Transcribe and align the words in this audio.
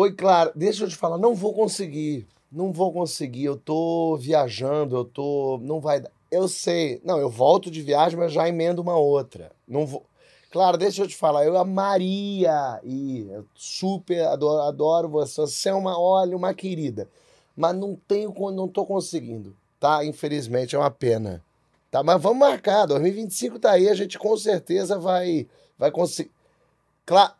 Oi, 0.00 0.12
Clara, 0.14 0.50
deixa 0.56 0.84
eu 0.84 0.88
te 0.88 0.96
falar, 0.96 1.18
não 1.18 1.34
vou 1.34 1.52
conseguir. 1.52 2.26
Não 2.50 2.72
vou 2.72 2.90
conseguir. 2.90 3.44
Eu 3.44 3.58
tô 3.58 4.16
viajando, 4.16 4.96
eu 4.96 5.04
tô. 5.04 5.60
Não 5.62 5.78
vai 5.78 6.00
dar. 6.00 6.10
Eu 6.30 6.48
sei. 6.48 7.02
Não, 7.04 7.18
eu 7.18 7.28
volto 7.28 7.70
de 7.70 7.82
viagem, 7.82 8.18
mas 8.18 8.32
já 8.32 8.48
emendo 8.48 8.80
uma 8.80 8.96
outra. 8.96 9.52
Não 9.68 9.84
vou. 9.84 10.06
Claro, 10.50 10.78
deixa 10.78 11.02
eu 11.02 11.06
te 11.06 11.14
falar, 11.14 11.44
eu 11.44 11.54
amaria. 11.58 12.80
Eu 12.82 13.44
super 13.54 14.24
adoro, 14.28 14.62
adoro 14.62 15.08
você. 15.10 15.42
Você 15.42 15.68
é 15.68 15.74
uma, 15.74 16.00
olha, 16.00 16.34
uma 16.34 16.54
querida. 16.54 17.06
Mas 17.54 17.76
não 17.76 17.94
tenho, 17.94 18.32
não 18.52 18.66
tô 18.66 18.86
conseguindo, 18.86 19.54
tá? 19.78 20.02
Infelizmente, 20.02 20.74
é 20.74 20.78
uma 20.78 20.90
pena. 20.90 21.44
Tá, 21.90 22.02
mas 22.02 22.22
vamos 22.22 22.38
marcar. 22.38 22.86
2025 22.86 23.58
tá 23.58 23.72
aí, 23.72 23.86
a 23.86 23.94
gente 23.94 24.18
com 24.18 24.34
certeza 24.34 24.98
vai, 24.98 25.46
vai 25.78 25.90
conseguir. 25.90 26.30
Claro. 27.04 27.34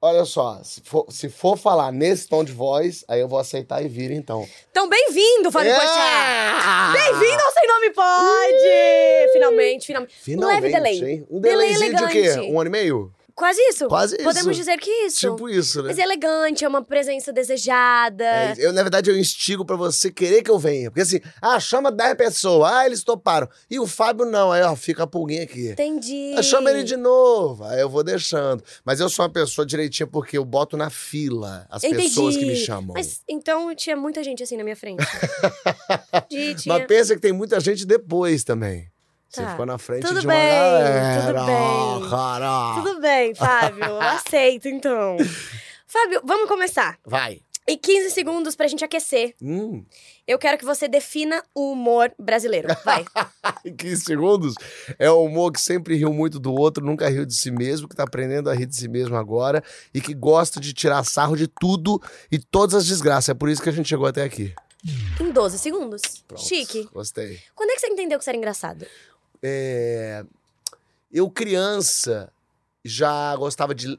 Olha 0.00 0.24
só, 0.24 0.60
se 0.62 0.80
for, 0.84 1.06
se 1.10 1.28
for 1.28 1.56
falar 1.56 1.90
nesse 1.90 2.28
tom 2.28 2.44
de 2.44 2.52
voz, 2.52 3.04
aí 3.08 3.18
eu 3.20 3.26
vou 3.26 3.36
aceitar 3.36 3.82
e 3.84 3.88
vir 3.88 4.12
então. 4.12 4.48
Então, 4.70 4.88
bem-vindo, 4.88 5.50
Fábio 5.50 5.72
Porchat! 5.74 5.90
Ah! 5.90 6.92
Bem-vindo 6.92 7.42
ao 7.42 7.50
Sem 7.52 7.66
Nome 7.66 7.90
Pode! 7.90 9.32
Finalmente, 9.32 9.86
finalmente. 9.86 10.14
Finalmente, 10.22 10.62
leve 10.62 10.72
delay. 10.72 11.14
hein? 11.14 11.26
Um 11.28 11.40
Delay 11.40 11.72
delayzinho 11.74 11.96
de 11.96 12.12
quê? 12.12 12.18
elegante. 12.18 12.52
Um 12.52 12.60
ano 12.60 12.68
e 12.68 12.70
meio? 12.70 13.12
Quase 13.38 13.60
isso. 13.68 13.86
Quase 13.86 14.16
isso. 14.16 14.24
Podemos 14.24 14.56
dizer 14.56 14.76
que 14.78 14.90
isso. 14.90 15.30
Tipo 15.30 15.48
isso, 15.48 15.80
né? 15.80 15.90
Mas 15.90 15.98
é 15.98 16.02
elegante, 16.02 16.64
é 16.64 16.68
uma 16.68 16.82
presença 16.82 17.32
desejada. 17.32 18.24
É, 18.24 18.54
eu, 18.58 18.72
na 18.72 18.82
verdade, 18.82 19.10
eu 19.10 19.16
instigo 19.16 19.64
pra 19.64 19.76
você 19.76 20.10
querer 20.10 20.42
que 20.42 20.50
eu 20.50 20.58
venha. 20.58 20.90
Porque 20.90 21.02
assim, 21.02 21.20
ah, 21.40 21.60
chama 21.60 21.92
10 21.92 22.16
pessoas. 22.16 22.72
Ah, 22.72 22.84
eles 22.84 23.04
toparam. 23.04 23.48
E 23.70 23.78
o 23.78 23.86
Fábio 23.86 24.26
não. 24.26 24.50
Aí, 24.50 24.60
ó, 24.62 24.74
fica 24.74 25.04
a 25.04 25.06
pulguinha 25.06 25.44
aqui. 25.44 25.68
Entendi. 25.68 26.34
Ah, 26.36 26.42
Chama 26.42 26.70
ele 26.70 26.82
de 26.82 26.96
novo. 26.96 27.62
Aí 27.62 27.80
eu 27.80 27.88
vou 27.88 28.02
deixando. 28.02 28.60
Mas 28.84 28.98
eu 28.98 29.08
sou 29.08 29.24
uma 29.24 29.30
pessoa 29.30 29.64
direitinha 29.64 30.08
porque 30.08 30.36
eu 30.36 30.44
boto 30.44 30.76
na 30.76 30.90
fila 30.90 31.64
as 31.70 31.84
Entendi. 31.84 32.08
pessoas 32.08 32.36
que 32.36 32.44
me 32.44 32.56
chamam. 32.56 32.94
Mas 32.94 33.22
então 33.28 33.72
tinha 33.76 33.94
muita 33.94 34.24
gente 34.24 34.42
assim 34.42 34.56
na 34.56 34.64
minha 34.64 34.74
frente. 34.74 35.04
De, 36.28 36.56
tinha... 36.58 36.76
Mas 36.76 36.86
pensa 36.88 37.14
que 37.14 37.20
tem 37.20 37.32
muita 37.32 37.60
gente 37.60 37.86
depois 37.86 38.42
também. 38.42 38.90
Você 39.28 39.42
Tá. 39.42 39.50
ficou 39.50 39.66
na 39.66 39.76
frente 39.78 40.06
Tudo 40.06 40.20
de 40.20 40.26
uma 40.26 40.32
bem, 40.34 40.48
galera. 40.48 41.32
tudo 41.32 41.46
bem. 41.46 42.10
Cara. 42.10 42.74
Tudo 42.82 43.00
bem, 43.00 43.34
Fábio. 43.34 44.00
aceito, 44.00 44.68
então. 44.68 45.16
Fábio, 45.86 46.20
vamos 46.24 46.48
começar. 46.48 46.98
Vai. 47.04 47.40
E 47.66 47.76
15 47.76 48.10
segundos 48.12 48.56
pra 48.56 48.66
gente 48.66 48.82
aquecer. 48.82 49.34
Hum. 49.42 49.84
Eu 50.26 50.38
quero 50.38 50.56
que 50.56 50.64
você 50.64 50.88
defina 50.88 51.42
o 51.54 51.72
humor 51.72 52.10
brasileiro. 52.18 52.68
Vai. 52.82 53.04
Em 53.62 53.76
15 53.76 54.04
segundos. 54.04 54.54
É 54.98 55.10
o 55.10 55.22
humor 55.24 55.52
que 55.52 55.60
sempre 55.60 55.94
riu 55.94 56.10
muito 56.10 56.38
do 56.40 56.50
outro, 56.54 56.82
nunca 56.82 57.06
riu 57.10 57.26
de 57.26 57.34
si 57.34 57.50
mesmo, 57.50 57.86
que 57.86 57.94
tá 57.94 58.04
aprendendo 58.04 58.48
a 58.48 58.54
rir 58.54 58.64
de 58.64 58.74
si 58.74 58.88
mesmo 58.88 59.16
agora 59.16 59.62
e 59.92 60.00
que 60.00 60.14
gosta 60.14 60.58
de 60.58 60.72
tirar 60.72 61.04
sarro 61.04 61.36
de 61.36 61.46
tudo 61.46 62.00
e 62.32 62.38
todas 62.38 62.74
as 62.74 62.86
desgraças. 62.86 63.28
É 63.28 63.34
por 63.34 63.50
isso 63.50 63.60
que 63.62 63.68
a 63.68 63.72
gente 63.72 63.88
chegou 63.90 64.06
até 64.06 64.22
aqui. 64.22 64.54
em 65.20 65.30
12 65.30 65.58
segundos. 65.58 66.00
Pronto. 66.26 66.42
Chique. 66.42 66.88
Gostei. 66.90 67.38
Quando 67.54 67.68
é 67.70 67.74
que 67.74 67.80
você 67.80 67.88
entendeu 67.88 68.16
que 68.18 68.22
isso 68.22 68.30
era 68.30 68.36
engraçado? 68.38 68.86
É, 69.42 70.24
Eu, 71.12 71.30
criança, 71.30 72.32
já 72.84 73.34
gostava 73.36 73.74
de 73.74 73.98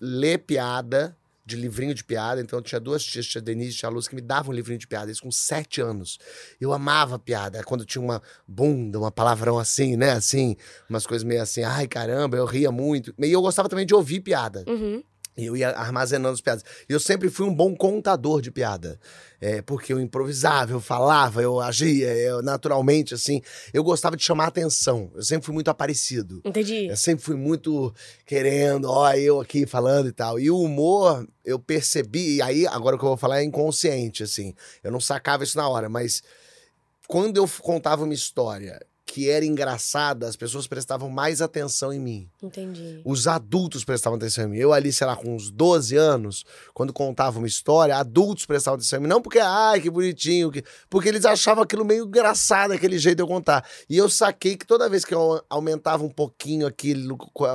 ler 0.00 0.38
piada, 0.38 1.16
de 1.44 1.56
livrinho 1.56 1.94
de 1.94 2.04
piada. 2.04 2.40
Então, 2.40 2.58
eu 2.58 2.62
tinha 2.62 2.80
duas 2.80 3.02
tias, 3.04 3.26
tia 3.26 3.40
Denise 3.40 3.72
e 3.72 3.74
tia 3.74 3.88
Luz, 3.88 4.06
que 4.06 4.14
me 4.14 4.20
davam 4.20 4.52
um 4.52 4.54
livrinho 4.54 4.78
de 4.78 4.86
piada, 4.86 5.10
isso 5.10 5.22
com 5.22 5.30
sete 5.30 5.80
anos. 5.80 6.18
Eu 6.60 6.72
amava 6.72 7.18
piada. 7.18 7.62
Quando 7.64 7.84
tinha 7.84 8.02
uma 8.02 8.22
bunda, 8.46 8.98
uma 8.98 9.10
palavrão 9.10 9.58
assim, 9.58 9.96
né? 9.96 10.12
Assim, 10.12 10.56
umas 10.88 11.06
coisas 11.06 11.24
meio 11.24 11.42
assim, 11.42 11.62
ai 11.62 11.88
caramba, 11.88 12.36
eu 12.36 12.44
ria 12.44 12.70
muito. 12.70 13.14
E 13.18 13.32
eu 13.32 13.42
gostava 13.42 13.68
também 13.68 13.86
de 13.86 13.94
ouvir 13.94 14.20
piada. 14.20 14.64
Uhum. 14.68 15.02
E 15.40 15.46
eu 15.46 15.56
ia 15.56 15.70
armazenando 15.70 16.34
as 16.34 16.40
piadas. 16.40 16.64
E 16.88 16.92
eu 16.92 17.00
sempre 17.00 17.30
fui 17.30 17.46
um 17.46 17.54
bom 17.54 17.74
contador 17.74 18.40
de 18.40 18.50
piada. 18.50 19.00
É, 19.40 19.62
porque 19.62 19.92
eu 19.92 19.98
improvisava, 19.98 20.72
eu 20.72 20.80
falava, 20.80 21.42
eu 21.42 21.58
agia, 21.60 22.14
eu 22.14 22.42
naturalmente, 22.42 23.14
assim. 23.14 23.40
Eu 23.72 23.82
gostava 23.82 24.16
de 24.16 24.22
chamar 24.22 24.48
atenção. 24.48 25.10
Eu 25.14 25.22
sempre 25.22 25.46
fui 25.46 25.54
muito 25.54 25.70
aparecido. 25.70 26.42
Entendi. 26.44 26.86
Eu 26.86 26.96
sempre 26.96 27.24
fui 27.24 27.36
muito 27.36 27.94
querendo, 28.26 28.84
ó, 28.90 29.10
eu 29.14 29.40
aqui 29.40 29.66
falando 29.66 30.08
e 30.08 30.12
tal. 30.12 30.38
E 30.38 30.50
o 30.50 30.58
humor, 30.58 31.26
eu 31.44 31.58
percebi, 31.58 32.36
e 32.36 32.42
aí, 32.42 32.66
agora 32.66 32.96
o 32.96 32.98
que 32.98 33.04
eu 33.04 33.08
vou 33.08 33.16
falar 33.16 33.40
é 33.40 33.44
inconsciente, 33.44 34.22
assim. 34.22 34.54
Eu 34.84 34.92
não 34.92 35.00
sacava 35.00 35.42
isso 35.42 35.56
na 35.56 35.66
hora, 35.66 35.88
mas 35.88 36.22
quando 37.08 37.38
eu 37.38 37.48
contava 37.60 38.04
uma 38.04 38.14
história 38.14 38.78
que 39.10 39.28
era 39.28 39.44
engraçada, 39.44 40.28
as 40.28 40.36
pessoas 40.36 40.68
prestavam 40.68 41.10
mais 41.10 41.42
atenção 41.42 41.92
em 41.92 41.98
mim. 41.98 42.30
Entendi. 42.40 43.00
Os 43.04 43.26
adultos 43.26 43.84
prestavam 43.84 44.16
atenção 44.16 44.44
em 44.44 44.50
mim. 44.50 44.56
Eu 44.58 44.72
ali, 44.72 44.92
sei 44.92 45.04
lá, 45.04 45.16
com 45.16 45.34
uns 45.34 45.50
12 45.50 45.96
anos, 45.96 46.44
quando 46.72 46.92
contava 46.92 47.38
uma 47.38 47.48
história, 47.48 47.96
adultos 47.96 48.46
prestavam 48.46 48.76
atenção 48.76 49.00
em 49.00 49.02
mim. 49.02 49.08
Não 49.08 49.20
porque, 49.20 49.40
ai, 49.40 49.80
que 49.80 49.90
bonitinho, 49.90 50.48
que... 50.48 50.62
porque 50.88 51.08
eles 51.08 51.24
achavam 51.24 51.64
aquilo 51.64 51.84
meio 51.84 52.04
engraçado, 52.04 52.70
aquele 52.70 53.00
jeito 53.00 53.16
de 53.16 53.22
eu 53.24 53.26
contar. 53.26 53.68
E 53.88 53.96
eu 53.96 54.08
saquei 54.08 54.56
que 54.56 54.64
toda 54.64 54.88
vez 54.88 55.04
que 55.04 55.12
eu 55.12 55.42
aumentava 55.50 56.04
um 56.04 56.10
pouquinho 56.10 56.64
aquele 56.64 57.08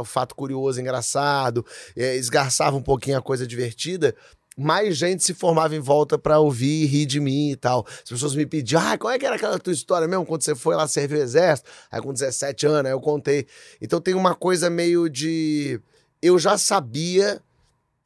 fato 0.03 0.35
curioso, 0.35 0.81
engraçado, 0.81 1.65
eh, 1.95 2.17
esgarçava 2.17 2.75
um 2.75 2.83
pouquinho 2.83 3.17
a 3.17 3.21
coisa 3.21 3.47
divertida, 3.47 4.13
mais 4.57 4.95
gente 4.95 5.23
se 5.23 5.33
formava 5.33 5.75
em 5.75 5.79
volta 5.79 6.17
pra 6.17 6.39
ouvir 6.39 6.83
e 6.83 6.85
rir 6.85 7.05
de 7.05 7.19
mim 7.19 7.51
e 7.51 7.55
tal. 7.55 7.85
As 7.87 8.09
pessoas 8.09 8.35
me 8.35 8.45
pediam, 8.45 8.81
ah, 8.81 8.97
qual 8.97 9.11
é 9.13 9.19
que 9.19 9.25
era 9.25 9.35
aquela 9.35 9.59
tua 9.59 9.73
história 9.73 10.07
mesmo, 10.07 10.25
quando 10.25 10.43
você 10.43 10.55
foi 10.55 10.75
lá 10.75 10.87
servir 10.87 11.17
o 11.17 11.21
exército? 11.21 11.69
Aí 11.91 12.01
com 12.01 12.13
17 12.13 12.65
anos, 12.65 12.85
aí 12.85 12.91
eu 12.91 13.01
contei. 13.01 13.45
Então 13.81 13.99
tem 13.99 14.13
uma 14.13 14.33
coisa 14.33 14.69
meio 14.69 15.09
de... 15.09 15.79
Eu 16.21 16.39
já 16.39 16.57
sabia 16.57 17.41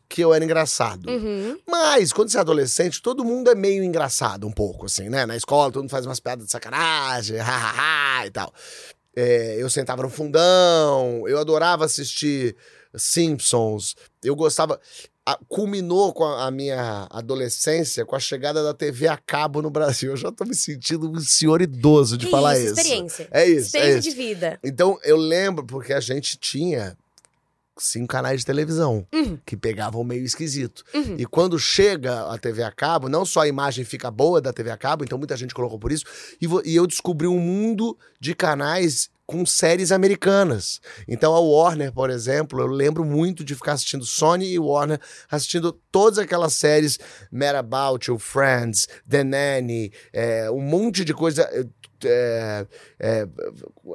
que 0.09 0.21
eu 0.21 0.33
era 0.33 0.43
engraçado. 0.43 1.07
Uhum. 1.07 1.59
Mas, 1.67 2.11
quando 2.11 2.29
você 2.29 2.37
é 2.37 2.41
adolescente, 2.41 2.99
todo 2.99 3.23
mundo 3.23 3.51
é 3.51 3.55
meio 3.55 3.83
engraçado 3.83 4.47
um 4.47 4.51
pouco, 4.51 4.87
assim, 4.87 5.07
né? 5.07 5.23
Na 5.27 5.37
escola, 5.37 5.71
todo 5.71 5.83
mundo 5.83 5.91
faz 5.91 6.05
umas 6.05 6.19
piadas 6.19 6.45
de 6.45 6.51
sacanagem, 6.51 7.37
hahaha 7.37 8.25
e 8.25 8.31
tal. 8.31 8.51
É, 9.16 9.55
eu 9.59 9.69
sentava 9.69 10.01
no 10.01 10.09
fundão, 10.09 11.27
eu 11.27 11.37
adorava 11.37 11.85
assistir 11.85 12.55
Simpsons, 12.95 13.95
eu 14.23 14.35
gostava... 14.35 14.79
a- 15.34 15.40
culminou 15.47 16.13
com 16.13 16.23
a, 16.23 16.47
a 16.47 16.51
minha 16.51 17.07
adolescência 17.09 18.06
com 18.06 18.16
a 18.16 18.19
chegada 18.19 18.63
da 18.63 18.73
TV 18.73 19.07
a 19.07 19.17
cabo 19.17 19.62
no 19.62 19.69
Brasil. 19.69 20.12
Eu 20.12 20.17
já 20.17 20.31
tô 20.31 20.45
me 20.45 20.56
sentindo 20.56 21.09
um 21.09 21.19
senhor 21.19 21.62
idoso 21.62 22.17
de 22.17 22.28
falar 22.29 22.57
isso, 22.57 22.73
experiência. 22.73 23.28
É 23.31 23.45
isso, 23.45 23.56
é 23.78 23.79
Experiência 23.79 24.00
isso. 24.00 24.09
de 24.09 24.16
vida. 24.16 24.59
Então, 24.63 24.97
eu 25.03 25.17
lembro, 25.17 25.66
porque 25.66 25.94
a 25.94 26.00
gente 26.00 26.38
tinha 26.38 26.97
cinco 27.78 28.07
canais 28.07 28.41
de 28.41 28.45
televisão 28.45 29.07
Uhum. 29.13 29.38
que 29.45 29.56
pegavam 29.56 30.03
meio 30.03 30.25
esquisito. 30.25 30.84
Uhum. 30.94 31.16
E 31.17 31.25
quando 31.25 31.57
chega 31.57 32.23
a 32.29 32.38
TV 32.38 32.61
a 32.61 32.72
cabo, 32.72 33.07
não 33.07 33.23
só 33.23 33.41
a 33.41 33.47
imagem 33.47 33.85
fica 33.85 34.11
boa 34.11 34.41
da 34.41 34.51
TV 34.51 34.69
a 34.69 34.75
cabo, 34.78 35.03
então 35.06 35.17
muita 35.17 35.38
gente 35.38 35.53
colocou 35.53 35.79
por 35.79 35.90
isso, 35.91 36.03
e, 36.41 36.47
e 36.69 36.75
eu 36.75 36.85
descobri 36.85 37.25
um 37.25 37.40
mundo 37.40 37.97
de 38.19 38.35
canais 38.35 39.09
com 39.29 39.45
séries 39.45 39.91
americanas. 39.91 40.81
Então 41.07 41.35
a 41.35 41.40
Warner, 41.40 41.94
por 41.94 42.09
exemplo, 42.09 42.59
eu 42.59 42.66
lembro 42.66 43.06
muito 43.06 43.44
de 43.44 43.53
ficar 43.53 43.73
assistindo 43.73 44.03
Sony 44.03 44.47
e 44.51 44.57
Warner, 44.57 45.00
assistindo 45.29 45.72
todas 45.91 46.17
aquelas 46.17 46.53
séries 46.53 46.97
Mad 47.31 47.56
About 47.56 48.09
You, 48.09 48.17
Friends, 48.17 48.88
The 49.07 49.23
Nanny, 49.23 49.91
é, 50.12 50.50
um 50.50 50.62
monte 50.62 51.06
de 51.06 51.13
coisa. 51.13 51.47
é, 52.03 52.66
é, 53.00 53.28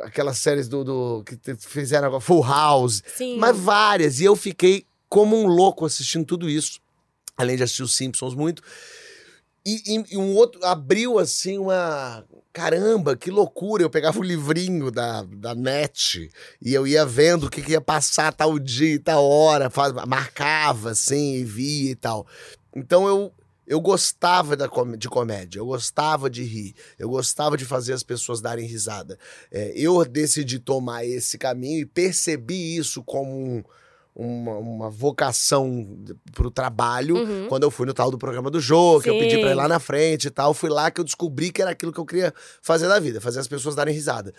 aquelas 0.05 0.39
séries 0.39 0.69
do, 0.69 0.85
do 0.85 1.25
que 1.25 1.37
fizeram 1.57 2.07
agora, 2.07 2.21
Full 2.21 2.45
House, 2.47 3.03
Sim. 3.17 3.37
mas 3.37 3.57
várias. 3.59 4.21
E 4.21 4.25
eu 4.25 4.37
fiquei 4.37 4.87
como 5.09 5.37
um 5.37 5.49
louco 5.49 5.85
assistindo 5.85 6.25
tudo 6.25 6.49
isso. 6.49 6.79
Além 7.37 7.57
de 7.57 7.65
assistir 7.65 7.83
os 7.83 7.97
Simpsons 7.97 8.37
muito. 8.37 8.63
E, 9.67 9.97
e- 9.97 10.05
e 10.13 10.17
um 10.17 10.37
outro 10.37 10.65
abriu 10.65 11.19
assim 11.19 11.59
uma. 11.59 12.25
Caramba, 12.55 13.17
que 13.17 13.33
loucura! 13.33 13.83
Eu 13.83 13.91
pegava 13.91 14.21
o 14.21 14.23
livrinho 14.23 14.89
da, 14.89 15.25
da 15.25 15.57
net 15.57 16.31
e 16.63 16.73
eu 16.73 16.87
ia 16.87 17.05
vendo 17.05 17.47
o 17.47 17.51
que, 17.51 17.61
que 17.61 17.73
ia 17.73 17.81
passar 17.81 18.33
tal 18.33 18.61
dia 18.61 19.01
tal 19.01 19.25
hora, 19.29 19.69
faz- 19.69 19.93
marcava 20.07 20.93
assim 20.93 21.35
e 21.35 21.45
via 21.45 21.91
e 21.91 21.95
tal. 21.97 22.25
Então 22.77 23.09
eu, 23.09 23.33
eu 23.67 23.81
gostava 23.81 24.57
da 24.57 24.71
de 24.97 25.09
comédia, 25.09 25.59
eu 25.59 25.67
gostava 25.67 26.31
de 26.31 26.45
rir, 26.45 26.77
eu 26.97 27.09
gostava 27.09 27.57
de 27.57 27.65
fazer 27.65 27.93
as 27.93 28.05
pessoas 28.05 28.41
darem 28.41 28.69
risada. 28.69 29.19
É, 29.51 29.73
eu 29.75 30.05
decidi 30.05 30.61
tomar 30.61 31.05
esse 31.05 31.37
caminho 31.37 31.81
e 31.81 31.85
percebi 31.87 32.77
isso 32.77 33.03
como 33.03 33.33
um- 33.33 33.65
uma, 34.15 34.57
uma 34.57 34.91
vocação 34.91 35.87
para 36.33 36.47
o 36.47 36.51
trabalho 36.51 37.17
Uhum. 37.17 37.49
quando 37.49 37.65
eu 37.65 37.71
fui 37.71 37.87
no 37.87 37.93
tal 37.95 38.11
do 38.11 38.19
programa 38.19 38.51
do 38.51 38.61
jogo, 38.61 39.03
que 39.03 39.11
eu 39.11 39.19
pedi 39.19 39.39
pra 39.39 39.51
ir 39.51 39.55
lá 39.55 39.67
na 39.67 39.79
frente 39.81 40.27
e 40.27 40.31
tal. 40.31 40.55
Fui 40.55 40.71
lá 40.71 40.91
que 40.91 41.01
eu 41.01 41.05
descobri 41.05 41.51
que 41.51 41.61
era 41.61 41.73
aquilo 41.73 41.93
que 41.93 41.99
eu 41.99 42.07
queria 42.07 42.33
fazer 42.63 42.87
da 42.89 42.99
vida, 43.01 43.21
fazer 43.21 43.41
as 43.41 43.49
pessoas 43.49 43.75
darem 43.75 43.95
risada. 43.95 44.33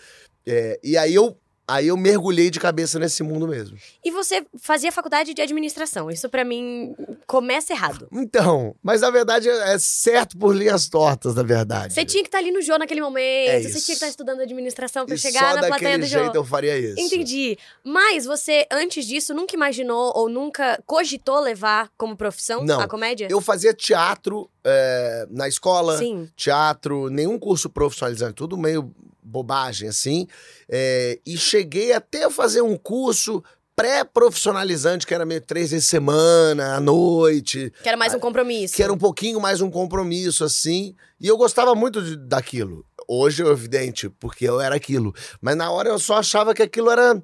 É, 0.46 0.78
e 0.82 0.96
aí 0.96 1.14
eu 1.14 1.36
Aí 1.68 1.88
eu 1.88 1.96
mergulhei 1.96 2.48
de 2.48 2.60
cabeça 2.60 2.96
nesse 2.98 3.24
mundo 3.24 3.48
mesmo. 3.48 3.76
E 4.04 4.10
você 4.12 4.46
fazia 4.60 4.92
faculdade 4.92 5.34
de 5.34 5.42
administração. 5.42 6.08
Isso 6.08 6.28
pra 6.28 6.44
mim 6.44 6.94
começa 7.26 7.72
errado. 7.72 8.08
Então, 8.26 8.74
mas 8.82 9.02
na 9.02 9.10
verdade 9.10 9.48
é 9.48 9.78
certo 9.78 10.36
por 10.36 10.54
linhas 10.54 10.88
tortas, 10.88 11.34
na 11.34 11.42
verdade. 11.42 11.94
Você 11.94 12.04
tinha 12.04 12.22
que 12.22 12.28
estar 12.28 12.38
ali 12.38 12.50
no 12.50 12.60
Jô 12.60 12.76
naquele 12.76 13.00
momento. 13.00 13.50
É 13.50 13.60
você 13.62 13.68
tinha 13.68 13.84
que 13.84 13.92
estar 13.92 14.08
estudando 14.08 14.40
administração 14.40 15.06
pra 15.06 15.14
e 15.14 15.18
chegar 15.18 15.54
só 15.54 15.60
na 15.60 15.66
plateia 15.68 15.98
do 15.98 16.06
Jô. 16.06 16.18
jeito 16.18 16.34
eu 16.34 16.44
faria 16.44 16.76
isso. 16.76 17.00
Entendi. 17.00 17.56
Mas 17.84 18.24
você, 18.24 18.66
antes 18.70 19.06
disso, 19.06 19.32
nunca 19.32 19.54
imaginou 19.54 20.12
ou 20.16 20.28
nunca 20.28 20.82
cogitou 20.84 21.40
levar 21.40 21.90
como 21.96 22.16
profissão 22.16 22.64
Não. 22.64 22.80
a 22.80 22.88
comédia? 22.88 23.28
Eu 23.30 23.40
fazia 23.40 23.72
teatro 23.72 24.50
é, 24.64 25.26
na 25.30 25.46
escola, 25.46 25.96
Sim. 25.96 26.28
teatro, 26.36 27.08
nenhum 27.08 27.38
curso 27.38 27.70
profissionalizante, 27.70 28.34
tudo 28.34 28.56
meio 28.56 28.92
bobagem 29.26 29.88
assim. 29.88 30.26
É, 30.68 31.18
e 31.26 31.36
cheguei 31.36 31.92
até 31.92 32.24
a 32.24 32.30
fazer 32.30 32.62
um 32.62 32.76
curso 32.76 33.42
pré-profissionalizante, 33.74 35.06
que 35.06 35.12
era 35.14 35.26
meio 35.26 35.40
três 35.40 35.70
vezes 35.70 35.86
semana, 35.88 36.76
à 36.76 36.80
noite, 36.80 37.72
Que 37.82 37.88
era 37.88 37.96
mais 37.96 38.14
um 38.14 38.18
compromisso. 38.18 38.74
que 38.74 38.82
era 38.82 38.92
um 38.92 38.96
pouquinho 38.98 39.40
mais 39.40 39.60
um 39.60 39.70
compromisso, 39.70 40.44
assim. 40.44 40.94
E 41.20 41.26
eu 41.26 41.36
gostava 41.36 41.74
muito 41.74 42.00
de- 42.02 42.16
daquilo. 42.16 42.84
Hoje 43.08 43.42
é 43.42 43.46
evidente, 43.46 44.08
porque 44.08 44.48
eu 44.48 44.60
era 44.60 44.74
aquilo. 44.74 45.12
Mas 45.40 45.56
na 45.56 45.70
hora 45.70 45.88
eu 45.90 45.98
só 45.98 46.16
achava 46.18 46.54
que 46.54 46.62
aquilo 46.62 46.90
era, 46.90 47.22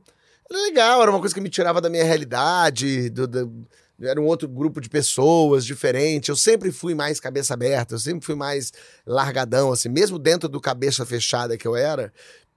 era 0.50 0.62
legal, 0.62 1.00
era 1.02 1.10
uma 1.10 1.20
coisa 1.20 1.34
que 1.34 1.40
me 1.40 1.48
tirava 1.48 1.80
da 1.80 1.88
minha 1.88 2.04
realidade, 2.04 3.08
do, 3.10 3.26
do- 3.26 3.66
era 4.00 4.20
um 4.20 4.24
outro 4.24 4.48
grupo 4.48 4.80
de 4.80 4.88
pessoas 4.88 5.64
diferente. 5.64 6.28
Eu 6.28 6.36
sempre 6.36 6.72
fui 6.72 6.94
mais 6.94 7.20
cabeça 7.20 7.54
aberta, 7.54 7.94
eu 7.94 7.98
sempre 7.98 8.24
fui 8.24 8.34
mais 8.34 8.72
largadão, 9.06 9.72
assim, 9.72 9.88
mesmo 9.88 10.18
dentro 10.18 10.48
do 10.48 10.60
cabeça 10.60 11.04
fechada 11.04 11.56
que 11.56 11.66
eu 11.66 11.76
era. 11.76 12.12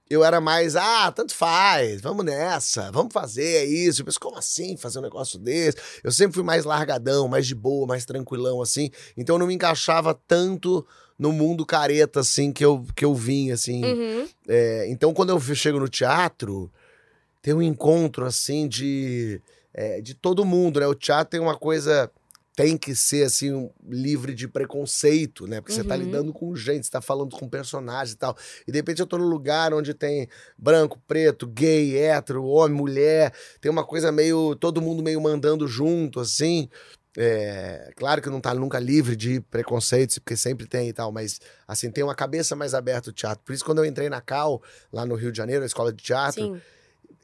Eu 0.08 0.24
era 0.24 0.40
mais, 0.40 0.76
ah, 0.76 1.10
tanto 1.10 1.34
faz, 1.34 2.00
vamos 2.00 2.24
nessa, 2.24 2.92
vamos 2.92 3.12
fazer, 3.12 3.56
é 3.56 3.64
isso. 3.64 4.02
Eu 4.02 4.04
penso, 4.04 4.20
como 4.20 4.38
assim 4.38 4.76
fazer 4.76 5.00
um 5.00 5.02
negócio 5.02 5.36
desse? 5.36 5.78
Eu 6.04 6.12
sempre 6.12 6.34
fui 6.34 6.44
mais 6.44 6.64
largadão, 6.64 7.26
mais 7.26 7.44
de 7.44 7.56
boa, 7.56 7.88
mais 7.88 8.04
tranquilão, 8.04 8.62
assim. 8.62 8.90
Então 9.16 9.34
eu 9.34 9.40
não 9.40 9.48
me 9.48 9.54
encaixava 9.54 10.14
tanto 10.28 10.86
no 11.18 11.32
mundo 11.32 11.64
careta, 11.64 12.20
assim, 12.20 12.52
que 12.52 12.64
eu, 12.64 12.84
que 12.94 13.04
eu 13.04 13.14
vim, 13.14 13.50
assim. 13.50 13.84
Uhum. 13.84 14.28
É, 14.46 14.86
então, 14.88 15.14
quando 15.14 15.30
eu 15.30 15.40
chego 15.54 15.80
no 15.80 15.88
teatro, 15.88 16.70
tem 17.42 17.54
um 17.54 17.62
encontro, 17.62 18.26
assim, 18.26 18.68
de, 18.68 19.40
é, 19.76 20.00
de 20.00 20.14
todo 20.14 20.44
mundo, 20.44 20.80
né? 20.80 20.86
O 20.88 20.94
teatro 20.94 21.30
tem 21.30 21.40
uma 21.40 21.56
coisa... 21.56 22.10
Tem 22.56 22.74
que 22.78 22.94
ser, 22.96 23.22
assim, 23.26 23.52
um- 23.52 23.70
livre 23.86 24.34
de 24.34 24.48
preconceito, 24.48 25.46
né? 25.46 25.60
Porque 25.60 25.74
você 25.74 25.84
tá 25.84 25.94
Uhum. 25.94 26.00
lidando 26.00 26.32
com 26.32 26.56
gente, 26.56 26.86
você 26.86 26.90
tá 26.90 27.02
falando 27.02 27.36
com 27.36 27.46
personagens 27.46 28.14
e 28.14 28.16
tal. 28.16 28.34
E, 28.66 28.72
de 28.72 28.78
repente, 28.78 28.98
eu 28.98 29.06
tô 29.06 29.18
num 29.18 29.26
lugar 29.28 29.74
onde 29.74 29.92
tem 29.92 30.26
branco, 30.56 30.98
preto, 31.06 31.46
gay, 31.46 31.98
hétero, 31.98 32.42
homem, 32.46 32.74
mulher. 32.74 33.30
Tem 33.60 33.70
uma 33.70 33.84
coisa 33.84 34.10
meio... 34.10 34.56
Todo 34.56 34.80
mundo 34.80 35.02
meio 35.02 35.20
mandando 35.20 35.68
junto, 35.68 36.18
assim. 36.18 36.66
É, 37.18 37.90
claro 37.96 38.22
que 38.22 38.30
não 38.30 38.40
tá 38.40 38.54
nunca 38.54 38.78
livre 38.78 39.16
de 39.16 39.40
preconceitos, 39.40 40.18
porque 40.18 40.34
sempre 40.36 40.66
tem 40.66 40.88
e 40.88 40.92
tal, 40.94 41.10
mas 41.12 41.38
assim, 41.68 41.90
tem 41.90 42.04
uma 42.04 42.14
cabeça 42.14 42.54
mais 42.56 42.72
aberta 42.74 43.10
o 43.10 43.12
teatro. 43.12 43.42
Por 43.44 43.52
isso, 43.54 43.64
quando 43.64 43.78
eu 43.78 43.84
entrei 43.84 44.08
na 44.08 44.20
Cal, 44.22 44.62
lá 44.92 45.04
no 45.06 45.14
Rio 45.14 45.30
de 45.32 45.36
Janeiro, 45.36 45.62
a 45.62 45.66
escola 45.66 45.92
de 45.92 46.02
teatro, 46.02 46.42
Sim. 46.42 46.60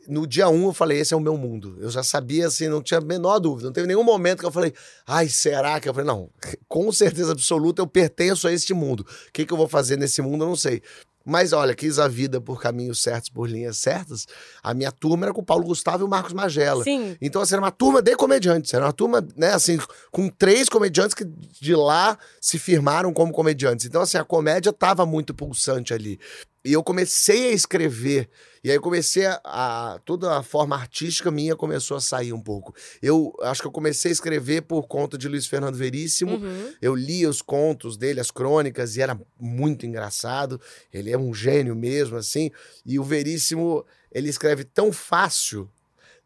No 0.09 0.27
dia 0.27 0.49
um 0.49 0.67
eu 0.67 0.73
falei, 0.73 1.01
esse 1.01 1.15
é 1.15 1.17
o 1.17 1.21
meu 1.21 1.37
mundo. 1.37 1.77
Eu 1.81 1.91
já 1.91 2.03
sabia, 2.03 2.47
assim, 2.47 2.69
não 2.69 2.83
tinha 2.83 2.99
a 2.99 3.05
menor 3.05 3.39
dúvida. 3.39 3.67
Não 3.67 3.73
teve 3.73 3.87
nenhum 3.87 4.05
momento 4.05 4.41
que 4.41 4.47
eu 4.47 4.53
falei, 4.53 4.73
ai, 5.07 5.29
será 5.29 5.81
que? 5.81 5.89
Eu 5.89 5.95
falei, 5.95 6.07
não, 6.07 6.31
com 6.69 6.91
certeza 6.93 7.33
absoluta 7.33 7.83
eu 7.83 7.87
pertenço 7.87 8.49
a 8.49 8.53
este 8.53 8.75
mundo. 8.75 9.01
O 9.01 9.33
que, 9.33 9.47
que 9.47 9.53
eu 9.53 9.57
vou 9.57 9.69
fazer 9.69 9.97
nesse 9.97 10.21
mundo, 10.23 10.45
eu 10.45 10.49
não 10.49 10.57
sei. 10.57 10.83
Mas 11.25 11.53
olha, 11.53 11.75
quis 11.75 11.99
a 11.99 12.09
vida 12.09 12.41
por 12.41 12.61
caminhos 12.61 13.01
certos, 13.01 13.31
por 13.31 13.49
linhas 13.49 13.79
certas. 13.79 14.27
A 14.63 14.75
minha 14.75 14.91
turma 14.91 15.27
era 15.27 15.33
com 15.33 15.41
o 15.41 15.45
Paulo 15.45 15.65
Gustavo 15.65 16.03
e 16.03 16.07
o 16.07 16.09
Marcos 16.09 16.33
Magela. 16.33 16.83
Sim. 16.83 17.17
Então, 17.21 17.41
assim, 17.41 17.55
era 17.55 17.63
uma 17.63 17.71
turma 17.71 18.03
de 18.03 18.17
comediantes. 18.17 18.75
Era 18.75 18.87
uma 18.87 18.93
turma, 18.93 19.27
né, 19.37 19.53
assim, 19.53 19.79
com 20.11 20.29
três 20.29 20.69
comediantes 20.69 21.15
que 21.15 21.25
de 21.25 21.75
lá 21.75 22.19
se 22.41 22.59
firmaram 22.59 23.13
como 23.13 23.33
comediantes. 23.33 23.87
Então, 23.87 24.03
assim, 24.03 24.19
a 24.19 24.25
comédia 24.25 24.73
tava 24.73 25.07
muito 25.07 25.33
pulsante 25.33 25.95
ali. 25.95 26.19
E 26.64 26.73
eu 26.73 26.82
comecei 26.82 27.49
a 27.49 27.53
escrever. 27.53 28.29
E 28.62 28.70
aí 28.70 28.76
eu 28.76 28.81
comecei 28.81 29.26
a, 29.26 29.41
a- 29.44 29.99
Toda 30.05 30.38
a 30.38 30.43
forma 30.44 30.76
artística 30.76 31.29
minha 31.31 31.56
começou 31.56 31.97
a 31.97 32.00
sair 32.00 32.32
um 32.32 32.41
pouco. 32.41 32.73
Eu 33.03 33.35
acho 33.43 33.61
que 33.61 33.67
eu 33.67 33.73
comecei 33.73 34.11
a 34.11 34.12
escrever 34.12 34.62
por 34.62 34.87
conta 34.87 35.19
de 35.19 35.26
Luiz 35.29 35.47
Fernando 35.47 35.75
Veríssimo. 35.76 36.37
Uhum. 36.37 36.73
Eu 36.81 36.94
lia 36.94 37.29
os 37.29 37.43
contos 37.43 37.97
dele, 37.97 38.20
as 38.20 38.31
crônicas, 38.31 38.97
e 38.97 39.00
era 39.03 39.20
muito 39.41 39.85
engraçado. 39.85 40.61
Ele 40.93 41.11
é 41.11 41.19
um 41.19 41.35
gênio 41.35 41.75
mesmo, 41.75 42.17
assim. 42.17 42.50
E 42.87 42.97
o 42.99 43.03
Veríssimo, 43.03 43.85
ele 44.12 44.29
escreve 44.29 44.62
tão 44.62 44.93
fácil, 44.93 45.69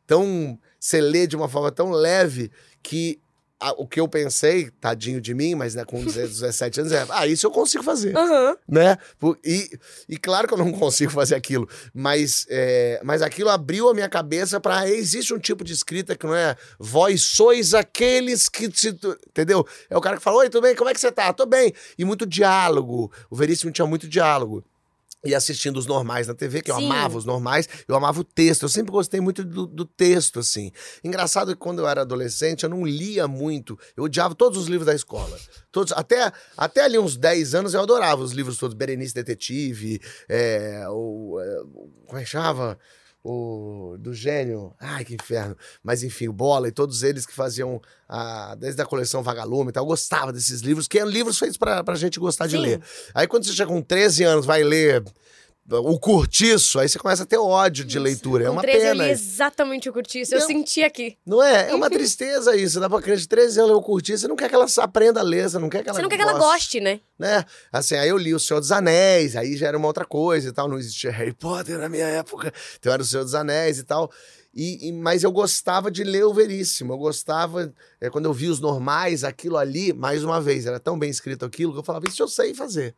tão. 0.06 0.58
Você 0.78 1.00
lê 1.00 1.26
de 1.26 1.34
uma 1.34 1.48
forma 1.48 1.72
tão 1.72 1.90
leve 1.90 2.50
que. 2.82 3.18
A- 3.60 3.72
o 3.72 3.86
que 3.86 3.98
eu 4.00 4.06
pensei, 4.06 4.70
tadinho 4.80 5.20
de 5.20 5.32
mim, 5.34 5.54
mas 5.54 5.74
né, 5.74 5.84
com 5.84 6.04
17 6.04 6.80
anos, 6.80 6.92
é, 6.92 7.06
ah, 7.10 7.26
isso 7.26 7.46
eu 7.46 7.50
consigo 7.50 7.82
fazer 7.82 8.16
Aham. 8.16 8.56
né? 8.68 8.98
E, 9.44 9.78
e 10.08 10.16
claro 10.18 10.46
que 10.46 10.54
eu 10.54 10.58
não 10.58 10.72
consigo 10.78 11.10
fazer 11.10 11.34
aquilo, 11.34 11.68
mas, 11.94 12.46
é, 12.50 13.00
mas 13.04 13.22
aquilo 13.22 13.48
abriu 13.50 13.88
a 13.88 13.94
minha 13.94 14.08
cabeça 14.08 14.60
para 14.60 14.88
existe 14.88 15.32
um 15.32 15.38
tipo 15.38 15.64
de 15.64 15.72
escrita 15.72 16.14
que 16.16 16.26
não 16.26 16.34
é 16.34 16.56
vós 16.78 17.22
sois 17.22 17.72
aqueles 17.74 18.48
que 18.48 18.68
tu-" 18.68 19.16
Entendeu? 19.28 19.66
É 19.88 19.96
o 19.96 20.00
cara 20.00 20.16
que 20.16 20.22
fala: 20.22 20.38
Oi, 20.38 20.50
tudo 20.50 20.62
bem? 20.62 20.74
Como 20.74 20.88
é 20.90 20.94
que 20.94 21.00
você 21.00 21.10
tá? 21.12 21.32
Tô 21.32 21.46
bem. 21.46 21.72
E 21.98 22.04
muito 22.04 22.26
diálogo. 22.26 23.10
O 23.30 23.36
Veríssimo 23.36 23.70
tinha 23.72 23.86
muito 23.86 24.08
diálogo. 24.08 24.64
E 25.24 25.34
assistindo 25.34 25.76
os 25.76 25.86
normais 25.86 26.28
na 26.28 26.34
TV, 26.34 26.62
que 26.62 26.70
eu 26.70 26.76
Sim. 26.76 26.86
amava 26.86 27.18
os 27.18 27.24
normais, 27.24 27.68
eu 27.88 27.96
amava 27.96 28.20
o 28.20 28.24
texto. 28.24 28.62
Eu 28.62 28.68
sempre 28.68 28.92
gostei 28.92 29.20
muito 29.20 29.42
do, 29.42 29.66
do 29.66 29.84
texto, 29.84 30.38
assim. 30.38 30.70
Engraçado 31.02 31.48
que 31.48 31.56
quando 31.58 31.80
eu 31.80 31.88
era 31.88 32.02
adolescente, 32.02 32.62
eu 32.62 32.70
não 32.70 32.84
lia 32.84 33.26
muito. 33.26 33.78
Eu 33.96 34.04
odiava 34.04 34.34
todos 34.34 34.58
os 34.58 34.68
livros 34.68 34.86
da 34.86 34.94
escola. 34.94 35.36
Todos, 35.72 35.92
até, 35.92 36.32
até 36.56 36.82
ali 36.82 36.98
uns 36.98 37.16
10 37.16 37.54
anos 37.54 37.74
eu 37.74 37.80
adorava 37.80 38.22
os 38.22 38.32
livros 38.32 38.56
todos. 38.58 38.76
Berenice 38.76 39.14
Detetive, 39.14 40.00
é, 40.28 40.84
o, 40.88 41.40
é, 41.40 41.56
como 42.06 42.18
é 42.18 42.22
que 42.22 42.28
chamava? 42.30 42.78
O 43.28 43.96
do 43.98 44.14
gênio. 44.14 44.72
Ai, 44.78 45.04
que 45.04 45.14
inferno. 45.14 45.56
Mas 45.82 46.04
enfim, 46.04 46.28
o 46.28 46.32
Bola 46.32 46.68
e 46.68 46.70
todos 46.70 47.02
eles 47.02 47.26
que 47.26 47.32
faziam 47.32 47.80
a, 48.08 48.54
desde 48.54 48.80
a 48.80 48.86
coleção 48.86 49.20
Vagalume 49.20 49.70
e 49.70 49.72
tal. 49.72 49.82
Eu 49.82 49.88
gostava 49.88 50.32
desses 50.32 50.60
livros, 50.60 50.86
que 50.86 50.96
eram 50.96 51.10
livros 51.10 51.36
feitos 51.36 51.56
pra, 51.56 51.82
pra 51.82 51.96
gente 51.96 52.20
gostar 52.20 52.46
de 52.46 52.56
Sim. 52.56 52.62
ler. 52.62 52.80
Aí 53.12 53.26
quando 53.26 53.44
você 53.44 53.52
chega 53.52 53.68
com 53.68 53.82
13 53.82 54.22
anos, 54.22 54.46
vai 54.46 54.62
ler 54.62 55.02
o 55.68 55.98
Curtiço, 55.98 56.78
aí 56.78 56.88
você 56.88 56.98
começa 56.98 57.24
a 57.24 57.26
ter 57.26 57.38
ódio 57.38 57.84
de 57.84 57.98
leitura. 57.98 58.44
É 58.44 58.46
Com 58.46 58.52
uma 58.52 58.62
13 58.62 58.78
eu 58.78 58.92
pena. 58.92 59.04
li 59.04 59.10
exatamente 59.10 59.88
o 59.88 59.92
curtiço. 59.92 60.34
Eu 60.34 60.40
Não. 60.40 60.46
senti 60.46 60.82
aqui. 60.82 61.16
Não 61.26 61.42
é? 61.42 61.70
É 61.70 61.74
uma 61.74 61.90
tristeza 61.90 62.54
isso. 62.56 62.78
Dá 62.78 62.88
pra 62.88 63.00
criança 63.02 63.22
de 63.22 63.28
13 63.28 63.58
anos 63.60 63.70
ler 63.72 63.76
o 63.76 63.82
Curtiço, 63.82 64.22
você 64.22 64.28
não 64.28 64.36
quer 64.36 64.48
que 64.48 64.54
ela 64.54 64.66
aprenda 64.78 65.20
a 65.20 65.22
ler, 65.22 65.48
você 65.50 65.58
não 65.58 65.68
quer 65.68 65.82
que 65.82 65.88
ela 65.88 65.96
Você 65.96 66.02
não 66.02 66.08
quer 66.08 66.16
que 66.16 66.22
ela 66.22 66.38
goste, 66.38 66.80
né? 66.80 67.00
né? 67.18 67.44
Assim, 67.72 67.96
aí 67.96 68.08
eu 68.08 68.16
li 68.16 68.32
O 68.34 68.38
Senhor 68.38 68.60
dos 68.60 68.70
Anéis, 68.70 69.34
aí 69.34 69.56
já 69.56 69.66
era 69.68 69.76
uma 69.76 69.88
outra 69.88 70.04
coisa 70.04 70.48
e 70.48 70.52
tal, 70.52 70.68
não 70.68 70.78
existia 70.78 71.10
Harry 71.10 71.32
Potter 71.32 71.78
na 71.78 71.88
minha 71.88 72.06
época, 72.06 72.52
então 72.78 72.92
era 72.92 73.02
O 73.02 73.04
Senhor 73.04 73.24
dos 73.24 73.34
Anéis 73.34 73.78
e 73.78 73.84
tal. 73.84 74.10
E, 74.54 74.88
e- 74.88 74.92
mas 74.92 75.22
eu 75.22 75.30
gostava 75.32 75.90
de 75.90 76.02
ler 76.04 76.24
o 76.24 76.32
Veríssimo, 76.32 76.92
eu 76.94 76.98
gostava, 76.98 77.72
é, 78.00 78.08
quando 78.08 78.24
eu 78.26 78.32
vi 78.32 78.48
os 78.48 78.58
normais, 78.60 79.22
aquilo 79.24 79.56
ali, 79.58 79.92
mais 79.92 80.22
uma 80.24 80.40
vez, 80.40 80.64
era 80.64 80.80
tão 80.80 80.98
bem 80.98 81.10
escrito 81.10 81.44
aquilo 81.44 81.72
que 81.72 81.78
eu 81.80 81.82
falava, 81.84 82.06
isso 82.08 82.22
eu 82.22 82.28
sei 82.28 82.54
fazer. 82.54 82.94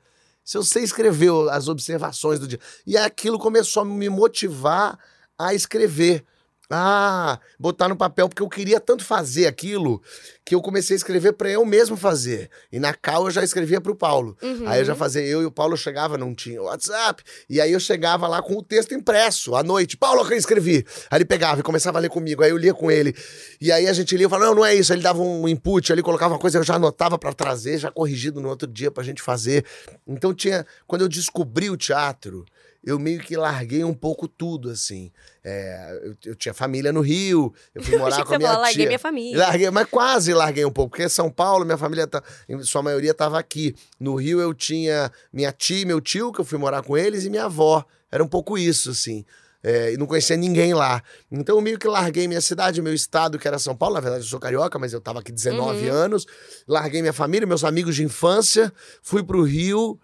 Se 0.48 0.56
eu 0.56 0.62
sei 0.62 0.82
escrever 0.82 1.28
o- 1.28 1.50
as 1.50 1.68
observações 1.68 2.38
do 2.40 2.48
dia. 2.48 2.58
E 2.86 2.96
aquilo 2.96 3.38
começou 3.38 3.82
a 3.82 3.84
me 3.84 4.08
motivar 4.08 4.98
a 5.38 5.52
escrever. 5.52 6.24
Ah, 6.70 7.38
botar 7.58 7.88
no 7.88 7.96
papel, 7.96 8.28
porque 8.28 8.42
eu 8.42 8.48
queria 8.48 8.78
tanto 8.78 9.02
fazer 9.02 9.46
aquilo 9.46 10.02
que 10.44 10.54
eu 10.54 10.60
comecei 10.60 10.94
a 10.94 10.98
escrever 10.98 11.32
para 11.32 11.50
eu 11.50 11.64
mesmo 11.64 11.96
fazer. 11.96 12.50
E 12.70 12.78
na 12.78 12.92
Cal 12.92 13.24
eu 13.24 13.30
já 13.30 13.42
escrevia 13.42 13.80
pro 13.80 13.94
Paulo. 13.94 14.36
Uhum. 14.42 14.68
Aí 14.68 14.80
eu 14.80 14.84
já 14.84 14.94
fazia, 14.94 15.22
eu 15.22 15.42
e 15.42 15.46
o 15.46 15.50
Paulo 15.50 15.76
chegava, 15.78 16.18
não 16.18 16.34
tinha 16.34 16.62
WhatsApp. 16.62 17.22
E 17.48 17.58
aí 17.58 17.72
eu 17.72 17.80
chegava 17.80 18.28
lá 18.28 18.42
com 18.42 18.56
o 18.56 18.62
texto 18.62 18.94
impresso 18.94 19.56
à 19.56 19.62
noite. 19.62 19.96
Paulo, 19.96 20.26
que 20.26 20.34
eu 20.34 20.38
escrevi. 20.38 20.84
Aí 21.10 21.18
ele 21.18 21.24
pegava 21.24 21.60
e 21.60 21.62
começava 21.62 21.98
a 21.98 22.00
ler 22.02 22.10
comigo. 22.10 22.42
Aí 22.42 22.50
eu 22.50 22.56
lia 22.58 22.74
com 22.74 22.90
ele. 22.90 23.14
E 23.58 23.72
aí 23.72 23.86
a 23.86 23.92
gente 23.94 24.14
lia 24.14 24.26
e 24.26 24.28
falava, 24.28 24.50
não, 24.50 24.56
não 24.56 24.64
é 24.64 24.74
isso. 24.74 24.92
Aí 24.92 24.96
ele 24.96 25.02
dava 25.02 25.22
um 25.22 25.48
input, 25.48 25.90
ali 25.90 26.02
colocava 26.02 26.34
uma 26.34 26.40
coisa, 26.40 26.58
eu 26.58 26.64
já 26.64 26.74
anotava 26.74 27.18
para 27.18 27.32
trazer, 27.32 27.78
já 27.78 27.90
corrigido 27.90 28.40
no 28.40 28.48
outro 28.48 28.68
dia 28.68 28.90
pra 28.90 29.02
gente 29.02 29.22
fazer. 29.22 29.64
Então 30.06 30.34
tinha, 30.34 30.66
quando 30.86 31.02
eu 31.02 31.08
descobri 31.08 31.70
o 31.70 31.76
teatro, 31.76 32.44
eu 32.84 32.98
meio 32.98 33.20
que 33.20 33.36
larguei 33.36 33.82
um 33.84 33.92
pouco 33.94 34.26
tudo, 34.28 34.70
assim. 34.70 35.10
É, 35.44 36.00
eu, 36.04 36.16
eu 36.26 36.34
tinha 36.34 36.54
família 36.54 36.92
no 36.92 37.00
Rio, 37.00 37.52
eu 37.74 37.82
fui 37.82 37.96
morar 37.98 38.16
com 38.16 38.22
a 38.22 38.26
você 38.26 38.38
minha 38.38 38.48
falou, 38.48 38.62
larguei 38.62 38.76
tia. 38.82 38.86
minha 38.86 38.98
família. 38.98 39.38
Larguei, 39.38 39.70
mas 39.70 39.88
quase 39.90 40.32
larguei 40.34 40.64
um 40.64 40.70
pouco, 40.70 40.90
porque 40.90 41.08
São 41.08 41.30
Paulo, 41.30 41.64
minha 41.64 41.78
família, 41.78 42.06
tá, 42.06 42.22
em 42.48 42.62
sua 42.62 42.82
maioria 42.82 43.10
estava 43.10 43.38
aqui. 43.38 43.74
No 43.98 44.14
Rio 44.14 44.40
eu 44.40 44.54
tinha 44.54 45.10
minha 45.32 45.52
tia 45.52 45.80
e 45.80 45.84
meu 45.84 46.00
tio, 46.00 46.32
que 46.32 46.40
eu 46.40 46.44
fui 46.44 46.58
morar 46.58 46.82
com 46.82 46.96
eles, 46.96 47.24
e 47.24 47.30
minha 47.30 47.44
avó. 47.44 47.84
Era 48.10 48.22
um 48.24 48.28
pouco 48.28 48.56
isso, 48.56 48.90
assim. 48.90 49.24
É, 49.60 49.92
e 49.92 49.96
não 49.96 50.06
conhecia 50.06 50.36
ninguém 50.36 50.72
lá. 50.72 51.02
Então 51.32 51.56
eu 51.56 51.60
meio 51.60 51.78
que 51.80 51.88
larguei 51.88 52.28
minha 52.28 52.40
cidade, 52.40 52.80
meu 52.80 52.94
estado, 52.94 53.38
que 53.40 53.46
era 53.48 53.58
São 53.58 53.74
Paulo. 53.74 53.96
Na 53.96 54.00
verdade, 54.00 54.22
eu 54.22 54.28
sou 54.28 54.38
carioca, 54.38 54.78
mas 54.78 54.92
eu 54.92 55.00
tava 55.00 55.18
aqui 55.18 55.32
19 55.32 55.88
Uhum. 55.88 55.92
anos. 55.92 56.26
Larguei 56.66 57.00
minha 57.02 57.12
família, 57.12 57.44
meus 57.46 57.64
amigos 57.64 57.96
de 57.96 58.04
infância, 58.04 58.72
fui 59.02 59.22
pro 59.22 59.42
Rio 59.42 59.98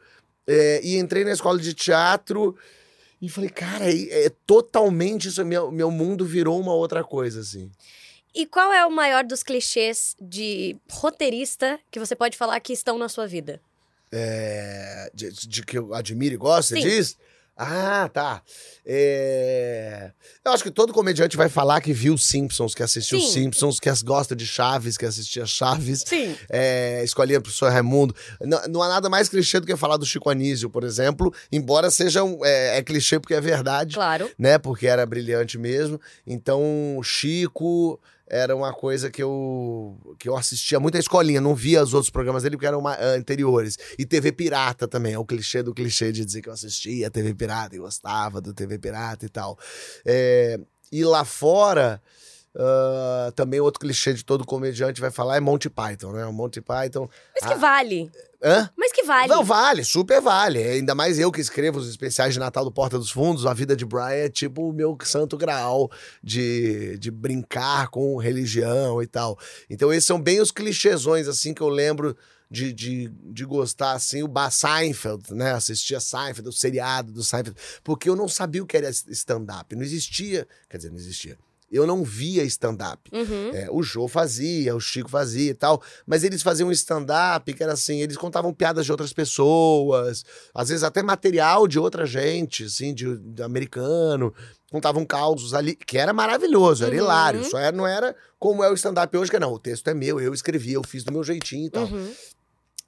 é, 0.46 0.80
e 0.82 0.98
entrei 0.98 1.24
na 1.24 1.32
escola 1.32 1.58
de 1.58 1.74
teatro. 1.74 2.56
E 3.20 3.28
falei, 3.28 3.48
cara, 3.48 3.90
é, 3.90 4.26
é 4.26 4.30
totalmente 4.46 5.28
isso. 5.28 5.44
Meu, 5.44 5.70
meu 5.70 5.90
mundo 5.90 6.24
virou 6.24 6.60
uma 6.60 6.74
outra 6.74 7.02
coisa, 7.02 7.40
assim. 7.40 7.70
E 8.34 8.44
qual 8.46 8.72
é 8.72 8.84
o 8.84 8.90
maior 8.90 9.24
dos 9.24 9.42
clichês 9.42 10.16
de 10.20 10.76
roteirista 10.90 11.78
que 11.90 12.00
você 12.00 12.16
pode 12.16 12.36
falar 12.36 12.58
que 12.60 12.72
estão 12.72 12.98
na 12.98 13.08
sua 13.08 13.26
vida? 13.26 13.60
É, 14.10 15.10
de, 15.14 15.30
de 15.30 15.62
que 15.64 15.78
eu 15.78 15.94
admiro 15.94 16.34
e 16.34 16.38
gosto, 16.38 16.68
você 16.68 16.76
Sim. 16.76 16.88
diz? 16.88 17.16
Ah, 17.56 18.10
tá. 18.12 18.42
É, 18.84 20.10
Eu 20.44 20.52
acho 20.52 20.62
que 20.64 20.70
todo 20.70 20.92
comediante 20.92 21.36
vai 21.36 21.48
falar 21.48 21.80
que 21.80 21.92
viu 21.92 22.18
Simpsons, 22.18 22.74
que 22.74 22.82
assistiu 22.82 23.20
Sim. 23.20 23.30
Simpsons, 23.30 23.78
que 23.80 23.88
as- 23.88 24.02
gosta 24.02 24.34
de 24.34 24.46
Chaves, 24.46 24.96
que 24.96 25.06
assistia 25.06 25.46
Chaves. 25.46 26.02
Sim. 26.04 26.36
É, 26.50 27.02
escolinha 27.04 27.40
pro 27.40 27.44
professor 27.44 27.70
Raimundo. 27.72 28.14
Não, 28.40 28.60
não 28.68 28.82
há 28.82 28.88
nada 28.88 29.08
mais 29.08 29.28
clichê 29.28 29.60
do 29.60 29.66
que 29.66 29.76
falar 29.76 29.96
do 29.96 30.04
Chico 30.04 30.28
Anísio, 30.28 30.68
por 30.68 30.84
exemplo, 30.84 31.32
embora 31.52 31.90
seja 31.90 32.22
um, 32.24 32.44
é, 32.44 32.78
é 32.78 32.82
clichê 32.82 33.18
porque 33.20 33.34
é 33.34 33.40
verdade, 33.40 33.94
Claro. 33.94 34.30
né? 34.38 34.58
Porque 34.58 34.86
era 34.86 35.06
brilhante 35.06 35.56
mesmo. 35.56 36.00
Então, 36.26 37.00
Chico 37.02 38.00
era 38.26 38.56
uma 38.56 38.72
coisa 38.72 39.10
que 39.10 39.22
eu 39.22 39.96
que 40.18 40.28
eu 40.28 40.36
assistia 40.36 40.80
muito 40.80 40.96
à 40.96 41.00
escolinha, 41.00 41.40
não 41.40 41.54
via 41.54 41.82
os 41.82 41.92
outros 41.92 42.10
programas 42.10 42.42
dele 42.42 42.56
porque 42.56 42.66
eram 42.66 42.80
ma- 42.80 42.94
ah, 42.94 43.14
anteriores. 43.16 43.76
E 43.98 44.06
TV 44.06 44.32
Pirata 44.32 44.88
também, 44.88 45.12
é 45.14 45.18
o 45.18 45.24
clichê 45.24 45.62
do 45.62 45.74
clichê 45.74 46.10
de 46.12 46.24
dizer 46.24 46.40
que 46.42 46.48
eu 46.48 46.52
assistia 46.52 47.10
TV 47.10 47.34
Pirata 47.34 47.76
e 47.76 47.78
gostava 47.78 48.40
do 48.40 48.54
TV 48.54 48.78
Pirata 48.78 49.26
e 49.26 49.28
tal. 49.28 49.58
É, 50.06 50.58
e 50.90 51.04
lá 51.04 51.24
fora, 51.24 52.00
ah, 52.56 53.32
também 53.34 53.60
outro 53.60 53.80
clichê 53.80 54.14
de 54.14 54.24
todo 54.24 54.44
comediante 54.46 55.00
vai 55.00 55.10
falar 55.10 55.36
é 55.36 55.40
Monty 55.40 55.68
Python, 55.68 56.12
né? 56.12 56.24
O 56.24 56.32
Monty 56.32 56.60
Python. 56.60 57.08
Mas 57.34 57.46
que 57.48 57.54
Ah. 57.54 57.58
vale. 57.58 58.10
Hã? 58.44 58.68
Mas 58.76 58.92
que 58.92 59.02
vale. 59.04 59.28
Não, 59.28 59.42
vale, 59.42 59.82
super 59.82 60.20
vale. 60.20 60.62
Ainda 60.62 60.94
mais 60.94 61.18
eu 61.18 61.32
que 61.32 61.40
escrevo 61.40 61.78
os 61.78 61.88
especiais 61.88 62.34
de 62.34 62.38
Natal 62.38 62.62
do 62.62 62.70
Porta 62.70 62.98
dos 62.98 63.10
Fundos, 63.10 63.46
a 63.46 63.54
vida 63.54 63.74
de 63.74 63.86
Brian 63.86 64.10
é 64.10 64.28
tipo 64.28 64.68
o 64.68 64.72
meu 64.72 64.98
santo 65.02 65.34
graal 65.34 65.90
de, 66.22 66.98
de 66.98 67.10
brincar 67.10 67.88
com 67.88 68.18
religião 68.18 69.02
e 69.02 69.06
tal. 69.06 69.38
Então, 69.70 69.90
esses 69.90 70.04
são 70.04 70.20
bem 70.20 70.42
os 70.42 70.50
clichêsões, 70.50 71.26
assim, 71.26 71.54
que 71.54 71.62
eu 71.62 71.70
lembro 71.70 72.14
de, 72.50 72.70
de, 72.70 73.08
de 73.08 73.44
gostar, 73.46 73.92
assim, 73.92 74.22
o 74.22 74.28
Ba 74.28 74.50
Seinfeld, 74.50 75.32
né? 75.32 75.52
Assistia 75.52 75.98
Seinfeld, 75.98 76.46
o 76.46 76.52
seriado 76.52 77.12
do 77.12 77.24
Seinfeld, 77.24 77.58
porque 77.82 78.10
eu 78.10 78.14
não 78.14 78.28
sabia 78.28 78.62
o 78.62 78.66
que 78.66 78.76
era 78.76 78.90
stand-up. 78.90 79.74
Não 79.74 79.82
existia, 79.82 80.46
quer 80.68 80.76
dizer, 80.76 80.90
não 80.90 80.98
existia. 80.98 81.38
Eu 81.74 81.86
não 81.86 82.04
via 82.04 82.44
stand-up. 82.44 83.10
Uhum. 83.12 83.50
É, 83.52 83.68
o 83.70 83.82
Jô 83.82 84.06
fazia, 84.06 84.74
o 84.76 84.80
Chico 84.80 85.10
fazia 85.10 85.50
e 85.50 85.54
tal, 85.54 85.82
mas 86.06 86.22
eles 86.22 86.42
faziam 86.42 86.68
um 86.68 86.72
stand-up 86.72 87.52
que 87.52 87.62
era 87.62 87.72
assim, 87.72 88.00
eles 88.00 88.16
contavam 88.16 88.52
piadas 88.54 88.84
de 88.84 88.92
outras 88.92 89.12
pessoas, 89.12 90.24
às 90.54 90.68
vezes 90.68 90.84
até 90.84 91.02
material 91.02 91.66
de 91.66 91.78
outra 91.78 92.06
gente, 92.06 92.64
assim, 92.64 92.94
de, 92.94 93.16
de 93.18 93.42
americano, 93.42 94.32
contavam 94.70 95.04
causos 95.04 95.54
ali, 95.54 95.74
que 95.74 95.98
era 95.98 96.12
maravilhoso, 96.12 96.84
era 96.84 96.94
Uhum. 96.94 97.00
hilário, 97.02 97.44
só 97.44 97.58
era, 97.58 97.76
não 97.76 97.86
era 97.86 98.14
como 98.38 98.62
é 98.62 98.70
o 98.70 98.74
stand-up 98.74 99.16
hoje, 99.16 99.30
que 99.30 99.38
não, 99.38 99.52
o 99.52 99.58
texto 99.58 99.88
é 99.88 99.94
meu, 99.94 100.20
eu 100.20 100.32
escrevi, 100.34 100.72
eu 100.72 100.82
fiz 100.82 101.02
do 101.04 101.12
meu 101.12 101.24
jeitinho 101.24 101.66
e 101.66 101.70
tal. 101.70 101.84
Uhum. 101.84 102.12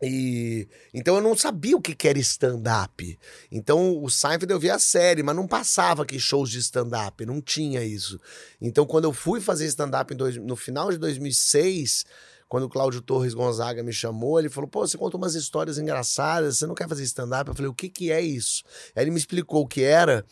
E 0.03 0.69
então 0.93 1.17
eu 1.17 1.23
não 1.23 1.37
sabia 1.37 1.77
o 1.77 1.81
que, 1.81 1.95
que 1.95 2.07
era 2.07 2.19
stand-up. 2.19 3.19
Então 3.51 4.03
o 4.03 4.11
Seinfeld 4.11 4.53
eu 4.53 4.61
via 4.61 4.75
a 4.75 4.79
série, 4.79 5.23
mas 5.23 5.35
não 5.35 5.47
passava 5.47 6.03
aqui 6.03 6.19
shows 6.19 6.51
de 6.51 6.59
stand-up, 6.59 7.25
não 7.25 7.41
tinha 7.41 7.83
isso. 7.83 8.21
Então 8.61 8.85
quando 8.85 9.05
eu 9.05 9.13
fui 9.13 9.41
fazer 9.41 9.65
stand-up 9.67 10.15
no 10.15 10.57
final 10.57 10.91
de 10.91 10.99
2006, 10.99 12.05
quando 12.49 12.65
o 12.65 12.69
Cláudio 12.69 13.01
Torres 13.01 13.35
Gonzaga 13.35 13.83
me 13.83 13.93
chamou, 13.93 14.39
ele 14.39 14.49
falou: 14.49 14.69
pô, 14.69 14.87
você 14.87 14.97
conta 14.97 15.17
umas 15.17 15.35
histórias 15.35 15.79
engraçadas, 15.79 16.59
você 16.59 16.67
não 16.67 16.75
quer 16.75 16.89
fazer 16.89 17.03
stand-up? 17.05 17.49
Eu 17.49 17.55
falei: 17.55 17.71
o 17.71 17.75
que, 17.75 17.89
que 17.89 18.11
é 18.11 18.21
isso? 18.21 18.63
Aí 18.95 19.03
ele 19.03 19.11
me 19.11 19.19
explicou 19.19 19.63
o 19.63 19.67
que 19.67 19.83
era. 19.83 20.25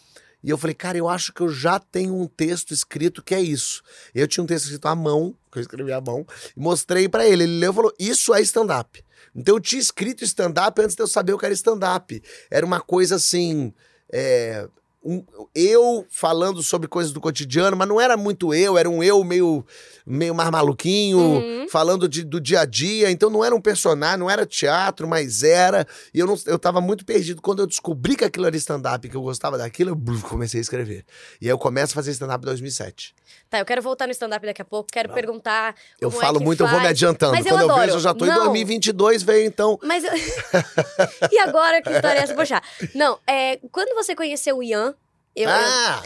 E 0.43 0.51
eu 0.51 0.59
falei, 0.59 0.75
cara, 0.75 0.99
eu 0.99 1.09
acho 1.09 1.33
que 1.33 1.41
eu 1.41 1.49
já 1.49 1.81
tenho 1.81 2.15
um 2.15 2.27
texto 2.27 2.75
escrito 2.75 3.23
que 3.23 3.35
é 3.35 3.41
isso. 3.41 3.83
Eu 4.15 4.29
tinha 4.29 4.45
um 4.45 4.47
texto 4.47 4.67
escrito 4.67 4.87
à 4.87 4.95
mão, 4.95 5.35
que 5.51 5.57
eu 5.57 5.63
escrevi 5.63 5.91
à 5.91 6.03
mão, 6.03 6.27
e 6.55 6.61
mostrei 6.61 7.09
pra 7.09 7.27
ele. 7.27 7.45
Ele 7.45 7.59
leu 7.61 7.73
e 7.73 7.75
falou: 7.75 7.95
Isso 7.99 8.35
é 8.35 8.43
stand-up. 8.43 9.03
Então 9.35 9.57
eu 9.57 9.61
tinha 9.61 9.81
escrito 9.81 10.23
stand-up 10.25 10.81
antes 10.81 10.95
de 10.97 11.03
eu 11.03 11.07
saber 11.07 11.33
o 11.33 11.39
que 11.39 11.45
era 11.45 11.55
stand-up. 11.55 12.23
Era 12.51 12.65
uma 12.65 12.81
coisa 12.81 13.17
assim. 13.17 13.73
é, 14.13 14.69
um- 15.03 15.25
eu 15.55 16.07
falando 16.09 16.63
sobre 16.63 16.87
coisas 16.89 17.13
do 17.13 17.21
cotidiano, 17.21 17.77
mas 17.77 17.89
não 17.89 18.01
era 18.01 18.17
muito 18.17 18.55
eu, 18.55 18.79
era 18.79 18.89
um 18.89 19.03
eu 19.03 19.23
meio, 19.25 19.65
meio 20.07 20.35
mais 20.35 20.51
maluquinho, 20.51 21.19
Uhum. 21.19 21.67
falando 21.69 22.09
de- 22.09 22.23
do 22.25 22.41
dia 22.41 22.61
a 22.61 22.65
dia. 22.65 23.11
Então 23.11 23.29
não 23.29 23.45
era 23.45 23.55
um 23.55 23.61
personagem, 23.61 24.19
não 24.19 24.31
era 24.31 24.47
teatro, 24.47 25.07
mas 25.09 25.43
era. 25.43 25.87
E 26.13 26.19
eu, 26.21 26.27
não, 26.27 26.37
eu 26.47 26.59
tava 26.59 26.81
muito 26.81 27.05
perdido. 27.05 27.43
Quando 27.43 27.61
eu 27.61 27.67
descobri 27.67 28.15
que 28.17 28.25
aquilo 28.25 28.47
era 28.47 28.57
stand-up, 28.57 29.09
que 29.09 29.17
eu 29.17 29.23
gostava 29.23 29.59
daquilo, 29.59 29.91
eu 29.91 30.21
comecei 30.29 30.61
a 30.61 30.63
escrever. 30.63 31.05
E 31.41 31.47
aí 31.47 31.51
eu 31.51 31.59
começo 31.59 31.93
a 31.93 31.97
fazer 31.97 32.13
stand-up 32.13 32.43
em 32.43 32.47
2007. 32.47 33.15
Tá, 33.55 33.61
eu 33.61 33.65
quero 33.65 33.81
voltar 33.81 34.07
no 34.07 34.11
stand-up 34.11 34.45
daqui 34.45 34.61
a 34.61 34.65
pouco. 34.65 34.89
Quero 34.91 35.11
perguntar. 35.11 35.77
Eu 36.01 36.09
é 36.09 36.13
falo 36.13 36.39
que 36.41 36.45
muito, 36.45 36.65
eu 36.65 36.67
vou 36.67 36.75
me 36.79 36.87
faz. 36.87 36.91
adiantando. 36.91 37.35
Mas 37.35 37.47
eu 37.47 37.53
Quando 37.53 37.61
eu, 37.61 37.71
adoro. 37.71 37.83
vejo, 37.83 37.97
eu 37.99 38.01
já 38.01 38.13
tô 38.13 38.25
em 38.25 38.29
Não. 38.29 38.39
2022, 38.47 39.23
veio 39.23 39.47
então. 39.47 39.79
Mas 39.81 40.03
eu... 40.03 40.11
e 41.31 41.39
agora 41.39 41.81
que 41.81 41.89
história 41.89 42.19
é 42.19 42.23
essa? 42.23 42.35
Poxa, 42.35 42.61
não, 42.97 43.17
é, 43.25 43.61
quando 43.71 43.95
você 43.95 44.17
conheceu 44.17 44.57
o 44.59 44.63
Ian, 44.63 44.93
eu, 45.37 45.49
eu- 45.49 46.03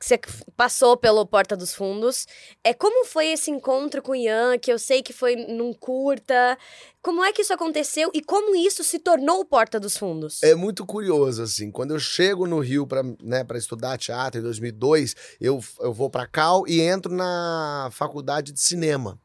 ah! 0.00 0.04
você 0.04 0.20
passou 0.56 0.96
pelo 0.96 1.26
Porta 1.26 1.56
dos 1.56 1.74
Fundos, 1.74 2.26
é 2.62 2.72
como 2.72 3.04
foi 3.04 3.28
esse 3.28 3.50
encontro 3.50 4.00
com 4.00 4.12
o 4.12 4.16
Ian, 4.16 4.58
que 4.58 4.72
eu 4.72 4.78
sei 4.78 5.02
que 5.02 5.12
foi 5.12 5.34
num 5.36 5.72
curta, 5.72 6.56
como 7.02 7.24
é 7.24 7.32
que 7.32 7.42
isso 7.42 7.52
aconteceu 7.52 8.10
e 8.14 8.22
como 8.22 8.54
isso 8.54 8.84
se 8.84 8.98
tornou 8.98 9.40
o 9.40 9.44
Porta 9.44 9.80
dos 9.80 9.96
Fundos? 9.96 10.42
É 10.42 10.54
muito 10.54 10.84
curioso, 10.86 11.42
assim. 11.42 11.70
Quando 11.70 11.92
eu 11.92 11.98
chego 11.98 12.46
no 12.46 12.60
Rio 12.60 12.86
pra, 12.86 13.02
né, 13.22 13.42
pra 13.44 13.58
estudar 13.58 13.98
teatro 13.98 14.40
em 14.40 14.42
2002, 14.42 15.16
eu, 15.40 15.62
eu 15.80 15.92
vou 15.92 16.10
pra 16.10 16.26
Cal 16.26 16.66
e 16.66 16.80
entro 16.80 17.12
na 17.12 17.88
faculdade 17.92 18.52
de 18.52 18.60
cinema. 18.60 19.18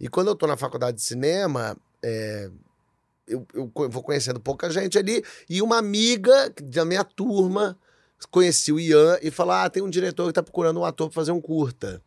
E 0.00 0.08
quando 0.08 0.28
eu 0.28 0.34
tô 0.34 0.46
na 0.46 0.56
faculdade 0.56 0.96
de 0.96 1.02
cinema, 1.02 1.76
é, 2.02 2.50
eu, 3.26 3.46
eu 3.54 3.70
vou 3.90 4.02
conhecendo 4.02 4.40
pouca 4.40 4.70
gente 4.70 4.98
ali. 4.98 5.22
E 5.48 5.60
uma 5.60 5.78
amiga 5.78 6.52
da 6.62 6.84
minha 6.84 7.04
turma 7.04 7.78
conheci 8.30 8.72
o 8.72 8.80
Ian 8.80 9.18
e 9.22 9.30
falou: 9.30 9.52
Ah, 9.52 9.68
tem 9.68 9.82
um 9.82 9.90
diretor 9.90 10.26
que 10.26 10.32
tá 10.32 10.42
procurando 10.42 10.80
um 10.80 10.84
ator 10.84 11.08
pra 11.08 11.14
fazer 11.14 11.32
um 11.32 11.40
curta. 11.40 12.02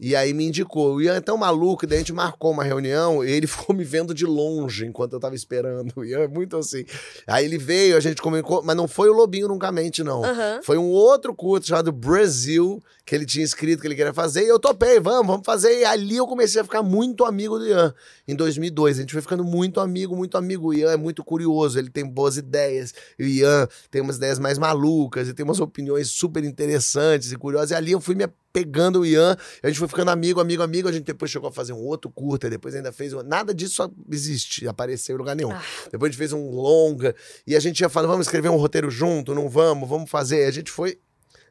E 0.00 0.16
aí 0.16 0.32
me 0.32 0.46
indicou. 0.46 0.94
O 0.94 1.02
Ian 1.02 1.16
é 1.16 1.20
tão 1.20 1.36
maluco, 1.36 1.86
daí 1.86 1.96
a 1.96 2.00
gente 2.00 2.12
marcou 2.12 2.52
uma 2.52 2.64
reunião 2.64 3.22
e 3.22 3.30
ele 3.30 3.46
ficou 3.46 3.76
me 3.76 3.84
vendo 3.84 4.14
de 4.14 4.24
longe 4.24 4.86
enquanto 4.86 5.12
eu 5.12 5.20
tava 5.20 5.34
esperando. 5.34 5.92
O 5.94 6.04
Ian 6.04 6.20
é 6.20 6.28
muito 6.28 6.56
assim. 6.56 6.86
Aí 7.26 7.44
ele 7.44 7.58
veio, 7.58 7.96
a 7.96 8.00
gente 8.00 8.22
comunicou, 8.22 8.62
mas 8.64 8.74
não 8.74 8.88
foi 8.88 9.10
o 9.10 9.12
Lobinho 9.12 9.48
Nunca 9.48 9.70
Mente, 9.70 10.02
não. 10.02 10.24
Aham. 10.24 10.60
Foi 10.62 10.78
um 10.78 10.88
outro 10.88 11.34
curto 11.34 11.66
chamado 11.66 11.92
Brasil, 11.92 12.82
que 13.04 13.14
ele 13.14 13.26
tinha 13.26 13.44
escrito 13.44 13.80
que 13.80 13.86
ele 13.86 13.94
queria 13.94 14.14
fazer, 14.14 14.44
e 14.44 14.48
eu 14.48 14.58
topei, 14.58 14.98
vamos, 14.98 15.26
vamos 15.26 15.42
fazer. 15.44 15.80
E 15.80 15.84
ali 15.84 16.16
eu 16.16 16.26
comecei 16.26 16.60
a 16.60 16.64
ficar 16.64 16.82
muito 16.82 17.26
amigo 17.26 17.58
do 17.58 17.66
Ian, 17.66 17.92
em 18.26 18.34
2002. 18.34 18.96
A 18.96 19.00
gente 19.02 19.12
foi 19.12 19.20
ficando 19.20 19.44
muito 19.44 19.80
amigo, 19.80 20.16
muito 20.16 20.38
amigo. 20.38 20.68
O 20.68 20.74
Ian 20.74 20.92
é 20.92 20.96
muito 20.96 21.22
curioso, 21.22 21.78
ele 21.78 21.90
tem 21.90 22.06
boas 22.06 22.38
ideias. 22.38 22.94
O 23.18 23.22
Ian 23.22 23.68
tem 23.90 24.00
umas 24.00 24.16
ideias 24.16 24.38
mais 24.38 24.56
malucas, 24.56 25.28
e 25.28 25.34
tem 25.34 25.44
umas 25.44 25.60
opiniões 25.60 26.08
super 26.08 26.42
interessantes 26.42 27.32
e 27.32 27.36
curiosas. 27.36 27.72
E 27.72 27.74
ali 27.74 27.92
eu 27.92 28.00
fui 28.00 28.14
me 28.14 28.24
pegando 28.52 29.00
o 29.00 29.06
Ian, 29.06 29.36
a 29.62 29.68
gente 29.68 29.78
foi 29.78 29.88
ficando 29.88 30.10
amigo, 30.10 30.40
amigo, 30.40 30.62
amigo. 30.62 30.88
A 30.88 30.92
gente 30.92 31.04
depois 31.04 31.30
chegou 31.30 31.48
a 31.48 31.52
fazer 31.52 31.72
um 31.72 31.82
outro 31.84 32.10
curta, 32.10 32.50
depois 32.50 32.74
ainda 32.74 32.92
fez. 32.92 33.12
um- 33.12 33.22
Nada 33.22 33.54
disso 33.54 33.90
existe, 34.10 34.66
apareceu 34.66 35.14
em 35.14 35.18
lugar 35.18 35.36
nenhum. 35.36 35.52
Ah. 35.52 35.62
Depois 35.90 36.08
a 36.08 36.12
gente 36.12 36.18
fez 36.18 36.32
um 36.32 36.50
longa, 36.50 37.14
e 37.46 37.54
a 37.56 37.60
gente 37.60 37.80
ia 37.80 37.88
falando, 37.88 38.10
vamos 38.10 38.26
escrever 38.26 38.48
um 38.48 38.56
roteiro 38.56 38.90
junto, 38.90 39.34
não 39.34 39.48
vamos, 39.48 39.88
vamos 39.88 40.10
fazer. 40.10 40.44
A 40.46 40.50
gente 40.50 40.70
foi 40.70 40.98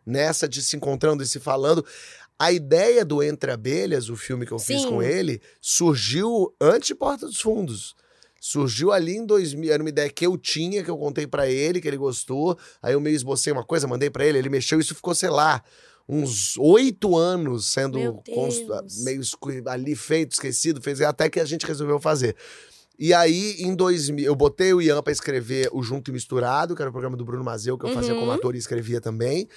nessa 0.06 0.48
de 0.48 0.62
se 0.62 0.76
encontrando 0.76 1.24
e 1.24 1.28
se 1.28 1.40
falando. 1.40 1.86
A 2.38 2.52
ideia 2.54 3.04
do 3.04 3.22
Entre 3.22 3.52
Abelhas, 3.52 4.10
o 4.10 4.16
filme 4.16 4.46
que 4.46 4.52
eu 4.54 4.60
fiz 4.60 4.82
Sim. 4.84 4.88
com 4.90 5.04
ele, 5.04 5.42
surgiu 5.60 6.54
antes 6.60 6.88
de 6.88 6.96
Porta 6.96 7.26
dos 7.26 7.40
Fundos. 7.42 7.96
Surgiu 8.42 8.92
ali 8.94 9.18
em 9.18 9.26
2000, 9.26 9.74
era 9.74 9.84
uma 9.84 9.90
ideia 9.90 10.10
que 10.10 10.26
eu 10.26 10.38
tinha, 10.38 10.82
que 10.84 10.90
eu 10.90 10.98
contei 10.98 11.28
pra 11.28 11.48
ele, 11.50 11.82
que 11.82 11.88
ele 11.88 11.98
gostou. 11.98 12.58
Aí 12.82 12.94
eu 12.94 13.02
meio 13.02 13.14
esbocei 13.16 13.52
uma 13.52 13.66
coisa, 13.66 13.86
mandei 13.88 14.10
pra 14.10 14.26
ele, 14.26 14.38
ele 14.38 14.48
mexeu, 14.50 14.80
isso 14.80 14.96
ficou, 14.96 15.14
sei 15.14 15.30
lá, 15.30 15.62
uns 16.12 16.58
oito 16.58 17.16
anos 17.16 17.68
sendo 17.68 18.00
meio 19.04 19.22
ali 19.68 19.96
feito, 19.96 20.32
esquecido, 20.32 20.82
fez 20.82 21.00
até 21.02 21.30
que 21.30 21.40
a 21.40 21.46
gente 21.46 21.68
resolveu 21.68 22.00
fazer. 22.00 22.36
E 22.98 23.14
aí, 23.14 23.58
em 23.60 23.76
2000, 23.76 24.26
eu 24.26 24.36
botei 24.36 24.74
o 24.74 24.82
Ian 24.82 25.02
pra 25.04 25.14
escrever 25.14 25.70
o 25.72 25.82
Junto 25.84 26.10
e 26.10 26.14
Misturado, 26.14 26.76
que 26.76 26.82
era 26.82 26.90
o 26.90 26.92
programa 26.92 27.16
do 27.16 27.24
Bruno 27.24 27.44
Mazeu, 27.44 27.78
que 27.78 27.86
eu 27.86 27.94
fazia 27.94 28.14
Uhum. 28.14 28.22
como 28.22 28.32
ator 28.32 28.56
e 28.56 28.58
escrevia 28.58 29.00
também. 29.00 29.48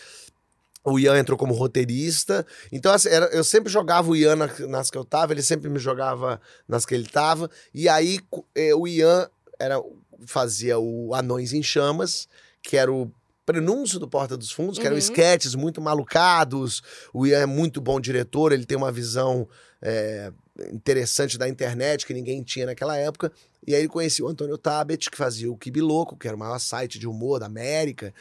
O 0.84 0.98
Ian 0.98 1.18
entrou 1.18 1.38
como 1.38 1.54
roteirista. 1.54 2.46
Então, 2.70 2.92
assim, 2.92 3.08
era- 3.08 3.26
eu 3.26 3.42
sempre 3.42 3.72
jogava 3.72 4.10
o 4.10 4.16
Ian 4.16 4.36
na- 4.36 4.50
nas 4.68 4.90
que 4.90 4.98
eu 4.98 5.04
tava, 5.04 5.32
ele 5.32 5.42
sempre 5.42 5.68
me 5.70 5.78
jogava 5.78 6.40
nas 6.68 6.84
que 6.84 6.94
ele 6.94 7.06
tava. 7.08 7.50
E 7.72 7.88
aí, 7.88 8.20
eh, 8.54 8.74
o 8.74 8.86
Ian 8.86 9.28
era, 9.58 9.82
fazia 10.26 10.78
o 10.78 11.14
Anões 11.14 11.52
em 11.52 11.62
Chamas, 11.62 12.28
que 12.62 12.76
era 12.76 12.92
o 12.92 13.10
prenúncio 13.44 13.98
do 13.98 14.08
Porta 14.08 14.36
dos 14.36 14.52
Fundos, 14.52 14.78
que 14.78 14.84
eram 14.86 14.94
Uhum. 14.94 14.98
esquetes 14.98 15.54
muito 15.54 15.80
malucados. 15.80 16.82
O 17.12 17.26
Ian 17.26 17.40
é 17.40 17.46
muito 17.46 17.80
bom 17.80 18.00
diretor, 18.00 18.52
ele 18.52 18.64
tem 18.64 18.76
uma 18.78 18.92
visão 18.92 19.48
é, 19.80 20.32
interessante 20.72 21.36
da 21.36 21.48
internet 21.48 22.06
que 22.06 22.14
ninguém 22.14 22.42
tinha 22.42 22.66
naquela 22.66 22.96
época. 22.96 23.32
E 23.66 23.74
aí 23.74 23.80
ele 23.82 23.88
conhecia 23.88 24.24
o 24.24 24.28
Antônio 24.28 24.58
Tabet, 24.58 25.10
que 25.10 25.16
fazia 25.16 25.50
o 25.50 25.56
Kibi 25.56 25.80
Louco, 25.80 26.16
que 26.16 26.26
era 26.26 26.36
o 26.36 26.38
maior 26.38 26.58
site 26.58 26.98
de 26.98 27.06
humor 27.08 27.40
da 27.40 27.46
América. 27.46 28.12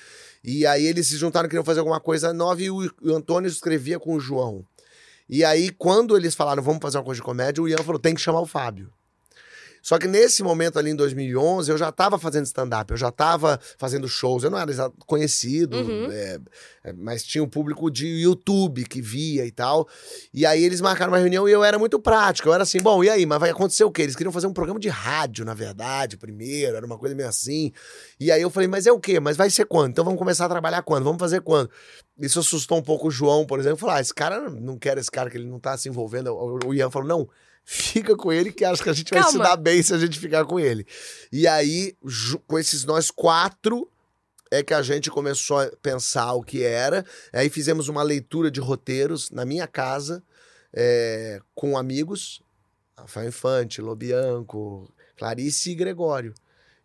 E 0.44 0.66
aí 0.66 0.86
eles 0.86 1.08
se 1.08 1.18
juntaram, 1.18 1.48
queriam 1.50 1.64
fazer 1.66 1.80
alguma 1.80 2.00
coisa 2.00 2.32
nova 2.34 2.62
e 2.62 2.70
o, 2.70 2.92
o 3.02 3.14
Antônio 3.16 3.48
escrevia 3.48 4.00
com 4.00 4.16
o 4.16 4.20
João. 4.20 4.66
E 5.30 5.44
aí, 5.46 5.70
quando 5.70 6.18
eles 6.18 6.36
falaram, 6.36 6.62
vamos 6.62 6.82
fazer 6.82 6.98
uma 6.98 7.04
coisa 7.04 7.20
de 7.20 7.26
comédia, 7.26 7.64
o 7.64 7.68
Ian 7.68 7.78
falou, 7.78 8.00
tem 8.00 8.14
que 8.14 8.22
chamar 8.22 8.42
o 8.42 8.46
Fábio. 8.46 8.92
Só 9.82 9.98
que 9.98 10.08
nesse 10.08 10.44
momento 10.44 10.78
ali 10.78 10.92
em 10.92 10.96
2011, 10.96 11.72
eu 11.72 11.78
já 11.78 11.90
estava 11.90 12.20
fazendo 12.20 12.46
stand-up, 12.46 12.92
eu 12.92 12.98
já 12.98 13.10
estava 13.10 13.60
fazendo 13.78 14.08
shows, 14.08 14.44
eu 14.44 14.52
não 14.52 14.58
era 14.60 14.72
conhecido, 15.08 15.78
Uhum. 15.78 16.12
é, 16.12 16.40
é, 16.84 16.94
mas 16.94 17.24
tinha 17.24 17.44
um 17.44 17.48
público 17.50 17.90
de 17.90 18.06
YouTube 18.08 18.86
que 18.86 19.02
via 19.02 19.46
e 19.46 19.52
tal. 19.52 19.88
E 20.34 20.46
aí 20.46 20.64
eles 20.64 20.82
marcaram 20.82 21.12
uma 21.12 21.18
reunião 21.18 21.48
e 21.50 21.52
eu 21.52 21.64
era 21.64 21.80
muito 21.80 22.00
prático. 22.00 22.50
Eu 22.50 22.54
era 22.54 22.64
assim, 22.64 22.80
bom, 22.80 23.04
e 23.04 23.10
aí, 23.10 23.26
mas 23.26 23.40
vai 23.40 23.50
acontecer 23.50 23.84
o 23.84 23.92
quê? 23.92 24.04
Eles 24.04 24.16
queriam 24.16 24.32
fazer 24.32 24.48
um 24.48 24.54
programa 24.54 24.80
de 24.80 24.90
rádio, 24.90 25.44
na 25.46 25.54
verdade, 25.54 26.18
primeiro, 26.18 26.76
era 26.78 26.86
uma 26.86 26.98
coisa 26.98 27.16
meio 27.16 27.28
assim. 27.30 27.72
E 28.20 28.32
aí 28.32 28.42
eu 28.42 28.50
falei, 28.50 28.68
mas 28.68 28.86
é 28.86 28.92
o 28.92 29.00
quê? 29.00 29.20
Mas 29.20 29.36
vai 29.36 29.50
ser 29.50 29.66
quando? 29.66 29.92
Então 29.92 30.06
vamos 30.06 30.20
começar 30.20 30.46
a 30.46 30.50
trabalhar 30.50 30.82
quando? 30.84 31.04
Vamos 31.04 31.20
fazer 31.20 31.42
quando? 31.42 31.70
Isso 32.20 32.40
assustou 32.40 32.78
um 32.78 32.84
pouco 32.84 33.08
o 33.08 33.12
João, 33.12 33.46
por 33.46 33.60
exemplo. 33.60 33.78
Falou, 33.80 33.96
ah, 33.96 34.02
esse 34.02 34.14
cara, 34.14 34.50
não 34.50 34.78
quero 34.78 35.00
esse 35.00 35.10
cara 35.10 35.30
que 35.30 35.38
ele 35.38 35.48
não 35.48 35.60
tá 35.60 35.76
se 35.76 35.90
envolvendo. 35.90 36.32
O 36.66 36.74
Ian 36.74 36.92
falou, 36.92 37.08
não, 37.08 37.30
fica 37.74 38.18
com 38.18 38.34
ele 38.34 38.52
que 38.52 38.66
acho 38.66 38.84
que 38.84 38.90
a 38.90 38.94
gente 38.94 39.14
vai 39.14 39.24
se 39.24 39.30
Calma. 39.30 39.46
dar 39.46 39.56
bem 39.56 39.82
se 39.82 39.94
a 39.94 39.98
gente 39.98 40.20
ficar 40.20 40.44
com 40.44 40.60
ele. 40.60 40.86
E 41.32 41.48
aí, 41.48 41.96
com 42.46 42.60
esses 42.60 42.84
nós 42.84 43.10
quatro, 43.10 43.90
é 44.52 44.62
que 44.62 44.74
a 44.74 44.82
gente 44.82 45.10
começou 45.10 45.62
a 45.62 45.72
pensar 45.82 46.34
o 46.34 46.44
que 46.44 46.64
era. 46.64 47.06
Aí 47.32 47.50
fizemos 47.50 47.88
uma 47.88 48.04
leitura 48.04 48.52
de 48.52 48.60
roteiros 48.60 49.32
na 49.32 49.46
minha 49.46 49.68
casa, 49.68 50.22
é, 50.74 51.40
com 51.56 51.78
amigos, 51.78 52.42
Rafael 52.98 53.30
Infante, 53.30 53.80
Lobianco, 53.80 54.94
Clarice 55.16 55.72
e 55.72 55.76
Gregório. 55.76 56.34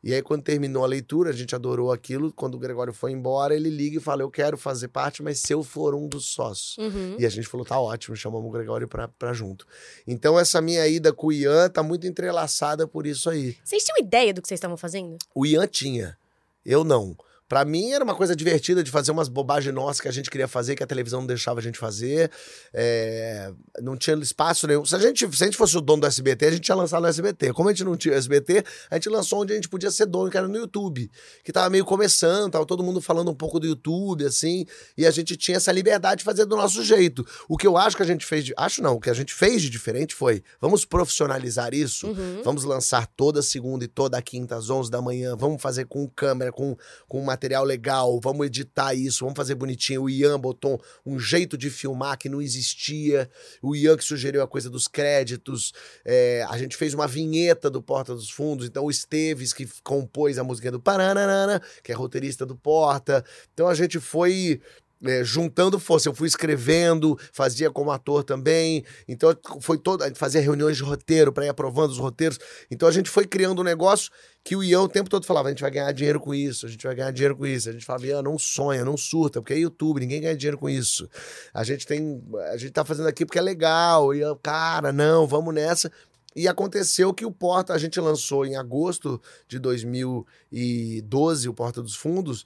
E 0.03 0.15
aí, 0.15 0.23
quando 0.23 0.43
terminou 0.43 0.85
a 0.85 0.87
leitura, 0.87 1.31
a 1.31 1.33
gente 1.33 1.55
adorou 1.55 1.91
aquilo. 1.91 2.33
Quando 2.33 2.55
o 2.55 2.59
Gregório 2.59 2.93
foi 2.93 3.12
embora, 3.12 3.55
ele 3.55 3.69
liga 3.69 3.99
e 3.99 4.00
fala: 4.00 4.23
Eu 4.23 4.31
quero 4.31 4.57
fazer 4.57 4.88
parte, 4.88 5.23
mas 5.23 5.41
se 5.41 5.53
eu 5.53 5.62
for 5.62 5.95
um 5.95 6.07
dos 6.07 6.26
sócios. 6.26 6.76
Uhum. 6.79 7.17
E 7.19 7.26
a 7.26 7.29
gente 7.29 7.49
falou, 7.49 7.67
tá 7.67 7.79
ótimo, 7.81 8.15
chamamos 8.17 8.49
o 8.49 8.53
Gregório 8.53 8.87
pra, 8.87 9.09
pra 9.09 9.33
junto. 9.33 9.67
Então, 10.07 10.38
essa 10.38 10.61
minha 10.61 10.87
ida 10.87 11.12
com 11.12 11.29
o 11.29 11.33
Ian 11.33 11.69
tá 11.69 11.83
muito 11.83 12.07
entrelaçada 12.07 12.87
por 12.87 13.07
isso 13.07 13.29
aí. 13.29 13.57
Vocês 13.65 13.85
tinham 13.85 13.99
ideia 13.99 14.33
do 14.33 14.41
que 14.41 14.49
vocês 14.49 14.59
estavam 14.59 14.76
fazendo? 14.76 15.17
O 15.35 15.45
Ian 15.45 15.67
tinha, 15.67 16.17
eu 16.65 16.85
não. 16.85 17.17
Pra 17.49 17.65
mim 17.65 17.93
era 17.93 18.03
uma 18.03 18.15
coisa 18.15 18.35
divertida 18.35 18.83
de 18.83 18.91
fazer 18.91 19.12
umas 19.12 19.29
bobagens 19.29 19.75
nossas 19.75 20.00
que 20.00 20.09
a 20.09 20.12
gente 20.12 20.31
queria 20.31 20.49
fazer, 20.49 20.75
que 20.75 20.83
a 20.83 20.87
televisão 20.87 21.21
não 21.21 21.26
deixava 21.26 21.61
a 21.61 21.62
gente 21.62 21.79
fazer. 21.79 22.31
É, 22.73 23.53
Não 23.81 23.97
tinha 23.97 24.17
espaço 24.17 24.67
nenhum. 24.67 24.85
Se 24.85 24.95
a, 24.97 24.99
gente, 24.99 25.37
se 25.37 25.43
a 25.45 25.47
gente 25.47 25.57
fosse 25.57 25.76
o 25.76 25.81
dono 25.81 26.00
do 26.00 26.07
SBT, 26.07 26.47
a 26.47 26.50
gente 26.50 26.62
tinha 26.62 26.75
lançado 26.75 27.03
no 27.03 27.09
SBT. 27.09 27.53
Como 27.53 27.69
a 27.69 27.73
gente 27.73 27.85
não 27.85 27.97
tinha 27.97 28.15
SBT, 28.15 28.65
a 28.91 28.95
gente 28.97 29.09
lançou 29.09 29.43
onde 29.43 29.53
a 29.53 29.57
gente 29.57 29.69
podia 29.69 29.91
ser 29.91 30.07
dono, 30.07 30.31
que 30.31 30.37
era 30.37 30.49
no 30.49 30.57
YouTube. 30.57 31.11
Que 31.45 31.53
tava 31.53 31.71
meio 31.71 31.85
começando, 31.85 32.53
tava 32.53 32.67
todo 32.67 32.83
mundo 32.83 33.00
falando 33.00 33.31
um 33.31 33.35
pouco 33.35 33.61
do 33.61 33.67
YouTube, 33.67 34.25
assim. 34.25 34.67
E 34.97 35.07
a 35.07 35.11
gente 35.11 35.37
tinha 35.37 35.57
essa 35.57 35.71
liberdade 35.71 36.19
de 36.19 36.25
fazer 36.25 36.47
do 36.47 36.57
nosso 36.57 36.83
jeito. 36.83 37.25
O 37.49 37.57
que 37.57 37.67
eu 37.67 37.76
acho 37.76 37.97
que 37.97 38.03
a 38.03 38.07
gente 38.07 38.26
fez 38.26 38.45
de. 38.45 38.55
Acho 38.57 38.83
não, 38.83 38.95
o 38.95 39.00
que 39.00 39.11
a 39.11 39.15
gente 39.15 39.33
fez 39.33 39.62
de 39.62 39.71
diferente 39.71 40.15
foi: 40.15 40.43
vamos 40.61 40.85
profissionalizar 40.85 41.75
isso. 41.75 42.09
Uhum. 42.09 42.43
Vamos 42.43 42.65
lançar 42.65 43.07
toda 43.07 43.43
segunda 43.43 43.85
e 43.85 43.88
toda 43.88 44.21
quinta 44.21 44.57
às 44.57 44.71
11 44.71 44.91
da 44.91 45.00
manhã. 45.00 45.37
Vamos 45.37 45.61
fazer 45.61 45.87
com 45.87 46.09
câmera, 46.09 46.50
com, 46.50 46.76
com 47.09 47.23
material 47.37 47.64
legal. 47.64 48.19
Vamos 48.19 48.47
editar 48.47 48.95
isso, 48.95 49.25
vamos 49.25 49.37
fazer 49.37 49.55
bonitinho. 49.55 50.05
O 50.05 50.11
Ian 50.11 50.40
botou 50.40 50.83
um 51.05 51.19
jeito 51.19 51.57
de 51.57 51.69
filmar 51.69 52.19
que 52.19 52.31
não 52.31 52.40
existia. 52.40 53.31
O 53.61 53.76
Ian 53.76 53.97
que 53.97 54.05
sugeriu 54.05 54.43
a 54.43 54.49
coisa 54.49 54.71
dos 54.71 54.88
créditos. 54.88 55.73
É, 56.05 56.45
a 56.49 56.57
gente 56.57 56.76
fez 56.76 56.95
uma 56.95 57.07
vinheta 57.07 57.71
do 57.71 57.83
Porta 57.83 58.14
dos 58.14 58.31
Fundos. 58.31 58.66
Então 58.66 58.87
o 58.87 58.90
Esteves 58.90 59.52
que 59.52 59.69
compôs 59.85 60.38
a 60.38 60.45
música 60.45 60.71
do 60.73 60.81
Paranana, 60.81 61.61
que 61.85 61.93
é 61.93 61.95
roteirista 61.95 62.47
do 62.47 62.57
Porta. 62.57 63.23
Então 63.52 63.69
a 63.69 63.75
gente 63.75 64.00
foi 64.00 64.61
é, 65.05 65.23
juntando 65.25 65.79
força. 65.79 66.09
Eu 66.09 66.15
fui 66.15 66.29
escrevendo, 66.29 67.19
fazia 67.33 67.71
como 67.71 67.91
ator 67.91 68.25
também. 68.25 68.85
Então 69.07 69.37
foi 69.61 69.79
todo, 69.79 70.03
a 70.03 70.09
gente 70.09 70.19
fazia 70.19 70.41
reuniões 70.41 70.76
de 70.76 70.83
roteiro 70.83 71.33
para 71.33 71.47
ir 71.47 71.49
aprovando 71.49 71.91
os 71.91 71.99
roteiros. 71.99 72.38
Então 72.71 72.88
a 72.88 72.93
gente 72.93 73.11
foi 73.11 73.26
criando 73.26 73.61
um 73.61 73.65
negócio 73.65 74.11
que 74.43 74.55
o 74.55 74.62
Ian 74.62 74.83
o 74.83 74.88
tempo 74.88 75.11
todo 75.11 75.26
falava: 75.26 75.49
a 75.49 75.50
gente 75.50 75.61
vai 75.61 75.71
ganhar 75.71 75.93
dinheiro 75.93 76.21
com 76.21 76.35
isso, 76.35 76.66
a 76.66 76.68
gente 76.68 76.87
vai 76.87 76.94
ganhar 76.94 77.11
dinheiro 77.11 77.37
com 77.37 77.47
isso. 77.47 77.68
A 77.68 77.73
gente 77.73 77.85
falava: 77.85 78.07
Ian, 78.07 78.23
não 78.23 78.38
sonha, 78.38 78.85
não 78.85 78.97
surta, 78.97 79.40
porque 79.40 79.55
é 79.55 79.59
YouTube, 79.59 80.01
ninguém 80.01 80.20
ganha 80.20 80.37
dinheiro 80.37 80.59
com 80.59 80.68
isso. 80.68 81.09
A 81.53 81.64
gente 81.64 81.87
tem, 81.87 82.23
a 82.53 82.57
gente 82.57 82.70
tá 82.70 82.85
fazendo 82.85 83.09
aqui 83.09 83.27
porque 83.27 83.38
é 83.38 83.42
legal. 83.42 84.14
Eu, 84.14 84.37
cara, 84.37 84.92
não, 84.92 85.27
vamos 85.27 85.55
nessa. 85.55 85.90
E 86.35 86.47
aconteceu 86.47 87.14
que 87.14 87.25
o 87.25 87.33
Porta, 87.33 87.73
a 87.73 87.79
gente 87.79 87.99
lançou 87.99 88.44
em 88.44 88.57
agosto 88.57 89.20
de 89.49 89.59
2012, 89.59 91.49
o 91.49 91.55
Porta 91.55 91.83
dos 91.83 91.97
Fundos. 91.97 92.44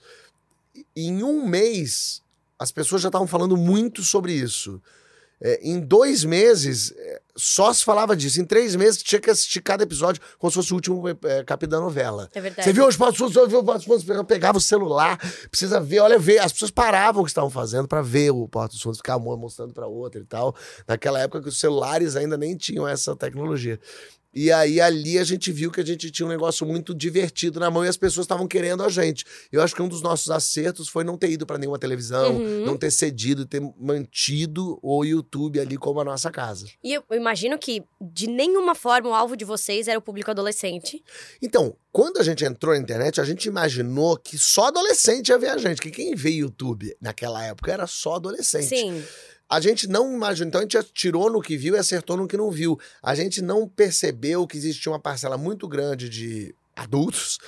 Em 0.94 1.24
um 1.24 1.44
mês, 1.44 2.22
as 2.60 2.70
pessoas 2.70 3.00
já 3.02 3.08
estavam 3.08 3.26
falando 3.26 3.56
muito 3.56 4.02
sobre 4.02 4.32
isso. 4.32 4.80
É, 5.42 5.58
em 5.62 5.80
dois 5.80 6.22
meses, 6.22 6.92
é, 6.94 7.22
só 7.34 7.72
se 7.72 7.82
falava 7.82 8.14
disso. 8.14 8.38
Em 8.38 8.44
três 8.44 8.76
meses, 8.76 9.02
tinha 9.02 9.18
que 9.18 9.30
assistir 9.30 9.62
cada 9.62 9.82
episódio 9.84 10.20
como 10.38 10.50
se 10.50 10.54
fosse 10.56 10.70
o 10.70 10.74
último 10.74 11.02
é, 11.08 11.42
capítulo 11.44 11.80
da 11.80 11.82
novela. 11.82 12.28
É 12.34 12.40
verdade. 12.42 12.62
Você 12.62 12.74
viu 12.74 12.86
os? 12.86 12.94
Você 12.94 13.46
viu 13.46 13.64
os? 13.64 14.08
Eu 14.10 14.22
Pegava 14.24 14.58
o 14.58 14.60
celular, 14.60 15.18
precisa 15.50 15.80
ver, 15.80 16.00
olha, 16.00 16.18
ver. 16.18 16.40
As 16.40 16.52
pessoas 16.52 16.70
paravam 16.70 17.22
o 17.22 17.24
que 17.24 17.30
estavam 17.30 17.48
fazendo 17.48 17.88
para 17.88 18.02
ver 18.02 18.30
o 18.32 18.46
Portos 18.46 18.82
Fundos, 18.82 18.98
ficar 18.98 19.18
mo- 19.18 19.34
mostrando 19.38 19.72
para 19.72 19.86
outra 19.86 20.20
e 20.20 20.24
tal. 20.26 20.54
Naquela 20.86 21.18
época 21.20 21.40
que 21.40 21.48
os 21.48 21.58
celulares 21.58 22.16
ainda 22.16 22.36
nem 22.36 22.54
tinham 22.54 22.86
essa 22.86 23.16
tecnologia. 23.16 23.80
E 24.32 24.52
aí 24.52 24.80
ali 24.80 25.18
a 25.18 25.24
gente 25.24 25.50
viu 25.50 25.70
que 25.70 25.80
a 25.80 25.84
gente 25.84 26.10
tinha 26.10 26.24
um 26.26 26.28
negócio 26.28 26.64
muito 26.66 26.94
divertido 26.94 27.58
na 27.58 27.70
mão 27.70 27.84
e 27.84 27.88
as 27.88 27.96
pessoas 27.96 28.24
estavam 28.24 28.46
querendo 28.46 28.82
a 28.82 28.88
gente. 28.88 29.24
Eu 29.50 29.60
acho 29.62 29.74
que 29.74 29.82
um 29.82 29.88
dos 29.88 30.02
nossos 30.02 30.30
acertos 30.30 30.88
foi 30.88 31.02
não 31.02 31.18
ter 31.18 31.30
ido 31.30 31.44
para 31.44 31.58
nenhuma 31.58 31.78
televisão, 31.78 32.36
Uhum. 32.36 32.64
não 32.64 32.76
ter 32.76 32.90
cedido, 32.90 33.44
ter 33.44 33.60
mantido 33.78 34.78
o 34.82 35.04
YouTube 35.04 35.58
ali 35.58 35.76
como 35.76 36.00
a 36.00 36.04
nossa 36.04 36.30
casa. 36.30 36.66
E 36.82 36.92
eu 36.94 37.02
imagino 37.12 37.58
que, 37.58 37.82
de 38.00 38.26
nenhuma 38.26 38.74
forma, 38.74 39.08
o 39.10 39.14
alvo 39.14 39.36
de 39.36 39.44
vocês 39.44 39.88
era 39.88 39.98
o 39.98 40.02
público 40.02 40.30
adolescente. 40.30 41.02
Então, 41.42 41.74
quando 41.92 42.18
a 42.18 42.22
gente 42.22 42.44
entrou 42.44 42.74
na 42.74 42.80
internet, 42.80 43.20
a 43.20 43.24
gente 43.24 43.46
imaginou 43.46 44.16
que 44.16 44.38
só 44.38 44.66
adolescente 44.68 45.28
ia 45.28 45.38
ver 45.38 45.48
a 45.48 45.58
gente. 45.58 45.80
Que 45.80 45.90
quem 45.90 46.14
vê 46.14 46.30
YouTube 46.30 46.96
naquela 47.00 47.44
época 47.44 47.72
era 47.72 47.86
só 47.86 48.14
adolescente. 48.14 48.66
Sim. 48.66 49.02
A 49.50 49.60
gente 49.60 49.88
não 49.88 50.14
imaginou, 50.14 50.46
então 50.48 50.60
a 50.60 50.62
gente 50.62 50.78
atirou 50.78 51.28
no 51.28 51.42
que 51.42 51.56
viu 51.56 51.74
e 51.74 51.78
acertou 51.78 52.16
no 52.16 52.28
que 52.28 52.36
não 52.36 52.52
viu. 52.52 52.78
A 53.02 53.16
gente 53.16 53.42
não 53.42 53.68
percebeu 53.68 54.46
que 54.46 54.56
existia 54.56 54.92
uma 54.92 55.00
parcela 55.00 55.36
muito 55.36 55.66
grande 55.66 56.08
de 56.08 56.54
adultos 56.76 57.38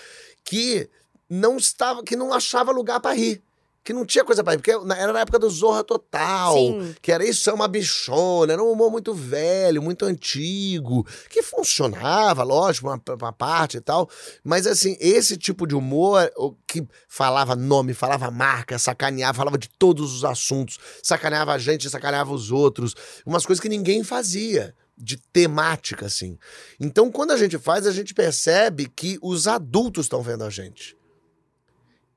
que 0.45 0.91
não 1.31 1.57
estava, 1.57 2.03
que 2.03 2.17
não 2.17 2.35
achava 2.35 2.73
lugar 2.73 2.99
para 2.99 3.15
rir. 3.15 3.41
Que 3.85 3.93
não 3.93 4.07
tinha 4.07 4.25
coisa 4.25 4.45
pra 4.45 4.55
porque 4.55 4.71
era 4.71 5.13
na 5.13 5.21
época 5.21 5.41
do 5.41 5.51
Zorra 5.51 5.83
Total, 5.83 6.55
Sim. 6.55 6.95
que 7.03 7.11
era 7.11 7.25
isso, 7.25 7.51
é 7.51 7.53
uma 7.53 7.67
bichona, 7.67 8.53
era 8.53 8.63
um 8.63 8.71
humor 8.71 8.93
muito 8.93 9.13
velho, 9.13 9.83
muito 9.83 10.05
antigo, 10.05 11.05
que 11.29 11.43
funcionava, 11.43 12.45
lógico, 12.45 12.87
uma, 12.87 13.03
uma 13.09 13.33
parte 13.33 13.79
e 13.79 13.81
tal, 13.81 14.09
mas 14.45 14.69
assim, 14.69 14.97
esse 15.01 15.37
tipo 15.37 15.67
de 15.67 15.75
humor, 15.75 16.31
que 16.67 16.87
falava 17.09 17.57
nome, 17.57 17.93
falava 17.93 18.31
marca, 18.31 18.79
sacaneava, 18.79 19.37
falava 19.37 19.59
de 19.59 19.69
todos 19.69 20.15
os 20.15 20.25
assuntos, 20.25 20.79
sacaneava 21.03 21.53
a 21.53 21.59
gente, 21.59 21.91
sacaneava 21.91 22.33
os 22.33 22.53
outros, 22.53 22.95
umas 23.27 23.45
coisas 23.45 23.61
que 23.61 23.69
ninguém 23.69 24.05
fazia. 24.05 24.75
De 24.95 25.17
temática, 25.17 26.07
assim. 26.07 26.39
Então, 26.79 27.11
quando 27.11 27.33
a 27.33 27.37
gente 27.37 27.59
faz, 27.59 27.87
a 27.87 27.93
gente 27.93 28.15
percebe 28.15 28.87
que 28.87 29.19
os 29.21 29.49
adultos 29.49 30.05
estão 30.05 30.23
vendo 30.23 30.45
a 30.45 30.51
gente. 30.51 30.95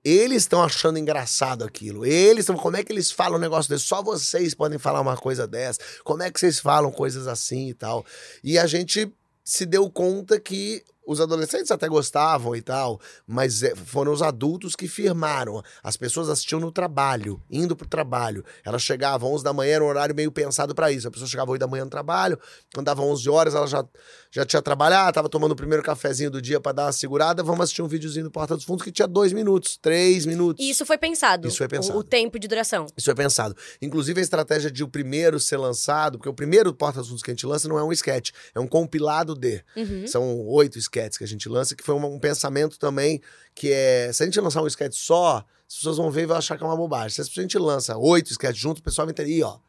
Eles 0.06 0.44
estão 0.44 0.64
achando 0.64 1.00
engraçado 1.00 1.64
aquilo. 1.64 2.06
Eles 2.06 2.44
estão. 2.44 2.56
Como 2.56 2.78
é 2.78 2.84
que 2.84 2.94
eles 2.94 3.12
falam 3.12 3.40
um 3.40 3.42
negócio 3.42 3.68
desse? 3.68 3.86
Só 3.86 4.04
vocês 4.04 4.54
podem 4.54 4.78
falar 4.78 5.02
uma 5.02 5.18
coisa 5.18 5.48
dessa. 5.48 5.80
Como 6.04 6.22
é 6.22 6.30
que 6.30 6.40
vocês 6.40 6.60
falam 6.60 6.92
coisas 6.92 7.28
assim 7.28 7.70
e 7.70 7.74
tal? 7.74 8.06
E 8.44 8.60
a 8.60 8.68
gente 8.68 9.12
se 9.44 9.66
deu 9.66 9.90
conta 9.90 10.40
que 10.40 10.84
os 11.06 11.22
adolescentes 11.22 11.72
até 11.72 11.88
gostavam 11.88 12.56
e 12.56 12.62
tal, 12.62 13.00
mas 13.28 13.64
é, 13.64 13.76
foram 13.76 14.12
os 14.12 14.22
adultos 14.22 14.76
que 14.76 14.88
firmaram. 14.88 15.62
As 15.84 15.96
pessoas 15.96 16.30
assistiam 16.30 16.60
no 16.60 16.72
trabalho, 16.72 17.42
indo 17.50 17.76
pro 17.76 17.88
trabalho. 17.88 18.44
Elas 18.64 18.82
chegavam 18.82 19.32
11 19.34 19.44
da 19.44 19.54
manhã, 19.54 19.76
era 19.76 19.84
um 19.84 19.88
horário 19.88 20.16
meio 20.16 20.32
pensado 20.32 20.74
para 20.74 20.92
isso. 20.92 21.08
A 21.08 21.12
pessoa 21.12 21.30
chegava 21.30 21.52
8 21.52 21.60
da 21.60 21.68
manhã 21.68 21.84
no 21.84 21.92
trabalho, 21.92 22.40
quando 22.74 22.86
dava 22.86 23.02
11 23.04 23.30
horas, 23.30 23.56
ela 23.56 23.68
já, 23.68 23.86
já 24.32 24.46
tinha 24.46 24.62
trabalhado, 24.62 25.14
tava 25.14 25.30
tomando 25.30 25.52
o 25.52 25.56
primeiro 25.56 25.84
cafezinho 25.84 26.32
do 26.32 26.42
dia 26.42 26.60
para 26.60 26.72
dar 26.72 26.86
uma 26.86 26.92
segurada. 26.92 27.44
Vamos 27.44 27.62
assistir 27.62 27.82
um 27.82 27.88
videozinho 27.88 28.26
do 28.26 28.32
Porta 28.32 28.56
dos 28.56 28.66
Fundos 28.66 28.84
que 28.84 28.92
tinha 28.92 29.08
dois 29.08 29.32
minutos, 29.32 29.78
três 29.78 30.26
minutos. 30.26 30.66
E 30.66 30.70
isso 30.70 30.86
foi 30.86 30.98
pensado. 30.98 31.48
Isso 31.48 31.58
foi 31.58 31.68
pensado. 31.68 31.98
O, 31.98 32.02
o 32.02 32.04
tempo 32.04 32.40
de 32.40 32.48
duração. 32.48 32.88
Isso 32.98 33.12
é 33.12 33.16
pensado. 33.16 33.56
Inclusive, 33.82 34.20
a 34.20 34.24
estratégia 34.24 34.72
de 34.72 34.84
o 34.84 34.88
primeiro 34.88 35.40
ser 35.40 35.58
lançado, 35.58 36.18
porque 36.18 36.30
o 36.30 36.34
primeiro 36.34 36.74
Porta 36.74 37.00
dos 37.00 37.10
Fundos 37.10 37.24
que 37.24 37.32
a 37.32 37.34
gente 37.34 37.46
lança 37.46 37.68
não 37.68 37.78
é 37.78 37.84
um 37.84 37.92
sketch, 37.92 38.32
é 38.54 38.60
um 38.60 38.68
compilado 38.68 39.36
de. 39.36 39.64
Uhum. 39.76 40.08
São 40.08 40.46
oito 40.48 40.80
sketches 40.80 40.95
que 41.18 41.24
a 41.24 41.28
gente 41.28 41.48
lança, 41.50 41.76
que 41.76 41.84
foi 41.84 41.96
um, 41.96 42.06
um 42.06 42.20
pensamento 42.20 42.78
também 42.80 43.22
que 43.54 43.72
é. 43.72 44.12
Se 44.14 44.24
a 44.24 44.26
gente 44.26 44.40
lançar 44.40 44.62
um 44.62 44.68
sketch 44.68 44.96
só, 44.96 45.46
as 45.68 45.76
pessoas 45.76 45.98
vão 45.98 46.10
ver 46.12 46.24
e 46.24 46.26
vão 46.26 46.38
achar 46.38 46.58
que 46.58 46.64
é 46.64 46.68
uma 46.68 46.76
bobagem. 46.76 47.10
Se 47.10 47.22
a 47.22 47.42
gente 47.42 47.58
lança 47.58 47.98
oito 47.98 48.32
sketches 48.32 48.62
juntos, 48.62 48.82
o 48.82 48.84
pessoal 48.84 49.06
vai 49.06 49.12
entender, 49.12 49.32
"Ih, 49.32 49.44
ó. 49.44 49.60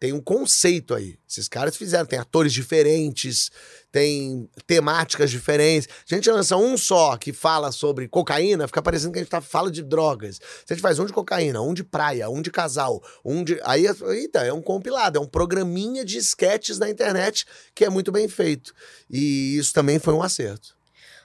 Tem 0.00 0.14
um 0.14 0.20
conceito 0.20 0.94
aí. 0.94 1.18
Esses 1.28 1.46
caras 1.46 1.76
fizeram, 1.76 2.06
tem 2.06 2.18
atores 2.18 2.54
diferentes, 2.54 3.50
tem 3.92 4.48
temáticas 4.66 5.30
diferentes. 5.30 5.90
Se 6.06 6.14
a 6.14 6.16
gente 6.16 6.30
lança 6.30 6.56
um 6.56 6.78
só 6.78 7.18
que 7.18 7.34
fala 7.34 7.70
sobre 7.70 8.08
cocaína, 8.08 8.66
fica 8.66 8.80
parecendo 8.80 9.12
que 9.12 9.18
a 9.18 9.22
gente 9.22 9.30
tá, 9.30 9.42
fala 9.42 9.70
de 9.70 9.82
drogas. 9.82 10.36
Se 10.36 10.72
a 10.72 10.74
gente 10.74 10.82
faz 10.82 10.98
um 10.98 11.04
de 11.04 11.12
cocaína, 11.12 11.60
um 11.60 11.74
de 11.74 11.84
praia, 11.84 12.30
um 12.30 12.40
de 12.40 12.50
casal, 12.50 13.02
um 13.22 13.44
de. 13.44 13.60
Aí, 13.62 13.84
eita, 13.86 14.38
é 14.40 14.52
um 14.52 14.62
compilado, 14.62 15.18
é 15.18 15.20
um 15.20 15.26
programinha 15.26 16.02
de 16.02 16.16
sketches 16.16 16.78
na 16.78 16.88
internet 16.88 17.44
que 17.74 17.84
é 17.84 17.90
muito 17.90 18.10
bem 18.10 18.26
feito. 18.26 18.72
E 19.10 19.58
isso 19.58 19.74
também 19.74 19.98
foi 19.98 20.14
um 20.14 20.22
acerto. 20.22 20.74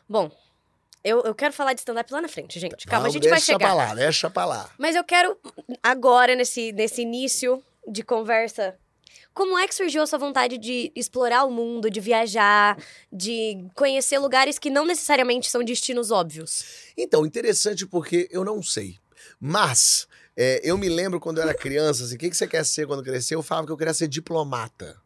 Bom, 0.08 0.30
eu, 1.02 1.22
eu 1.22 1.34
quero 1.34 1.54
falar 1.54 1.72
de 1.72 1.80
stand-up 1.80 2.12
lá 2.12 2.22
na 2.22 2.28
frente, 2.28 2.60
gente. 2.60 2.86
Calma, 2.88 3.04
Vamos, 3.04 3.16
a 3.16 3.18
gente 3.18 3.30
vai 3.30 3.38
deixa 3.38 3.54
chegar. 3.54 3.60
pra 3.60 3.74
lá, 3.74 3.96
deixa 3.96 4.30
pra 4.30 4.44
lá. 4.44 4.70
Mas 4.78 4.98
eu 4.98 5.04
quero, 5.06 5.38
agora, 5.82 6.36
nesse, 6.36 6.74
nesse 6.74 7.04
início 7.04 7.64
de 7.88 8.04
conversa, 8.04 8.78
como 9.34 9.58
é 9.58 9.68
que 9.68 9.76
surgiu 9.76 10.02
a 10.02 10.08
sua 10.08 10.18
vontade 10.18 10.58
de 10.58 10.92
explorar 10.96 11.44
o 11.44 11.52
mundo, 11.52 11.90
de 11.90 12.00
viajar, 12.00 12.82
de 13.12 13.68
conhecer 13.76 14.18
lugares 14.18 14.58
que 14.58 14.70
não 14.70 14.86
necessariamente 14.86 15.50
são 15.50 15.64
destinos 15.64 16.10
óbvios? 16.10 16.64
Então, 16.98 17.26
interessante 17.26 17.86
porque 17.86 18.30
eu 18.32 18.46
não 18.46 18.64
sei. 18.64 18.98
Mas 19.40 20.08
é, 20.38 20.62
eu 20.64 20.78
me 20.78 20.90
lembro 20.90 21.20
quando 21.20 21.38
eu 21.38 21.44
era 21.44 21.54
criança, 21.54 22.04
assim, 22.04 22.16
o 22.16 22.18
que, 22.18 22.30
que 22.30 22.38
você 22.38 22.48
quer 22.48 22.66
ser 22.66 22.88
quando 22.88 23.04
crescer? 23.04 23.36
Eu 23.36 23.44
falava 23.44 23.68
que 23.68 23.74
eu 23.74 23.78
queria 23.78 23.94
ser 23.94 24.08
diplomata. 24.08 24.98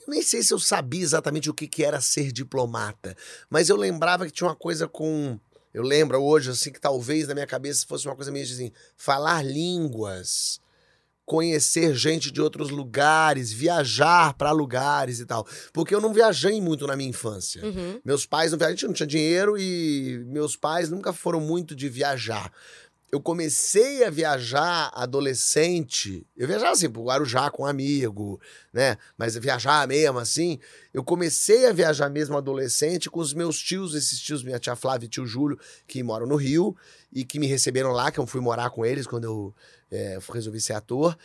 Eu 0.00 0.12
nem 0.12 0.22
sei 0.22 0.42
se 0.42 0.54
eu 0.54 0.58
sabia 0.58 1.02
exatamente 1.02 1.50
o 1.50 1.54
que, 1.54 1.66
que 1.66 1.84
era 1.84 2.00
ser 2.00 2.32
diplomata, 2.32 3.16
mas 3.50 3.68
eu 3.68 3.76
lembrava 3.76 4.24
que 4.24 4.32
tinha 4.32 4.48
uma 4.48 4.56
coisa 4.56 4.88
com. 4.88 5.38
Eu 5.74 5.82
lembro 5.82 6.20
hoje, 6.22 6.50
assim, 6.50 6.72
que 6.72 6.80
talvez 6.80 7.28
na 7.28 7.34
minha 7.34 7.46
cabeça 7.46 7.86
fosse 7.86 8.06
uma 8.06 8.16
coisa 8.16 8.32
meio 8.32 8.44
assim: 8.44 8.72
falar 8.96 9.44
línguas, 9.44 10.60
conhecer 11.28 11.94
gente 11.94 12.30
de 12.30 12.40
outros 12.40 12.70
lugares, 12.70 13.52
viajar 13.52 14.32
para 14.32 14.50
lugares 14.50 15.20
e 15.20 15.26
tal. 15.26 15.46
Porque 15.74 15.94
eu 15.94 16.00
não 16.00 16.12
viajei 16.12 16.58
muito 16.58 16.86
na 16.86 16.96
minha 16.96 17.10
infância. 17.10 17.62
Uhum. 17.62 18.00
Meus 18.02 18.24
pais 18.24 18.50
não 18.50 18.58
viajavam, 18.58 18.72
a 18.72 18.76
gente 18.76 18.86
não 18.86 18.94
tinha 18.94 19.06
dinheiro 19.06 19.58
e 19.58 20.24
meus 20.26 20.56
pais 20.56 20.88
nunca 20.88 21.12
foram 21.12 21.38
muito 21.38 21.76
de 21.76 21.86
viajar. 21.86 22.50
Eu 23.12 23.20
comecei 23.20 24.04
a 24.04 24.10
viajar 24.10 24.90
adolescente. 24.94 26.26
Eu 26.36 26.46
viajava 26.46 26.72
assim, 26.72 26.90
pro 26.90 27.04
Guarujá 27.04 27.50
com 27.50 27.62
um 27.62 27.66
amigo, 27.66 28.40
né? 28.72 28.96
Mas 29.16 29.36
viajar 29.36 29.86
mesmo 29.86 30.18
assim. 30.18 30.58
Eu 30.94 31.04
comecei 31.04 31.66
a 31.66 31.72
viajar 31.72 32.08
mesmo 32.08 32.36
adolescente 32.38 33.10
com 33.10 33.20
os 33.20 33.34
meus 33.34 33.58
tios, 33.58 33.94
esses 33.94 34.18
tios, 34.18 34.42
minha 34.42 34.58
tia 34.58 34.76
Flávia 34.76 35.06
e 35.06 35.10
tio 35.10 35.26
Júlio, 35.26 35.58
que 35.86 36.02
moram 36.02 36.26
no 36.26 36.36
Rio 36.36 36.74
e 37.12 37.24
que 37.24 37.38
me 37.38 37.46
receberam 37.46 37.92
lá, 37.92 38.10
que 38.10 38.18
eu 38.18 38.26
fui 38.26 38.40
morar 38.40 38.70
com 38.70 38.84
eles 38.84 39.06
quando 39.06 39.24
eu 39.24 39.54
é, 39.90 40.18
resolvi 40.32 40.60
ser 40.60 40.74
ator. 40.74 41.16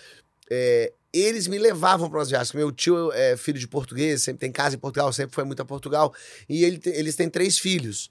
É, 0.49 0.91
eles 1.11 1.47
me 1.47 1.57
levavam 1.57 2.09
para 2.09 2.21
as 2.21 2.29
viagens. 2.29 2.53
Meu 2.53 2.71
tio 2.71 3.11
é 3.11 3.37
filho 3.37 3.59
de 3.59 3.67
português, 3.67 4.23
sempre 4.23 4.39
tem 4.39 4.51
casa 4.51 4.75
em 4.75 4.79
Portugal, 4.79 5.13
sempre 5.13 5.35
foi 5.35 5.43
muito 5.43 5.61
a 5.61 5.65
Portugal. 5.65 6.13
E 6.49 6.63
ele 6.63 6.81
eles 6.85 7.15
têm 7.15 7.29
três 7.29 7.59
filhos, 7.59 8.09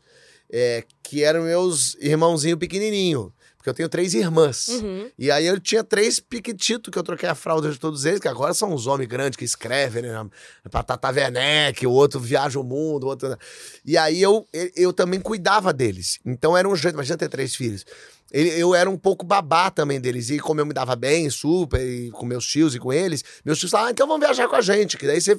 é, 0.51 0.85
que 1.03 1.25
eram 1.25 1.43
meus 1.43 1.95
irmãozinhos 1.97 2.59
pequenininho. 2.59 3.33
Porque 3.63 3.71
eu 3.71 3.75
tenho 3.75 3.89
três 3.89 4.13
irmãs. 4.13 4.67
Uhum. 4.67 5.09
E 5.17 5.31
aí 5.31 5.47
eu 5.47 5.61
tinha 5.61 5.85
três 5.85 6.19
piquititos 6.19 6.91
que 6.91 6.99
eu 6.99 7.03
troquei 7.05 7.29
a 7.29 7.35
fralda 7.37 7.71
de 7.71 7.79
todos 7.79 8.05
eles, 8.05 8.19
que 8.19 8.27
agora 8.27 8.53
são 8.53 8.75
uns 8.75 8.89
homens 8.89 9.09
grandes 9.09 9.37
que 9.37 9.45
escrevem, 9.45 10.03
né? 10.03 10.27
Pra 10.69 10.83
Tata 10.83 11.09
Werneck, 11.13 11.87
o 11.87 11.93
outro 11.93 12.19
viaja 12.19 12.59
o 12.59 12.65
mundo, 12.65 13.05
o 13.05 13.07
outro... 13.07 13.39
E 13.87 13.97
aí 13.97 14.21
eu, 14.21 14.45
eu, 14.75 14.93
também 14.93 15.21
cuidava 15.21 15.73
deles. 15.73 16.19
Então 16.27 16.57
era 16.57 16.69
um 16.69 16.75
jeito, 16.75 16.95
imagina 16.97 17.17
ter 17.17 17.29
três 17.29 17.55
filhos. 17.55 17.87
Eu 18.33 18.75
era 18.75 18.91
um 18.91 18.97
pouco 18.99 19.25
babá 19.25 19.71
também 19.71 20.01
deles. 20.01 20.29
E 20.31 20.41
como 20.41 20.61
eu 20.61 20.67
me 20.67 20.73
dava 20.75 20.97
bem, 20.97 21.31
super, 21.31 21.81
e 21.81 22.11
com 22.11 22.27
meus 22.27 22.45
tios 22.45 22.75
e 22.75 22.81
com 22.81 22.93
eles, 22.93 23.23
meus 23.45 23.61
tios 23.61 23.71
falavam, 23.71 23.91
ah, 23.91 23.93
então 23.93 24.09
vamos 24.09 24.27
viajar 24.27 24.49
com 24.49 24.57
a 24.57 24.61
gente, 24.61 24.97
que 24.99 25.07
daí 25.07 25.21
você 25.21 25.39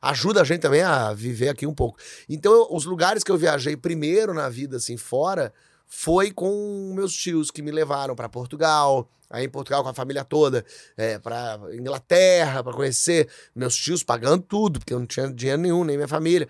ajuda 0.00 0.40
a 0.40 0.44
gente 0.44 0.62
também 0.62 0.82
a 0.82 1.12
viver 1.14 1.50
aqui 1.50 1.64
um 1.64 1.74
pouco. 1.74 1.96
Então, 2.28 2.52
eu- 2.52 2.66
os 2.72 2.86
lugares 2.86 3.22
que 3.22 3.30
eu 3.30 3.38
viajei 3.38 3.76
primeiro 3.76 4.34
na 4.34 4.48
vida, 4.48 4.78
assim, 4.78 4.96
fora, 4.96 5.52
foi 5.94 6.30
com 6.30 6.94
meus 6.96 7.12
tios 7.12 7.50
que 7.50 7.60
me 7.60 7.70
levaram 7.70 8.16
para 8.16 8.26
Portugal. 8.26 9.06
Aí 9.28 9.44
em 9.44 9.48
Portugal 9.48 9.82
com 9.82 9.90
a 9.90 9.94
família 9.94 10.24
toda, 10.24 10.64
é, 10.96 11.18
para 11.18 11.60
Inglaterra, 11.74 12.64
para 12.64 12.72
conhecer 12.72 13.28
meus 13.54 13.76
tios 13.76 14.02
pagando 14.02 14.42
tudo, 14.42 14.80
porque 14.80 14.94
eu 14.94 14.98
não 14.98 15.06
tinha 15.06 15.30
dinheiro 15.30 15.60
nenhum, 15.60 15.84
nem 15.84 15.96
minha 15.98 16.08
família. 16.08 16.48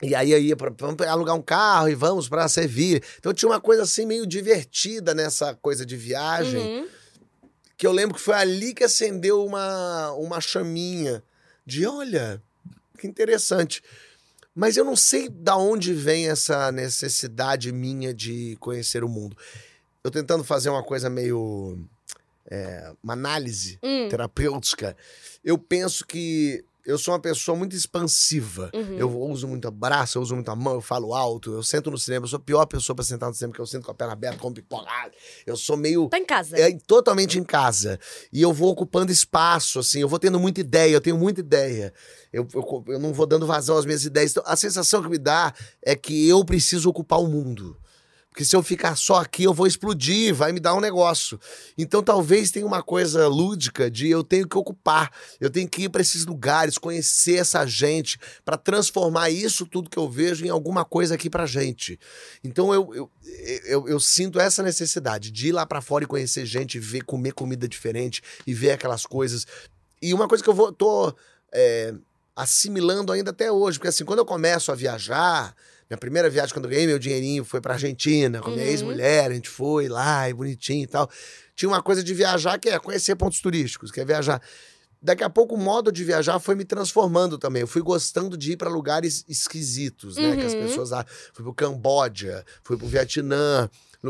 E 0.00 0.14
aí 0.14 0.54
pra, 0.54 0.72
vamos 0.78 1.04
alugar 1.04 1.34
um 1.34 1.42
carro 1.42 1.88
e 1.88 1.94
vamos 1.96 2.28
para 2.28 2.46
Sevilha. 2.48 3.02
Então 3.18 3.34
tinha 3.34 3.48
uma 3.50 3.60
coisa 3.60 3.82
assim 3.82 4.06
meio 4.06 4.26
divertida 4.28 5.12
nessa 5.12 5.54
coisa 5.56 5.84
de 5.84 5.96
viagem 5.96 6.60
Uhum. 6.60 6.88
que 7.76 7.86
eu 7.86 7.90
lembro 7.92 8.14
que 8.14 8.22
foi 8.22 8.34
ali 8.34 8.72
que 8.74 8.84
acendeu 8.84 9.44
uma, 9.44 10.12
uma 10.12 10.40
chaminha 10.40 11.20
de 11.66 11.84
olha, 11.84 12.40
que 12.96 13.08
interessante. 13.08 13.82
Mas 14.54 14.76
eu 14.76 14.84
não 14.84 14.96
sei 14.96 15.28
da 15.28 15.56
onde 15.56 15.94
vem 15.94 16.28
essa 16.28 16.70
necessidade 16.70 17.72
minha 17.72 18.12
de 18.12 18.56
conhecer 18.60 19.02
o 19.02 19.08
mundo. 19.08 19.36
Eu 20.04 20.10
tentando 20.10 20.44
fazer 20.44 20.68
uma 20.68 20.82
coisa 20.82 21.08
meio. 21.08 21.78
é, 22.50 22.92
uma 23.02 23.12
análise 23.14 23.78
Hum. 23.82 24.08
terapêutica, 24.10 24.96
eu 25.44 25.56
penso 25.56 26.04
que 26.06 26.62
eu 26.84 26.98
sou 26.98 27.14
uma 27.14 27.20
pessoa 27.20 27.56
muito 27.56 27.76
expansiva. 27.76 28.70
Uhum. 28.74 28.98
Eu 28.98 29.20
uso 29.20 29.46
muito 29.46 29.70
braço, 29.70 30.18
eu 30.18 30.22
uso 30.22 30.34
muito 30.34 30.50
a 30.50 30.56
mão, 30.56 30.74
eu 30.74 30.80
falo 30.80 31.14
alto, 31.14 31.52
eu 31.52 31.62
sento 31.62 31.90
no 31.90 31.98
cinema, 31.98 32.24
eu 32.24 32.28
sou 32.28 32.36
a 32.38 32.40
pior 32.40 32.66
pessoa 32.66 32.94
pra 32.96 33.04
sentar 33.04 33.28
no 33.28 33.34
cinema, 33.34 33.52
porque 33.52 33.62
eu 33.62 33.66
sento 33.66 33.84
com 33.84 33.90
a 33.90 33.94
perna 33.94 34.12
aberta, 34.12 34.38
como 34.38 34.54
pipoca. 34.54 34.90
Eu 35.46 35.56
sou 35.56 35.76
meio 35.76 36.08
Tá 36.08 36.18
em 36.18 36.24
casa. 36.24 36.58
é 36.58 36.76
totalmente 36.86 37.38
em 37.38 37.44
casa. 37.44 37.98
E 38.32 38.42
eu 38.42 38.52
vou 38.52 38.70
ocupando 38.70 39.12
espaço, 39.12 39.78
assim, 39.78 40.00
eu 40.00 40.08
vou 40.08 40.18
tendo 40.18 40.38
muita 40.40 40.60
ideia, 40.60 40.92
eu 40.92 41.00
tenho 41.00 41.16
muita 41.16 41.40
ideia. 41.40 41.92
Eu, 42.32 42.46
eu, 42.54 42.84
eu 42.88 42.98
não 42.98 43.12
vou 43.12 43.26
dando 43.26 43.46
vazão 43.46 43.76
às 43.76 43.84
minhas 43.84 44.04
ideias. 44.04 44.32
Então, 44.32 44.42
a 44.46 44.56
sensação 44.56 45.02
que 45.02 45.08
me 45.08 45.18
dá 45.18 45.52
é 45.82 45.94
que 45.94 46.28
eu 46.28 46.44
preciso 46.44 46.88
ocupar 46.88 47.20
o 47.20 47.26
mundo. 47.28 47.76
Porque 48.32 48.46
se 48.46 48.56
eu 48.56 48.62
ficar 48.62 48.96
só 48.96 49.16
aqui, 49.16 49.44
eu 49.44 49.52
vou 49.52 49.66
explodir, 49.66 50.34
vai 50.34 50.52
me 50.52 50.58
dar 50.58 50.74
um 50.74 50.80
negócio. 50.80 51.38
Então 51.76 52.02
talvez 52.02 52.50
tenha 52.50 52.66
uma 52.66 52.82
coisa 52.82 53.28
lúdica 53.28 53.90
de 53.90 54.08
eu 54.08 54.24
tenho 54.24 54.48
que 54.48 54.56
ocupar, 54.56 55.12
eu 55.38 55.50
tenho 55.50 55.68
que 55.68 55.82
ir 55.82 55.90
para 55.90 56.00
esses 56.00 56.24
lugares, 56.24 56.78
conhecer 56.78 57.36
essa 57.36 57.66
gente, 57.66 58.18
para 58.42 58.56
transformar 58.56 59.28
isso 59.28 59.66
tudo 59.66 59.90
que 59.90 59.98
eu 59.98 60.08
vejo 60.08 60.46
em 60.46 60.48
alguma 60.48 60.82
coisa 60.82 61.14
aqui 61.14 61.28
pra 61.28 61.44
gente. 61.44 62.00
Então 62.42 62.72
eu, 62.72 62.94
eu, 62.94 63.10
eu, 63.66 63.88
eu 63.88 64.00
sinto 64.00 64.40
essa 64.40 64.62
necessidade 64.62 65.30
de 65.30 65.48
ir 65.48 65.52
lá 65.52 65.66
para 65.66 65.82
fora 65.82 66.04
e 66.04 66.06
conhecer 66.06 66.46
gente, 66.46 66.78
ver, 66.78 67.04
comer 67.04 67.32
comida 67.32 67.68
diferente 67.68 68.22
e 68.46 68.54
ver 68.54 68.70
aquelas 68.70 69.04
coisas. 69.04 69.46
E 70.00 70.14
uma 70.14 70.26
coisa 70.26 70.42
que 70.42 70.48
eu 70.48 70.54
vou, 70.54 70.72
tô 70.72 71.14
é, 71.52 71.92
assimilando 72.34 73.12
ainda 73.12 73.30
até 73.30 73.52
hoje, 73.52 73.78
porque 73.78 73.88
assim, 73.88 74.06
quando 74.06 74.20
eu 74.20 74.26
começo 74.26 74.72
a 74.72 74.74
viajar, 74.74 75.54
minha 75.92 75.98
primeira 75.98 76.30
viagem, 76.30 76.54
quando 76.54 76.64
eu 76.64 76.70
ganhei 76.70 76.86
meu 76.86 76.98
dinheirinho, 76.98 77.44
foi 77.44 77.60
pra 77.60 77.74
Argentina, 77.74 78.40
com 78.40 78.50
minha 78.50 78.64
Uhum. 78.64 78.70
ex-mulher, 78.70 79.30
a 79.30 79.34
gente 79.34 79.48
foi 79.50 79.88
lá, 79.88 80.28
e 80.28 80.32
bonitinho 80.32 80.84
e 80.84 80.86
tal. 80.86 81.08
Tinha 81.54 81.68
uma 81.68 81.82
coisa 81.82 82.02
de 82.02 82.14
viajar 82.14 82.58
que 82.58 82.70
é 82.70 82.78
conhecer 82.78 83.14
pontos 83.14 83.40
turísticos, 83.40 83.90
que 83.90 84.00
é 84.00 84.04
viajar. 84.04 84.40
Daqui 85.02 85.22
a 85.22 85.28
pouco 85.28 85.54
o 85.54 85.58
modo 85.58 85.92
de 85.92 86.02
viajar 86.04 86.38
foi 86.38 86.54
me 86.54 86.64
transformando 86.64 87.36
também. 87.36 87.60
Eu 87.60 87.66
fui 87.66 87.82
gostando 87.82 88.36
de 88.38 88.52
ir 88.52 88.56
pra 88.56 88.70
lugares 88.70 89.24
esquisitos, 89.28 90.16
né? 90.16 90.36
Que 90.36 90.46
as 90.46 90.54
Uhum. 90.54 90.60
pessoas 90.60 90.90
lá. 90.90 91.04
Fui 91.34 91.42
pro 91.44 91.52
Camboja, 91.52 92.42
fui 92.62 92.76
pro 92.78 92.86
Vietnã. 92.86 93.68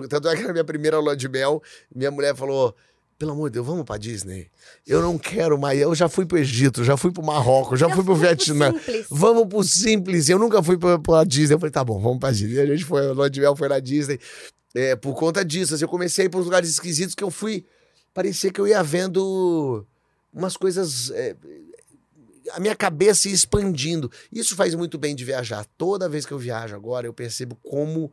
Tanto 0.08 0.28
é 0.28 0.36
que 0.36 0.42
na 0.42 0.52
minha 0.52 0.64
primeira 0.64 0.98
lua 1.00 1.16
de 1.16 1.28
mel, 1.28 1.62
minha 1.94 2.10
mulher 2.10 2.36
falou: 2.36 2.76
pelo 3.22 3.30
amor 3.30 3.50
de 3.50 3.54
Deus, 3.54 3.64
vamos 3.64 3.84
pra 3.84 3.96
Disney? 3.96 4.50
Eu 4.84 5.00
não 5.00 5.16
quero 5.16 5.56
mais. 5.56 5.80
Eu 5.80 5.94
já 5.94 6.08
fui 6.08 6.26
pro 6.26 6.38
Egito, 6.38 6.82
já 6.82 6.96
fui 6.96 7.12
pro 7.12 7.22
Marrocos, 7.22 7.78
já, 7.78 7.88
fui 7.88 8.02
pro 8.02 8.16
Vietnã. 8.16 8.72
Simples. 8.72 9.06
Vamos 9.08 9.46
pro 9.46 9.62
simples. 9.62 10.28
Eu 10.28 10.40
nunca 10.40 10.60
fui 10.60 10.76
pra, 10.76 10.98
pra 10.98 11.22
Disney. 11.22 11.54
Eu 11.54 11.60
falei, 11.60 11.70
tá 11.70 11.84
bom, 11.84 12.00
vamos 12.00 12.18
pra 12.18 12.32
Disney. 12.32 12.60
A 12.60 12.66
gente 12.66 12.84
foi, 12.84 13.06
lua 13.12 13.30
de 13.30 13.40
mel 13.40 13.54
foi 13.54 13.68
na 13.68 13.78
Disney. 13.78 14.18
É, 14.74 14.96
por 14.96 15.14
conta 15.14 15.44
disso, 15.44 15.72
assim, 15.72 15.84
eu 15.84 15.88
comecei 15.88 16.24
a 16.24 16.26
ir 16.26 16.30
pros 16.30 16.46
lugares 16.46 16.68
esquisitos 16.68 17.14
que 17.14 17.22
eu 17.22 17.30
fui. 17.30 17.64
Parecia 18.12 18.50
que 18.50 18.60
eu 18.60 18.66
ia 18.66 18.82
vendo 18.82 19.86
umas 20.34 20.56
coisas. 20.56 21.12
é, 21.12 21.36
a 22.50 22.58
minha 22.58 22.74
cabeça 22.74 23.28
ia 23.28 23.34
expandindo. 23.34 24.10
Isso 24.32 24.56
faz 24.56 24.74
muito 24.74 24.98
bem 24.98 25.14
de 25.14 25.24
viajar. 25.24 25.64
Toda 25.78 26.08
vez 26.08 26.26
que 26.26 26.32
eu 26.32 26.38
viajo 26.38 26.74
agora, 26.74 27.06
eu 27.06 27.14
percebo 27.14 27.56
como 27.62 28.12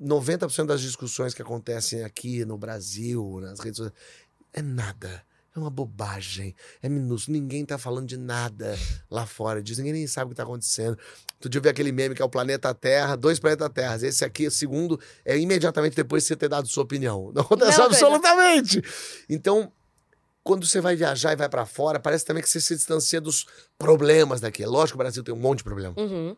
90% 0.00 0.66
das 0.66 0.80
discussões 0.80 1.34
que 1.34 1.42
acontecem 1.42 2.04
aqui 2.04 2.44
no 2.44 2.56
Brasil, 2.56 3.38
nas 3.40 3.58
redes 3.60 3.78
sociais, 3.78 3.98
é 4.52 4.62
nada. 4.62 5.22
É 5.54 5.58
uma 5.58 5.70
bobagem. 5.70 6.54
É 6.80 6.88
minúsculo. 6.88 7.36
Ninguém 7.36 7.64
tá 7.64 7.76
falando 7.78 8.06
de 8.06 8.16
nada 8.16 8.78
lá 9.10 9.26
fora 9.26 9.60
disso. 9.62 9.80
Ninguém 9.80 9.94
nem 9.94 10.06
sabe 10.06 10.26
o 10.26 10.28
que 10.30 10.36
tá 10.36 10.44
acontecendo. 10.44 10.96
Outro 11.34 11.48
dia 11.48 11.58
eu 11.58 11.62
vi 11.62 11.68
aquele 11.68 11.90
meme 11.90 12.14
que 12.14 12.22
é 12.22 12.24
o 12.24 12.28
planeta 12.28 12.72
Terra, 12.74 13.16
dois 13.16 13.40
planetas 13.40 13.68
Terras. 13.70 14.02
Esse 14.04 14.24
aqui, 14.24 14.46
o 14.46 14.50
segundo, 14.50 15.00
é 15.24 15.36
imediatamente 15.36 15.96
depois 15.96 16.22
de 16.22 16.28
você 16.28 16.36
ter 16.36 16.48
dado 16.48 16.68
sua 16.68 16.84
opinião. 16.84 17.32
Não 17.34 17.42
acontece 17.42 17.70
Mesma 17.72 17.86
coisa. 17.88 18.06
absolutamente. 18.06 18.82
Então, 19.28 19.72
quando 20.44 20.64
você 20.64 20.80
vai 20.80 20.94
viajar 20.94 21.32
e 21.32 21.36
vai 21.36 21.48
pra 21.48 21.66
fora, 21.66 21.98
parece 21.98 22.24
também 22.24 22.42
que 22.42 22.48
você 22.48 22.60
se 22.60 22.76
distancia 22.76 23.20
dos 23.20 23.44
problemas 23.76 24.40
daqui. 24.40 24.62
É 24.62 24.66
lógico 24.66 24.96
que 24.96 25.02
o 25.02 25.04
Brasil 25.04 25.24
tem 25.24 25.34
um 25.34 25.38
monte 25.38 25.58
de 25.58 25.64
problema 25.64 25.94
Uhum. 25.98 26.36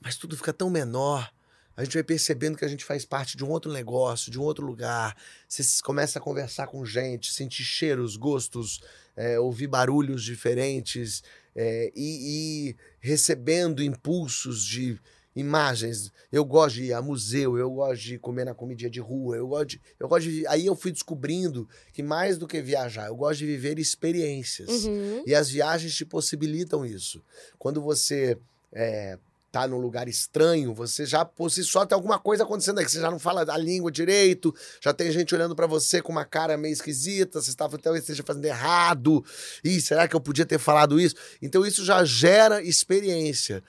mas 0.00 0.16
tudo 0.16 0.36
fica 0.36 0.52
tão 0.52 0.68
menor. 0.68 1.30
A 1.76 1.84
gente 1.84 1.94
vai 1.94 2.02
percebendo 2.02 2.56
que 2.56 2.64
a 2.64 2.68
gente 2.68 2.84
faz 2.84 3.04
parte 3.04 3.36
de 3.36 3.44
um 3.44 3.50
outro 3.50 3.72
negócio, 3.72 4.30
de 4.30 4.38
um 4.38 4.42
outro 4.42 4.64
lugar. 4.64 5.16
Você 5.48 5.62
começa 5.82 6.18
a 6.18 6.22
conversar 6.22 6.66
com 6.66 6.84
gente, 6.84 7.32
sentir 7.32 7.64
cheiros, 7.64 8.16
gostos, 8.16 8.80
é, 9.16 9.38
ouvir 9.38 9.66
barulhos 9.66 10.22
diferentes 10.22 11.22
é, 11.54 11.92
e, 11.94 12.70
e 12.70 12.76
recebendo 13.00 13.82
impulsos 13.82 14.64
de 14.64 15.00
imagens. 15.34 16.12
Eu 16.30 16.44
gosto 16.44 16.76
de 16.76 16.84
ir 16.84 16.92
a 16.92 17.00
museu, 17.00 17.56
eu 17.56 17.70
gosto 17.70 18.02
de 18.02 18.18
comer 18.18 18.44
na 18.44 18.54
comidinha 18.54 18.90
de 18.90 19.00
rua, 19.00 19.36
eu 19.36 19.48
gosto 19.48 19.66
de, 19.68 19.80
eu 19.98 20.08
gosto 20.08 20.30
de. 20.30 20.46
Aí 20.46 20.66
eu 20.66 20.76
fui 20.76 20.92
descobrindo 20.92 21.68
que 21.92 22.02
mais 22.02 22.36
do 22.36 22.46
que 22.46 22.60
viajar, 22.60 23.06
eu 23.06 23.16
gosto 23.16 23.38
de 23.38 23.46
viver 23.46 23.78
experiências. 23.78 24.84
Uhum. 24.84 25.22
E 25.26 25.34
as 25.34 25.48
viagens 25.48 25.94
te 25.94 26.04
possibilitam 26.04 26.84
isso. 26.84 27.22
Quando 27.58 27.80
você 27.80 28.38
é, 28.72 29.18
tá 29.52 29.68
num 29.68 29.76
lugar 29.76 30.08
estranho, 30.08 30.74
você 30.74 31.04
já 31.04 31.26
por 31.26 31.50
si 31.50 31.62
só 31.62 31.84
tem 31.84 31.94
alguma 31.94 32.18
coisa 32.18 32.42
acontecendo 32.42 32.78
aí, 32.78 32.86
que 32.86 32.90
você 32.90 33.00
já 33.00 33.10
não 33.10 33.18
fala 33.18 33.44
a 33.46 33.58
língua 33.58 33.92
direito, 33.92 34.54
já 34.80 34.94
tem 34.94 35.12
gente 35.12 35.34
olhando 35.34 35.54
pra 35.54 35.66
você 35.66 36.00
com 36.00 36.10
uma 36.10 36.24
cara 36.24 36.56
meio 36.56 36.72
esquisita, 36.72 37.40
você 37.40 37.50
está, 37.50 37.68
talvez 37.68 38.02
esteja 38.02 38.22
fazendo 38.26 38.46
errado. 38.46 39.22
Ih, 39.62 39.78
será 39.80 40.08
que 40.08 40.16
eu 40.16 40.20
podia 40.20 40.46
ter 40.46 40.58
falado 40.58 40.98
isso? 40.98 41.14
Então 41.42 41.66
isso 41.66 41.84
já 41.84 42.02
gera 42.02 42.62
experiência. 42.62 43.62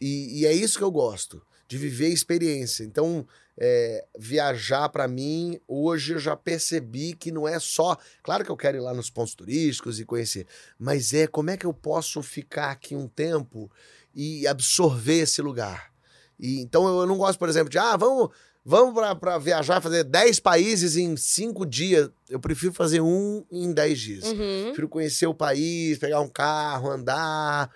E, 0.00 0.40
e 0.40 0.46
é 0.46 0.52
isso 0.52 0.76
que 0.76 0.84
eu 0.84 0.90
gosto, 0.90 1.40
de 1.68 1.78
viver 1.78 2.08
experiência. 2.08 2.82
Então, 2.82 3.24
é, 3.60 4.04
viajar 4.16 4.88
pra 4.88 5.08
mim, 5.08 5.60
hoje 5.66 6.14
eu 6.14 6.18
já 6.18 6.36
percebi 6.36 7.12
que 7.12 7.32
não 7.32 7.46
é 7.46 7.58
só. 7.58 7.96
Claro 8.22 8.44
que 8.44 8.50
eu 8.50 8.56
quero 8.56 8.78
ir 8.78 8.80
lá 8.80 8.94
nos 8.94 9.10
pontos 9.10 9.34
turísticos 9.34 9.98
e 9.98 10.04
conhecer, 10.04 10.46
mas 10.78 11.12
é 11.12 11.26
como 11.26 11.50
é 11.50 11.56
que 11.56 11.66
eu 11.66 11.74
posso 11.74 12.22
ficar 12.22 12.70
aqui 12.70 12.94
um 12.94 13.08
tempo 13.08 13.70
e 14.18 14.48
absorver 14.48 15.20
esse 15.20 15.40
lugar. 15.40 15.92
E, 16.40 16.60
então 16.60 16.88
eu 16.88 17.06
não 17.06 17.16
gosto, 17.16 17.38
por 17.38 17.48
exemplo, 17.48 17.70
de 17.70 17.78
ah, 17.78 17.96
vamos, 17.96 18.30
vamos 18.64 18.92
para 19.20 19.38
viajar, 19.38 19.80
fazer 19.80 20.02
10 20.02 20.40
países 20.40 20.96
em 20.96 21.16
5 21.16 21.64
dias. 21.64 22.10
Eu 22.28 22.40
prefiro 22.40 22.72
fazer 22.72 23.00
um 23.00 23.44
em 23.48 23.72
10 23.72 24.00
dias. 24.00 24.24
Uhum. 24.24 24.64
Prefiro 24.64 24.88
conhecer 24.88 25.28
o 25.28 25.34
país, 25.34 25.98
pegar 25.98 26.20
um 26.20 26.28
carro, 26.28 26.90
andar, 26.90 27.70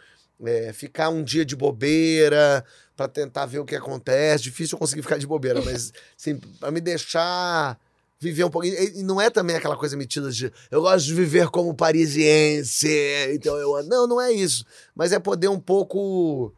é, 0.45 0.73
ficar 0.73 1.11
um 1.11 1.23
dia 1.23 1.45
de 1.45 1.55
bobeira 1.55 2.65
para 2.97 3.07
tentar 3.07 3.47
ver 3.47 3.61
o 3.61 3.65
que 3.65 3.77
acontece. 3.77 4.43
Difícil 4.43 4.75
eu 4.75 4.81
conseguir 4.81 5.03
ficar 5.03 5.19
de 5.19 5.27
bobeira, 5.29 5.63
mas 5.63 5.93
assim, 6.19 6.41
para 6.59 6.73
me 6.73 6.81
deixar 6.81 7.79
viver 8.23 8.45
um 8.45 8.51
pouquinho. 8.51 8.75
E 8.95 9.03
não 9.03 9.21
é 9.21 9.29
também 9.29 9.57
aquela 9.57 9.77
coisa 9.77 9.97
metida 9.97 10.31
de 10.31 10.53
eu 10.71 10.81
gosto 10.81 11.07
de 11.07 11.15
viver 11.15 11.49
como 11.49 11.75
parisiense, 11.75 12.89
então 13.35 13.57
eu. 13.57 13.83
Não, 13.85 14.07
não 14.07 14.21
é 14.21 14.31
isso. 14.31 14.65
Mas 14.95 15.13
é 15.13 15.19
poder 15.19 15.49
um 15.49 15.59
pouco 15.59 16.55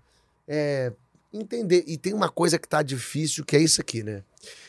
é, 0.46 0.92
entender. 1.32 1.82
E 1.86 1.96
tem 1.96 2.12
uma 2.12 2.28
coisa 2.28 2.58
que 2.58 2.68
tá 2.68 2.82
difícil, 2.82 3.44
que 3.44 3.56
é 3.56 3.60
isso 3.60 3.80
aqui, 3.80 4.02
né? 4.02 4.22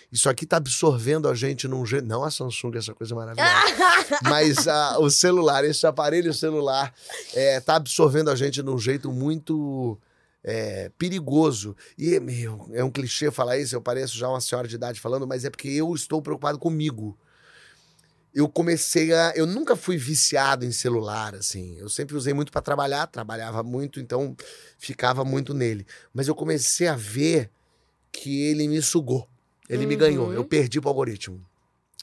Isso 0.09 0.29
aqui 0.29 0.45
tá 0.45 0.55
absorvendo 0.55 1.27
a 1.27 1.35
gente 1.35 1.67
num 1.67 1.85
jeito. 1.85 2.07
Não 2.07 2.23
a 2.23 2.31
Samsung, 2.31 2.77
essa 2.77 2.93
coisa 2.93 3.13
maravilhosa. 3.13 4.19
Mas 4.23 4.65
ah, 4.65 4.97
o 4.99 5.09
celular, 5.09 5.65
esse 5.65 5.85
aparelho 5.85 6.33
celular, 6.33 6.93
é, 7.33 7.59
tá 7.59 7.75
absorvendo 7.75 8.29
a 8.29 8.35
gente 8.35 8.63
num 8.63 8.77
jeito 8.77 9.11
muito 9.11 9.97
é, 10.47 10.91
perigoso. 10.95 11.75
E, 11.97 12.19
meu, 12.19 12.69
é 12.71 12.83
um 12.83 12.91
clichê 12.91 13.31
falar 13.31 13.57
isso, 13.57 13.75
eu 13.75 13.81
pareço 13.81 14.15
já 14.15 14.29
uma 14.29 14.39
senhora 14.39 14.67
de 14.67 14.75
idade 14.75 15.01
falando, 15.01 15.25
mas 15.27 15.43
é 15.43 15.49
porque 15.49 15.67
eu 15.67 15.91
estou 15.95 16.21
preocupado 16.21 16.59
comigo. 16.59 17.17
Eu 18.33 18.47
comecei 18.47 19.11
a. 19.13 19.31
Eu 19.35 19.47
nunca 19.47 19.75
fui 19.75 19.97
viciado 19.97 20.65
em 20.65 20.71
celular, 20.71 21.33
assim. 21.33 21.77
Eu 21.79 21.89
sempre 21.89 22.15
usei 22.15 22.33
muito 22.33 22.51
para 22.51 22.61
trabalhar, 22.61 23.07
trabalhava 23.07 23.63
muito, 23.63 23.99
então 23.99 24.35
ficava 24.77 25.23
muito 25.25 25.53
nele. 25.53 25.87
Mas 26.13 26.27
eu 26.27 26.35
comecei 26.35 26.87
a 26.87 26.95
ver 26.95 27.49
que 28.11 28.43
ele 28.43 28.67
me 28.67 28.81
sugou. 28.81 29.27
Ele 29.67 29.85
me 29.85 29.93
Uhum. 29.93 29.99
ganhou. 29.99 30.33
Eu 30.33 30.43
perdi 30.43 30.79
pro 30.79 30.89
algoritmo. 30.89 31.43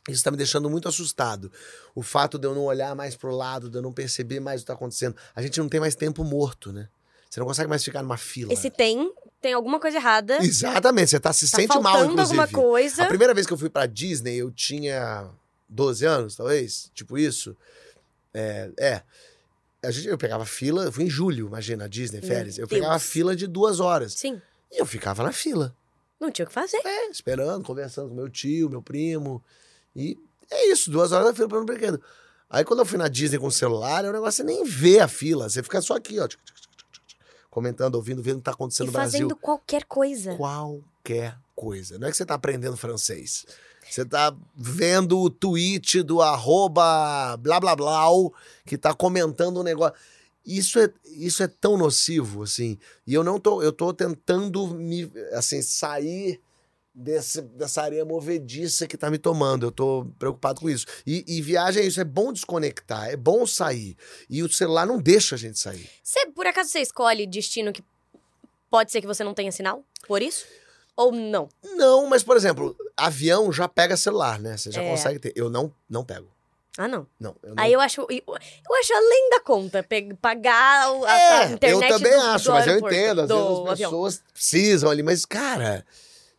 Isso 0.08 0.24
tá 0.24 0.30
me 0.32 0.36
deixando 0.36 0.68
muito 0.68 0.88
assustado. 0.88 1.52
O 1.94 2.02
fato 2.02 2.38
de 2.38 2.46
eu 2.48 2.54
não 2.54 2.64
olhar 2.64 2.94
mais 2.96 3.14
pro 3.14 3.30
lado, 3.30 3.70
de 3.70 3.78
eu 3.78 3.82
não 3.82 3.92
perceber 3.92 4.40
mais 4.40 4.62
o 4.62 4.64
que 4.64 4.68
tá 4.68 4.72
acontecendo. 4.72 5.14
A 5.36 5.42
gente 5.42 5.60
não 5.60 5.68
tem 5.68 5.78
mais 5.78 5.94
tempo 5.94 6.24
morto, 6.24 6.72
né? 6.72 6.88
Você 7.32 7.40
não 7.40 7.46
consegue 7.46 7.66
mais 7.70 7.82
ficar 7.82 8.02
numa 8.02 8.18
fila. 8.18 8.52
Esse 8.52 8.68
tem, 8.68 9.10
tem 9.40 9.54
alguma 9.54 9.80
coisa 9.80 9.96
errada. 9.96 10.36
Exatamente, 10.44 11.08
você 11.08 11.18
tá, 11.18 11.32
se 11.32 11.50
tá 11.50 11.56
sente 11.56 11.78
mal, 11.80 12.04
inclusive. 12.04 12.20
alguma 12.20 12.46
coisa. 12.46 13.04
A 13.04 13.06
primeira 13.06 13.32
vez 13.32 13.46
que 13.46 13.54
eu 13.54 13.56
fui 13.56 13.70
pra 13.70 13.86
Disney, 13.86 14.36
eu 14.36 14.50
tinha 14.50 15.30
12 15.66 16.04
anos, 16.04 16.36
talvez, 16.36 16.90
tipo 16.92 17.16
isso. 17.16 17.56
É, 18.34 18.70
é. 18.78 19.02
A 19.82 19.90
gente, 19.90 20.08
eu 20.08 20.18
pegava 20.18 20.44
fila, 20.44 20.84
eu 20.84 20.92
fui 20.92 21.04
em 21.04 21.08
julho, 21.08 21.46
imagina, 21.46 21.88
Disney, 21.88 22.20
Meu 22.20 22.28
férias. 22.28 22.58
Eu 22.58 22.66
Deus. 22.66 22.78
pegava 22.78 22.98
fila 22.98 23.34
de 23.34 23.46
duas 23.46 23.80
horas. 23.80 24.12
Sim, 24.12 24.38
E 24.70 24.78
eu 24.78 24.84
ficava 24.84 25.22
na 25.22 25.32
fila. 25.32 25.74
não 26.20 26.30
tinha 26.30 26.44
o 26.44 26.48
que 26.48 26.52
fazer. 26.52 26.82
É, 26.84 27.08
esperando, 27.08 27.64
conversando 27.64 28.10
com 28.10 28.14
meu 28.14 28.28
tio, 28.28 28.68
meu 28.68 28.82
primo. 28.82 29.42
E 29.96 30.18
é 30.50 30.66
isso, 30.70 30.90
duas 30.90 31.12
horas 31.12 31.28
na 31.28 31.34
fila 31.34 31.48
pra 31.48 31.60
um 31.62 31.64
brinquedo. 31.64 31.98
Aí 32.50 32.62
quando 32.62 32.80
eu 32.80 32.84
fui 32.84 32.98
na 32.98 33.08
Disney 33.08 33.38
com 33.38 33.46
o 33.46 33.50
celular, 33.50 34.04
é 34.04 34.10
um 34.10 34.12
negócio 34.12 34.36
você 34.36 34.42
nem 34.44 34.62
vê 34.64 35.00
a 35.00 35.08
fila. 35.08 35.48
Você 35.48 35.62
fica 35.62 35.80
só 35.80 35.96
aqui, 35.96 36.20
ó. 36.20 36.28
tchic, 36.28 36.38
tchic, 36.44 36.60
tchic, 36.60 36.71
Comentando, 37.52 37.96
ouvindo, 37.96 38.22
vendo 38.22 38.36
o 38.36 38.38
que 38.38 38.44
tá 38.44 38.52
acontecendo 38.52 38.86
no 38.86 38.92
Brasil. 38.94 39.28
fazendo 39.28 39.36
qualquer 39.36 39.84
coisa. 39.84 40.34
Qualquer 40.36 41.38
coisa. 41.54 41.98
Não 41.98 42.08
é 42.08 42.10
que 42.10 42.16
você 42.16 42.24
tá 42.24 42.32
aprendendo 42.32 42.78
francês. 42.78 43.44
Você 43.86 44.06
tá 44.06 44.34
vendo 44.56 45.20
o 45.20 45.28
tweet 45.28 46.02
do 46.02 46.22
arroba 46.22 47.36
blá 47.36 47.60
blá 47.60 47.76
blá 47.76 48.06
que 48.64 48.78
tá 48.78 48.94
comentando 48.94 49.60
um 49.60 49.62
negócio. 49.62 49.94
Isso 50.46 50.78
é, 50.78 50.90
isso 51.04 51.42
é 51.42 51.46
tão 51.46 51.76
nocivo, 51.76 52.42
assim. 52.42 52.78
E 53.06 53.12
eu 53.12 53.22
não 53.22 53.38
tô, 53.38 53.62
eu 53.62 53.70
tô 53.70 53.92
tentando 53.92 54.68
me, 54.68 55.12
assim, 55.34 55.60
sair 55.60 56.40
desse, 56.94 57.40
dessa 57.42 57.82
areia 57.82 58.04
movediça 58.04 58.86
que 58.86 58.96
tá 58.96 59.10
me 59.10 59.18
tomando. 59.18 59.66
Eu 59.66 59.72
tô 59.72 60.06
preocupado 60.18 60.60
com 60.60 60.68
isso. 60.70 60.86
E, 61.06 61.24
e 61.26 61.40
viagem 61.42 61.82
é 61.82 61.86
isso, 61.86 62.00
é 62.00 62.04
bom 62.04 62.32
desconectar, 62.32 63.08
é 63.10 63.16
bom 63.16 63.46
sair. 63.46 63.96
E 64.28 64.42
o 64.42 64.52
celular 64.52 64.86
não 64.86 64.98
deixa 65.00 65.34
a 65.34 65.38
gente 65.38 65.58
sair. 65.58 65.88
Você, 66.02 66.26
por 66.28 66.46
acaso, 66.46 66.70
você 66.70 66.80
escolhe 66.80 67.26
destino 67.26 67.72
que 67.72 67.82
pode 68.70 68.90
ser 68.92 69.00
que 69.00 69.06
você 69.06 69.22
não 69.24 69.34
tenha 69.34 69.52
sinal? 69.52 69.84
Por 70.06 70.22
isso? 70.22 70.44
Ou 70.96 71.10
não? 71.10 71.48
Não, 71.76 72.06
mas, 72.06 72.22
por 72.22 72.36
exemplo, 72.36 72.76
avião 72.96 73.50
já 73.50 73.66
pega 73.66 73.96
celular, 73.96 74.38
né? 74.38 74.56
Você 74.56 74.70
já 74.70 74.82
É. 74.82 74.90
consegue 74.90 75.18
ter. 75.18 75.32
Eu 75.34 75.48
não, 75.48 75.72
não 75.88 76.04
pego. 76.04 76.28
Ah, 76.76 76.88
não. 76.88 77.06
Não, 77.20 77.34
eu 77.42 77.54
não 77.54 77.62
Aí 77.62 77.72
eu 77.72 77.80
acho, 77.80 78.00
eu, 78.08 78.74
acho 78.80 78.94
além 78.94 79.30
da 79.30 79.40
conta 79.40 79.86
pagar 80.20 80.86
a, 80.88 81.10
É, 81.18 81.42
a 81.44 81.50
internet 81.50 81.90
eu 81.90 81.98
também 81.98 82.12
do- 82.12 82.20
acho, 82.20 82.44
do 82.46 82.52
mas 82.52 82.66
eu 82.66 82.78
entendo. 82.78 83.20
Às 83.22 83.28
vezes 83.28 83.42
as 83.42 83.68
avião. 83.68 83.90
pessoas 83.90 84.22
precisam 84.32 84.90
ali, 84.90 85.02
mas, 85.02 85.24
cara, 85.26 85.84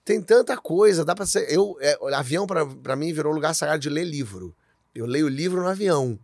tem 0.04 0.22
tanta 0.22 0.58
coisa, 0.58 1.06
dá 1.06 1.16
pra 1.16 1.26
ser. 1.26 1.52
Eu, 1.52 1.78
é, 1.80 1.98
avião, 2.14 2.46
pra 2.46 2.96
mim, 2.96 3.14
virou 3.14 3.34
lugar 3.34 3.54
sagrado 3.54 3.80
de 3.80 3.90
ler 3.90 4.04
livro. 4.04 4.56
Eu 4.94 5.06
leio 5.06 5.28
livro 5.28 5.62
no 5.62 5.68
avião. 5.68 6.20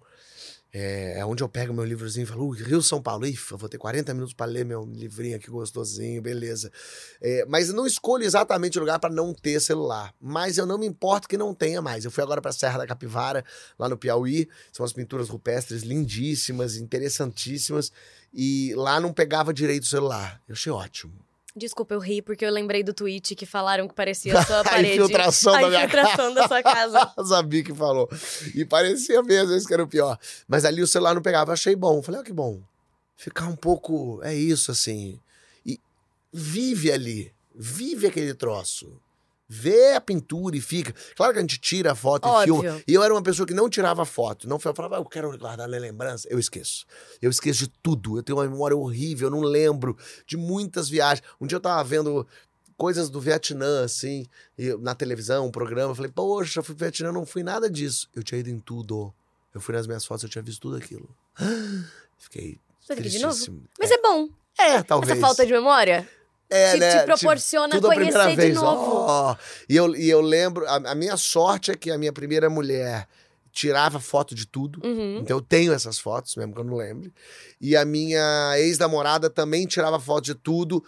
É, 0.72 1.18
é 1.18 1.26
onde 1.26 1.42
eu 1.42 1.50
pego 1.50 1.74
meu 1.74 1.84
livrozinho 1.84 2.26
e 2.26 2.28
falo, 2.28 2.46
"Ui, 2.46 2.62
Rio 2.62 2.82
São 2.82 3.02
Paulo, 3.02 3.26
eu 3.26 3.58
vou 3.58 3.68
ter 3.68 3.80
40 3.80 4.14
minutos 4.14 4.36
pra 4.36 4.46
ler 4.46 4.64
meu 4.64 4.86
livrinho 4.86 5.36
aqui 5.36 5.50
gostosinho, 5.50 6.22
beleza. 6.22 6.72
É, 7.20 7.44
mas 7.48 7.70
eu 7.70 7.76
não 7.76 7.88
escolho 7.88 8.24
exatamente 8.24 8.78
o 8.78 8.82
lugar 8.82 9.00
pra 9.00 9.10
não 9.10 9.34
ter 9.34 9.60
celular. 9.60 10.14
Mas 10.22 10.60
eu 10.60 10.68
não 10.68 10.78
me 10.78 10.86
importo 10.86 11.28
que 11.28 11.38
não 11.38 11.56
tenha 11.56 11.82
mais. 11.82 12.06
Eu 12.06 12.12
fui 12.12 12.24
agora 12.24 12.40
pra 12.40 12.52
Serra 12.52 12.78
da 12.78 12.86
Capivara, 12.88 13.44
lá 13.80 13.90
no 13.90 13.98
Piauí. 13.98 14.48
São 14.72 14.86
as 14.86 14.94
pinturas 14.94 15.28
rupestres 15.30 15.82
lindíssimas, 15.82 16.78
interessantíssimas. 16.78 17.92
E 18.32 18.74
lá 18.76 19.00
não 19.00 19.12
pegava 19.12 19.52
direito 19.52 19.84
o 19.84 19.88
celular. 19.88 20.40
Eu 20.48 20.54
achei 20.54 20.72
ótimo. 20.72 21.29
Desculpa, 21.60 21.94
eu 21.94 22.00
ri 22.00 22.22
porque 22.22 22.44
eu 22.44 22.50
lembrei 22.52 22.82
do 22.82 22.94
tweet 22.94 23.36
que 23.36 23.46
falaram 23.46 23.88
que 23.88 23.94
parecia 23.94 24.34
a 24.40 24.44
sua 24.46 24.62
a 24.62 24.64
parede. 24.64 25.00
infiltração 25.00 25.54
a 25.54 25.62
da 25.62 25.68
minha 25.68 25.86
infiltração 25.86 26.34
da 26.34 26.48
sua 26.48 26.64
casa. 26.64 27.12
A 27.16 27.24
Zabi 27.24 27.64
que 27.64 27.74
falou. 27.74 28.10
E 28.56 28.66
parecia 28.66 29.22
mesmo, 29.22 29.54
esse 29.54 29.68
que 29.68 29.74
era 29.74 29.84
o 29.84 29.88
pior. 29.88 30.18
Mas 30.48 30.66
ali 30.66 30.82
o 30.82 30.88
celular 30.88 31.14
não 31.14 31.22
pegava, 31.22 31.54
achei 31.54 31.76
bom. 31.76 32.02
Falei, 32.02 32.22
ó, 32.22 32.24
que 32.24 32.34
bom. 32.34 32.60
Ficar 33.16 33.48
um 33.48 33.56
pouco. 33.56 34.20
É 34.24 34.34
isso, 34.34 34.72
assim. 34.72 35.20
E 35.66 35.80
vive 36.34 36.92
ali. 36.92 37.32
Vive 37.54 38.08
aquele 38.08 38.34
troço. 38.34 39.00
Vê 39.52 39.96
a 39.96 40.02
pintura 40.02 40.56
e 40.56 40.62
fica. 40.62 40.94
Claro 41.16 41.34
que 41.34 41.40
a 41.40 41.42
gente 41.42 41.58
tira 41.58 41.94
a 41.94 41.96
foto 41.96 42.28
e 42.28 42.32
Óbvio. 42.32 42.62
filma. 42.62 42.84
E 42.88 42.94
eu 42.94 43.02
era 43.02 43.12
uma 43.12 43.24
pessoa 43.24 43.48
que 43.48 43.54
não 43.54 43.68
tirava 43.68 44.06
foto. 44.06 44.48
Não 44.48 44.60
eu 44.64 44.74
falava, 44.76 44.98
ah, 44.98 45.00
eu 45.00 45.06
quero 45.06 45.36
guardar 45.40 45.68
na 45.68 45.78
lembrança. 45.78 46.28
Eu 46.30 46.38
esqueço. 46.38 46.86
Eu 47.20 47.32
esqueço 47.32 47.62
de 47.62 47.68
tudo. 47.82 48.16
Eu 48.20 48.22
tenho 48.22 48.38
uma 48.38 48.48
memória 48.48 48.78
horrível, 48.78 49.28
eu 49.28 49.32
não 49.32 49.42
lembro 49.42 49.98
de 50.28 50.38
muitas 50.38 50.88
viagens. 50.88 51.26
Um 51.42 51.48
dia 51.48 51.56
eu 51.56 51.60
tava 51.60 51.84
vendo 51.84 52.28
coisas 52.78 53.10
do 53.10 53.20
Vietnã, 53.20 53.84
assim, 53.84 54.26
e 54.56 54.68
eu- 54.68 54.78
na 54.78 54.94
televisão, 54.94 55.48
um 55.48 55.52
programa. 55.52 55.92
Eu 55.92 55.96
falei, 55.96 56.12
poxa, 56.12 56.60
eu 56.60 56.64
fui 56.64 56.76
pro 56.76 56.86
Vietnã, 56.86 57.12
não 57.12 57.26
fui 57.26 57.42
nada 57.42 57.68
disso. 57.72 58.08
Eu 58.16 58.22
tinha 58.22 58.40
ido 58.40 58.52
em 58.52 58.60
tudo. 58.60 59.12
Eu 59.52 59.60
fui 59.60 59.74
nas 59.74 59.88
minhas 59.88 60.06
fotos, 60.06 60.24
eu 60.26 60.30
tinha 60.30 60.44
visto 60.44 60.62
tudo 60.62 60.76
aquilo. 60.78 61.10
Fiquei 62.20 62.60
ir 62.88 63.02
de 63.10 63.20
novo? 63.20 63.64
Mas 63.80 63.90
é 63.90 63.98
bom. 64.00 64.30
É, 64.60 64.84
talvez. 64.84 65.12
Essa 65.12 65.22
falta 65.22 65.44
de 65.46 65.54
memória 65.54 66.08
É, 66.50 66.74
te, 66.74 66.80
né? 66.80 66.90
te 66.90 66.94
Tipo, 66.94 67.06
proporciona 67.06 67.80
conhecer 67.82 68.36
de 68.36 68.54
novo. 68.54 69.06
ó. 69.08 69.36
E, 69.68 69.76
eu, 69.76 69.96
e 69.96 70.10
eu 70.10 70.22
lembro, 70.22 70.66
a, 70.68 70.76
a 70.92 70.96
minha 70.96 71.16
sorte 71.16 71.72
é 71.72 71.76
que 71.76 71.92
a 71.92 71.98
minha 71.98 72.12
primeira 72.12 72.50
mulher 72.50 73.08
tirava 73.52 74.00
foto 74.00 74.34
de 74.34 74.46
tudo. 74.46 74.80
Uhum. 74.84 75.20
Então 75.20 75.38
eu 75.38 75.42
tenho 75.42 75.74
essas 75.74 76.00
fotos, 76.00 76.36
mesmo 76.36 76.54
que 76.54 76.60
eu 76.60 76.64
não 76.64 76.76
lembre. 76.76 77.14
E 77.60 77.76
a 77.76 77.86
minha 77.86 78.54
ex-namorada 78.58 79.30
também 79.30 79.66
tirava 79.66 80.00
foto 80.00 80.26
de 80.26 80.36
tudo 80.36 80.84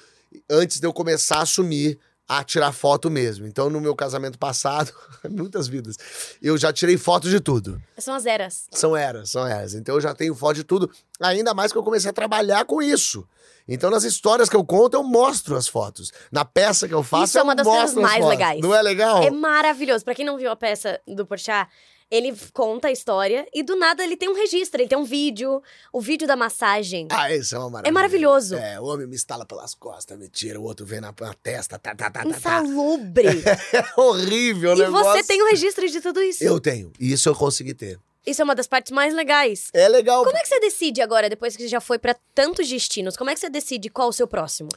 antes 0.50 0.80
de 0.80 0.88
eu 0.88 0.94
começar 0.94 1.38
a 1.38 1.42
assumir 1.42 2.00
a 2.40 2.44
tirar 2.46 2.72
foto 2.72 3.10
mesmo. 3.12 3.46
Então, 3.46 3.70
no 3.70 3.82
meu 3.82 3.94
casamento 3.94 4.40
passado, 4.40 4.94
muitas 5.30 5.68
vidas, 5.68 5.98
eu 6.42 6.58
já 6.58 6.72
tirei 6.72 6.98
foto 6.98 7.30
de 7.30 7.42
tudo. 7.42 7.82
São 7.98 8.14
as 8.16 8.26
eras. 8.26 8.68
São 8.72 8.96
eras, 8.96 9.32
são 9.32 9.46
eras. 9.46 9.74
Então 9.74 9.96
eu 9.96 10.02
já 10.02 10.14
tenho 10.14 10.34
foto 10.34 10.56
de 10.56 10.64
tudo. 10.64 10.90
Ainda 11.20 11.54
mais 11.54 11.74
que 11.74 11.78
eu 11.78 11.84
comecei 11.84 12.10
a 12.10 12.14
trabalhar 12.14 12.64
com 12.64 12.82
isso. 12.82 13.28
Então, 13.68 13.90
nas 13.92 14.04
histórias 14.04 14.50
que 14.50 14.56
eu 14.56 14.64
conto, 14.66 14.96
eu 14.96 15.04
mostro 15.04 15.56
as 15.56 15.68
fotos. 15.68 16.12
Na 16.32 16.44
peça 16.46 16.88
que 16.88 16.94
eu 16.94 17.04
faço, 17.04 17.26
Isso 17.26 17.38
é 17.38 17.42
eu 17.42 17.44
uma 17.44 17.56
das 17.56 17.66
mostro 17.66 17.82
coisas 17.82 17.98
as 17.98 18.04
mais 18.04 18.24
fotos. 18.24 18.30
legais. 18.30 18.62
Não 18.62 18.74
é 18.74 18.82
legal? 18.82 19.24
É 19.24 19.30
maravilhoso. 19.30 20.04
Pra 20.04 20.16
quem 20.16 20.26
não 20.26 20.38
viu 20.38 20.50
a 20.50 20.56
peça 20.56 21.00
do 21.08 21.26
Porchat, 21.26 21.70
ele 22.12 22.36
conta 22.54 22.90
a 22.90 22.92
história 22.92 23.48
e 23.54 23.64
do 23.64 23.76
nada 23.78 24.04
ele 24.04 24.18
tem 24.18 24.28
um 24.30 24.34
registro, 24.36 24.82
ele 24.82 24.90
tem 24.90 24.98
um 24.98 25.06
vídeo, 25.06 25.64
o 25.94 26.02
vídeo 26.02 26.28
da 26.28 26.36
massagem. 26.36 27.08
Ah, 27.10 27.34
isso 27.34 27.56
é 27.56 27.58
uma 27.58 27.70
maravilha. 27.70 27.90
É 27.90 27.92
maravilhoso. 27.94 28.56
É, 28.56 28.80
o 28.82 28.84
homem 28.84 29.08
me 29.08 29.16
estala 29.16 29.46
pelas 29.46 29.74
costas, 29.74 30.18
me 30.18 30.28
tira, 30.28 30.60
o 30.60 30.64
outro 30.64 30.86
vem 30.86 31.00
na, 31.00 31.14
na 31.20 31.34
testa, 31.34 31.80
tá, 31.80 31.96
tá, 31.96 32.12
tá, 32.12 32.24
tá, 32.24 32.24
tá. 32.24 32.30
Insalubre. 32.30 33.30
É 33.74 34.00
horrível 34.00 34.72
o 34.72 34.76
e 34.76 34.80
negócio. 34.80 35.12
você 35.12 35.24
tem 35.24 35.42
o 35.42 35.48
registro 35.48 35.88
de 35.88 36.02
tudo 36.02 36.22
isso. 36.22 36.44
Eu 36.44 36.60
tenho. 36.60 36.92
E 37.00 37.14
isso 37.14 37.30
eu 37.30 37.36
consegui 37.36 37.74
ter. 37.74 37.98
Isso 38.26 38.42
é 38.42 38.44
uma 38.44 38.54
das 38.56 38.68
partes 38.68 38.92
mais 38.92 39.14
legais. 39.14 39.70
É 39.74 39.88
legal. 39.88 40.24
Como 40.26 40.36
é 40.36 40.42
que 40.42 40.48
você 40.48 40.60
decide 40.60 41.02
agora, 41.02 41.30
depois 41.30 41.56
que 41.56 41.64
você 41.64 41.70
já 41.70 41.80
foi 41.80 41.98
pra 41.98 42.16
tantos 42.36 42.68
destinos, 42.68 43.16
como 43.16 43.30
é 43.30 43.34
que 43.34 43.40
você 43.40 43.50
decide 43.50 43.90
qual 43.90 44.10
o 44.10 44.14
seu 44.14 44.28
próximo? 44.28 44.70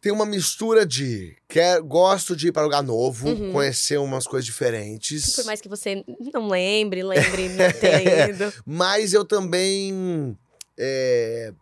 Tem 0.00 0.12
uma 0.12 0.24
mistura 0.24 0.86
de 0.86 1.36
quer, 1.48 1.80
gosto 1.80 2.36
de 2.36 2.48
ir 2.48 2.52
para 2.52 2.62
lugar 2.62 2.82
novo, 2.84 3.28
Uhum. 3.28 3.52
conhecer 3.52 3.98
umas 3.98 4.26
coisas 4.26 4.44
diferentes. 4.46 5.34
Por 5.34 5.44
mais 5.44 5.60
que 5.60 5.68
você 5.68 6.04
não 6.32 6.48
lembre, 6.48 7.02
lembre, 7.02 7.48
não 7.48 7.64
ido. 8.30 8.52
Mas 8.64 9.12
eu 9.12 9.24
também. 9.24 10.38
é, 10.78 11.52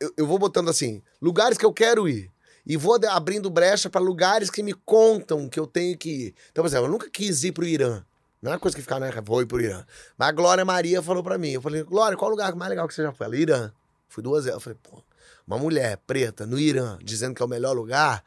eu, 0.00 0.12
eu 0.16 0.26
vou 0.26 0.38
botando 0.38 0.68
assim: 0.68 1.00
lugares 1.20 1.56
que 1.56 1.64
eu 1.64 1.72
quero 1.72 2.08
ir. 2.08 2.30
E 2.64 2.76
vou 2.76 2.96
abrindo 3.08 3.50
brecha 3.50 3.90
para 3.90 4.00
lugares 4.00 4.48
que 4.50 4.62
me 4.62 4.72
contam 4.72 5.48
que 5.48 5.58
eu 5.58 5.66
tenho 5.66 5.96
que 5.98 6.10
ir. 6.10 6.34
Então, 6.50 6.62
por 6.62 6.68
exemplo, 6.68 6.86
eu 6.86 6.90
nunca 6.92 7.10
quis 7.10 7.42
ir 7.42 7.50
pro 7.52 7.64
Irã. 7.66 8.04
Não 8.40 8.52
é 8.52 8.54
uma 8.54 8.60
coisa 8.60 8.76
que 8.76 8.82
ficar, 8.82 9.00
né? 9.00 9.10
Vou 9.24 9.42
ir 9.42 9.46
pro 9.46 9.60
Irã. 9.60 9.84
Mas 10.16 10.28
a 10.28 10.32
Glória 10.32 10.64
Maria 10.64 11.02
falou 11.02 11.22
pra 11.24 11.38
mim. 11.38 11.50
Eu 11.50 11.60
falei, 11.62 11.82
Glória, 11.82 12.16
qual 12.16 12.28
o 12.28 12.32
lugar 12.32 12.54
mais 12.54 12.70
legal 12.70 12.86
que 12.86 12.94
você 12.94 13.02
já 13.02 13.12
foi? 13.12 13.26
Ela, 13.26 13.36
Irã. 13.36 13.72
Fui 14.08 14.22
duas 14.22 14.44
vezes. 14.44 14.54
Eu 14.54 14.60
falei, 14.60 14.78
pô, 14.82 15.02
uma 15.46 15.58
mulher 15.58 15.98
preta 16.06 16.46
no 16.46 16.58
Irã 16.58 16.98
dizendo 17.02 17.34
que 17.34 17.42
é 17.42 17.44
o 17.44 17.48
melhor 17.48 17.74
lugar. 17.74 18.22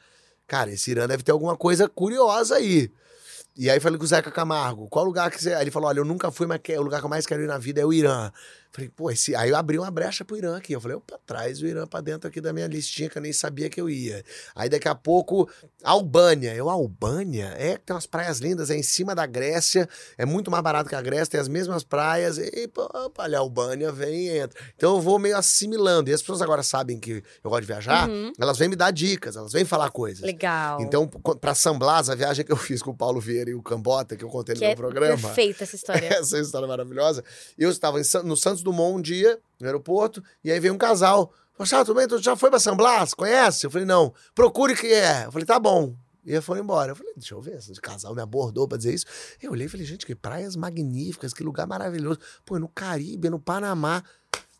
Cara, 0.48 0.72
esse 0.72 0.92
Irã 0.92 1.08
deve 1.08 1.24
ter 1.24 1.32
alguma 1.32 1.58
coisa 1.58 1.88
curiosa 1.88 2.56
aí. 2.56 2.92
E 3.58 3.70
aí 3.70 3.80
falei 3.80 3.98
com 3.98 4.04
o 4.04 4.08
Zeca 4.08 4.30
Camargo, 4.30 4.90
qual 4.90 5.06
lugar 5.06 5.32
que 5.32 5.42
você. 5.42 5.54
Aí 5.54 5.64
ele 5.64 5.72
falou: 5.72 5.88
olha, 5.88 6.00
eu 6.00 6.06
nunca 6.06 6.30
fui, 6.30 6.46
mas 6.46 6.60
o 6.78 6.82
lugar 6.82 7.00
que 7.00 7.06
eu 7.06 7.10
mais 7.10 7.26
quero 7.26 7.42
ir 7.42 7.48
na 7.48 7.58
vida 7.58 7.80
é 7.80 7.86
o 7.86 7.94
Irã. 7.94 8.32
Falei, 8.76 8.90
pô, 8.90 9.10
esse... 9.10 9.34
aí 9.36 9.50
eu 9.52 9.56
abri 9.56 9.80
uma 9.80 9.90
brecha 9.90 10.26
pro 10.26 10.36
Irã 10.36 10.58
aqui. 10.58 10.74
Eu 10.74 10.82
falei, 10.82 10.98
opa, 10.98 11.18
traz 11.26 11.62
o 11.62 11.66
Irã 11.66 11.88
pra 11.88 12.02
dentro 12.02 12.28
aqui 12.28 12.42
da 12.42 12.52
minha 12.52 12.68
listinha 12.68 13.10
que 13.10 13.18
eu 13.18 13.22
nem 13.22 13.32
sabia 13.32 13.70
que 13.70 13.80
eu 13.80 13.90
ia. 13.90 14.22
Aí 14.54 14.68
daqui 14.68 14.88
a 14.90 14.94
pouco, 14.96 15.50
Albânia. 15.84 16.54
Eu, 16.54 16.70
Albânia? 16.70 17.54
É, 17.58 17.78
tem 17.78 17.96
umas 17.96 18.06
praias 18.06 18.40
lindas, 18.40 18.70
é 18.70 18.76
em 18.76 18.84
cima 18.84 19.14
da 19.16 19.26
Grécia, 19.26 19.88
é 20.18 20.26
muito 20.26 20.50
mais 20.52 20.64
barato 20.64 20.90
que 20.90 20.96
a 20.96 21.02
Grécia, 21.02 21.28
tem 21.32 21.40
as 21.40 21.48
mesmas 21.48 21.84
praias. 21.84 22.38
E, 22.38 22.68
pô, 22.68 22.90
olha, 23.18 23.40
Albânia 23.40 23.92
vem 23.92 24.28
e 24.28 24.38
entra. 24.40 24.60
Então 24.76 24.96
eu 24.96 25.02
vou 25.02 25.18
meio 25.20 25.38
assimilando. 25.38 26.10
E 26.10 26.14
as 26.14 26.22
pessoas 26.22 26.42
agora 26.42 26.64
sabem 26.64 27.00
que 27.00 27.24
eu 27.44 27.50
gosto 27.50 27.62
de 27.62 27.68
viajar, 27.68 28.10
Uhum. 28.10 28.34
elas 28.40 28.58
vêm 28.58 28.68
me 28.68 28.76
dar 28.76 28.92
dicas, 28.92 29.36
elas 29.36 29.54
vêm 29.54 29.64
falar 29.64 29.90
coisas. 29.90 30.22
Legal. 30.22 30.82
Então, 30.82 31.08
pra 31.08 31.56
San 31.56 31.78
Blas, 31.78 32.10
a 32.10 32.16
viagem 32.16 32.44
que 32.44 32.52
eu 32.52 32.58
fiz 32.58 32.82
com 32.82 32.92
o 32.92 32.96
Paulo 32.96 33.20
Vieira 33.22 33.50
e 33.50 33.54
o 33.56 33.62
Cambota, 33.64 34.16
que 34.16 34.24
eu 34.24 34.30
contei 34.30 34.54
no 34.56 34.60
que 34.60 34.66
meu 34.66 34.74
é 34.74 34.76
programa. 34.76 35.22
perfeita 35.22 35.64
essa 35.64 35.76
história. 35.76 36.06
Essa 36.16 36.40
história 36.40 36.68
maravilhosa. 36.68 37.24
Eu 37.58 37.70
estava 37.70 38.04
San- 38.04 38.24
no 38.24 38.36
Santos 38.36 38.64
Dumont 38.66 38.98
um 38.98 39.02
dia, 39.02 39.40
no 39.60 39.66
aeroporto, 39.66 40.24
e 40.44 40.52
aí 40.52 40.60
veio 40.60 40.74
um 40.74 40.78
casal. 40.78 41.34
Chato, 41.64 41.88
tudo 41.88 41.98
bem? 41.98 42.08
Tu 42.08 42.18
já 42.22 42.36
foi 42.36 42.50
pra 42.50 42.60
San 42.60 42.76
Blas? 42.76 43.14
Conhece? 43.14 43.66
Eu 43.66 43.72
falei, 43.72 43.86
não. 43.86 44.14
Procure 44.34 44.76
que 44.76 44.88
é. 44.88 45.26
Eu 45.26 45.32
falei, 45.32 45.46
tá 45.46 45.58
bom. 45.58 45.96
E 46.26 46.36
aí 46.36 46.42
foram 46.42 46.62
embora. 46.62 46.92
Eu 46.92 46.96
falei, 46.96 47.14
deixa 47.16 47.34
eu 47.34 47.42
ver, 47.42 47.58
esse 47.58 47.80
casal 47.80 48.14
me 48.14 48.22
abordou 48.22 48.68
pra 48.68 48.78
dizer 48.78 48.94
isso. 48.94 49.06
Eu 49.42 49.52
olhei 49.52 49.68
e 49.68 49.70
falei, 49.70 49.86
gente, 49.86 50.06
que 50.06 50.16
praias 50.16 50.56
magníficas, 50.56 51.34
que 51.34 51.44
lugar 51.44 51.66
maravilhoso. 51.66 52.20
Pô, 52.44 52.58
é 52.58 52.60
no 52.60 52.68
Caribe, 52.68 53.28
é 53.28 53.30
no 53.30 53.40
Panamá. 53.40 54.04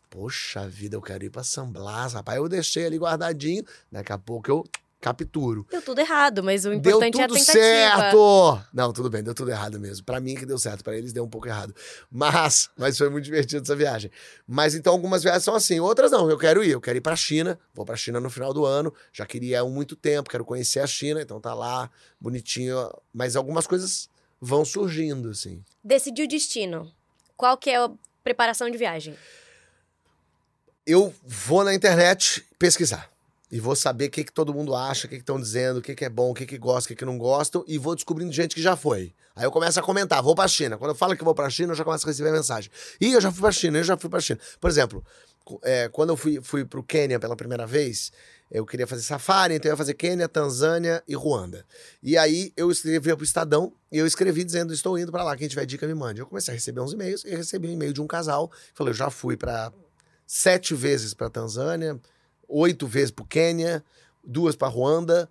Poxa 0.08 0.66
vida, 0.66 0.96
eu 0.96 1.02
quero 1.02 1.24
ir 1.24 1.30
pra 1.30 1.42
San 1.42 1.70
Blas, 1.70 2.14
rapaz. 2.14 2.38
Eu 2.38 2.48
deixei 2.48 2.86
ali 2.86 2.96
guardadinho. 2.96 3.64
Daqui 3.92 4.12
a 4.12 4.18
pouco 4.18 4.50
eu 4.50 4.64
capturo. 5.00 5.66
Deu 5.70 5.82
tudo 5.82 6.00
errado, 6.00 6.42
mas 6.42 6.64
o 6.64 6.70
Deu 6.70 6.78
importante 6.78 7.20
é 7.20 7.24
a 7.24 7.28
tudo 7.28 7.38
tentativa. 7.38 7.62
certo! 7.62 8.60
Não, 8.72 8.92
tudo 8.92 9.10
bem, 9.10 9.22
deu 9.22 9.34
tudo 9.34 9.50
errado 9.50 9.78
mesmo. 9.78 10.04
Pra 10.04 10.20
mim 10.20 10.34
que 10.34 10.44
deu 10.46 10.58
certo, 10.58 10.82
pra 10.82 10.96
eles 10.96 11.12
deu 11.12 11.24
um 11.24 11.28
pouco 11.28 11.46
errado. 11.48 11.74
Mas, 12.10 12.70
mas 12.76 12.96
foi 12.98 13.08
muito 13.08 13.24
divertido 13.24 13.62
essa 13.62 13.76
viagem. 13.76 14.10
Mas 14.46 14.74
então 14.74 14.92
algumas 14.92 15.22
viagens 15.22 15.44
são 15.44 15.54
assim, 15.54 15.78
outras 15.80 16.10
não. 16.10 16.28
Eu 16.30 16.38
quero 16.38 16.64
ir, 16.64 16.70
eu 16.70 16.80
quero 16.80 16.98
ir 16.98 17.00
pra 17.00 17.14
China. 17.16 17.58
Vou 17.74 17.84
pra 17.84 17.96
China 17.96 18.18
no 18.20 18.30
final 18.30 18.52
do 18.52 18.64
ano. 18.64 18.92
Já 19.12 19.26
queria 19.26 19.60
há 19.60 19.64
muito 19.64 19.94
tempo, 19.96 20.30
quero 20.30 20.44
conhecer 20.44 20.80
a 20.80 20.86
China, 20.86 21.20
então 21.20 21.40
tá 21.40 21.54
lá, 21.54 21.90
bonitinho. 22.20 22.90
Mas 23.12 23.36
algumas 23.36 23.66
coisas 23.66 24.08
vão 24.40 24.64
surgindo, 24.64 25.30
assim. 25.30 25.62
Decidiu 25.84 26.24
o 26.24 26.28
destino. 26.28 26.92
Qual 27.36 27.56
que 27.56 27.70
é 27.70 27.76
a 27.76 27.90
preparação 28.24 28.70
de 28.70 28.78
viagem? 28.78 29.16
eu 30.86 31.12
vou 31.24 31.64
na 31.64 31.74
internet 31.74 32.46
pesquisar. 32.58 33.10
E 33.56 33.60
vou 33.60 33.74
saber 33.74 34.08
o 34.08 34.10
que, 34.10 34.22
que 34.22 34.32
todo 34.32 34.52
mundo 34.52 34.74
acha, 34.74 35.06
o 35.06 35.08
que 35.08 35.16
estão 35.16 35.40
dizendo, 35.40 35.78
o 35.78 35.82
que, 35.82 35.94
que 35.94 36.04
é 36.04 36.10
bom, 36.10 36.30
o 36.30 36.34
que, 36.34 36.44
que 36.44 36.58
gosta, 36.58 36.84
o 36.84 36.88
que, 36.88 36.94
que 36.94 37.06
não 37.06 37.16
gostam, 37.16 37.64
e 37.66 37.78
vou 37.78 37.94
descobrindo 37.94 38.30
gente 38.30 38.54
que 38.54 38.60
já 38.60 38.76
foi. 38.76 39.14
Aí 39.34 39.44
eu 39.44 39.50
começo 39.50 39.80
a 39.80 39.82
comentar, 39.82 40.22
vou 40.22 40.34
pra 40.34 40.46
China. 40.46 40.76
Quando 40.76 40.90
eu 40.90 40.94
falo 40.94 41.16
que 41.16 41.24
vou 41.24 41.34
pra 41.34 41.48
China, 41.48 41.72
eu 41.72 41.74
já 41.74 41.82
começo 41.82 42.04
a 42.04 42.10
receber 42.10 42.32
mensagem. 42.32 42.70
Ih, 43.00 43.12
eu 43.12 43.20
já 43.20 43.32
fui 43.32 43.40
pra 43.40 43.50
China, 43.50 43.78
eu 43.78 43.84
já 43.84 43.96
fui 43.96 44.10
pra 44.10 44.20
China. 44.20 44.38
Por 44.60 44.68
exemplo, 44.68 45.02
é, 45.62 45.88
quando 45.88 46.10
eu 46.10 46.18
fui, 46.18 46.38
fui 46.42 46.66
pro 46.66 46.82
Quênia 46.82 47.18
pela 47.18 47.34
primeira 47.34 47.66
vez, 47.66 48.12
eu 48.50 48.66
queria 48.66 48.86
fazer 48.86 49.00
safari, 49.04 49.54
então 49.54 49.70
eu 49.70 49.72
ia 49.72 49.76
fazer 49.78 49.94
Quênia, 49.94 50.28
Tanzânia 50.28 51.02
e 51.08 51.14
Ruanda. 51.14 51.64
E 52.02 52.18
aí 52.18 52.52
eu 52.58 52.70
escrevi 52.70 53.16
pro 53.16 53.24
Estadão 53.24 53.72
e 53.90 53.96
eu 53.96 54.06
escrevi 54.06 54.44
dizendo: 54.44 54.74
estou 54.74 54.98
indo 54.98 55.10
pra 55.10 55.24
lá, 55.24 55.34
quem 55.34 55.48
tiver 55.48 55.64
dica 55.64 55.86
me 55.86 55.94
mande. 55.94 56.20
Eu 56.20 56.26
comecei 56.26 56.52
a 56.52 56.54
receber 56.54 56.82
uns 56.82 56.92
e-mails 56.92 57.24
e 57.24 57.34
recebi 57.34 57.68
um 57.68 57.72
e-mail 57.72 57.94
de 57.94 58.02
um 58.02 58.06
casal. 58.06 58.52
Falei, 58.74 58.90
eu 58.90 58.96
já 58.96 59.08
fui 59.08 59.34
pra 59.34 59.72
sete 60.26 60.74
vezes 60.74 61.14
pra 61.14 61.30
Tanzânia, 61.30 61.98
oito 62.48 62.86
vezes 62.86 63.10
pro 63.10 63.24
Quênia, 63.24 63.84
duas 64.24 64.56
pra 64.56 64.68
Ruanda. 64.68 65.28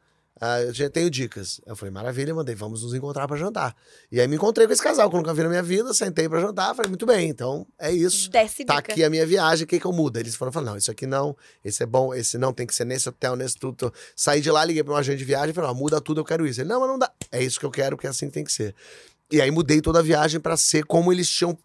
Eu 0.66 0.74
já 0.74 0.90
tenho 0.90 1.10
dicas. 1.10 1.62
Eu 1.66 1.78
falei, 1.78 1.94
maravilha, 1.94 2.36
mandei, 2.36 2.54
vamos 2.54 2.84
nos 2.84 2.94
encontrar 2.94 3.26
pra 3.26 3.38
jantar. 3.38 3.74
E 4.12 4.20
aí 4.20 4.28
me 4.28 4.36
encontrei 4.36 4.68
com 4.68 4.74
esse 4.74 4.84
casal 4.84 5.10
que 5.10 5.16
eu 5.16 5.20
nunca 5.20 5.34
vi 5.34 5.42
na 5.44 5.48
minha 5.48 5.64
vida, 5.64 5.94
sentei 5.94 6.28
pra 6.28 6.42
jantar, 6.42 6.76
falei, 6.76 6.90
muito 6.90 7.06
bem, 7.06 7.30
então 7.30 7.66
é 7.80 7.90
isso. 7.90 8.30
Desce 8.30 8.66
Tá 8.66 8.76
dica. 8.76 8.92
aqui 8.92 9.02
a 9.04 9.10
minha 9.10 9.26
viagem, 9.26 9.64
o 9.64 9.68
que 9.68 9.80
que 9.80 9.86
eu 9.86 9.94
mudo? 9.94 10.18
Eles 10.20 10.36
foram 10.36 10.52
falando, 10.52 10.72
não, 10.72 10.78
isso 10.78 10.92
aqui 10.92 11.08
não, 11.08 11.38
esse 11.64 11.82
é 11.84 11.86
bom, 11.86 12.14
esse 12.14 12.38
não, 12.38 12.52
tem 12.52 12.68
que 12.68 12.76
ser 12.76 12.84
nesse 12.86 13.08
hotel, 13.08 13.38
nesse 13.38 13.56
tudo. 13.56 13.94
Saí 14.14 14.42
de 14.42 14.52
lá, 14.52 14.66
liguei 14.66 14.84
pra 14.84 14.94
um 14.94 14.98
agente 14.98 15.20
de 15.20 15.24
viagem 15.24 15.52
e 15.52 15.54
falei, 15.54 15.70
ó, 15.70 15.74
muda 15.74 16.02
tudo, 16.02 16.20
eu 16.20 16.26
quero 16.26 16.46
isso. 16.46 16.60
Ele, 16.60 16.68
não, 16.68 16.82
mas 16.82 16.90
não 16.90 17.00
dá. 17.00 17.10
É 17.32 17.42
isso 17.42 17.58
que 17.58 17.66
eu 17.66 17.72
quero, 17.72 17.96
porque 17.96 18.08
é 18.08 18.10
assim 18.10 18.28
que 18.28 18.34
tem 18.34 18.44
que 18.44 18.52
ser. 18.52 18.76
E 19.32 19.42
aí 19.42 19.50
mudei 19.50 19.80
toda 19.80 20.00
a 20.00 20.04
viagem 20.04 20.42
pra 20.42 20.58
ser 20.58 20.84
como 20.84 21.14
eles 21.14 21.30
tinham 21.30 21.58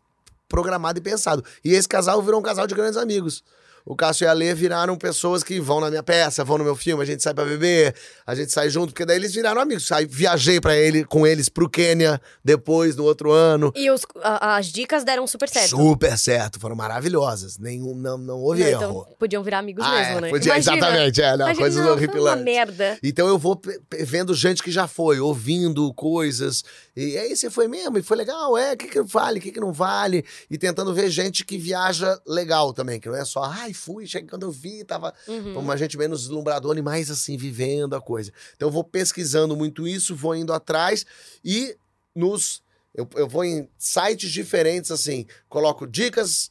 programado 0.48 0.96
e 1.00 1.02
pensado. 1.02 1.44
E 1.64 1.72
esse 1.72 1.88
casal 1.88 2.22
virou 2.22 2.38
um 2.38 2.42
casal 2.42 2.68
de 2.68 2.74
grandes 2.76 2.96
amigos. 2.96 3.42
O 3.85 3.97
Cássio 3.97 4.25
e 4.25 4.29
a 4.29 4.33
Lê 4.33 4.55
viraram 4.55 4.97
pessoas 4.97 5.43
que 5.43 5.59
vão 5.61 5.81
na 5.81 5.88
minha 5.90 6.03
peça, 6.03 6.45
vão 6.45 6.59
no 6.59 6.64
meu 6.64 6.77
filme, 6.77 7.03
a 7.03 7.07
gente 7.07 7.23
sai 7.23 7.33
pra 7.35 7.45
beber, 7.45 7.95
a 8.27 8.35
gente 8.35 8.53
sai 8.53 8.69
junto, 8.71 8.93
porque 8.93 9.05
daí 9.05 9.16
eles 9.16 9.33
viraram 9.35 9.61
amigos. 9.61 9.90
Aí 9.93 10.07
viajei 10.07 10.61
para 10.61 10.77
ele, 10.77 11.05
com 11.05 11.27
eles 11.27 11.49
pro 11.49 11.69
Quênia, 11.69 12.21
depois, 12.45 12.95
no 12.97 13.05
outro 13.05 13.33
ano. 13.33 13.73
E 13.75 13.90
os- 13.90 14.03
a- 14.23 14.57
as 14.57 14.66
dicas 14.66 15.03
deram 15.05 15.27
super 15.27 15.49
certo. 15.49 15.71
Super 15.71 16.16
certo, 16.19 16.61
foram 16.61 16.77
maravilhosas. 16.77 17.59
Nenhum, 17.59 17.95
não, 17.95 18.16
não 18.19 18.38
houve 18.40 18.61
Não, 18.62 18.69
erro. 18.69 18.79
então 19.07 19.16
podiam 19.19 19.43
virar 19.43 19.59
amigos 19.59 19.85
Ah, 19.85 19.90
mesmo, 19.99 20.19
é, 20.19 20.21
né? 20.21 20.31
podia- 20.31 20.53
Imagina. 20.55 20.77
exatamente, 20.77 21.23
é, 21.23 21.31
não, 21.31 21.37
Imagina, 21.47 21.57
coisas 21.59 21.85
não, 21.85 21.93
horripilantes. 21.93 22.38
uma 22.38 22.45
merda. 22.45 22.99
Então 23.03 23.27
eu 23.29 23.38
vou 23.38 23.61
vendo 24.01 24.35
gente 24.35 24.62
que 24.62 24.71
já 24.71 24.87
foi, 24.87 25.19
ouvindo 25.21 25.93
coisas. 25.95 26.62
E 26.97 27.16
aí 27.16 27.35
você 27.35 27.49
foi 27.51 27.66
mesmo, 27.69 27.99
e 27.99 28.03
foi 28.03 28.16
legal, 28.16 28.57
é, 28.57 28.73
o 28.73 28.77
que, 28.77 28.87
que 28.88 29.03
vale, 29.03 29.38
o 29.38 29.43
que, 29.43 29.51
que 29.53 29.61
não 29.61 29.73
vale. 29.73 30.25
E 30.51 30.59
tentando 30.59 30.93
ver 30.95 31.11
gente 31.11 31.45
que 31.45 31.57
viaja 31.59 32.19
legal 32.27 32.73
também, 32.73 33.01
que 33.01 33.09
não 33.09 33.16
é 33.16 33.25
só, 33.25 33.43
ai, 33.45 33.69
fui, 33.74 34.06
cheguei 34.06 34.28
quando 34.28 34.42
eu 34.44 34.50
vi, 34.52 34.85
tava 34.85 35.12
Uhum. 35.28 35.59
uma 35.59 35.76
gente 35.76 35.96
menos 35.96 36.22
deslumbradora 36.22 36.78
e 36.78 36.83
mais 36.83 37.11
assim, 37.11 37.37
vivendo 37.37 37.94
a 37.94 38.00
coisa. 38.00 38.33
Então 38.56 38.68
eu 38.68 38.72
vou 38.72 38.85
pesquisando 38.85 39.56
muito 39.56 39.87
isso, 39.87 40.14
vou 40.16 40.35
indo 40.35 40.52
atrás 40.52 41.04
e 41.44 41.76
nos. 42.14 42.62
Eu, 42.94 43.09
eu 43.14 43.28
vou 43.28 43.44
em 43.44 43.68
sites 43.78 44.30
diferentes, 44.30 44.90
assim, 44.90 45.26
coloco 45.48 45.87
dicas. 45.87 46.50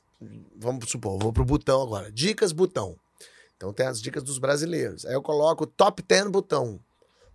Vamos 0.55 0.89
supor, 0.89 1.17
vou 1.19 1.31
pro 1.33 1.43
botão 1.45 1.81
agora. 1.81 2.11
Dicas 2.11 2.51
botão. 2.51 2.95
Então 3.57 3.73
tem 3.73 3.85
as 3.85 4.01
dicas 4.01 4.23
dos 4.23 4.37
brasileiros. 4.37 5.05
Aí 5.05 5.13
eu 5.13 5.21
coloco 5.21 5.65
top 5.67 6.01
10 6.01 6.27
botão. 6.29 6.79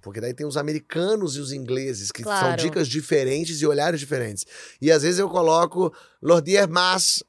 Porque 0.00 0.20
daí 0.20 0.34
tem 0.34 0.46
os 0.46 0.56
americanos 0.58 1.34
e 1.36 1.40
os 1.40 1.50
ingleses, 1.50 2.12
que 2.12 2.22
são 2.22 2.30
Claro. 2.32 2.60
dicas 2.62 2.86
diferentes 2.88 3.62
e 3.62 3.66
olhares 3.66 3.98
diferentes. 4.00 4.44
E 4.80 4.90
às 4.92 5.02
vezes 5.02 5.18
eu 5.18 5.28
coloco 5.30 5.92
Los 6.20 6.42
dias 6.42 6.66
más 6.68 7.22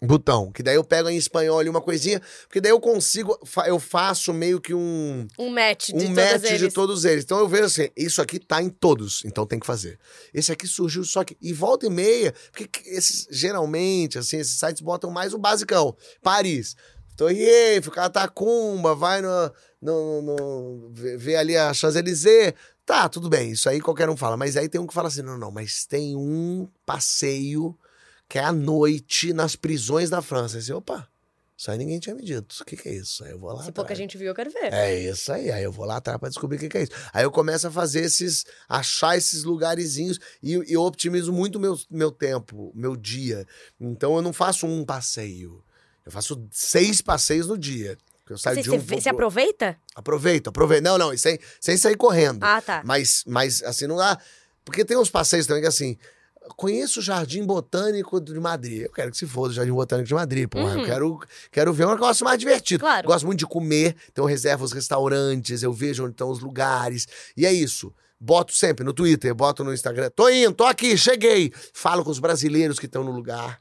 botão, 0.00 0.52
que 0.52 0.62
daí 0.62 0.76
eu 0.76 0.84
pego 0.84 1.08
em 1.08 1.16
espanhol 1.16 1.58
ali 1.58 1.68
uma 1.68 1.80
coisinha, 1.80 2.22
porque 2.42 2.60
daí 2.60 2.70
eu 2.70 2.80
consigo, 2.80 3.36
eu 3.66 3.80
faço 3.80 4.32
meio 4.32 4.60
que 4.60 4.72
um, 4.72 5.26
Um 5.38 5.50
match 5.50 5.88
de 5.88 5.94
um 5.94 5.98
todos 5.98 6.14
match 6.14 6.44
eles. 6.44 6.60
de 6.60 6.70
todos 6.70 7.04
eles. 7.04 7.24
Então 7.24 7.38
eu 7.38 7.48
vejo 7.48 7.64
assim, 7.64 7.88
isso 7.96 8.22
aqui 8.22 8.38
tá 8.38 8.62
em 8.62 8.68
todos, 8.68 9.24
então 9.24 9.44
tem 9.44 9.58
que 9.58 9.66
fazer. 9.66 9.98
Esse 10.32 10.52
aqui 10.52 10.66
surgiu 10.66 11.04
só 11.04 11.24
que 11.24 11.36
e 11.42 11.52
volta 11.52 11.86
e 11.86 11.90
meia, 11.90 12.32
porque 12.52 12.68
que 12.68 12.88
esses 12.90 13.26
geralmente 13.30 14.18
assim, 14.18 14.38
esses 14.38 14.58
sites 14.58 14.80
botam 14.80 15.10
mais 15.10 15.34
o 15.34 15.38
basicão. 15.38 15.96
Paris. 16.22 16.76
Torre 17.16 17.42
Eiffel, 17.42 17.90
Catacumba, 17.92 18.94
vai 18.94 19.20
no, 19.20 19.52
no, 19.82 20.22
no, 20.22 20.90
vê, 20.92 21.16
vê 21.16 21.34
ali 21.34 21.56
a 21.56 21.74
Champs-Élysées. 21.74 22.54
Tá, 22.86 23.08
tudo 23.08 23.28
bem, 23.28 23.50
isso 23.50 23.68
aí 23.68 23.80
qualquer 23.80 24.08
um 24.08 24.16
fala. 24.16 24.36
Mas 24.36 24.56
aí 24.56 24.68
tem 24.68 24.80
um 24.80 24.86
que 24.86 24.94
fala 24.94 25.08
assim: 25.08 25.22
não, 25.22 25.36
não, 25.36 25.50
mas 25.50 25.84
tem 25.84 26.14
um 26.14 26.68
passeio 26.86 27.76
que 28.28 28.38
é 28.38 28.44
à 28.44 28.52
noite 28.52 29.32
nas 29.32 29.56
prisões 29.56 30.10
da 30.10 30.20
França. 30.22 30.56
Aí 30.56 30.62
você, 30.62 30.72
opa, 30.72 31.08
isso 31.56 31.70
aí 31.70 31.78
ninguém 31.78 31.98
tinha 31.98 32.14
me 32.14 32.22
dito. 32.22 32.54
O 32.60 32.64
que, 32.64 32.76
que 32.76 32.88
é 32.88 32.94
isso? 32.94 33.24
Aí 33.24 33.30
eu 33.32 33.38
vou 33.38 33.50
lá. 33.52 33.64
Se 33.64 33.72
pouca 33.72 33.82
atrás. 33.92 33.98
gente 33.98 34.16
viu, 34.16 34.28
eu 34.28 34.34
quero 34.34 34.50
ver. 34.50 34.72
É 34.72 34.96
isso 35.10 35.32
aí. 35.32 35.50
Aí 35.50 35.64
eu 35.64 35.72
vou 35.72 35.84
lá 35.86 35.96
atrás 35.96 36.18
pra 36.20 36.28
descobrir 36.28 36.56
o 36.56 36.60
que, 36.60 36.68
que 36.68 36.78
é 36.78 36.82
isso. 36.84 36.92
Aí 37.12 37.24
eu 37.24 37.30
começo 37.32 37.66
a 37.66 37.70
fazer 37.70 38.00
esses. 38.02 38.44
achar 38.68 39.16
esses 39.16 39.42
lugarzinhos 39.42 40.20
e, 40.42 40.52
e 40.56 40.72
eu 40.74 40.82
optimizo 40.82 41.32
muito 41.32 41.58
meu, 41.58 41.76
meu 41.90 42.12
tempo, 42.12 42.70
meu 42.74 42.94
dia. 42.94 43.44
Então 43.80 44.14
eu 44.14 44.22
não 44.22 44.32
faço 44.32 44.66
um 44.66 44.84
passeio. 44.84 45.64
Eu 46.06 46.12
faço 46.12 46.40
seis 46.52 47.00
passeios 47.00 47.46
no 47.48 47.58
dia. 47.58 47.98
Eu 48.30 48.36
saio 48.38 48.56
Você, 48.56 48.62
de 48.62 48.70
um. 48.70 48.78
você, 48.78 48.94
você 49.00 49.02
pro- 49.08 49.12
aproveita? 49.16 49.76
Aproveito, 49.94 50.48
aproveito. 50.48 50.84
Não, 50.84 50.96
não, 50.98 51.16
sem, 51.16 51.38
sem 51.60 51.76
sair 51.78 51.96
correndo. 51.96 52.44
Ah, 52.44 52.60
tá. 52.60 52.82
Mas, 52.84 53.24
mas 53.26 53.62
assim, 53.62 53.86
não 53.86 53.96
dá. 53.96 54.18
Porque 54.64 54.84
tem 54.84 54.96
uns 54.98 55.08
passeios 55.10 55.46
também 55.46 55.62
que 55.62 55.68
assim. 55.68 55.96
Conheço 56.56 57.00
o 57.00 57.02
Jardim 57.02 57.44
Botânico 57.44 58.20
de 58.20 58.38
Madrid. 58.38 58.82
Eu 58.82 58.92
quero 58.92 59.10
que 59.10 59.16
se 59.16 59.26
foda 59.26 59.50
o 59.50 59.52
Jardim 59.52 59.72
Botânico 59.72 60.08
de 60.08 60.14
Madrid, 60.14 60.48
porra. 60.48 60.74
Uhum. 60.74 60.80
Eu 60.80 60.84
quero, 60.84 61.20
quero 61.50 61.72
ver 61.72 61.86
um 61.86 61.90
negócio 61.90 62.24
mais 62.24 62.38
divertido. 62.38 62.80
Claro. 62.80 63.06
Gosto 63.06 63.26
muito 63.26 63.38
de 63.40 63.46
comer, 63.46 63.96
então 64.10 64.24
eu 64.24 64.28
reservo 64.28 64.64
os 64.64 64.72
restaurantes, 64.72 65.62
eu 65.62 65.72
vejo 65.72 66.04
onde 66.04 66.12
estão 66.12 66.30
os 66.30 66.40
lugares. 66.40 67.06
E 67.36 67.46
é 67.46 67.52
isso. 67.52 67.92
Boto 68.20 68.52
sempre 68.52 68.84
no 68.84 68.92
Twitter, 68.92 69.34
boto 69.34 69.62
no 69.62 69.72
Instagram. 69.72 70.10
Tô 70.10 70.28
indo, 70.28 70.52
tô 70.52 70.64
aqui, 70.64 70.96
cheguei. 70.96 71.52
Falo 71.72 72.04
com 72.04 72.10
os 72.10 72.18
brasileiros 72.18 72.78
que 72.78 72.86
estão 72.86 73.04
no 73.04 73.12
lugar. 73.12 73.60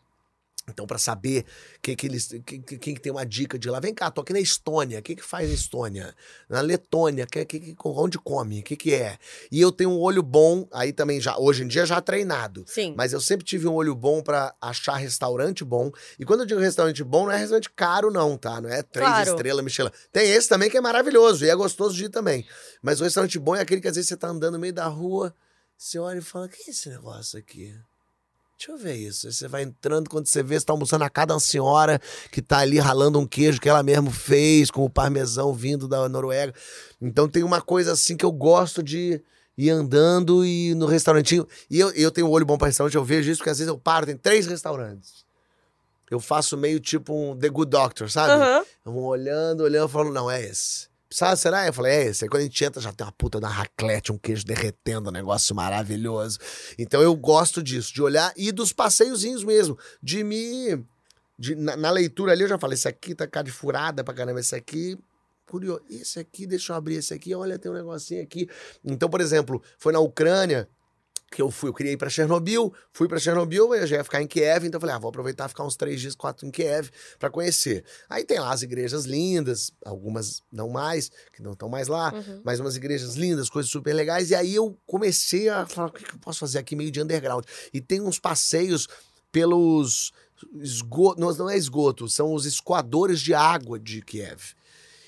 Então, 0.69 0.85
pra 0.85 0.97
saber 0.97 1.45
quem 1.81 1.95
que 1.95 2.07
eles, 2.07 2.27
quem, 2.45 2.61
quem 2.61 2.93
que 2.93 2.99
tem 2.99 3.11
uma 3.11 3.25
dica 3.25 3.57
de 3.57 3.69
lá, 3.69 3.79
vem 3.79 3.93
cá, 3.93 4.11
tô 4.11 4.19
aqui 4.19 4.33
na 4.33 4.39
Estônia, 4.39 4.99
o 4.99 5.01
que 5.01 5.15
que 5.15 5.23
faz 5.23 5.47
na 5.47 5.55
Estônia? 5.55 6.13
Na 6.49 6.59
Letônia, 6.59 7.25
que, 7.25 7.45
que, 7.45 7.75
onde 7.85 8.17
come, 8.19 8.59
o 8.59 8.63
que 8.63 8.75
que 8.75 8.93
é? 8.93 9.17
E 9.49 9.61
eu 9.61 9.71
tenho 9.71 9.91
um 9.91 9.99
olho 9.99 10.21
bom, 10.21 10.67
aí 10.73 10.91
também 10.91 11.21
já, 11.21 11.37
hoje 11.37 11.63
em 11.63 11.67
dia 11.67 11.85
já 11.85 12.01
treinado, 12.01 12.65
Sim. 12.67 12.93
mas 12.97 13.13
eu 13.13 13.21
sempre 13.21 13.45
tive 13.45 13.65
um 13.65 13.73
olho 13.73 13.95
bom 13.95 14.21
pra 14.21 14.53
achar 14.61 14.95
restaurante 14.97 15.63
bom. 15.63 15.89
E 16.19 16.25
quando 16.25 16.41
eu 16.41 16.45
digo 16.45 16.59
restaurante 16.59 17.01
bom, 17.01 17.25
não 17.25 17.31
é 17.31 17.37
restaurante 17.37 17.69
caro 17.71 18.11
não, 18.11 18.37
tá? 18.37 18.59
Não 18.59 18.69
é 18.69 18.83
três 18.83 19.09
Claro. 19.09 19.29
estrelas 19.31 19.63
Michelin. 19.63 19.91
Tem 20.11 20.29
esse 20.29 20.49
também 20.49 20.69
que 20.69 20.75
é 20.77 20.81
maravilhoso 20.81 21.45
e 21.45 21.49
é 21.49 21.55
gostoso 21.55 21.95
de 21.95 22.05
ir 22.05 22.09
também. 22.09 22.45
Mas 22.81 22.99
o 22.99 23.05
restaurante 23.05 23.39
bom 23.39 23.55
é 23.55 23.61
aquele 23.61 23.79
que 23.79 23.87
às 23.87 23.95
vezes 23.95 24.09
você 24.09 24.17
tá 24.17 24.27
andando 24.27 24.55
no 24.55 24.59
meio 24.59 24.73
da 24.73 24.87
rua, 24.87 25.33
você 25.77 25.97
olha 25.97 26.19
e 26.19 26.21
fala, 26.21 26.49
que 26.49 26.61
é 26.67 26.71
esse 26.71 26.89
negócio 26.89 27.39
aqui? 27.39 27.73
Deixa 28.57 28.71
eu 28.71 28.77
ver 28.77 28.95
isso. 28.95 29.27
Aí 29.27 29.33
você 29.33 29.47
vai 29.47 29.61
entrando, 29.61 30.09
quando 30.09 30.25
você 30.25 30.41
vê, 30.41 30.59
você 30.59 30.65
tá 30.65 30.73
almoçando 30.73 31.03
a 31.03 31.09
cada 31.09 31.39
senhora 31.39 32.01
que 32.31 32.41
tá 32.41 32.57
ali 32.57 32.79
ralando 32.79 33.19
um 33.19 33.27
queijo 33.27 33.61
que 33.61 33.69
ela 33.69 33.83
mesmo 33.83 34.09
fez, 34.09 34.71
com 34.71 34.83
o 34.83 34.89
parmesão 34.89 35.53
vindo 35.53 35.87
da 35.87 36.09
Noruega. 36.09 36.53
Então 36.99 37.29
tem 37.29 37.43
uma 37.43 37.61
coisa 37.61 37.91
assim 37.91 38.17
que 38.17 38.25
eu 38.25 38.31
gosto 38.31 38.81
de 38.81 39.21
ir 39.55 39.69
andando 39.69 40.43
e 40.43 40.73
no 40.73 40.87
restaurantinho. 40.87 41.47
E 41.69 41.79
eu, 41.79 41.91
eu 41.91 42.11
tenho 42.11 42.27
um 42.27 42.31
olho 42.31 42.45
bom 42.47 42.57
pra 42.57 42.67
restaurante, 42.67 42.95
eu 42.95 43.03
vejo 43.03 43.29
isso, 43.29 43.39
porque 43.39 43.51
às 43.51 43.59
vezes 43.59 43.69
eu 43.69 43.77
paro, 43.77 44.07
tem 44.07 44.17
três 44.17 44.47
restaurantes. 44.47 45.25
Eu 46.09 46.19
faço 46.19 46.57
meio 46.57 46.79
tipo 46.79 47.13
um 47.13 47.37
The 47.37 47.49
Good 47.49 47.69
Doctor, 47.69 48.09
sabe? 48.09 48.33
Aham. 48.33 48.65
Eu 48.83 48.91
vou 48.91 49.03
olhando, 49.03 49.61
olhando, 49.61 49.89
falo, 49.89 50.11
não, 50.11 50.31
é 50.31 50.41
esse. 50.43 50.87
Sabe, 51.09 51.39
será? 51.39 51.65
Eu 51.65 51.71
falei, 51.73 51.93
é 51.93 52.03
esse. 52.07 52.25
Aí 52.25 52.29
quando 52.29 52.41
a 52.41 52.43
gente 52.45 52.63
entra, 52.65 52.81
já 52.81 52.91
tem 52.91 53.05
uma 53.05 53.13
puta 53.13 53.39
da 53.39 53.47
raclete, 53.47 54.11
um 54.11 54.17
queijo 54.17 54.45
derretendo, 54.45 55.09
um 55.09 55.13
negócio 55.13 55.55
maravilhoso. 55.55 56.37
Então 56.77 57.01
eu 57.01 57.15
gosto 57.15 57.63
disso, 57.63 57.93
de 57.93 58.01
olhar 58.01 58.33
e 58.35 58.51
dos 58.51 58.73
passeiozinhos 58.73 59.43
mesmo, 59.43 59.77
de 60.03 60.23
me. 60.23 60.83
de- 61.39 61.55
na, 61.55 61.77
na 61.77 61.91
leitura 61.91 62.31
ali 62.33 62.41
eu 62.43 62.49
já 62.49 62.57
falei, 62.59 62.73
esse 62.75 62.87
aqui 62.87 63.15
tá 63.15 63.25
cara 63.27 63.45
de 63.45 63.51
furada 63.51 64.03
pra 64.03 64.13
caramba, 64.13 64.39
esse 64.39 64.55
aqui. 64.55 64.97
Curioso. 65.45 65.81
Esse 65.89 66.19
aqui, 66.19 66.45
deixa 66.45 66.73
eu 66.73 66.75
abrir 66.75 66.95
esse 66.95 67.13
aqui, 67.13 67.33
olha, 67.33 67.57
tem 67.57 67.71
um 67.71 67.75
negocinho 67.75 68.21
aqui. 68.21 68.49
Então, 68.83 69.09
por 69.09 69.21
exemplo, 69.21 69.63
foi 69.77 69.93
na 69.93 69.99
Ucrânia 69.99 70.67
que 71.29 71.41
eu 71.41 71.51
fui, 71.51 71.69
eu 71.69 71.73
queria 71.73 71.91
ir 71.91 71.97
pra 71.97 72.09
Chernobyl, 72.09 72.73
fui 72.93 73.07
pra 73.07 73.19
Chernobyl, 73.19 73.75
eu 73.75 73.85
já 73.85 73.97
ia 73.97 74.03
ficar 74.03 74.21
em 74.21 74.27
Kiev, 74.27 74.65
então 74.65 74.77
eu 74.77 74.81
falei, 74.81 74.95
ah, 74.95 74.99
vou 74.99 75.09
aproveitar 75.09 75.45
e 75.45 75.49
ficar 75.49 75.65
uns 75.65 75.75
três 75.75 75.99
dias, 75.99 76.15
quatro 76.15 76.47
em 76.47 76.51
Kiev 76.51 76.89
pra 77.19 77.29
conhecer. 77.29 77.83
Aí 78.09 78.23
tem 78.23 78.39
lá 78.39 78.51
as 78.53 78.61
igrejas 78.61 79.03
lindas, 79.05 79.71
algumas 79.85 80.41
não 80.51 80.69
mais, 80.69 81.11
que 81.33 81.41
não 81.43 81.51
estão 81.51 81.67
mais 81.67 81.87
lá, 81.89 82.13
Uhum. 82.13 82.41
mas 82.45 82.59
umas 82.61 82.75
igrejas 82.77 83.15
lindas, 83.15 83.49
coisas 83.49 83.69
super 83.69 83.93
legais. 83.93 84.29
E 84.29 84.35
aí 84.35 84.55
eu 84.55 84.77
comecei 84.85 85.49
a 85.49 85.65
falar, 85.65 85.89
o 85.89 85.91
que, 85.91 86.03
que 86.05 86.13
eu 86.15 86.19
posso 86.19 86.39
fazer 86.39 86.59
aqui 86.59 86.75
meio 86.77 86.91
de 86.91 87.01
underground? 87.01 87.43
E 87.73 87.81
tem 87.81 87.99
uns 88.01 88.17
passeios 88.19 88.87
pelos 89.31 90.13
esgotos, 90.61 91.19
não, 91.21 91.33
não 91.33 91.49
é 91.49 91.57
esgoto, 91.57 92.07
são 92.07 92.33
os 92.33 92.45
escoadores 92.45 93.19
de 93.19 93.33
água 93.33 93.77
de 93.79 94.01
Kiev. 94.01 94.53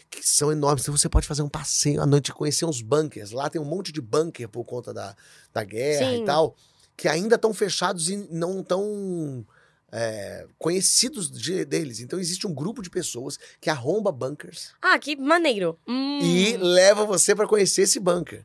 Que 0.10 0.28
são 0.28 0.51
enormes. 0.51 0.84
Então 0.84 0.95
você 0.97 1.07
pode 1.10 1.28
fazer 1.28 1.41
um 1.43 1.49
passeio 1.49 2.01
à 2.01 2.05
noite, 2.05 2.34
conhecer 2.34 2.66
uns 2.66 2.82
bunkers. 2.82 3.32
Lá 3.32 3.49
tem 3.49 3.62
um 3.62 3.66
monte 3.66 3.91
de 3.91 4.01
bunker 4.01 4.49
por 4.49 4.64
conta 4.66 4.93
da, 4.93 5.16
da 5.53 5.64
guerra 5.64 6.12
Sim. 6.12 6.24
e 6.24 6.26
tal, 6.26 6.55
que 6.97 7.07
ainda 7.07 7.36
estão 7.36 7.53
fechados 7.53 8.10
e 8.10 8.18
não 8.32 8.62
estão 8.62 9.45
é, 9.91 10.45
conhecidos 10.57 11.32
de- 11.32 11.64
deles. 11.66 11.99
Então 11.99 12.20
existe 12.20 12.45
um 12.47 12.53
grupo 12.53 12.82
de 12.82 12.89
pessoas 12.89 13.38
que 13.62 13.70
arromba 13.70 14.12
bunkers 14.12 14.72
Ah, 14.82 14.97
que 14.99 15.16
maneiro. 15.16 15.78
Hum. 15.88 16.20
e 16.22 16.57
leva 16.57 17.05
você 17.05 17.36
para 17.36 17.47
conhecer 17.47 17.84
esse 17.84 17.99
bunker. 17.99 18.43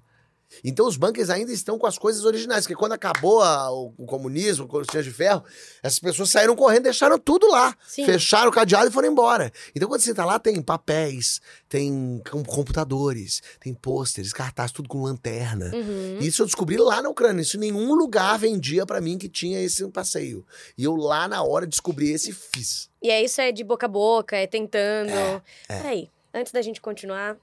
Então 0.62 0.86
os 0.86 0.96
bunkers 0.96 1.30
ainda 1.30 1.50
estão 1.52 1.78
com 1.78 1.86
as 1.86 1.96
coisas 1.98 2.24
originais, 2.24 2.64
porque 2.64 2.76
quando 2.76 2.92
acabou 2.92 3.42
a- 3.42 3.70
o, 3.72 3.92
o 3.98 4.06
comunismo, 4.06 4.68
quando 4.68 4.86
tinha 4.86 5.02
de 5.02 5.10
ferro, 5.10 5.42
essas 5.82 5.98
pessoas 5.98 6.30
saíram 6.30 6.54
correndo, 6.54 6.84
deixaram 6.84 7.18
tudo 7.18 7.48
lá, 7.48 7.76
Sim. 7.86 8.04
fecharam 8.04 8.48
o 8.50 8.52
cadeado 8.52 8.88
e 8.88 8.92
foram 8.92 9.08
embora. 9.10 9.52
Então 9.74 9.88
quando 9.88 10.00
você 10.02 10.14
tá 10.14 10.24
lá 10.24 10.38
tem 10.38 10.60
papéis, 10.62 11.40
tem 11.68 12.22
com- 12.30 12.44
computadores, 12.44 13.42
tem 13.60 13.72
pôsteres, 13.74 14.32
cartazes, 14.32 14.72
tudo 14.72 14.88
com 14.88 15.02
lanterna. 15.02 15.70
Uhum. 15.74 16.18
Isso 16.20 16.42
eu 16.42 16.46
descobri 16.46 16.76
lá 16.76 17.00
na 17.00 17.08
Ucrânia. 17.08 17.42
Isso 17.42 17.58
nenhum 17.58 17.94
lugar 17.94 18.38
vendia 18.38 18.84
pra 18.84 19.00
mim 19.00 19.16
que 19.18 19.28
tinha 19.28 19.60
esse 19.60 19.86
passeio. 19.88 20.46
E 20.76 20.84
eu 20.84 20.94
lá 20.96 21.26
na 21.28 21.42
hora 21.42 21.66
descobri 21.66 22.10
esse 22.10 22.30
e 22.30 22.32
fiz. 22.32 22.88
E 23.02 23.10
aí 23.10 23.24
isso 23.24 23.40
é 23.40 23.52
de 23.52 23.62
boca 23.64 23.86
a 23.86 23.88
boca, 23.88 24.36
é 24.36 24.46
tentando. 24.46 25.10
é. 25.10 25.42
Peraí, 25.68 26.10
antes 26.32 26.52
da 26.52 26.62
gente 26.62 26.80
continuar, 26.80 27.36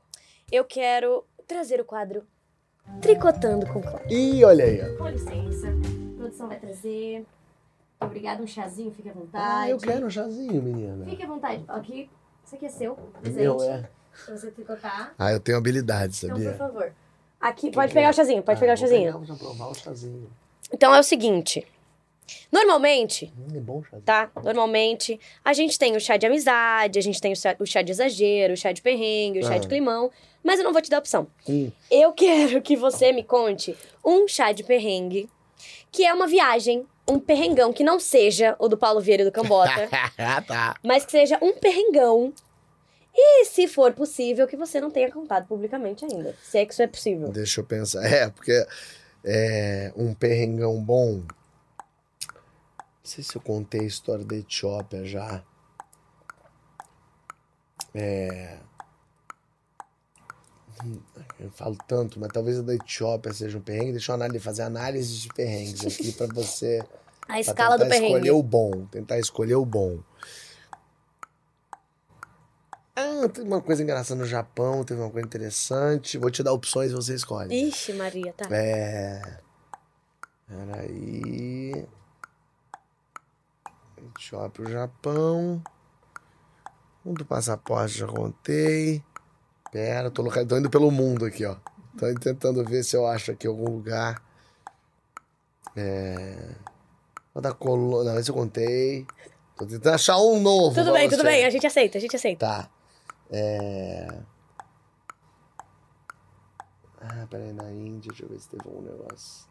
eu 0.51 0.66
quero 0.66 1.24
trazer 1.47 1.80
o 1.80 1.86
quadro 1.86 2.24
Tricotando 3.01 3.65
com 3.67 3.82
Cláudio. 3.82 4.11
Ih, 4.11 4.43
olha 4.43 4.65
aí. 4.65 4.82
ó. 4.82 4.97
Com 4.97 5.07
licença, 5.09 5.67
a 5.69 6.17
produção 6.17 6.47
vai 6.47 6.59
trazer. 6.59 7.25
Obrigada, 7.99 8.41
um 8.41 8.47
chazinho, 8.47 8.91
fique 8.91 9.09
à 9.09 9.13
vontade. 9.13 9.43
Ah, 9.47 9.69
eu 9.69 9.77
quero 9.77 10.05
um 10.05 10.09
chazinho, 10.09 10.61
menina. 10.61 11.05
Fique 11.05 11.23
à 11.23 11.27
vontade. 11.27 11.63
Aqui, 11.67 12.09
isso 12.43 12.55
aqui 12.55 12.65
é 12.65 12.69
seu, 12.69 12.95
presente. 13.21 13.41
Meu, 13.41 13.61
é. 13.61 13.89
Pra 14.25 14.36
você 14.38 14.51
tricotar. 14.51 15.13
Ah, 15.17 15.32
eu 15.32 15.39
tenho 15.39 15.57
habilidade, 15.57 16.17
Então, 16.23 16.36
sabia? 16.36 16.51
por 16.51 16.57
favor. 16.57 16.91
Aqui, 17.39 17.71
pode 17.71 17.93
pegar 17.93 18.09
o 18.09 18.13
chazinho, 18.13 18.43
pode 18.43 18.57
Ah, 18.57 18.59
pegar 18.59 18.73
o 18.73 18.77
chazinho. 18.77 19.19
vou 19.19 19.38
provar 19.38 19.67
o 19.69 19.73
chazinho. 19.75 20.29
Então 20.71 20.93
é 20.93 20.99
o 20.99 21.03
seguinte. 21.03 21.65
Normalmente, 22.51 23.32
Hum, 23.38 23.55
é 23.55 23.59
bom 23.59 23.82
chazinho. 23.84 24.01
tá? 24.03 24.29
Normalmente, 24.43 25.19
a 25.43 25.53
gente 25.53 25.77
tem 25.79 25.95
o 25.95 25.99
chá 25.99 26.17
de 26.17 26.25
amizade, 26.25 26.99
a 26.99 27.01
gente 27.01 27.19
tem 27.21 27.32
o 27.34 27.36
chá, 27.36 27.55
o 27.59 27.65
chá 27.65 27.82
de 27.82 27.91
exagero, 27.91 28.53
o 28.53 28.57
chá 28.57 28.71
de 28.71 28.82
perrengue, 28.82 29.39
o 29.39 29.43
chá 29.43 29.55
Ah. 29.55 29.57
de 29.59 29.67
climão, 29.67 30.11
mas 30.43 30.59
eu 30.59 30.63
não 30.65 30.73
vou 30.73 30.82
te 30.82 30.89
dar 30.89 30.99
opção. 30.99 31.27
Hum. 31.47 31.71
Eu 31.89 32.11
quero 32.13 32.61
que 32.61 32.75
você 32.75 33.11
me 33.11 33.23
conte 33.23 33.75
um 34.05 34.27
chá 34.27 34.51
de 34.51 34.63
perrengue, 34.63 35.29
que 35.91 36.05
é 36.05 36.13
uma 36.13 36.27
viagem, 36.27 36.86
um 37.07 37.19
perrengão 37.19 37.73
que 37.73 37.84
não 37.84 37.99
seja 37.99 38.55
o 38.59 38.67
do 38.67 38.77
Paulo 38.77 39.01
Vieira 39.01 39.23
e 39.23 39.25
do 39.25 39.32
Cambota, 39.32 39.89
tá. 40.47 40.75
mas 40.84 41.03
que 41.05 41.11
seja 41.11 41.38
um 41.41 41.53
perrengão. 41.53 42.34
E, 43.13 43.43
se 43.43 43.67
for 43.67 43.91
possível, 43.91 44.47
que 44.47 44.55
você 44.55 44.79
não 44.79 44.89
tenha 44.89 45.11
contado 45.11 45.45
publicamente 45.45 46.05
ainda. 46.05 46.34
Se 46.41 46.59
é 46.59 46.65
que 46.65 46.71
isso 46.71 46.82
é 46.82 46.88
possível. 46.88 47.27
Deixa 47.27 47.59
eu 47.59 47.65
pensar. 47.65 48.05
É, 48.05 48.29
porque 48.29 48.65
é 49.25 49.91
um 49.97 50.13
perrengão 50.13 50.82
bom. 50.82 51.21
Não 53.04 53.10
sei 53.10 53.24
se 53.24 53.36
eu 53.36 53.41
contei 53.41 53.82
a 53.82 53.86
história 53.86 54.24
da 54.24 54.36
Etiópia 54.36 55.04
já. 55.06 55.43
É. 57.95 58.60
Eu 61.39 61.52
falo 61.52 61.78
tanto, 61.88 62.20
mas 62.20 62.30
talvez 62.32 62.60
a 62.60 62.62
da 62.62 62.74
Etiópia 62.76 63.34
seja 63.34 63.58
um 63.58 63.62
perrengue. 63.62 63.91
Deixa 63.93 64.12
eu 64.12 64.16
anali- 64.16 64.39
fazer 64.39 64.64
análise 64.64 65.18
de 65.20 65.30
perrengues 65.30 65.86
aqui 65.86 66.12
pra 66.14 66.28
você. 66.28 66.84
A 67.28 67.39
escala 67.39 67.78
do 67.78 67.84
tentar 67.84 67.91
perrengue. 67.95 68.14
escolher 68.14 68.32
o 68.32 68.43
bom. 68.43 68.86
Tentar 68.88 69.18
escolher 69.20 69.56
o 69.56 69.66
bom. 69.66 69.99
Ah, 72.95 73.30
teve 73.32 73.47
uma 73.47 73.62
coisa 73.62 73.82
engraçada 73.82 74.20
no 74.20 74.26
Japão, 74.28 74.84
teve 74.84 74.99
uma 74.99 75.10
coisa 75.10 75.26
interessante. 75.26 76.18
Vou 76.18 76.30
te 76.30 76.43
dar 76.43 76.52
opções 76.52 76.91
e 76.91 76.95
você 76.95 77.14
escolhe. 77.16 77.56
Ixi, 77.70 77.93
Maria, 77.93 78.34
tá. 78.34 78.47
É. 78.54 79.39
Peraí. 80.45 81.88
Etiópia, 84.08 84.66
o 84.66 84.70
Japão. 84.70 85.62
Um 87.06 87.14
do 87.14 87.26
passaporte 87.26 87.97
já 87.99 88.08
contei. 88.08 89.04
Pera, 89.72 90.12
tô, 90.12 90.22
loca- 90.22 90.45
tô 90.45 90.58
indo 90.58 90.70
pelo 90.70 90.91
mundo 90.91 91.26
aqui, 91.26 91.45
ó. 91.45 91.56
Tô 91.97 92.14
tentando 92.20 92.64
ver 92.66 92.84
se 92.84 92.95
eu 92.95 93.06
acho 93.08 93.32
aqui 93.32 93.47
algum 93.47 93.70
lugar. 93.70 94.22
É. 95.76 96.56
O 97.34 97.41
da 97.41 97.54
Colônia. 97.54 98.12
Não, 98.14 98.20
esse 98.20 98.30
eu 98.30 98.36
contei. 98.36 99.06
Tô 99.56 99.66
tentando 99.66 99.93
achar 99.95 100.18
um 100.18 100.39
novo. 100.39 100.76
Tudo 100.76 100.93
bem, 100.93 101.08
tudo 101.10 101.20
você. 101.22 101.28
bem, 101.28 101.45
a 101.45 101.49
gente 101.49 101.66
aceita, 101.68 101.97
a 101.97 102.02
gente 102.02 102.16
aceita. 102.16 102.45
Tá. 102.45 102.70
É... 103.30 104.08
peraí, 107.30 107.54
na 107.54 107.72
Índia, 107.72 108.10
deixa 108.10 108.26
eu 108.26 108.30
ver 108.30 108.39
se 108.39 108.49
teve 108.49 108.68
um 108.68 108.82
negócio. 108.82 109.47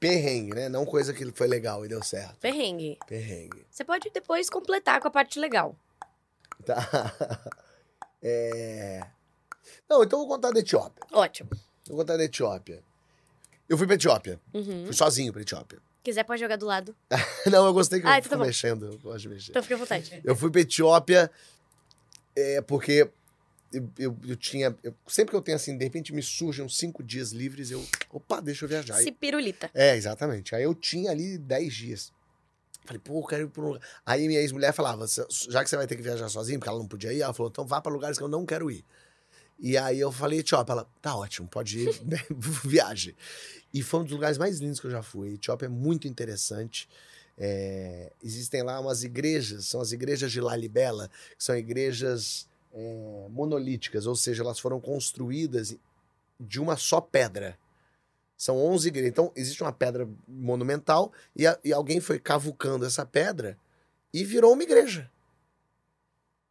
Perrengue, 0.00 0.54
né? 0.54 0.68
Não 0.70 0.86
coisa 0.86 1.12
que 1.12 1.30
foi 1.32 1.46
legal 1.46 1.84
e 1.84 1.88
deu 1.88 2.02
certo. 2.02 2.36
Perrengue. 2.40 2.98
Perrengue. 3.06 3.66
Você 3.70 3.84
pode 3.84 4.10
depois 4.10 4.48
completar 4.48 4.98
com 4.98 5.06
a 5.08 5.10
parte 5.10 5.38
legal. 5.38 5.76
Tá. 6.64 6.76
É... 8.22 9.00
Não, 9.88 10.04
então 10.04 10.18
eu 10.20 10.26
vou 10.26 10.36
contar 10.36 10.50
da 10.50 10.60
Etiópia. 10.60 11.02
Ótimo. 11.10 11.48
Vou 11.88 11.96
contar 11.96 12.18
da 12.18 12.24
Etiópia. 12.24 12.82
Eu 13.66 13.78
fui 13.78 13.86
pra 13.86 13.94
Etiópia. 13.96 14.38
Uhum. 14.52 14.84
Fui 14.84 14.92
sozinho 14.92 15.32
pra 15.32 15.40
Etiópia. 15.40 15.78
Quiser, 16.02 16.24
pode 16.24 16.38
jogar 16.38 16.56
do 16.56 16.66
lado. 16.66 16.94
Não, 17.50 17.64
eu 17.64 17.72
gostei 17.72 17.98
que 17.98 18.06
Ah, 18.06 18.10
eu 18.10 18.18
então 18.18 18.22
fico 18.24 18.36
tá 18.36 18.44
mexendo. 18.44 18.86
Eu 18.92 18.98
gosto 18.98 19.20
de 19.20 19.28
mexer. 19.30 19.50
Então 19.52 19.62
fica 19.62 19.74
à 19.74 19.78
vontade. 19.78 20.20
Eu 20.22 20.36
fui 20.36 20.50
pra 20.50 20.60
Etiópia 20.60 21.30
é, 22.36 22.60
porque 22.60 23.10
eu, 23.72 23.90
eu, 23.98 24.16
eu 24.26 24.36
tinha. 24.36 24.76
eu- 24.82 24.94
sempre 25.06 25.30
que 25.30 25.36
eu 25.36 25.42
tenho 25.42 25.56
assim, 25.56 25.76
de 25.76 25.84
repente 25.84 26.12
me 26.12 26.22
surgem 26.22 26.64
uns 26.64 26.76
cinco 26.76 27.02
dias 27.02 27.30
livres, 27.32 27.70
eu. 27.70 27.84
Opa, 28.10 28.40
deixa 28.40 28.64
eu 28.64 28.68
viajar. 28.68 28.94
Se 28.96 29.12
pirulita. 29.12 29.70
É, 29.74 29.96
exatamente. 29.96 30.54
Aí 30.54 30.62
eu 30.62 30.74
tinha 30.74 31.10
ali 31.10 31.38
10 31.38 31.72
dias. 31.74 32.12
Falei, 32.84 33.00
pô, 33.04 33.20
eu 33.20 33.24
quero 33.26 33.42
ir 33.44 33.48
pra 33.48 33.62
um 33.62 33.66
lugar. 33.68 33.82
Aí 34.04 34.26
minha 34.26 34.40
ex-mulher 34.40 34.72
falava, 34.72 35.06
"Cê- 35.06 35.26
já 35.50 35.62
que 35.62 35.70
você 35.70 35.76
vai 35.76 35.86
ter 35.86 35.96
que 35.96 36.02
viajar 36.02 36.28
sozinho, 36.28 36.58
porque 36.58 36.68
ela 36.70 36.78
não 36.78 36.88
podia 36.88 37.12
ir, 37.12 37.20
ela 37.20 37.32
falou, 37.34 37.50
então 37.50 37.64
vá 37.66 37.80
pra 37.80 37.92
lugares 37.92 38.16
que 38.18 38.24
eu 38.24 38.28
não 38.28 38.44
quero 38.46 38.70
ir. 38.70 38.84
E 39.58 39.76
aí 39.76 40.00
eu 40.00 40.10
falei, 40.10 40.38
Etiópia, 40.40 40.72
ela, 40.72 40.90
tá 41.02 41.14
ótimo, 41.14 41.46
pode 41.46 41.78
ir, 41.78 41.90
viaje. 42.64 43.14
E 43.72 43.82
foi 43.82 44.00
um 44.00 44.02
dos 44.04 44.12
lugares 44.12 44.38
mais 44.38 44.58
lindos 44.58 44.80
que 44.80 44.86
eu 44.86 44.90
já 44.90 45.02
fui. 45.02 45.34
Etiópia 45.34 45.66
é 45.66 45.68
muito 45.68 46.08
interessante. 46.08 46.88
É, 47.38 48.12
existem 48.22 48.62
lá 48.62 48.80
umas 48.80 49.04
igrejas, 49.04 49.66
são 49.66 49.80
as 49.80 49.92
igrejas 49.92 50.32
de 50.32 50.40
Lalibela, 50.40 51.10
que 51.38 51.44
são 51.44 51.56
igrejas 51.56 52.48
é, 52.72 53.26
monolíticas, 53.30 54.06
ou 54.06 54.14
seja, 54.16 54.42
elas 54.42 54.58
foram 54.58 54.80
construídas 54.80 55.76
de 56.38 56.60
uma 56.60 56.76
só 56.76 57.00
pedra. 57.00 57.58
São 58.36 58.56
11 58.56 58.88
igrejas. 58.88 59.10
Então, 59.10 59.32
existe 59.36 59.62
uma 59.62 59.72
pedra 59.72 60.08
monumental 60.26 61.12
e, 61.36 61.46
a- 61.46 61.58
e 61.62 61.72
alguém 61.72 62.00
foi 62.00 62.18
cavucando 62.18 62.86
essa 62.86 63.04
pedra 63.04 63.58
e 64.14 64.24
virou 64.24 64.52
uma 64.54 64.62
igreja. 64.62 65.10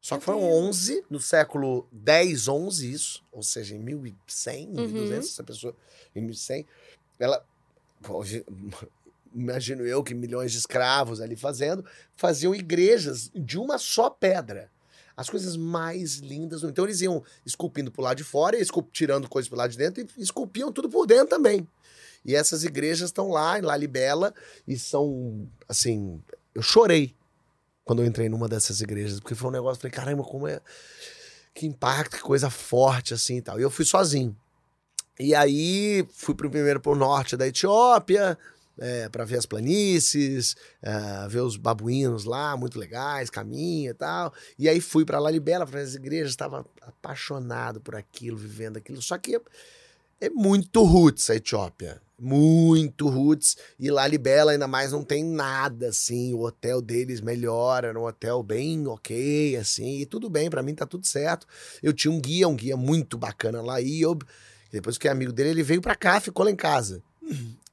Só 0.01 0.17
que 0.17 0.23
foram 0.23 0.41
11 0.43 1.03
no 1.09 1.19
século 1.19 1.85
10, 1.91 2.47
11 2.47 2.91
isso, 2.91 3.23
ou 3.31 3.43
seja, 3.43 3.75
em 3.75 3.79
1100, 3.79 4.67
1200, 4.67 5.29
essa 5.29 5.43
pessoa, 5.43 5.75
em 6.15 6.21
1100, 6.21 6.65
ela, 7.19 7.43
imagino 9.33 9.85
eu 9.85 10.03
que 10.03 10.13
milhões 10.13 10.51
de 10.51 10.57
escravos 10.57 11.19
ali 11.21 11.35
fazendo, 11.35 11.85
faziam 12.15 12.55
igrejas 12.55 13.29
de 13.35 13.57
uma 13.57 13.77
só 13.77 14.09
pedra. 14.09 14.71
As 15.19 15.29
coisas 15.29 15.57
mais 15.57 16.19
lindas. 16.19 16.63
Então 16.63 16.85
eles 16.85 17.01
iam 17.01 17.21
esculpindo 17.45 17.91
pro 17.91 18.01
lado 18.01 18.15
de 18.15 18.23
fora, 18.23 18.57
esculp- 18.57 18.89
tirando 18.93 19.27
coisas 19.27 19.49
pro 19.49 19.57
lado 19.57 19.69
de 19.69 19.77
dentro 19.77 20.01
e 20.01 20.21
esculpiam 20.21 20.71
tudo 20.71 20.87
por 20.87 21.05
dentro 21.05 21.27
também. 21.27 21.67
E 22.23 22.33
essas 22.35 22.63
igrejas 22.63 23.09
estão 23.09 23.29
lá 23.29 23.59
em 23.59 23.61
Lalibela 23.61 24.33
e 24.65 24.79
são, 24.79 25.45
assim, 25.67 26.21
eu 26.55 26.61
chorei 26.61 27.13
quando 27.83 28.01
eu 28.01 28.05
entrei 28.05 28.29
numa 28.29 28.47
dessas 28.47 28.79
igrejas, 28.79 29.19
porque 29.19 29.35
foi 29.35 29.49
um 29.49 29.53
negócio, 29.53 29.81
falei, 29.81 29.91
caramba, 29.91 30.23
como 30.23 30.47
é, 30.47 30.61
que 31.53 31.65
impacto, 31.65 32.15
que 32.15 32.21
coisa 32.21 32.49
forte, 32.49 33.13
assim 33.13 33.37
e 33.37 33.41
tal. 33.41 33.59
E 33.59 33.63
eu 33.63 33.69
fui 33.69 33.83
sozinho. 33.83 34.33
E 35.19 35.35
aí 35.35 36.07
fui 36.13 36.33
pro, 36.33 36.49
primeiro 36.49 36.79
pro 36.79 36.95
norte 36.95 37.35
da 37.35 37.45
Etiópia, 37.45 38.37
é, 38.79 39.09
para 39.09 39.25
ver 39.25 39.37
as 39.37 39.45
planícies, 39.45 40.55
é, 40.81 41.27
ver 41.27 41.41
os 41.41 41.57
babuínos 41.57 42.25
lá, 42.25 42.55
muito 42.55 42.79
legais, 42.79 43.29
caminho 43.29 43.91
e 43.91 43.93
tal. 43.93 44.33
E 44.57 44.67
aí 44.67 44.79
fui 44.79 45.05
para 45.05 45.19
Lalibela, 45.19 45.65
para 45.65 45.81
as 45.81 45.95
igrejas, 45.95 46.31
estava 46.31 46.65
apaixonado 46.81 47.81
por 47.81 47.95
aquilo, 47.95 48.37
vivendo 48.37 48.77
aquilo. 48.77 49.01
Só 49.01 49.17
que 49.17 49.39
é 50.21 50.29
muito 50.29 50.83
roots 50.83 51.29
a 51.29 51.35
Etiópia. 51.35 52.01
Muito 52.21 53.07
roots. 53.07 53.55
E 53.79 53.89
Lalibela 53.89 54.51
ainda 54.51 54.67
mais 54.67 54.91
não 54.91 55.03
tem 55.03 55.23
nada, 55.23 55.87
assim. 55.87 56.33
O 56.33 56.41
hotel 56.41 56.81
deles 56.81 57.21
melhora, 57.21 57.87
era 57.87 57.99
um 57.99 58.03
hotel 58.03 58.43
bem 58.43 58.85
ok, 58.87 59.55
assim. 59.55 59.99
E 59.99 60.05
tudo 60.05 60.29
bem, 60.29 60.49
para 60.49 60.61
mim 60.61 60.75
tá 60.75 60.85
tudo 60.85 61.07
certo. 61.07 61.47
Eu 61.81 61.93
tinha 61.93 62.11
um 62.11 62.19
guia, 62.19 62.47
um 62.47 62.55
guia 62.55 62.75
muito 62.75 63.17
bacana 63.17 63.61
lá, 63.61 63.77
Iob. 63.79 64.23
Depois 64.71 64.97
que 64.97 65.07
é 65.07 65.11
amigo 65.11 65.31
dele, 65.31 65.49
ele 65.49 65.63
veio 65.63 65.81
pra 65.81 65.95
cá, 65.95 66.19
ficou 66.19 66.43
lá 66.43 66.51
em 66.51 66.55
casa. 66.55 67.01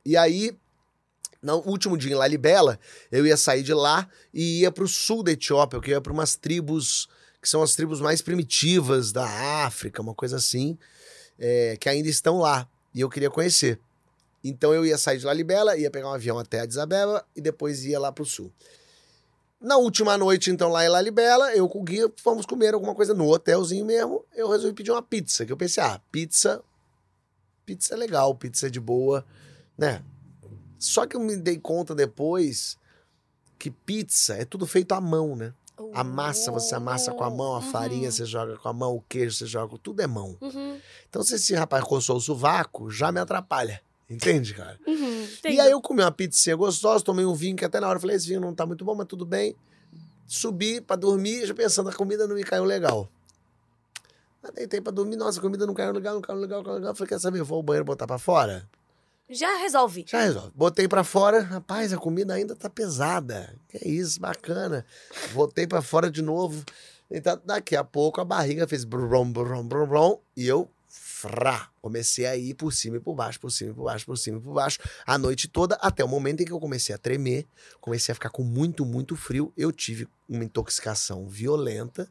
E 0.05 0.17
aí, 0.17 0.57
no 1.47 1.59
último 1.59 1.97
dia 1.97 2.13
em 2.13 2.17
Lalibela, 2.17 2.79
eu 3.11 3.25
ia 3.25 3.37
sair 3.37 3.63
de 3.63 3.73
lá 3.73 4.09
e 4.35 4.63
ia 4.63 4.73
pro 4.73 4.89
sul 4.89 5.23
da 5.23 5.31
Etiópia, 5.31 5.81
que 5.81 5.91
ia 5.91 6.01
pra 6.01 6.13
umas 6.13 6.35
tribos 6.35 7.09
que 7.41 7.49
são 7.49 7.63
as 7.63 7.77
tribos 7.77 8.01
mais 8.01 8.21
primitivas 8.21 9.13
da 9.13 9.25
África, 9.65 10.03
uma 10.03 10.15
coisa 10.15 10.37
assim, 10.37 10.77
é, 11.39 11.77
que 11.79 11.89
ainda 11.89 12.09
estão 12.09 12.39
lá. 12.39 12.69
E 12.93 13.01
eu 13.01 13.09
queria 13.09 13.31
conhecer. 13.31 13.79
Então 14.43 14.75
eu 14.75 14.85
ia 14.85 14.99
sair 14.99 15.19
de 15.19 15.25
Lalibela, 15.25 15.77
ia 15.77 15.91
pegar 15.91 16.09
um 16.09 16.15
avião 16.15 16.39
até 16.39 16.61
Addis 16.61 16.79
Abeba 16.79 17.25
e 17.37 17.41
depois 17.41 17.85
ia 17.85 18.01
lá 18.01 18.11
pro 18.11 18.25
sul. 18.25 18.53
Na 19.61 19.77
última 19.77 20.19
noite, 20.19 20.51
então, 20.51 20.71
lá 20.71 20.85
em 20.85 20.89
Lalibela, 20.89 21.55
eu 21.55 21.69
com 21.69 21.81
o 21.81 21.85
guia 21.85 22.13
fomos 22.17 22.45
comer 22.45 22.75
alguma 22.75 22.95
coisa 22.95 23.15
no 23.15 23.29
hotelzinho 23.33 23.87
mesmo. 23.87 24.25
Eu 24.35 24.51
resolvi 24.51 24.75
pedir 24.75 24.91
uma 24.91 25.03
pizza, 25.03 25.47
que 25.47 25.53
eu 25.53 25.57
pensei, 25.57 25.83
ah, 25.83 26.01
pizza. 26.11 26.63
Pizza 27.65 27.95
é 27.95 27.97
legal, 27.97 28.35
pizza 28.35 28.67
é 28.67 28.71
de 28.71 28.81
boa, 28.81 29.25
né? 29.79 30.03
Só 30.79 31.07
que 31.07 31.17
eu 31.17 31.21
me 31.21 31.37
dei 31.37 31.59
conta 31.59 31.95
depois 31.95 32.79
que 33.59 33.71
pizza 33.71 34.35
é 34.35 34.45
tudo 34.45 34.67
feito 34.67 34.93
à 34.93 35.01
mão, 35.01 35.35
né? 35.35 35.53
A 35.93 36.03
massa 36.05 36.51
você 36.51 36.75
amassa 36.75 37.13
com 37.13 37.25
a 37.25 37.31
mão, 37.31 37.53
a 37.53 37.57
Uhum. 37.57 37.63
farinha 37.63 38.11
você 38.11 38.25
joga 38.27 38.57
com 38.57 38.69
a 38.69 38.73
mão, 38.73 38.95
o 38.97 39.01
queijo 39.09 39.37
você 39.37 39.47
joga, 39.47 39.77
tudo 39.79 40.01
é 40.03 40.07
mão. 40.07 40.37
Uhum, 40.41 40.79
Então, 41.09 41.23
se 41.23 41.35
esse 41.37 41.55
rapaz 41.55 41.85
coçou 41.85 42.17
o 42.17 42.21
sovaco, 42.21 42.91
já 42.91 43.11
me 43.13 43.21
atrapalha. 43.21 43.81
Entende, 44.09 44.55
cara? 44.55 44.79
uhum, 44.87 45.29
E 45.45 45.59
aí 45.61 45.71
eu 45.71 45.81
comi 45.81 46.03
uma 46.03 46.13
pizzinha 46.13 46.55
gostosa, 46.57 47.03
tomei 47.05 47.25
um 47.25 47.35
vinho 47.35 47.57
que 47.57 47.65
até 47.65 47.81
na 47.81 47.89
hora 47.89 47.97
eu 47.97 48.01
falei, 48.01 48.17
esse 48.17 48.27
vinho 48.29 48.41
não 48.41 48.55
tá 48.55 48.65
muito 48.67 48.85
bom, 48.85 48.95
mas 48.95 49.07
tudo 49.07 49.25
bem. 49.27 49.55
Subi 50.27 50.81
pra 50.81 50.97
dormir, 50.97 51.47
já 51.47 51.55
pensando, 51.55 51.89
a 51.89 51.93
comida 51.93 52.27
não 52.27 52.35
me 52.35 52.43
caiu 52.45 52.65
legal. 52.65 53.09
Aí 54.43 54.53
deitei 54.53 54.81
pra 54.81 54.93
dormir, 54.93 55.17
nossa, 55.17 55.39
a 55.39 55.43
comida 55.43 55.67
não 55.67 55.75
caiu 55.75 55.93
legal, 55.93 56.15
não 56.15 56.21
caiu 56.23 56.39
legal, 56.39 56.59
não 56.59 56.65
caiu 56.65 56.77
legal. 56.77 56.95
Falei, 56.95 57.09
quer 57.09 57.21
saber, 57.21 57.41
eu 57.41 57.45
vou 57.45 57.57
ao 57.57 57.63
banheiro 57.63 57.85
botar 57.85 58.07
pra 58.07 58.19
fora? 58.19 58.69
Já 59.29 59.57
resolve. 59.57 60.05
Já 60.07 60.23
resolve. 60.23 60.53
Botei 60.55 60.87
pra 60.87 61.03
fora, 61.03 61.41
rapaz, 61.41 61.93
a 61.93 61.99
comida 61.99 62.35
ainda 62.35 62.55
tá 62.55 62.71
pesada. 62.71 63.55
Que 63.69 63.79
isso, 63.89 64.21
bacana. 64.21 64.87
Botei 65.33 65.67
pra 65.67 65.83
fora 65.83 66.11
de 66.11 66.23
novo. 66.23 66.65
Então, 67.11 67.41
daqui 67.45 67.75
a 67.75 67.83
pouco 67.83 68.21
a 68.21 68.25
barriga 68.25 68.67
fez 68.67 68.85
brum, 68.85 69.33
brum, 69.33 69.67
brum, 69.67 69.87
brum, 69.87 70.19
e 70.37 70.47
eu 70.47 70.71
frá. 70.89 71.69
Comecei 71.81 72.27
a 72.27 72.37
ir 72.37 72.55
por 72.55 72.73
cima 72.73 72.97
e 72.97 73.01
por 73.01 73.15
baixo, 73.15 73.41
por 73.41 73.51
cima 73.51 73.71
e 73.71 73.75
por 73.75 73.85
baixo, 73.85 74.07
por 74.07 74.17
cima 74.17 74.39
e 74.39 74.41
por 74.41 74.55
baixo, 74.55 74.79
a 75.07 75.17
noite 75.19 75.49
toda, 75.49 75.77
até 75.77 76.05
o 76.05 76.09
momento 76.09 76.43
em 76.43 76.45
que 76.45 76.53
eu 76.53 76.61
comecei 76.61 76.95
a 76.95 76.99
tremer, 76.99 77.47
comecei 77.81 78.13
a 78.13 78.15
ficar 78.15 78.31
com 78.31 78.43
muito, 78.43 78.85
muito 78.85 79.17
frio. 79.17 79.53
Eu 79.57 79.73
tive 79.73 80.09
uma 80.29 80.45
intoxicação 80.45 81.29
violenta. 81.29 82.11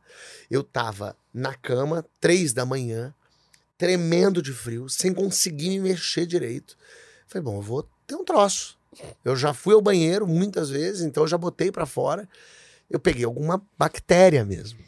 Eu 0.49 0.63
tava 0.63 1.15
na 1.33 1.53
cama, 1.53 2.05
três 2.19 2.53
da 2.53 2.65
manhã, 2.65 3.13
tremendo 3.77 4.41
de 4.41 4.53
frio, 4.53 4.89
sem 4.89 5.13
conseguir 5.13 5.69
me 5.71 5.79
mexer 5.81 6.25
direito. 6.25 6.77
Falei, 7.27 7.43
bom, 7.43 7.57
eu 7.57 7.61
vou 7.61 7.87
ter 8.05 8.15
um 8.15 8.23
troço. 8.23 8.77
Eu 9.23 9.35
já 9.35 9.53
fui 9.53 9.73
ao 9.73 9.81
banheiro 9.81 10.25
muitas 10.27 10.69
vezes, 10.69 11.01
então 11.01 11.23
eu 11.23 11.27
já 11.27 11.37
botei 11.37 11.71
pra 11.71 11.85
fora. 11.85 12.27
Eu 12.89 12.99
peguei 12.99 13.25
alguma 13.25 13.61
bactéria 13.77 14.45
mesmo. 14.45 14.79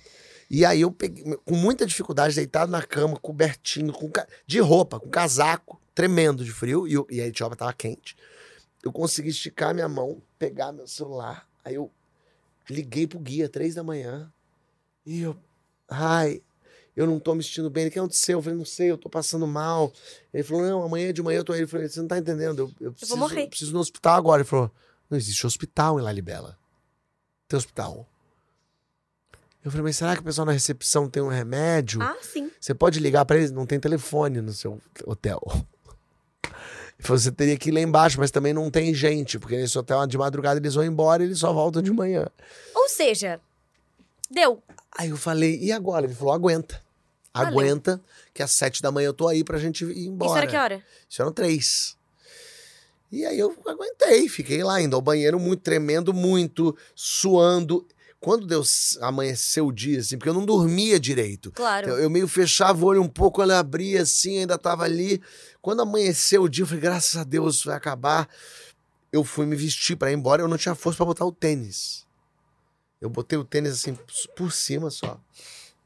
E 0.50 0.64
aí 0.64 0.82
eu 0.82 0.92
peguei, 0.92 1.36
com 1.44 1.56
muita 1.56 1.86
dificuldade, 1.86 2.36
deitado 2.36 2.72
na 2.72 2.82
cama, 2.82 3.18
cobertinho, 3.20 3.92
com, 3.92 4.10
de 4.46 4.60
roupa, 4.60 5.00
com 5.00 5.10
casaco, 5.10 5.82
tremendo 5.94 6.46
de 6.46 6.52
frio, 6.52 6.88
e, 6.88 6.94
e 7.16 7.22
a 7.22 7.28
Etiópia 7.28 7.58
tava 7.58 7.74
quente. 7.74 8.16
Eu 8.82 8.94
consegui 8.94 9.30
esticar 9.30 9.74
minha 9.74 9.90
mão, 9.90 10.22
pegar 10.40 10.72
meu 10.72 10.88
celular, 10.88 11.46
aí 11.66 11.76
eu 11.76 11.92
liguei 12.70 13.06
pro 13.06 13.20
guia, 13.20 13.50
três 13.50 13.76
da 13.76 13.84
manhã, 13.84 14.32
e 15.06 15.22
eu, 15.22 15.36
ai, 15.90 16.42
eu 16.98 17.06
não 17.06 17.20
tô 17.20 17.36
me 17.36 17.44
sentindo 17.44 17.70
bem. 17.70 17.84
Ele, 17.84 17.90
o 17.90 17.94
que 17.94 18.00
aconteceu? 18.00 18.40
Eu 18.40 18.42
falei, 18.42 18.58
não 18.58 18.66
sei, 18.66 18.90
eu 18.90 18.98
tô 18.98 19.08
passando 19.08 19.46
mal. 19.46 19.94
Ele 20.34 20.42
falou, 20.42 20.64
não, 20.64 20.82
amanhã 20.82 21.14
de 21.14 21.22
manhã 21.22 21.38
eu 21.38 21.44
tô 21.44 21.54
aí. 21.54 21.62
Eu 21.62 21.68
falei, 21.68 21.88
você 21.88 22.00
não 22.00 22.08
tá 22.08 22.18
entendendo, 22.18 22.60
eu, 22.60 22.88
eu 22.88 22.92
preciso, 22.92 23.16
morrer. 23.16 23.44
eu 23.44 23.48
preciso 23.50 23.72
ir 23.72 23.76
no 23.76 23.80
hospital 23.80 24.18
agora. 24.18 24.42
Ele 24.42 24.50
falou, 24.50 24.72
não 25.08 25.16
existe 25.16 25.46
hospital 25.46 26.00
em 26.00 26.02
Lalibela. 26.02 26.58
Tem 27.48 27.56
hospital. 27.56 28.10
Eu 29.64 29.70
falei, 29.70 29.84
mas 29.84 29.98
será 29.98 30.16
que 30.16 30.22
o 30.22 30.24
pessoal 30.24 30.46
na 30.48 30.52
recepção 30.52 31.08
tem 31.08 31.22
um 31.22 31.28
remédio? 31.28 32.02
Ah, 32.02 32.18
sim. 32.20 32.50
Você 32.60 32.74
pode 32.74 33.00
ligar 33.00 33.26
pra 33.26 33.38
eles? 33.38 33.52
Não 33.52 33.68
tem 33.68 33.80
telefone 33.80 34.42
no 34.42 34.52
seu 34.52 34.82
hotel. 35.06 35.40
Ele 36.44 37.06
falou, 37.06 37.20
você 37.20 37.32
teria 37.32 37.58
que 37.58 37.70
ir 37.70 37.74
lá 37.74 37.80
embaixo, 37.80 38.20
mas 38.20 38.32
também 38.32 38.54
não 38.54 38.72
tem 38.72 38.92
gente, 38.92 39.38
porque 39.38 39.56
nesse 39.56 39.78
hotel 39.78 40.08
de 40.08 40.18
madrugada 40.18 40.60
eles 40.60 40.74
vão 40.74 40.84
embora 40.84 41.22
e 41.22 41.28
eles 41.28 41.38
só 41.38 41.54
voltam 41.54 41.80
de 41.80 41.92
manhã. 41.92 42.26
Ou 42.74 42.90
seja, 42.90 43.40
deu. 44.32 44.64
Aí 44.98 45.10
eu 45.10 45.18
falei, 45.18 45.60
e 45.62 45.72
agora? 45.72 46.08
Ele 46.08 46.16
falou, 46.16 46.34
aguenta. 46.34 46.87
Valeu. 47.38 47.52
Aguenta, 47.60 48.02
que 48.34 48.42
às 48.44 48.52
sete 48.52 48.82
da 48.82 48.92
manhã 48.92 49.08
eu 49.08 49.14
tô 49.14 49.28
aí 49.28 49.44
pra 49.44 49.58
gente 49.58 49.84
ir 49.86 50.08
embora. 50.08 50.30
Isso 50.32 50.38
era 50.38 50.48
que 50.48 50.58
hora? 50.58 50.84
Isso 51.10 51.22
eram 51.22 51.32
três. 51.32 51.96
E 53.12 53.26
aí 53.26 53.40
eu 53.40 53.56
aguentei, 53.66 54.28
fiquei 54.28 54.64
lá 54.64 54.82
indo 54.82 54.96
ao 54.96 55.02
banheiro 55.02 55.40
muito, 55.40 55.62
tremendo 55.62 56.14
muito, 56.14 56.76
suando. 56.94 57.88
Quando 58.20 58.46
deu 58.48 58.62
s- 58.62 58.98
amanheceu 59.02 59.68
o 59.68 59.72
dia, 59.72 60.00
assim, 60.00 60.18
porque 60.18 60.28
eu 60.30 60.34
não 60.34 60.46
dormia 60.46 61.00
direito. 61.00 61.52
Claro. 61.52 61.88
Eu, 61.90 62.00
eu 62.00 62.10
meio 62.10 62.28
fechava 62.28 62.84
o 62.84 62.88
olho 62.88 63.02
um 63.02 63.08
pouco, 63.08 63.42
eu 63.42 63.56
abria 63.56 64.02
assim, 64.02 64.40
ainda 64.40 64.58
tava 64.58 64.84
ali. 64.84 65.22
Quando 65.62 65.84
amanheceu 65.84 66.42
o 66.44 66.50
dia, 66.50 66.64
eu 66.64 66.68
falei, 66.68 66.82
graças 66.82 67.16
a 67.16 67.24
Deus, 67.24 67.64
vai 67.64 67.76
acabar. 67.76 68.28
Eu 69.12 69.24
fui 69.24 69.46
me 69.46 69.56
vestir 69.56 69.96
pra 69.96 70.12
ir 70.12 70.16
embora, 70.16 70.42
eu 70.42 70.48
não 70.48 70.58
tinha 70.58 70.76
força 70.76 70.98
pra 70.98 71.06
botar 71.06 71.26
o 71.26 71.32
tênis. 71.32 72.06
Eu 73.00 73.10
botei 73.10 73.38
o 73.38 73.44
tênis 73.46 73.72
assim, 73.74 73.98
por 74.36 74.52
cima 74.52 74.90
só. 74.90 75.18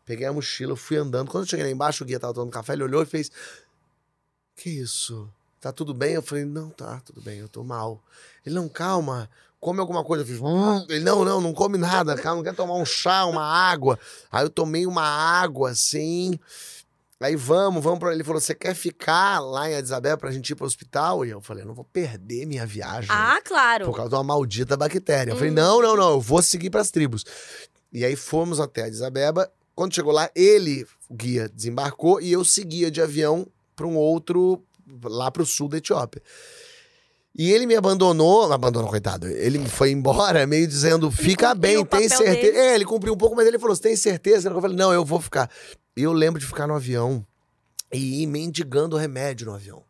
Peguei 0.06 0.26
a 0.26 0.34
mochila, 0.34 0.76
fui 0.76 0.98
andando. 0.98 1.30
Quando 1.30 1.44
eu 1.44 1.50
cheguei 1.50 1.66
lá 1.66 1.72
embaixo, 1.72 2.04
o 2.04 2.08
guia 2.08 2.20
tava 2.20 2.34
tomando 2.34 2.52
café, 2.52 2.74
ele 2.74 2.84
olhou 2.84 3.02
e 3.04 3.06
fez: 3.06 3.32
Que 4.56 4.70
isso? 4.70 5.30
Tá 5.60 5.72
tudo 5.72 5.94
bem? 5.94 6.14
Eu 6.14 6.22
falei: 6.22 6.46
Não, 6.46 6.70
tá, 6.70 7.00
tudo 7.06 7.22
bem, 7.22 7.40
eu 7.40 7.48
tô 7.48 7.64
mal. 7.64 8.02
Ele, 8.46 8.56
não, 8.56 8.68
calma, 8.68 9.30
come 9.60 9.80
alguma 9.80 10.04
coisa. 10.04 10.24
Eu 10.24 10.28
fiz: 10.28 10.40
"Hum." 10.42 10.86
Ele, 10.90 11.04
não, 11.04 11.24
não, 11.24 11.40
não 11.40 11.54
come 11.54 11.78
nada, 11.78 12.16
calma, 12.16 12.38
não 12.38 12.44
quer 12.44 12.56
tomar 12.56 12.74
um 12.76 12.86
chá, 12.86 13.26
uma 13.26 13.44
água. 13.44 13.98
Aí 14.32 14.44
eu 14.44 14.50
tomei 14.50 14.86
uma 14.88 15.04
água 15.04 15.70
assim. 15.70 16.38
Aí 17.20 17.36
vamos, 17.36 17.84
vamos 17.84 18.00
pra. 18.00 18.12
Ele 18.12 18.24
falou: 18.24 18.42
Você 18.42 18.56
quer 18.56 18.74
ficar 18.74 19.40
lá 19.40 19.70
em 19.70 19.76
Addis 19.76 19.92
Abeba 19.92 20.18
pra 20.18 20.32
gente 20.32 20.50
ir 20.50 20.56
pro 20.56 20.66
hospital? 20.66 21.24
E 21.24 21.30
eu 21.30 21.40
falei: 21.40 21.62
Eu 21.64 21.68
não 21.68 21.76
vou 21.76 21.86
perder 21.86 22.48
minha 22.48 22.66
viagem. 22.66 23.12
Ah, 23.14 23.40
claro. 23.46 23.86
Por 23.86 23.96
causa 23.96 24.10
de 24.10 24.16
uma 24.16 24.24
maldita 24.24 24.76
bactéria. 24.76 25.32
Eu 25.32 25.36
falei, 25.36 25.52
Hum. 25.52 25.54
não, 25.54 25.82
não, 25.84 25.96
não, 25.96 26.10
eu 26.14 26.20
vou 26.22 26.42
seguir 26.42 26.72
pras 26.72 26.90
tribos. 26.90 27.24
E 27.94 28.04
aí 28.04 28.16
fomos 28.16 28.60
até 28.60 28.86
Addis 28.86 29.04
Abeba. 29.04 29.52
Quando 29.76 29.96
chegou 29.96 30.12
lá, 30.12 30.30
ele, 30.36 30.86
o 31.10 31.16
guia, 31.16 31.50
desembarcou 31.50 32.22
e 32.22 32.32
eu 32.32 32.44
seguia 32.44 32.92
de 32.92 33.02
avião 33.02 33.48
para 33.76 33.88
um 33.88 33.96
outro, 33.96 34.64
lá 35.04 35.32
pro 35.32 35.46
sul 35.46 35.70
da 35.70 35.78
Etiópia. 35.78 36.22
E 37.34 37.52
ele 37.52 37.66
me 37.66 37.76
abandonou, 37.76 38.52
abandonou, 38.52 38.90
coitado. 38.90 39.28
Ele 39.28 39.66
foi 39.68 39.92
embora 39.92 40.46
meio 40.48 40.68
dizendo, 40.68 41.10
fica 41.10 41.56
bem, 41.56 41.78
o 41.78 41.86
tem 41.86 42.10
certeza. 42.10 42.36
dele. 42.36 42.58
É, 42.58 42.76
ele 42.76 42.86
cumpriu 42.86 43.14
um 43.14 43.18
pouco, 43.18 43.36
mas 43.36 43.48
ele 43.48 43.58
falou, 43.58 43.76
você 43.76 43.82
tem 43.82 43.96
certeza? 43.96 44.50
Eu 44.50 44.62
falei, 44.62 44.76
não, 44.76 44.92
eu 44.92 45.06
vou 45.06 45.22
ficar. 45.22 45.50
E 45.96 46.04
eu 46.04 46.12
lembro 46.12 46.40
de 46.40 46.46
ficar 46.46 46.68
no 46.68 46.76
avião 46.76 47.26
e 47.92 48.22
ir 48.22 48.28
mendigando 48.28 48.98
remédio 48.98 49.48
no 49.48 49.54
avião. 49.54 49.84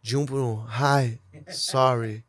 De 0.00 0.16
um 0.16 0.24
por 0.24 0.40
um. 0.40 0.64
Hi, 0.66 1.20
sorry. 1.50 2.24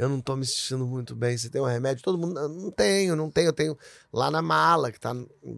Eu 0.00 0.08
não 0.08 0.18
tô 0.20 0.34
me 0.34 0.46
sentindo 0.46 0.86
muito 0.86 1.14
bem. 1.14 1.36
Você 1.36 1.50
tem 1.50 1.60
um 1.60 1.66
remédio? 1.66 2.02
Todo 2.02 2.16
mundo. 2.16 2.48
Não 2.48 2.70
tenho, 2.70 3.14
não 3.14 3.30
tenho. 3.30 3.48
Eu 3.48 3.52
tenho 3.52 3.78
lá 4.10 4.30
na 4.30 4.40
mala, 4.40 4.90
que 4.90 4.98
tá 4.98 5.10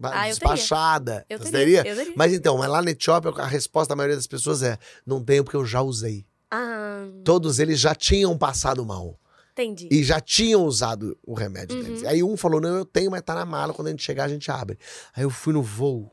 Ah, 0.03 0.27
eu 0.27 0.31
despachada. 0.31 1.25
Eu 1.29 1.39
teria. 1.39 1.51
teria? 1.83 1.87
Eu 1.87 1.95
teria. 1.95 2.13
Mas 2.17 2.33
então, 2.33 2.57
mas 2.57 2.69
lá 2.69 2.81
na 2.81 2.91
Etiópia, 2.91 3.31
a 3.41 3.47
resposta 3.47 3.89
da 3.89 3.95
maioria 3.95 4.17
das 4.17 4.27
pessoas 4.27 4.61
é: 4.61 4.77
não 5.05 5.23
tenho 5.23 5.43
porque 5.45 5.55
eu 5.55 5.65
já 5.65 5.81
usei. 5.81 6.25
Ah, 6.51 7.05
Todos 7.23 7.57
eles 7.59 7.79
já 7.79 7.95
tinham 7.95 8.37
passado 8.37 8.85
mal. 8.85 9.17
entendi. 9.53 9.87
E 9.89 10.03
já 10.03 10.19
tinham 10.19 10.65
usado 10.65 11.17
o 11.25 11.33
remédio 11.33 11.77
Uhum. 11.77 11.83
deles. 11.83 12.03
Aí 12.03 12.21
um 12.21 12.35
falou: 12.35 12.59
não, 12.59 12.75
eu 12.75 12.85
tenho, 12.85 13.09
mas 13.09 13.21
tá 13.21 13.33
na 13.33 13.45
mala. 13.45 13.73
Quando 13.73 13.87
a 13.87 13.91
gente 13.91 14.03
chegar, 14.03 14.25
a 14.25 14.27
gente 14.29 14.51
abre. 14.51 14.77
Aí 15.15 15.23
eu 15.23 15.29
fui 15.29 15.53
no 15.53 15.63
voo. 15.63 16.11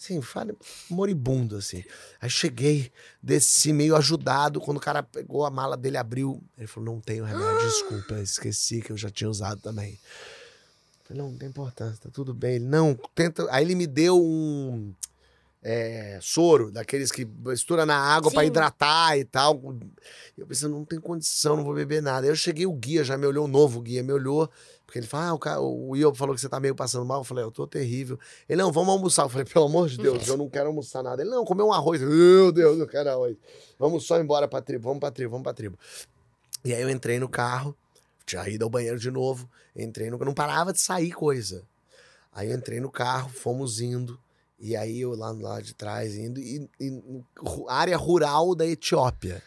Assim, 0.00 0.22
fala, 0.22 0.56
moribundo, 0.88 1.56
assim. 1.56 1.84
Aí 2.22 2.30
cheguei, 2.30 2.90
desci 3.22 3.70
meio 3.70 3.94
ajudado. 3.94 4.58
Quando 4.58 4.78
o 4.78 4.80
cara 4.80 5.02
pegou 5.02 5.44
a 5.44 5.50
mala 5.50 5.76
dele, 5.76 5.98
abriu. 5.98 6.42
Ele 6.56 6.66
falou: 6.66 6.94
não 6.94 7.00
tenho 7.02 7.22
remédio, 7.22 7.68
desculpa, 7.68 8.18
esqueci 8.18 8.80
que 8.80 8.90
eu 8.90 8.96
já 8.96 9.10
tinha 9.10 9.28
usado 9.28 9.60
também. 9.60 10.00
Falei, 11.04 11.22
não, 11.22 11.30
não 11.32 11.38
tem 11.38 11.50
importância, 11.50 12.00
tá 12.02 12.08
tudo 12.10 12.32
bem. 12.32 12.54
Ele, 12.54 12.64
não, 12.64 12.98
tenta. 13.14 13.46
Aí 13.50 13.62
ele 13.62 13.74
me 13.74 13.86
deu 13.86 14.18
um 14.18 14.94
é, 15.62 16.18
soro, 16.22 16.72
daqueles 16.72 17.12
que 17.12 17.26
mistura 17.26 17.84
na 17.84 17.96
água 17.96 18.30
pra 18.30 18.40
Sim. 18.40 18.46
hidratar 18.46 19.18
e 19.18 19.24
tal. 19.24 19.60
Eu 20.36 20.46
pensei, 20.46 20.66
não 20.66 20.82
tem 20.82 20.98
condição, 20.98 21.56
não 21.56 21.64
vou 21.64 21.74
beber 21.74 22.00
nada. 22.00 22.26
Aí 22.26 22.30
eu 22.30 22.36
cheguei, 22.36 22.64
o 22.64 22.72
guia 22.72 23.04
já 23.04 23.18
me 23.18 23.26
olhou, 23.26 23.44
o 23.44 23.48
novo 23.48 23.82
guia 23.82 24.02
me 24.02 24.12
olhou, 24.14 24.50
porque 24.90 24.98
ele 24.98 25.06
falou, 25.06 25.26
ah, 25.26 25.34
o, 25.34 25.38
cara, 25.38 25.60
o 25.60 26.14
falou 26.16 26.34
que 26.34 26.40
você 26.40 26.48
tá 26.48 26.58
meio 26.58 26.74
passando 26.74 27.04
mal. 27.04 27.20
Eu 27.20 27.24
falei, 27.24 27.44
eu 27.44 27.50
tô 27.52 27.64
terrível. 27.64 28.18
Ele, 28.48 28.60
não, 28.60 28.72
vamos 28.72 28.92
almoçar. 28.92 29.22
Eu 29.22 29.28
falei, 29.28 29.44
pelo 29.44 29.66
amor 29.66 29.88
de 29.88 29.96
Deus, 29.96 30.26
eu 30.26 30.36
não 30.36 30.50
quero 30.50 30.66
almoçar 30.66 31.00
nada. 31.00 31.22
Ele, 31.22 31.30
não, 31.30 31.44
comer 31.44 31.62
um 31.62 31.72
arroz. 31.72 32.00
Meu 32.00 32.50
Deus, 32.50 32.76
eu 32.76 32.88
quero 32.88 33.08
arroz. 33.08 33.36
Vamos 33.78 34.04
só 34.04 34.18
embora 34.18 34.48
pra 34.48 34.60
tribo, 34.60 34.82
vamos 34.82 34.98
pra 34.98 35.12
tribo, 35.12 35.30
vamos 35.30 35.44
pra 35.44 35.54
tribo. 35.54 35.78
E 36.64 36.74
aí 36.74 36.82
eu 36.82 36.90
entrei 36.90 37.20
no 37.20 37.28
carro, 37.28 37.72
tinha 38.26 38.48
ido 38.48 38.64
ao 38.64 38.68
banheiro 38.68 38.98
de 38.98 39.12
novo, 39.12 39.48
entrei 39.76 40.10
no... 40.10 40.18
Não 40.18 40.34
parava 40.34 40.72
de 40.72 40.80
sair 40.80 41.12
coisa. 41.12 41.62
Aí 42.32 42.50
eu 42.50 42.56
entrei 42.56 42.80
no 42.80 42.90
carro, 42.90 43.30
fomos 43.30 43.80
indo, 43.80 44.18
e 44.58 44.74
aí 44.74 45.02
eu 45.02 45.14
lá, 45.14 45.30
lá 45.30 45.60
de 45.60 45.72
trás 45.72 46.16
indo, 46.16 46.40
e, 46.40 46.68
e 46.80 47.02
área 47.68 47.96
rural 47.96 48.56
da 48.56 48.66
Etiópia. 48.66 49.40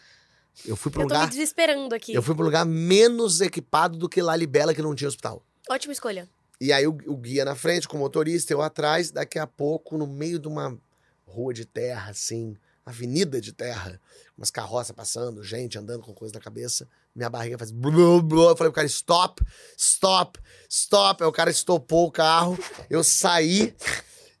Eu 0.66 0.76
fui 0.76 0.90
para 0.90 1.00
um 1.00 1.04
Eu 1.04 1.08
tô 1.08 1.14
me 1.14 1.20
lugar, 1.20 1.30
desesperando 1.30 1.94
aqui. 1.94 2.14
eu 2.14 2.22
fui 2.22 2.34
um 2.34 2.42
lugar 2.42 2.64
menos 2.64 3.40
equipado 3.40 3.98
do 3.98 4.08
que 4.08 4.22
Lalibela, 4.22 4.74
que 4.74 4.82
não 4.82 4.94
tinha 4.94 5.08
hospital. 5.08 5.42
Ótima 5.68 5.92
escolha. 5.92 6.28
E 6.60 6.72
aí 6.72 6.86
o, 6.86 6.96
o 7.06 7.16
guia 7.16 7.44
na 7.44 7.54
frente, 7.54 7.88
com 7.88 7.96
o 7.96 8.00
motorista, 8.00 8.52
eu 8.52 8.62
atrás, 8.62 9.10
daqui 9.10 9.38
a 9.38 9.46
pouco, 9.46 9.98
no 9.98 10.06
meio 10.06 10.38
de 10.38 10.48
uma 10.48 10.78
rua 11.26 11.52
de 11.52 11.64
terra, 11.64 12.10
assim, 12.10 12.56
avenida 12.86 13.40
de 13.40 13.52
terra, 13.52 14.00
umas 14.36 14.50
carroças 14.50 14.94
passando, 14.94 15.42
gente 15.42 15.78
andando 15.78 16.02
com 16.02 16.12
coisa 16.12 16.34
na 16.34 16.40
cabeça, 16.40 16.88
minha 17.14 17.30
barriga 17.30 17.58
faz 17.58 17.70
blu, 17.70 18.22
blu. 18.22 18.50
Eu 18.50 18.56
falei 18.56 18.70
pro 18.70 18.76
cara, 18.76 18.86
stop, 18.86 19.42
stop, 19.76 20.38
stop. 20.68 21.22
Aí 21.22 21.28
o 21.28 21.32
cara 21.32 21.50
estopou 21.50 22.06
o 22.06 22.12
carro, 22.12 22.58
eu 22.88 23.02
saí, 23.02 23.74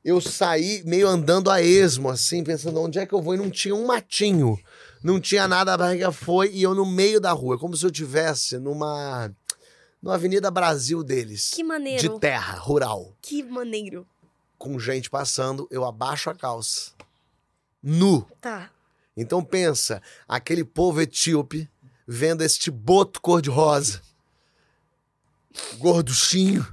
eu 0.04 0.20
saí 0.20 0.82
meio 0.84 1.08
andando 1.08 1.50
a 1.50 1.62
esmo, 1.62 2.10
assim, 2.10 2.44
pensando 2.44 2.80
onde 2.80 2.98
é 2.98 3.06
que 3.06 3.14
eu 3.14 3.22
vou, 3.22 3.34
e 3.34 3.38
não 3.38 3.50
tinha 3.50 3.74
um 3.74 3.86
matinho. 3.86 4.58
Não 5.04 5.20
tinha 5.20 5.46
nada, 5.46 5.74
a 5.74 5.76
barriga 5.76 6.10
foi, 6.10 6.50
e 6.50 6.62
eu 6.62 6.74
no 6.74 6.86
meio 6.86 7.20
da 7.20 7.30
rua, 7.30 7.58
como 7.58 7.76
se 7.76 7.84
eu 7.84 7.90
tivesse 7.90 8.56
numa. 8.58 9.30
numa 10.02 10.14
Avenida 10.14 10.50
Brasil 10.50 11.04
deles 11.04 11.50
Que 11.50 11.62
maneiro. 11.62 12.00
de 12.00 12.18
terra, 12.18 12.56
rural, 12.58 13.14
Que 13.20 13.42
maneiro. 13.42 14.06
com 14.56 14.78
gente 14.78 15.10
passando, 15.10 15.68
eu 15.70 15.84
abaixo 15.84 16.30
a 16.30 16.34
calça. 16.34 16.92
Nu. 17.82 18.26
Tá. 18.40 18.70
Então 19.14 19.44
pensa, 19.44 20.00
aquele 20.26 20.64
povo 20.64 21.02
etíope 21.02 21.68
vendo 22.08 22.42
este 22.42 22.70
boto 22.70 23.20
cor-de-rosa, 23.20 24.00
gorduchinho, 25.78 26.66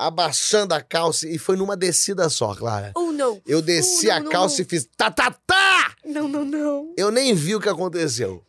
abaixando 0.00 0.72
a 0.72 0.80
calça, 0.80 1.28
e 1.28 1.36
foi 1.36 1.56
numa 1.56 1.76
descida 1.76 2.28
só, 2.30 2.54
Clara. 2.54 2.92
Oh, 2.96 3.12
não. 3.12 3.40
Eu 3.46 3.60
desci 3.60 4.06
não, 4.06 4.14
a 4.14 4.20
não, 4.20 4.32
calça 4.32 4.56
não. 4.56 4.62
e 4.62 4.68
fiz 4.68 4.88
tá, 4.96 5.10
tá, 5.10 5.30
tá! 5.30 5.94
Não, 6.04 6.26
não, 6.26 6.42
não. 6.42 6.94
Eu 6.96 7.10
nem 7.10 7.34
vi 7.34 7.54
o 7.54 7.60
que 7.60 7.68
aconteceu. 7.68 8.42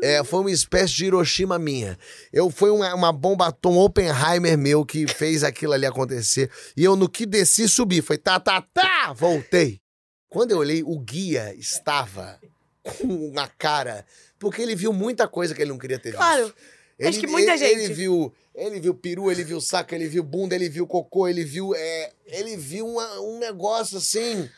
É, 0.00 0.22
foi 0.22 0.40
uma 0.40 0.50
espécie 0.50 0.94
de 0.94 1.06
Hiroshima 1.06 1.58
minha. 1.58 1.98
Eu 2.32 2.50
foi 2.50 2.70
uma, 2.70 2.94
uma 2.94 3.12
bomba 3.12 3.48
atom 3.48 3.78
Oppenheimer 3.78 4.56
meu 4.56 4.84
que 4.84 5.06
fez 5.08 5.42
aquilo 5.42 5.72
ali 5.72 5.86
acontecer. 5.86 6.50
E 6.76 6.84
eu 6.84 6.94
no 6.94 7.08
que 7.08 7.26
desci 7.26 7.68
subi, 7.68 8.00
foi 8.00 8.18
tá 8.18 8.38
tá 8.38 8.60
tá, 8.60 9.12
voltei. 9.12 9.80
Quando 10.28 10.52
eu 10.52 10.58
olhei, 10.58 10.82
o 10.82 10.98
guia 10.98 11.54
estava 11.54 12.38
com 12.82 13.06
uma 13.06 13.46
cara, 13.46 14.04
porque 14.38 14.62
ele 14.62 14.74
viu 14.74 14.92
muita 14.92 15.28
coisa 15.28 15.54
que 15.54 15.62
ele 15.62 15.70
não 15.70 15.78
queria 15.78 15.98
ter 15.98 16.10
visto. 16.10 16.18
Claro. 16.18 16.54
Ele, 17.02 17.08
Acho 17.10 17.20
que 17.20 17.26
muita 17.26 17.50
ele, 17.52 17.58
gente. 17.58 17.74
Ele 17.84 17.92
viu, 17.94 18.32
ele 18.54 18.80
viu 18.80 18.94
peru, 18.94 19.30
ele 19.30 19.42
viu 19.44 19.60
saco, 19.60 19.94
ele 19.94 20.06
viu 20.08 20.22
bunda, 20.22 20.54
ele 20.54 20.68
viu 20.68 20.86
cocô, 20.86 21.26
ele 21.26 21.44
viu, 21.44 21.74
é, 21.74 22.12
ele 22.26 22.56
viu 22.56 22.86
uma- 22.86 23.20
um 23.20 23.38
negócio 23.38 23.98
assim 23.98 24.48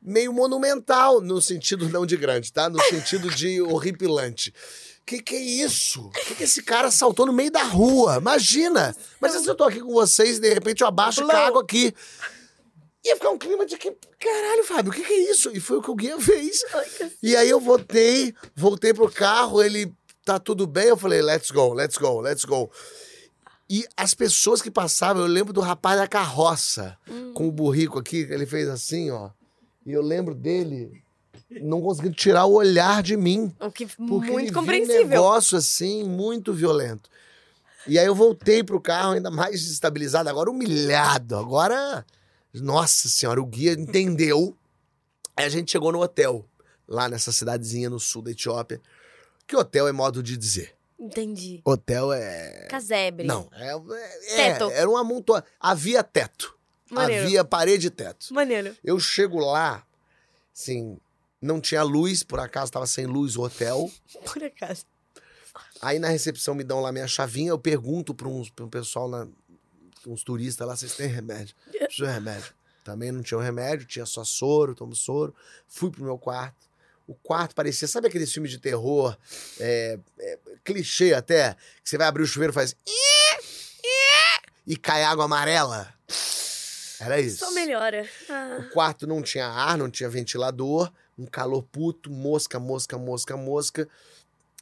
meio 0.00 0.32
monumental 0.32 1.20
no 1.20 1.40
sentido 1.40 1.88
não 1.88 2.04
de 2.06 2.16
grande, 2.16 2.52
tá? 2.52 2.68
No 2.68 2.80
sentido 2.84 3.30
de 3.30 3.60
horripilante. 3.62 4.52
Que 5.04 5.20
que 5.20 5.34
é 5.34 5.40
isso? 5.40 6.10
Que 6.10 6.34
que 6.36 6.44
esse 6.44 6.62
cara 6.62 6.90
saltou 6.90 7.26
no 7.26 7.32
meio 7.32 7.50
da 7.50 7.62
rua? 7.64 8.16
Imagina! 8.16 8.94
Mas 9.20 9.32
se 9.32 9.46
eu 9.48 9.54
tô 9.54 9.64
aqui 9.64 9.80
com 9.80 9.92
vocês 9.92 10.38
e 10.38 10.40
de 10.40 10.48
repente 10.54 10.80
eu 10.80 10.86
abaixo 10.86 11.20
e 11.20 11.24
Blow. 11.24 11.32
cago 11.32 11.58
aqui. 11.58 11.92
Ia 13.04 13.16
ficar 13.16 13.30
um 13.30 13.38
clima 13.38 13.66
de 13.66 13.76
que, 13.76 13.92
caralho, 14.20 14.62
Fábio, 14.62 14.92
o 14.92 14.94
que 14.94 15.02
que 15.02 15.12
é 15.12 15.30
isso? 15.30 15.50
E 15.52 15.58
foi 15.58 15.78
o 15.78 15.82
que 15.82 15.90
o 15.90 15.94
guia 15.96 16.20
fez. 16.20 16.62
E 17.20 17.34
aí 17.34 17.50
eu 17.50 17.58
voltei, 17.58 18.32
voltei 18.54 18.94
pro 18.94 19.10
carro, 19.10 19.60
ele 19.60 19.92
tá 20.24 20.38
tudo 20.38 20.66
bem, 20.66 20.86
eu 20.86 20.96
falei, 20.96 21.20
let's 21.22 21.50
go, 21.50 21.72
let's 21.72 21.96
go, 21.96 22.20
let's 22.20 22.44
go. 22.44 22.70
E 23.68 23.86
as 23.96 24.12
pessoas 24.14 24.60
que 24.60 24.70
passavam, 24.70 25.22
eu 25.22 25.28
lembro 25.28 25.52
do 25.52 25.60
rapaz 25.60 25.98
da 25.98 26.06
carroça, 26.06 26.96
Hum. 27.08 27.32
com 27.32 27.48
o 27.48 27.52
burrico 27.52 27.98
aqui, 27.98 28.26
ele 28.30 28.44
fez 28.46 28.68
assim, 28.68 29.10
ó. 29.10 29.30
E 29.86 29.92
eu 29.92 30.02
lembro 30.02 30.34
dele 30.34 31.02
não 31.62 31.80
conseguindo 31.80 32.14
tirar 32.14 32.44
o 32.46 32.52
olhar 32.54 33.02
de 33.02 33.16
mim. 33.16 33.54
O 33.60 33.70
que 33.70 33.86
Porque 33.86 34.30
muito 34.30 34.36
viu 34.36 34.50
um 34.50 34.52
compreensível. 34.52 35.06
negócio 35.08 35.56
assim, 35.58 36.04
muito 36.04 36.52
violento. 36.52 37.10
E 37.86 37.98
aí 37.98 38.06
eu 38.06 38.14
voltei 38.14 38.62
pro 38.62 38.80
carro 38.80 39.12
ainda 39.14 39.30
mais 39.30 39.60
desestabilizado, 39.60 40.28
agora 40.28 40.50
humilhado. 40.50 41.36
Agora, 41.36 42.06
nossa 42.54 43.08
senhora, 43.08 43.40
o 43.42 43.46
guia 43.46 43.72
entendeu. 43.72 44.56
Aí 45.36 45.44
a 45.46 45.48
gente 45.48 45.72
chegou 45.72 45.90
no 45.90 46.00
hotel, 46.00 46.44
lá 46.86 47.08
nessa 47.08 47.32
cidadezinha 47.32 47.90
no 47.90 47.98
sul 47.98 48.22
da 48.22 48.30
Etiópia. 48.30 48.80
Que 49.46 49.56
hotel 49.56 49.88
é 49.88 49.92
modo 49.92 50.22
de 50.22 50.36
dizer? 50.36 50.74
Entendi. 50.98 51.60
Hotel 51.64 52.12
é. 52.12 52.66
Casebre. 52.70 53.26
Não, 53.26 53.48
é. 53.52 53.72
é 53.72 54.36
Teto. 54.36 54.70
Era 54.70 54.88
um 54.88 54.96
amontoado. 54.96 55.44
Havia 55.58 56.02
teto. 56.04 56.56
Maneiro. 56.90 57.24
Havia 57.26 57.44
parede 57.44 57.88
e 57.88 57.90
teto. 57.90 58.32
Maneiro. 58.32 58.76
Eu 58.84 59.00
chego 59.00 59.38
lá, 59.40 59.84
assim, 60.54 60.98
não 61.40 61.60
tinha 61.60 61.82
luz, 61.82 62.22
por 62.22 62.38
acaso 62.38 62.70
tava 62.70 62.86
sem 62.86 63.06
luz 63.06 63.36
o 63.36 63.42
hotel. 63.42 63.90
Por 64.24 64.44
acaso. 64.44 64.84
Aí 65.80 65.98
na 65.98 66.08
recepção 66.08 66.54
me 66.54 66.62
dão 66.62 66.80
lá 66.80 66.92
minha 66.92 67.08
chavinha, 67.08 67.50
eu 67.50 67.58
pergunto 67.58 68.14
para 68.14 68.28
um, 68.28 68.44
pessoal 68.70 69.08
na- 69.08 69.26
uns 70.06 70.22
turistas 70.22 70.66
lá, 70.68 70.76
vocês 70.76 70.94
têm 70.94 71.08
remédio? 71.08 71.54
Preciso 71.72 72.06
de 72.06 72.12
remédio. 72.12 72.54
Também 72.84 73.10
não 73.10 73.22
tinha 73.22 73.38
um 73.38 73.42
remédio, 73.42 73.86
tinha 73.86 74.06
só 74.06 74.22
soro, 74.24 74.74
tomo 74.74 74.94
soro. 74.94 75.34
Fui 75.66 75.90
pro 75.90 76.04
meu 76.04 76.18
quarto. 76.18 76.68
O 77.06 77.14
quarto 77.14 77.54
parecia, 77.54 77.88
sabe 77.88 78.08
aqueles 78.08 78.32
filmes 78.32 78.50
de 78.50 78.58
terror, 78.58 79.16
é, 79.58 79.98
é, 80.18 80.38
clichê 80.64 81.12
até, 81.14 81.54
que 81.82 81.90
você 81.90 81.98
vai 81.98 82.06
abrir 82.06 82.22
o 82.22 82.26
chuveiro 82.26 82.52
e 82.52 82.54
faz. 82.54 82.76
E 84.66 84.76
cai 84.76 85.02
água 85.02 85.24
amarela. 85.24 85.92
Era 87.00 87.20
isso. 87.20 87.44
Só 87.44 87.50
melhora. 87.50 88.08
Ah. 88.30 88.58
O 88.60 88.70
quarto 88.70 89.06
não 89.08 89.20
tinha 89.20 89.46
ar, 89.46 89.76
não 89.76 89.90
tinha 89.90 90.08
ventilador, 90.08 90.90
um 91.18 91.26
calor 91.26 91.64
puto, 91.64 92.10
mosca, 92.10 92.60
mosca, 92.60 92.96
mosca, 92.96 93.36
mosca. 93.36 93.88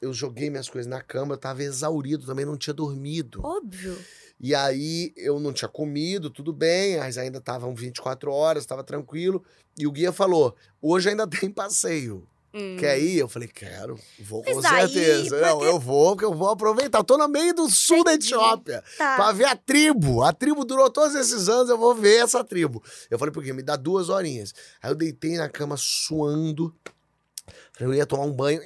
Eu 0.01 0.15
joguei 0.15 0.49
minhas 0.49 0.69
coisas 0.69 0.89
na 0.89 1.03
cama, 1.03 1.35
eu 1.35 1.39
tava 1.39 1.63
exaurido, 1.63 2.25
também 2.25 2.47
não 2.47 2.57
tinha 2.57 2.73
dormido. 2.73 3.45
Óbvio. 3.45 4.03
E 4.41 4.55
aí 4.55 5.13
eu 5.17 5.39
não 5.39 5.53
tinha 5.53 5.69
comido, 5.69 6.31
tudo 6.31 6.53
bem, 6.53 6.97
mas 6.99 7.19
ainda 7.19 7.39
estavam 7.39 7.75
24 7.75 8.33
horas, 8.33 8.63
estava 8.63 8.83
tranquilo. 8.83 9.45
E 9.79 9.87
o 9.87 9.93
guia 9.93 10.13
falou: 10.13 10.57
hoje 10.81 11.11
ainda 11.11 11.27
tem 11.29 11.51
passeio. 11.51 12.27
Hum. 12.53 12.77
Quer 12.81 12.99
ir? 12.99 13.19
Eu 13.19 13.29
falei, 13.29 13.47
quero, 13.47 13.97
vou 14.19 14.43
com 14.43 14.61
certeza. 14.61 15.41
Não, 15.41 15.59
porque- 15.59 15.71
eu 15.71 15.79
vou, 15.79 16.07
porque 16.17 16.25
eu 16.25 16.35
vou 16.35 16.49
aproveitar. 16.49 16.99
Eu 16.99 17.05
tô 17.05 17.17
no 17.17 17.29
meio 17.29 17.55
do 17.55 17.71
sul 17.71 18.03
da 18.03 18.13
Entendi. 18.15 18.35
Etiópia. 18.35 18.83
Tá. 18.99 19.15
Pra 19.15 19.31
ver 19.31 19.45
a 19.45 19.55
tribo. 19.55 20.23
A 20.25 20.33
tribo 20.33 20.65
durou 20.65 20.91
todos 20.91 21.15
esses 21.15 21.49
anos, 21.49 21.69
eu 21.71 21.79
vou 21.79 21.95
ver 21.95 22.25
essa 22.25 22.43
tribo. 22.43 22.83
Eu 23.09 23.21
falei, 23.21 23.33
por 23.33 23.45
quê? 23.45 23.53
Me 23.53 23.63
dá 23.63 23.77
duas 23.77 24.09
horinhas. 24.09 24.53
Aí 24.83 24.91
eu 24.91 24.97
deitei 24.97 25.37
na 25.37 25.49
cama 25.49 25.77
suando. 25.77 26.75
Eu 27.81 27.95
ia 27.95 28.05
tomar 28.05 28.25
um 28.25 28.33
banho. 28.33 28.61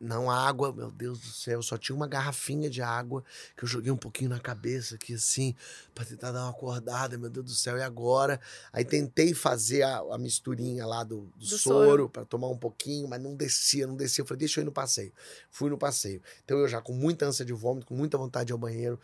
Não, 0.00 0.30
água, 0.30 0.72
meu 0.72 0.90
Deus 0.90 1.20
do 1.20 1.26
céu. 1.26 1.62
Só 1.62 1.76
tinha 1.76 1.94
uma 1.94 2.08
garrafinha 2.08 2.70
de 2.70 2.80
água 2.80 3.22
que 3.54 3.64
eu 3.64 3.68
joguei 3.68 3.92
um 3.92 3.96
pouquinho 3.98 4.30
na 4.30 4.40
cabeça 4.40 4.94
aqui, 4.94 5.12
assim, 5.12 5.54
pra 5.94 6.06
tentar 6.06 6.32
dar 6.32 6.44
uma 6.44 6.50
acordada, 6.50 7.18
meu 7.18 7.28
Deus 7.28 7.44
do 7.44 7.52
céu. 7.52 7.76
E 7.76 7.82
agora? 7.82 8.40
Aí 8.72 8.82
tentei 8.82 9.34
fazer 9.34 9.82
a, 9.82 9.98
a 9.98 10.16
misturinha 10.16 10.86
lá 10.86 11.04
do, 11.04 11.26
do, 11.36 11.38
Do 11.38 11.46
soro, 11.46 11.58
soro. 11.58 12.08
pra 12.08 12.24
tomar 12.24 12.48
um 12.48 12.56
pouquinho, 12.56 13.06
mas 13.06 13.20
não 13.20 13.36
descia, 13.36 13.86
não 13.86 13.94
descia. 13.94 14.22
Eu 14.22 14.26
falei, 14.26 14.38
deixa 14.38 14.60
eu 14.60 14.62
ir 14.62 14.64
no 14.64 14.72
passeio. 14.72 15.12
Fui 15.50 15.68
no 15.68 15.76
passeio. 15.76 16.22
Então 16.42 16.56
eu 16.58 16.66
já 16.66 16.80
com 16.80 16.94
muita 16.94 17.26
ânsia 17.26 17.44
de 17.44 17.52
vômito, 17.52 17.86
com 17.86 17.94
muita 17.94 18.16
vontade 18.16 18.46
de 18.46 18.52
ir 18.52 18.54
ao 18.54 18.58
banheiro, 18.58 18.98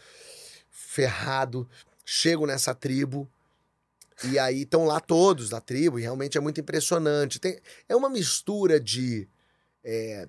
ferrado, 0.71 1.69
chego 2.07 2.47
nessa 2.47 2.75
tribo. 2.75 3.29
E 4.25 4.39
aí 4.39 4.63
estão 4.63 4.85
lá 4.85 4.99
todos 5.01 5.49
da 5.51 5.61
tribo, 5.61 5.99
e 5.99 6.03
realmente 6.03 6.39
é 6.39 6.41
muito 6.41 6.61
impressionante. 6.61 7.39
Tem, 7.39 7.59
é 7.89 7.95
uma 7.95 8.09
mistura 8.09 8.81
de. 8.81 9.29
é, 9.85 10.27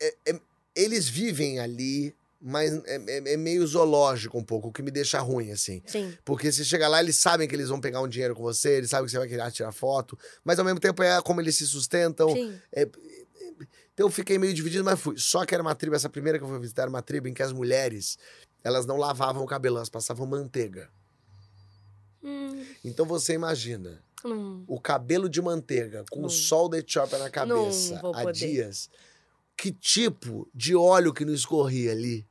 é- 0.00 0.16
é- 0.26 0.40
eles 0.74 1.08
vivem 1.08 1.60
ali, 1.60 2.14
mas 2.40 2.72
é, 2.86 2.96
é- 2.96 3.32
é 3.34 3.36
meio 3.36 3.66
zoológico 3.66 4.38
um 4.38 4.44
pouco, 4.44 4.68
o 4.68 4.72
que 4.72 4.82
me 4.82 4.90
deixa 4.90 5.20
ruim, 5.20 5.50
assim. 5.52 5.82
Sim. 5.86 6.16
Porque 6.24 6.50
se 6.50 6.64
chega 6.64 6.88
lá, 6.88 7.00
eles 7.00 7.16
sabem 7.16 7.46
que 7.48 7.54
eles 7.54 7.68
vão 7.68 7.80
pegar 7.80 8.00
um 8.00 8.08
dinheiro 8.08 8.34
com 8.34 8.42
você, 8.42 8.76
eles 8.78 8.90
sabem 8.90 9.06
que 9.06 9.12
você 9.12 9.18
vai 9.18 9.28
querer 9.28 9.50
tirar 9.52 9.72
foto, 9.72 10.18
mas 10.44 10.58
ao 10.58 10.64
mesmo 10.64 10.80
tempo 10.80 11.02
é 11.02 11.20
como 11.22 11.40
eles 11.40 11.56
se 11.56 11.66
sustentam. 11.66 12.30
Sim. 12.34 12.58
Então 13.94 14.06
eu 14.06 14.10
fiquei 14.10 14.38
meio 14.38 14.52
dividido, 14.54 14.82
mas 14.84 14.98
fui. 14.98 15.16
Só 15.18 15.44
que 15.44 15.54
era 15.54 15.62
uma 15.62 15.74
tribo, 15.74 15.94
essa 15.94 16.08
primeira 16.08 16.38
que 16.38 16.44
eu 16.44 16.48
fui 16.48 16.58
visitar 16.58 16.82
era 16.82 16.90
uma 16.90 17.02
tribo 17.02 17.28
em 17.28 17.34
que 17.34 17.42
as 17.42 17.52
mulheres, 17.52 18.18
elas 18.64 18.86
não 18.86 18.96
lavavam 18.96 19.42
o 19.42 19.46
cabelo, 19.46 19.76
elas 19.76 19.90
passavam 19.90 20.26
manteiga. 20.26 20.90
Hum, 22.22 22.64
Então 22.84 23.04
você 23.06 23.34
imagina, 23.34 24.02
hum. 24.24 24.64
o 24.66 24.80
cabelo 24.80 25.28
de 25.28 25.40
manteiga 25.42 26.04
com 26.10 26.20
Não. 26.20 26.26
o 26.26 26.30
sol 26.30 26.68
da 26.68 26.78
Etiópia 26.78 27.18
na 27.18 27.30
cabeça 27.30 27.96
há 27.98 28.00
poder. 28.22 28.32
dias. 28.32 28.90
Que 29.56 29.70
tipo 29.72 30.48
de 30.54 30.74
óleo 30.74 31.12
que 31.12 31.24
não 31.24 31.34
escorria 31.34 31.92
ali? 31.92 32.26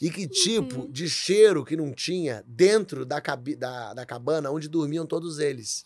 E 0.00 0.10
que 0.10 0.26
tipo 0.26 0.80
Uhum. 0.82 0.90
de 0.90 1.08
cheiro 1.10 1.64
que 1.64 1.76
não 1.76 1.92
tinha 1.92 2.42
dentro 2.46 3.04
da, 3.04 3.20
da, 3.58 3.94
da 3.94 4.06
cabana 4.06 4.50
onde 4.50 4.68
dormiam 4.68 5.04
todos 5.06 5.38
eles? 5.38 5.84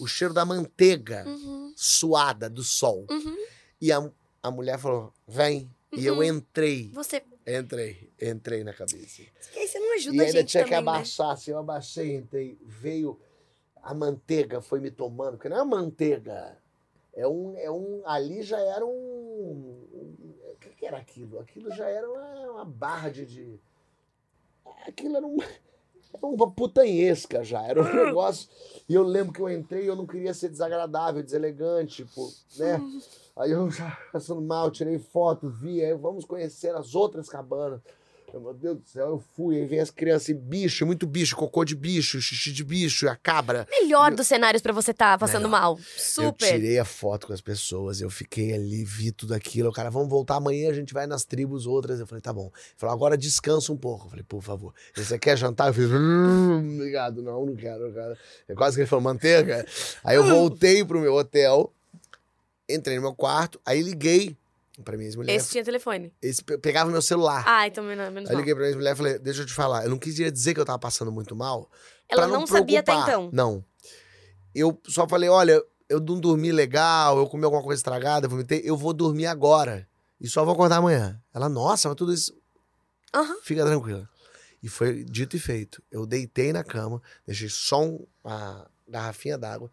O 0.00 0.06
cheiro 0.08 0.34
da 0.34 0.44
manteiga 0.44 1.24
Uhum. 1.26 1.72
suada 1.76 2.50
do 2.50 2.64
sol. 2.64 3.06
Uhum. 3.10 3.36
E 3.80 3.92
a, 3.92 4.10
a 4.42 4.50
mulher 4.50 4.78
falou: 4.78 5.12
vem. 5.28 5.70
E 5.96 6.04
eu 6.04 6.24
entrei. 6.24 6.90
Você. 6.92 7.22
Entrei, 7.46 8.10
entrei 8.20 8.64
na 8.64 8.72
cabeça. 8.72 9.22
Que 9.52 9.58
aí 9.58 9.68
você 9.68 9.78
não 9.78 9.94
ajuda 9.94 10.16
E 10.16 10.20
a 10.20 10.24
ainda 10.24 10.38
gente 10.40 10.48
tinha 10.50 10.64
que 10.64 10.70
também, 10.70 10.84
né? 10.84 10.90
abaixar, 10.90 11.30
assim, 11.30 11.50
eu 11.50 11.58
abaixei, 11.58 12.16
entrei, 12.16 12.58
veio, 12.62 13.18
a 13.82 13.92
manteiga 13.94 14.60
foi 14.60 14.80
me 14.80 14.90
tomando, 14.90 15.36
porque 15.36 15.48
não 15.48 15.60
é 15.60 15.64
manteiga, 15.64 16.56
é 17.12 17.26
um, 17.28 17.56
é 17.56 17.70
um, 17.70 18.02
ali 18.06 18.42
já 18.42 18.58
era 18.60 18.84
um, 18.84 18.90
um- 18.90 20.34
o 20.52 20.56
que, 20.60 20.70
que 20.70 20.86
era 20.86 20.96
aquilo? 20.98 21.38
Aquilo 21.40 21.70
já 21.74 21.88
era 21.88 22.08
uma, 22.10 22.50
uma 22.52 22.64
barra 22.64 23.10
de, 23.10 23.26
de- 23.26 23.60
aquilo 24.86 25.16
era, 25.16 25.26
um, 25.26 25.36
era 26.14 26.26
uma 26.26 26.50
putanhesca 26.50 27.42
já, 27.42 27.62
era 27.62 27.82
um 27.82 27.84
negócio, 28.06 28.48
e 28.88 28.94
eu 28.94 29.02
lembro 29.02 29.32
que 29.32 29.40
eu 29.40 29.50
entrei 29.50 29.84
e 29.84 29.86
eu 29.86 29.96
não 29.96 30.06
queria 30.06 30.32
ser 30.32 30.48
desagradável, 30.48 31.22
deselegante, 31.22 32.04
tipo, 32.04 32.32
né? 32.56 32.80
Aí 33.36 33.50
eu 33.50 33.68
já 33.68 33.98
passando 34.12 34.40
mal, 34.40 34.70
tirei 34.70 34.98
foto, 34.98 35.50
vi, 35.50 35.84
aí 35.84 35.92
vamos 35.94 36.24
conhecer 36.24 36.74
as 36.74 36.94
outras 36.94 37.28
cabanas. 37.28 37.80
Eu, 38.34 38.40
Meu 38.40 38.52
Deus 38.52 38.78
do 38.78 38.88
céu, 38.88 39.06
eu 39.10 39.24
fui, 39.36 39.56
aí 39.58 39.64
vem 39.64 39.78
as 39.78 39.92
crianças, 39.92 40.28
e 40.30 40.34
bicho, 40.34 40.84
muito 40.84 41.06
bicho, 41.06 41.36
cocô 41.36 41.64
de 41.64 41.76
bicho, 41.76 42.20
xixi 42.20 42.50
de 42.52 42.64
bicho, 42.64 43.08
a 43.08 43.14
cabra. 43.14 43.64
Melhor 43.70 44.12
dos 44.12 44.26
cenários 44.26 44.60
pra 44.60 44.72
você 44.72 44.90
estar 44.90 45.16
passando 45.16 45.44
Melhor. 45.48 45.60
mal. 45.60 45.78
Eu 45.78 45.84
Super. 45.96 46.52
tirei 46.54 46.76
a 46.80 46.84
foto 46.84 47.28
com 47.28 47.32
as 47.32 47.40
pessoas, 47.40 48.00
eu 48.00 48.10
fiquei 48.10 48.52
ali, 48.52 48.84
vi 48.84 49.12
tudo 49.12 49.34
aquilo. 49.34 49.68
O 49.68 49.72
cara, 49.72 49.88
vamos 49.88 50.08
voltar 50.08 50.34
amanhã, 50.34 50.68
a 50.68 50.74
gente 50.74 50.92
vai 50.92 51.06
nas 51.06 51.24
tribos 51.24 51.64
outras. 51.64 52.00
Eu 52.00 52.08
falei, 52.08 52.20
tá 52.20 52.32
bom. 52.32 52.46
Ele 52.52 52.74
falou, 52.76 52.92
agora 52.92 53.16
descansa 53.16 53.72
um 53.72 53.76
pouco. 53.76 54.06
Eu 54.06 54.10
falei, 54.10 54.24
por 54.24 54.42
favor. 54.42 54.74
Você 54.96 55.16
quer 55.16 55.38
jantar? 55.38 55.68
Eu 55.68 55.74
fiz, 55.74 55.88
"Hum, 55.88 56.74
obrigado, 56.74 57.22
não, 57.22 57.46
não 57.46 57.54
quero, 57.54 57.92
cara. 57.94 58.18
É 58.48 58.54
quase 58.54 58.74
que 58.76 58.80
ele 58.80 58.88
falou, 58.88 59.04
manteiga. 59.04 59.64
Aí 60.02 60.16
eu 60.16 60.24
voltei 60.24 60.84
pro 60.84 60.98
meu 61.00 61.14
hotel, 61.14 61.72
entrei 62.68 62.96
no 62.96 63.02
meu 63.02 63.14
quarto, 63.14 63.60
aí 63.64 63.80
liguei 63.80 64.36
pra 64.82 64.96
minha 64.96 65.06
ex-mulher. 65.08 65.34
Esse 65.34 65.50
tinha 65.50 65.62
telefone. 65.64 66.12
Esse 66.20 66.42
pe- 66.42 66.58
pegava 66.58 66.90
meu 66.90 67.02
celular. 67.02 67.44
Ah, 67.46 67.66
então 67.66 67.84
menos, 67.84 68.12
menos 68.12 68.30
Aí 68.30 68.36
liguei 68.36 68.54
pra 68.54 68.60
minha 68.62 68.70
ex-mulher 68.70 68.92
e 68.94 68.96
falei, 68.96 69.18
deixa 69.18 69.42
eu 69.42 69.46
te 69.46 69.52
falar, 69.52 69.84
eu 69.84 69.90
não 69.90 69.98
queria 69.98 70.32
dizer 70.32 70.54
que 70.54 70.60
eu 70.60 70.64
tava 70.64 70.78
passando 70.78 71.12
muito 71.12 71.36
mal. 71.36 71.70
Ela 72.08 72.26
pra 72.28 72.38
não, 72.38 72.46
sabia 72.46 72.80
até 72.80 72.92
então. 72.94 73.30
Não. 73.32 73.64
Eu 74.54 74.80
só 74.86 75.06
falei, 75.08 75.28
olha, 75.28 75.62
eu 75.88 76.00
não 76.00 76.18
dormi 76.20 76.50
legal, 76.52 77.18
eu 77.18 77.26
comi 77.28 77.44
alguma 77.44 77.62
coisa 77.62 77.78
estragada, 77.78 78.26
eu 78.26 78.30
vomitei, 78.30 78.62
eu 78.64 78.76
vou 78.76 78.92
dormir 78.92 79.26
agora. 79.26 79.88
E 80.20 80.28
só 80.28 80.44
vou 80.44 80.54
acordar 80.54 80.76
amanhã. 80.76 81.20
Ela, 81.34 81.48
nossa, 81.48 81.88
mas 81.88 81.96
tudo 81.96 82.12
isso. 82.12 82.36
Aham. 83.12 83.36
Fica 83.42 83.64
tranquila. 83.64 84.08
E 84.62 84.68
foi 84.68 85.04
dito 85.04 85.36
e 85.36 85.38
feito. 85.40 85.82
Eu 85.90 86.06
deitei 86.06 86.52
na 86.52 86.64
cama, 86.64 87.02
deixei 87.26 87.48
só 87.48 87.82
um- 87.84 88.06
uma 88.22 88.66
garrafinha 88.88 89.36
d'água 89.36 89.70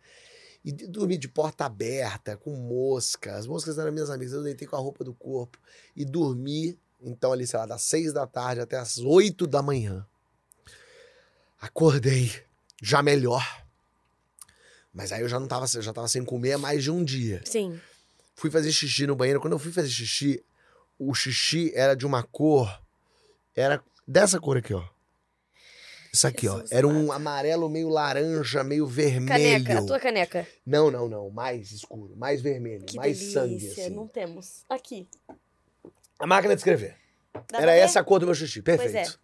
e 0.64 0.72
dormi 0.72 1.18
de 1.18 1.28
porta 1.28 1.66
aberta, 1.66 2.38
com 2.38 2.56
mosca. 2.56 3.36
As 3.36 3.48
moscas 3.48 3.78
eram 3.78 3.92
minhas 3.92 4.10
amigas. 4.10 4.34
Eu 4.34 4.44
deitei 4.44 4.68
com 4.68 4.76
a 4.76 4.80
roupa 4.80 5.04
do 5.04 5.14
corpo 5.14 5.58
e 5.96 6.06
dormi, 6.06 6.78
então, 7.02 7.32
ali, 7.32 7.48
sei 7.48 7.60
lá, 7.60 7.66
das 7.66 7.82
seis 7.82 8.14
da 8.14 8.28
tarde 8.28 8.62
até 8.62 8.78
as 8.78 9.00
oito 9.00 9.48
da 9.48 9.62
manhã. 9.62 10.06
Acordei, 11.60 12.32
já 12.82 13.02
melhor. 13.02 13.44
Mas 14.94 15.12
aí 15.12 15.22
eu 15.22 15.30
já 15.30 15.40
não 15.40 15.48
tava, 15.48 15.66
eu 15.74 15.82
já 15.82 15.94
tava 15.94 16.08
sem 16.08 16.24
comer 16.24 16.54
há 16.54 16.58
mais 16.58 16.84
de 16.84 16.92
um 16.92 17.04
dia. 17.04 17.42
Sim. 17.46 17.80
Fui 18.36 18.52
fazer 18.52 18.72
xixi 18.72 19.08
no 19.08 19.16
banheiro. 19.16 19.40
Quando 19.40 19.54
eu 19.54 19.60
fui 19.60 19.72
fazer 19.72 19.90
xixi, 19.90 20.44
o 21.00 21.14
xixi 21.14 21.72
era 21.74 21.96
de 21.96 22.06
uma 22.06 22.24
cor. 22.24 22.82
Era 23.56 23.84
dessa 24.08 24.40
cor 24.40 24.58
aqui, 24.58 24.74
ó. 24.74 24.84
Isso 26.14 26.28
aqui, 26.28 26.48
ó. 26.48 26.56
Jesus 26.56 26.72
Era 26.72 26.88
um 26.88 27.12
amarelo 27.12 27.70
meio 27.70 27.88
laranja, 27.88 28.64
meio 28.64 28.86
vermelho. 28.86 29.28
Caneca, 29.28 29.80
a 29.80 29.86
tua 29.86 30.00
caneca. 30.00 30.48
Não, 30.66 30.92
não, 30.92 31.08
não. 31.08 31.30
Mais 31.30 31.72
escuro, 31.72 32.14
mais 32.18 32.42
vermelho, 32.42 32.86
Que 32.86 32.98
mais 32.98 33.18
delícia. 33.18 33.42
sangue. 33.42 33.68
Assim. 33.72 33.90
Não 33.92 34.08
temos. 34.08 34.66
Aqui. 34.70 35.08
A 36.20 36.28
máquina 36.28 36.54
de 36.54 36.60
escrever. 36.60 36.98
Dá 37.50 37.62
Era 37.62 37.74
essa 37.74 38.02
a 38.02 38.04
cor 38.04 38.20
do 38.20 38.26
meu 38.26 38.36
xixi, 38.36 38.62
Pois 38.62 38.78
perfeito. 38.78 39.20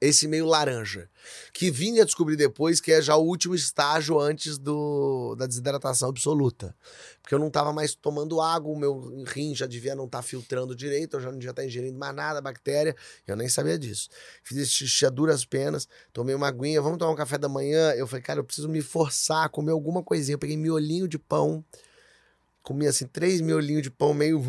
Esse 0.00 0.28
meio 0.28 0.46
laranja. 0.46 1.08
Que 1.52 1.70
vim 1.70 1.98
a 1.98 2.04
descobrir 2.04 2.36
depois 2.36 2.80
que 2.80 2.92
é 2.92 3.00
já 3.00 3.16
o 3.16 3.24
último 3.24 3.54
estágio 3.54 4.18
antes 4.18 4.58
do, 4.58 5.34
da 5.36 5.46
desidratação 5.46 6.08
absoluta. 6.10 6.76
Porque 7.22 7.34
eu 7.34 7.38
não 7.38 7.50
tava 7.50 7.72
mais 7.72 7.94
tomando 7.94 8.40
água, 8.40 8.72
o 8.72 8.78
meu 8.78 9.24
rim 9.24 9.54
já 9.54 9.66
devia 9.66 9.94
não 9.94 10.04
estar 10.04 10.22
filtrando 10.22 10.74
direito, 10.74 11.16
eu 11.16 11.20
já 11.20 11.30
não 11.30 11.38
devia 11.38 11.50
estar 11.50 11.64
ingerindo 11.64 11.98
mais 11.98 12.14
nada, 12.14 12.40
bactéria. 12.40 12.94
Eu 13.26 13.36
nem 13.36 13.48
sabia 13.48 13.78
disso. 13.78 14.08
Fiz 14.42 14.58
esse 14.58 14.70
xixi 14.70 15.06
a 15.06 15.10
duras 15.10 15.44
penas, 15.44 15.88
tomei 16.12 16.34
uma 16.34 16.48
aguinha, 16.48 16.82
vamos 16.82 16.98
tomar 16.98 17.12
um 17.12 17.16
café 17.16 17.38
da 17.38 17.48
manhã. 17.48 17.92
Eu 17.92 18.06
falei, 18.06 18.22
cara, 18.22 18.40
eu 18.40 18.44
preciso 18.44 18.68
me 18.68 18.82
forçar 18.82 19.48
comer 19.48 19.72
alguma 19.72 20.02
coisinha. 20.02 20.34
Eu 20.34 20.38
peguei 20.38 20.56
miolinho 20.56 21.08
de 21.08 21.18
pão, 21.18 21.64
comi 22.62 22.86
assim, 22.86 23.06
três 23.06 23.40
miolinhos 23.40 23.82
de 23.82 23.90
pão 23.90 24.12
meio. 24.12 24.42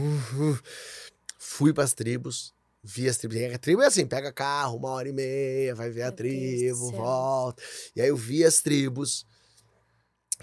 Fui 1.38 1.74
pras 1.74 1.94
tribos, 1.94 2.54
vi 2.84 3.08
as 3.08 3.18
tribos. 3.18 3.38
A 3.54 3.58
tribo 3.58 3.82
é 3.82 3.88
assim: 3.88 4.06
pega 4.06 4.32
carro, 4.32 4.78
uma 4.78 4.90
hora 4.90 5.08
e 5.08 5.14
meia, 5.14 5.74
vai 5.74 5.90
ver 5.90 6.02
a 6.02 6.06
Meu 6.06 6.12
do 6.12 6.18
tribo, 6.18 6.92
volta. 6.92 7.64
E 7.96 8.02
aí 8.02 8.10
eu 8.10 8.18
vi 8.18 8.44
as 8.44 8.62
tribos. 8.62 9.26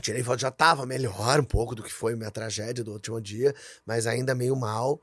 Tirei 0.01 0.23
foto, 0.23 0.41
já 0.41 0.51
tava 0.51 0.87
melhor 0.87 1.41
um 1.41 1.45
pouco 1.45 1.75
do 1.75 1.83
que 1.83 1.93
foi 1.93 2.15
minha 2.17 2.31
tragédia 2.31 2.83
do 2.83 2.93
último 2.93 3.21
dia, 3.21 3.55
mas 3.85 4.07
ainda 4.07 4.35
meio 4.35 4.57
mal. 4.57 5.01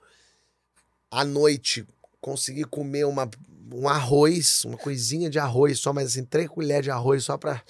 À 1.12 1.24
noite, 1.24 1.86
consegui 2.20 2.64
comer 2.64 3.06
uma, 3.06 3.30
um 3.72 3.88
arroz, 3.88 4.64
uma 4.66 4.78
coisinha 4.78 5.30
de 5.30 5.38
arroz 5.38 5.80
só, 5.80 5.94
mas 5.94 6.08
assim, 6.08 6.26
três 6.26 6.50
colheres 6.50 6.84
de 6.86 6.92
arroz 6.92 7.24
só 7.24 7.38
pra. 7.38 7.62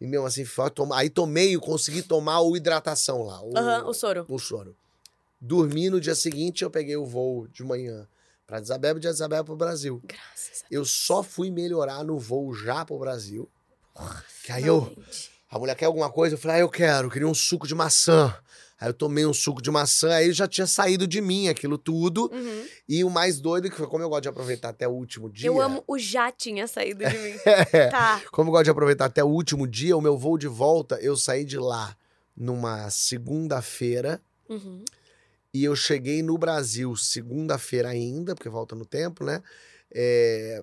E 0.00 0.06
mesmo 0.06 0.24
assim, 0.26 0.44
foi 0.44 0.70
tom- 0.70 0.92
aí 0.92 1.10
tomei 1.10 1.54
e 1.54 1.58
consegui 1.58 2.02
tomar 2.02 2.40
o 2.40 2.56
hidratação 2.56 3.22
lá. 3.24 3.42
O, 3.42 3.56
Aham, 3.58 3.86
o 3.88 3.92
soro. 3.92 4.24
o 4.28 4.38
soro. 4.38 4.76
Dormi 5.40 5.90
no 5.90 6.00
dia 6.00 6.14
seguinte, 6.14 6.62
eu 6.62 6.70
peguei 6.70 6.96
o 6.96 7.04
voo 7.06 7.48
de 7.48 7.64
manhã 7.64 8.06
pra 8.48 8.56
Addis 8.56 8.70
Abeba 8.70 8.98
e 8.98 9.00
de 9.02 9.06
Addis 9.08 9.20
Abeba 9.20 9.44
pro 9.44 9.54
Brasil. 9.54 10.00
Graças 10.04 10.62
a 10.64 10.66
Eu 10.70 10.84
só 10.84 11.22
fui 11.22 11.50
melhorar 11.50 12.02
no 12.02 12.18
voo 12.18 12.54
já 12.54 12.82
pro 12.84 12.98
Brasil. 12.98 13.46
Que 14.42 14.50
aí 14.52 14.64
eu, 14.66 14.96
a 15.50 15.58
mulher 15.58 15.76
quer 15.76 15.84
alguma 15.84 16.10
coisa? 16.10 16.34
Eu 16.34 16.38
falei, 16.38 16.56
ah, 16.56 16.60
eu 16.60 16.68
quero, 16.70 17.06
eu 17.08 17.10
queria 17.10 17.28
um 17.28 17.34
suco 17.34 17.66
de 17.66 17.74
maçã. 17.74 18.34
Aí 18.80 18.88
eu 18.88 18.94
tomei 18.94 19.26
um 19.26 19.34
suco 19.34 19.60
de 19.60 19.70
maçã, 19.72 20.14
aí 20.14 20.32
já 20.32 20.46
tinha 20.46 20.66
saído 20.66 21.04
de 21.06 21.20
mim 21.20 21.48
aquilo 21.48 21.76
tudo. 21.76 22.30
Uhum. 22.32 22.64
E 22.88 23.02
o 23.04 23.10
mais 23.10 23.40
doido, 23.40 23.68
que 23.68 23.76
foi 23.76 23.86
como 23.88 24.02
eu 24.04 24.08
gosto 24.08 24.22
de 24.22 24.28
aproveitar 24.28 24.68
até 24.70 24.86
o 24.88 24.92
último 24.92 25.28
dia. 25.28 25.48
Eu 25.48 25.60
amo 25.60 25.82
o 25.86 25.98
já 25.98 26.30
tinha 26.32 26.66
saído 26.68 27.04
de 27.04 27.18
mim. 27.18 27.34
É, 27.44 27.88
Tá. 27.88 28.22
como 28.32 28.48
eu 28.48 28.52
gosto 28.52 28.64
de 28.64 28.70
aproveitar 28.70 29.06
até 29.06 29.22
o 29.22 29.26
último 29.28 29.66
dia, 29.66 29.96
o 29.96 30.00
meu 30.00 30.16
voo 30.16 30.38
de 30.38 30.46
volta, 30.46 30.94
eu 31.02 31.16
saí 31.16 31.44
de 31.44 31.58
lá 31.58 31.94
numa 32.36 32.88
segunda-feira. 32.88 34.22
Uhum. 34.48 34.84
E 35.52 35.64
eu 35.64 35.74
cheguei 35.74 36.22
no 36.22 36.36
Brasil 36.36 36.94
segunda-feira 36.96 37.88
ainda, 37.88 38.34
porque 38.34 38.48
volta 38.48 38.74
no 38.74 38.84
tempo, 38.84 39.24
né? 39.24 39.42
É, 39.94 40.62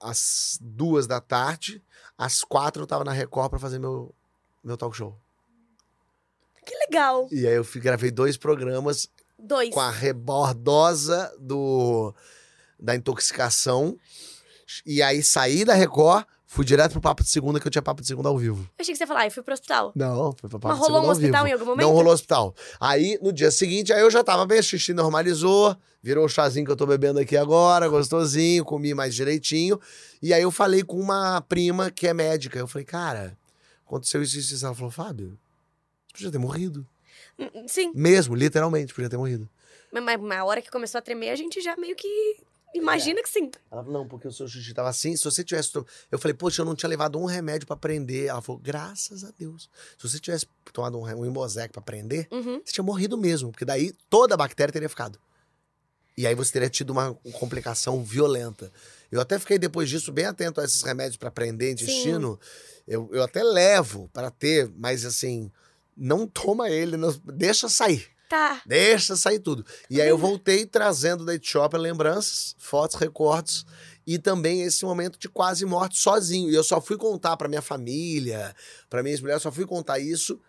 às 0.00 0.58
duas 0.60 1.06
da 1.06 1.20
tarde. 1.20 1.82
Às 2.16 2.42
quatro 2.42 2.82
eu 2.82 2.86
tava 2.86 3.04
na 3.04 3.12
Record 3.12 3.50
pra 3.50 3.58
fazer 3.58 3.78
meu, 3.78 4.14
meu 4.62 4.76
talk 4.76 4.96
show. 4.96 5.18
Que 6.64 6.74
legal. 6.76 7.28
E 7.32 7.46
aí 7.46 7.54
eu 7.54 7.64
fui, 7.64 7.80
gravei 7.80 8.10
dois 8.10 8.36
programas 8.36 9.10
Dois. 9.38 9.72
com 9.72 9.80
a 9.80 9.90
rebordosa 9.90 11.34
do, 11.38 12.14
da 12.78 12.94
intoxicação. 12.94 13.98
E 14.86 15.02
aí 15.02 15.22
saí 15.22 15.64
da 15.64 15.74
Record, 15.74 16.24
fui 16.52 16.64
direto 16.64 16.90
pro 16.90 17.00
Papo 17.00 17.22
de 17.22 17.28
Segunda, 17.28 17.60
que 17.60 17.66
eu 17.68 17.70
tinha 17.70 17.80
Papo 17.80 18.00
de 18.02 18.08
Segunda 18.08 18.28
ao 18.28 18.36
vivo. 18.36 18.62
Eu 18.76 18.82
achei 18.82 18.92
que 18.92 18.98
você 18.98 19.04
ia 19.04 19.06
falar, 19.06 19.20
ai, 19.20 19.30
fui 19.30 19.40
pro 19.40 19.54
hospital. 19.54 19.92
Não, 19.94 20.32
foi 20.32 20.50
pro 20.50 20.58
Papo 20.58 20.68
Mas 20.68 20.78
de 20.78 20.82
rolou 20.82 21.00
Segunda 21.00 21.06
um 21.06 21.06
ao 21.06 21.12
hospital 21.12 21.44
vivo. 21.44 21.48
em 21.48 21.52
algum 21.52 21.64
momento? 21.64 21.86
Não 21.86 21.92
rolou 21.94 22.12
hospital. 22.12 22.54
Aí, 22.80 23.16
no 23.22 23.32
dia 23.32 23.52
seguinte, 23.52 23.92
aí 23.92 24.00
eu 24.00 24.10
já 24.10 24.24
tava 24.24 24.44
bem, 24.44 24.60
xixi 24.60 24.92
normalizou, 24.92 25.76
virou 26.02 26.24
o 26.24 26.28
chazinho 26.28 26.66
que 26.66 26.72
eu 26.72 26.76
tô 26.76 26.86
bebendo 26.86 27.20
aqui 27.20 27.36
agora, 27.36 27.88
gostosinho, 27.88 28.64
comi 28.64 28.92
mais 28.94 29.14
direitinho. 29.14 29.80
E 30.20 30.34
aí 30.34 30.42
eu 30.42 30.50
falei 30.50 30.82
com 30.82 30.98
uma 30.98 31.40
prima 31.42 31.88
que 31.88 32.08
é 32.08 32.12
médica. 32.12 32.58
Eu 32.58 32.66
falei, 32.66 32.84
cara, 32.84 33.38
aconteceu 33.86 34.20
isso 34.20 34.34
e 34.34 34.40
isso. 34.40 34.52
isso. 34.56 34.66
Ela 34.66 34.74
falou, 34.74 34.90
Fábio, 34.90 35.38
você 36.08 36.14
podia 36.14 36.32
ter 36.32 36.38
morrido. 36.38 36.84
Hum, 37.38 37.68
Sim. 37.68 37.92
Mesmo, 37.94 38.34
literalmente, 38.34 38.92
podia 38.92 39.08
ter 39.08 39.16
morrido. 39.16 39.48
Mas, 39.92 40.02
mas 40.02 40.20
na 40.20 40.44
hora 40.44 40.60
que 40.60 40.68
começou 40.68 40.98
a 40.98 41.02
tremer, 41.02 41.30
a 41.30 41.36
gente 41.36 41.60
já 41.60 41.76
meio 41.76 41.94
que 41.94 42.38
imagina 42.74 43.22
que 43.22 43.28
sim. 43.28 43.50
Ela 43.70 43.82
falou, 43.84 44.00
não, 44.00 44.08
porque 44.08 44.28
o 44.28 44.32
seu 44.32 44.46
xixi 44.48 44.72
tava 44.74 44.88
assim, 44.88 45.16
se 45.16 45.24
você 45.24 45.42
tivesse... 45.44 45.72
to-" 45.72 45.86
Eu 46.10 46.18
falei, 46.18 46.34
poxa, 46.34 46.62
eu 46.62 46.66
não 46.66 46.74
tinha 46.74 46.88
levado 46.88 47.18
um 47.18 47.24
remédio 47.24 47.66
pra 47.66 47.76
prender. 47.76 48.26
Ela 48.26 48.40
falou, 48.42 48.60
graças 48.60 49.24
a 49.24 49.32
Deus. 49.38 49.68
Se 49.98 50.08
você 50.08 50.18
tivesse 50.18 50.46
tomado 50.72 50.98
um, 50.98 51.02
um 51.04 51.26
Imbosec 51.26 51.72
pra 51.72 51.82
prender, 51.82 52.28
Uhum. 52.30 52.60
você 52.64 52.72
tinha 52.72 52.84
morrido 52.84 53.16
mesmo, 53.18 53.50
porque 53.50 53.64
daí 53.64 53.92
toda 54.08 54.34
a 54.34 54.36
bactéria 54.36 54.72
teria 54.72 54.88
ficado. 54.88 55.18
E 56.16 56.26
aí 56.26 56.34
você 56.34 56.52
teria 56.52 56.68
tido 56.68 56.90
uma 56.90 57.14
complicação 57.38 58.04
violenta. 58.04 58.70
Eu 59.10 59.20
até 59.20 59.38
fiquei 59.38 59.58
depois 59.58 59.88
disso 59.88 60.12
bem 60.12 60.26
atento 60.26 60.60
a 60.60 60.64
esses 60.64 60.82
remédios 60.82 61.16
para 61.16 61.30
prender 61.30 61.72
intestino. 61.72 62.38
Eu, 62.86 63.08
eu 63.12 63.22
até 63.22 63.42
levo 63.42 64.10
para 64.12 64.30
ter, 64.30 64.70
mas 64.76 65.04
assim, 65.06 65.50
não 65.96 66.26
toma 66.26 66.68
ele, 66.68 66.96
não- 66.96 67.14
deixa 67.24 67.68
sair. 67.68 68.06
Tá. 68.30 68.62
Deixa 68.64 69.16
sair 69.16 69.40
tudo. 69.40 69.66
E 69.90 70.00
aí 70.00 70.08
eu 70.08 70.16
voltei 70.16 70.64
trazendo 70.64 71.24
da 71.24 71.34
Etiópia 71.34 71.80
lembranças, 71.80 72.54
fotos, 72.58 72.94
recortes 72.94 73.66
e 74.06 74.20
também 74.20 74.62
esse 74.62 74.84
momento 74.84 75.18
de 75.18 75.28
quase 75.28 75.66
morte 75.66 75.98
sozinho. 75.98 76.48
E 76.48 76.54
eu 76.54 76.62
só 76.62 76.80
fui 76.80 76.96
contar 76.96 77.36
pra 77.36 77.48
minha 77.48 77.60
família, 77.60 78.54
pra 78.88 79.02
minha 79.02 79.12
ex-mulher, 79.12 79.34
eu 79.34 79.40
só 79.40 79.50
fui 79.50 79.66
contar 79.66 79.98
isso 79.98 80.40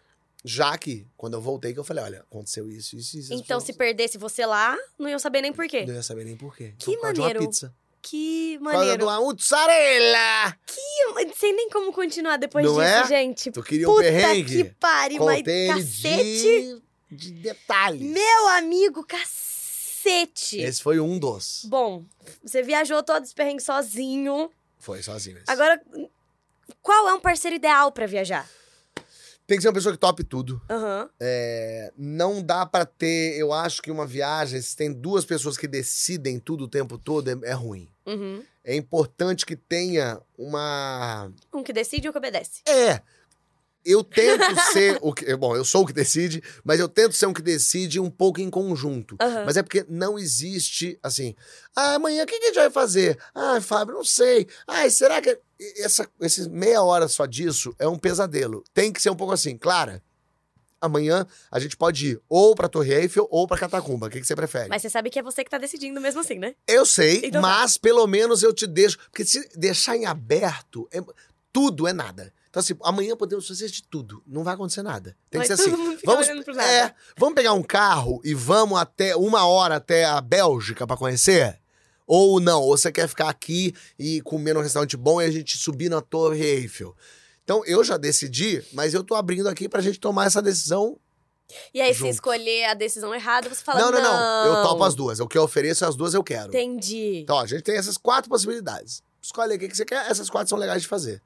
já 0.45 0.77
que 0.77 1.07
quando 1.17 1.33
eu 1.33 1.41
voltei 1.41 1.73
que 1.73 1.79
eu 1.79 1.83
falei, 1.83 2.03
olha, 2.03 2.19
aconteceu 2.19 2.69
isso, 2.69 2.95
isso, 2.95 3.17
isso. 3.17 3.33
Então, 3.33 3.59
se 3.59 3.73
perdesse 3.73 4.15
você 4.17 4.45
lá, 4.45 4.77
não 4.97 5.09
iam 5.09 5.19
saber 5.19 5.41
nem 5.41 5.51
por 5.51 5.67
quê. 5.67 5.83
não 5.83 5.95
ia 5.95 6.03
saber 6.03 6.23
nem 6.23 6.37
por 6.37 6.55
quê. 6.55 6.75
Que 6.77 6.95
maneiro. 6.97 7.39
pizza. 7.39 7.73
Que 7.99 8.57
maneiro. 8.59 9.05
uma 9.05 9.19
mozzarella! 9.19 10.55
Eu 11.07 11.25
Não 11.27 11.33
sei 11.35 11.53
nem 11.53 11.69
como 11.69 11.91
continuar 11.93 12.37
depois 12.37 12.65
Não 12.65 12.73
disso, 12.73 12.83
é? 12.83 13.07
gente. 13.07 13.51
Tu 13.51 13.61
queria 13.63 13.87
um 13.87 13.93
Puta 13.93 14.03
perrengue? 14.03 14.63
que 14.63 14.63
pariu, 14.79 15.23
mas 15.23 15.43
cacete. 15.43 16.80
De, 17.11 17.31
de 17.31 17.41
detalhes. 17.41 18.01
Meu 18.01 18.47
amigo, 18.49 19.03
cacete. 19.03 20.59
Esse 20.59 20.81
foi 20.81 20.99
um 20.99 21.19
dos. 21.19 21.65
Bom, 21.65 22.05
você 22.43 22.63
viajou 22.63 23.03
todo 23.03 23.23
esse 23.23 23.35
perrengue 23.35 23.61
sozinho. 23.61 24.49
Foi 24.79 25.03
sozinho 25.03 25.37
esse. 25.37 25.51
Agora, 25.51 25.79
qual 26.81 27.09
é 27.09 27.13
um 27.13 27.19
parceiro 27.19 27.55
ideal 27.55 27.91
pra 27.91 28.05
viajar? 28.05 28.49
Tem 29.45 29.57
que 29.57 29.63
ser 29.63 29.67
uma 29.67 29.73
pessoa 29.73 29.93
que 29.93 29.99
tope 29.99 30.23
tudo. 30.23 30.61
Aham. 30.69 31.09
É, 31.19 31.91
não 31.97 32.41
dá 32.41 32.65
pra 32.65 32.85
ter, 32.85 33.37
eu 33.37 33.51
acho 33.51 33.81
que 33.81 33.91
uma 33.91 34.07
viagem, 34.07 34.61
se 34.61 34.75
tem 34.75 34.93
duas 34.93 35.25
pessoas 35.25 35.57
que 35.57 35.67
decidem 35.67 36.39
tudo 36.39 36.63
o 36.63 36.67
tempo 36.69 36.97
todo, 36.97 37.29
é, 37.29 37.49
é 37.49 37.51
ruim. 37.51 37.89
Uhum. 38.05 38.43
É 38.63 38.75
importante 38.75 39.45
que 39.45 39.55
tenha 39.55 40.21
uma. 40.37 41.31
Um 41.53 41.63
que 41.63 41.73
decide 41.73 42.07
e 42.07 42.09
um 42.09 42.11
que 42.13 42.17
obedece. 42.17 42.61
É. 42.65 43.01
Eu 43.83 44.03
tento 44.03 44.43
ser 44.71 44.97
o 45.01 45.13
que. 45.13 45.35
Bom, 45.35 45.55
eu 45.55 45.65
sou 45.65 45.83
o 45.83 45.85
que 45.87 45.93
decide, 45.93 46.43
mas 46.63 46.79
eu 46.79 46.87
tento 46.87 47.13
ser 47.15 47.25
um 47.25 47.33
que 47.33 47.41
decide 47.41 47.99
um 47.99 48.09
pouco 48.09 48.39
em 48.39 48.49
conjunto. 48.49 49.15
Aham. 49.19 49.43
Mas 49.45 49.57
é 49.57 49.63
porque 49.63 49.85
não 49.89 50.19
existe 50.19 50.99
assim. 51.01 51.35
Ah, 51.75 51.95
amanhã 51.95 52.23
o 52.23 52.27
que 52.27 52.35
a 52.35 52.39
gente 52.45 52.55
vai 52.55 52.69
fazer? 52.69 53.17
Ah, 53.33 53.59
Fábio, 53.59 53.95
não 53.95 54.03
sei. 54.03 54.47
Ai, 54.67 54.89
será 54.89 55.19
que. 55.21 55.37
Essa, 55.77 56.07
meia 56.49 56.81
hora 56.83 57.07
só 57.07 57.25
disso 57.25 57.73
é 57.79 57.87
um 57.87 57.97
pesadelo. 57.97 58.63
Tem 58.73 58.91
que 58.91 59.01
ser 59.01 59.09
um 59.09 59.15
pouco 59.15 59.33
assim, 59.33 59.57
Clara. 59.57 60.01
Amanhã 60.79 61.27
a 61.51 61.59
gente 61.59 61.77
pode 61.77 62.07
ir 62.07 62.21
ou 62.27 62.55
pra 62.55 62.67
Torre 62.67 62.91
Eiffel 62.93 63.27
ou 63.29 63.47
pra 63.47 63.57
Catacumba. 63.57 64.07
O 64.07 64.09
que, 64.09 64.19
que 64.19 64.25
você 64.25 64.35
prefere? 64.35 64.67
Mas 64.67 64.81
você 64.81 64.89
sabe 64.89 65.11
que 65.11 65.19
é 65.19 65.23
você 65.23 65.43
que 65.43 65.49
tá 65.51 65.59
decidindo 65.59 66.01
mesmo 66.01 66.21
assim, 66.21 66.39
né? 66.39 66.55
Eu 66.67 66.87
sei, 66.87 67.17
Então 67.17 67.39
tá. 67.39 67.41
mas 67.41 67.77
pelo 67.77 68.07
menos 68.07 68.41
eu 68.41 68.51
te 68.51 68.65
deixo. 68.65 68.97
Porque 69.11 69.23
se 69.23 69.47
deixar 69.55 69.95
em 69.95 70.07
aberto, 70.07 70.87
é- 70.91 70.99
tudo 71.53 71.87
é 71.87 71.93
nada. 71.93 72.33
Então, 72.51 72.59
assim, 72.59 72.73
amanhã 72.83 73.15
podemos 73.15 73.47
fazer 73.47 73.69
de 73.69 73.81
tudo. 73.81 74.21
Não 74.27 74.43
vai 74.43 74.55
acontecer 74.55 74.83
nada. 74.83 75.15
Tem 75.29 75.39
que 75.39 75.47
ser 75.47 75.53
assim. 75.53 75.71
Vamos, 76.03 76.27
é, 76.27 76.93
vamos 77.17 77.33
pegar 77.33 77.53
um 77.53 77.63
carro 77.63 78.19
e 78.25 78.33
vamos 78.33 78.77
até 78.77 79.15
uma 79.15 79.47
hora 79.47 79.77
até 79.77 80.03
a 80.03 80.19
Bélgica 80.19 80.85
pra 80.85 80.97
conhecer? 80.97 81.57
Ou 82.05 82.41
não? 82.41 82.61
Ou 82.61 82.77
você 82.77 82.91
quer 82.91 83.07
ficar 83.07 83.29
aqui 83.29 83.73
e 83.97 84.19
comer 84.19 84.53
num 84.53 84.61
restaurante 84.61 84.97
bom 84.97 85.21
e 85.21 85.25
a 85.25 85.31
gente 85.31 85.57
subir 85.57 85.87
na 85.87 86.01
Torre 86.01 86.43
Eiffel? 86.43 86.93
Então, 87.41 87.63
eu 87.65 87.85
já 87.85 87.95
decidi, 87.95 88.61
mas 88.73 88.93
eu 88.93 89.01
tô 89.01 89.15
abrindo 89.15 89.47
aqui 89.47 89.69
pra 89.69 89.79
gente 89.79 89.97
tomar 89.97 90.25
essa 90.25 90.41
decisão. 90.41 90.97
E 91.73 91.79
aí, 91.79 91.93
se 91.93 92.05
escolher 92.09 92.65
a 92.65 92.73
decisão 92.73 93.15
errada, 93.15 93.47
você 93.47 93.63
fala, 93.63 93.79
não, 93.79 93.91
não, 93.91 94.01
não, 94.01 94.45
não. 94.45 94.57
Eu 94.57 94.63
topo 94.63 94.83
as 94.83 94.93
duas. 94.93 95.21
O 95.21 95.27
que 95.27 95.37
eu 95.37 95.43
ofereço, 95.43 95.85
as 95.85 95.95
duas 95.95 96.13
eu 96.13 96.23
quero. 96.23 96.49
Entendi. 96.49 97.21
Então, 97.23 97.37
ó, 97.37 97.43
a 97.43 97.47
gente 97.47 97.61
tem 97.61 97.77
essas 97.77 97.97
quatro 97.97 98.29
possibilidades. 98.29 99.01
Escolhe 99.21 99.53
aí 99.53 99.57
o 99.57 99.59
que 99.59 99.73
você 99.73 99.85
quer, 99.85 100.11
essas 100.11 100.29
quatro 100.29 100.49
são 100.49 100.57
legais 100.57 100.81
de 100.81 100.87
fazer. 100.89 101.21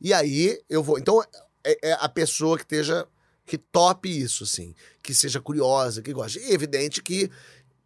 E 0.00 0.12
aí 0.12 0.60
eu 0.68 0.82
vou. 0.82 0.98
Então, 0.98 1.22
é, 1.64 1.90
é 1.90 1.92
a 2.00 2.08
pessoa 2.08 2.56
que 2.56 2.64
esteja. 2.64 3.06
que 3.46 3.58
tope 3.58 4.08
isso, 4.08 4.44
assim. 4.44 4.74
Que 5.02 5.14
seja 5.14 5.40
curiosa, 5.40 6.02
que 6.02 6.12
goste. 6.12 6.38
E 6.38 6.50
é 6.50 6.52
evidente 6.52 7.02
que, 7.02 7.30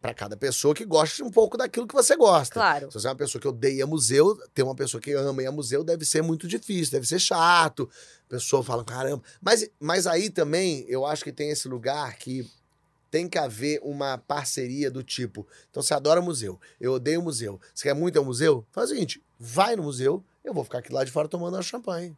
pra 0.01 0.13
cada 0.13 0.37
pessoa 0.37 0.73
que 0.73 0.85
goste 0.85 1.21
um 1.21 1.29
pouco 1.29 1.57
daquilo 1.57 1.87
que 1.87 1.93
você 1.93 2.15
gosta. 2.15 2.53
Claro. 2.53 2.91
Se 2.91 2.99
você 2.99 3.07
é 3.07 3.09
uma 3.09 3.15
pessoa 3.15 3.41
que 3.41 3.47
odeia 3.47 3.85
museu, 3.85 4.35
ter 4.53 4.63
uma 4.63 4.75
pessoa 4.75 5.01
que 5.01 5.11
ama 5.13 5.43
e 5.43 5.45
a 5.45 5.51
museu 5.51 5.83
deve 5.83 6.05
ser 6.05 6.21
muito 6.21 6.47
difícil, 6.47 6.91
deve 6.93 7.07
ser 7.07 7.19
chato. 7.19 7.89
A 8.27 8.29
pessoa 8.29 8.63
fala, 8.63 8.83
caramba. 8.83 9.23
Mas, 9.41 9.69
mas 9.79 10.07
aí 10.07 10.29
também, 10.29 10.85
eu 10.87 11.05
acho 11.05 11.23
que 11.23 11.31
tem 11.31 11.49
esse 11.49 11.67
lugar 11.67 12.17
que 12.17 12.49
tem 13.11 13.27
que 13.27 13.37
haver 13.37 13.79
uma 13.83 14.17
parceria 14.17 14.89
do 14.91 15.03
tipo. 15.03 15.45
Então 15.69 15.81
você 15.81 15.93
adora 15.93 16.21
museu, 16.21 16.59
eu 16.79 16.93
odeio 16.93 17.21
museu. 17.21 17.59
Você 17.73 17.89
quer 17.89 17.95
muito 17.95 18.15
ir 18.15 18.19
ao 18.19 18.25
museu? 18.25 18.65
Faz 18.71 18.89
o 18.89 18.93
seguinte: 18.93 19.21
vai 19.39 19.75
no 19.75 19.83
museu, 19.83 20.23
eu 20.43 20.53
vou 20.53 20.63
ficar 20.63 20.79
aqui 20.79 20.91
lá 20.91 21.03
de 21.03 21.11
fora 21.11 21.27
tomando 21.27 21.55
uma 21.55 21.61
champanhe. 21.63 22.15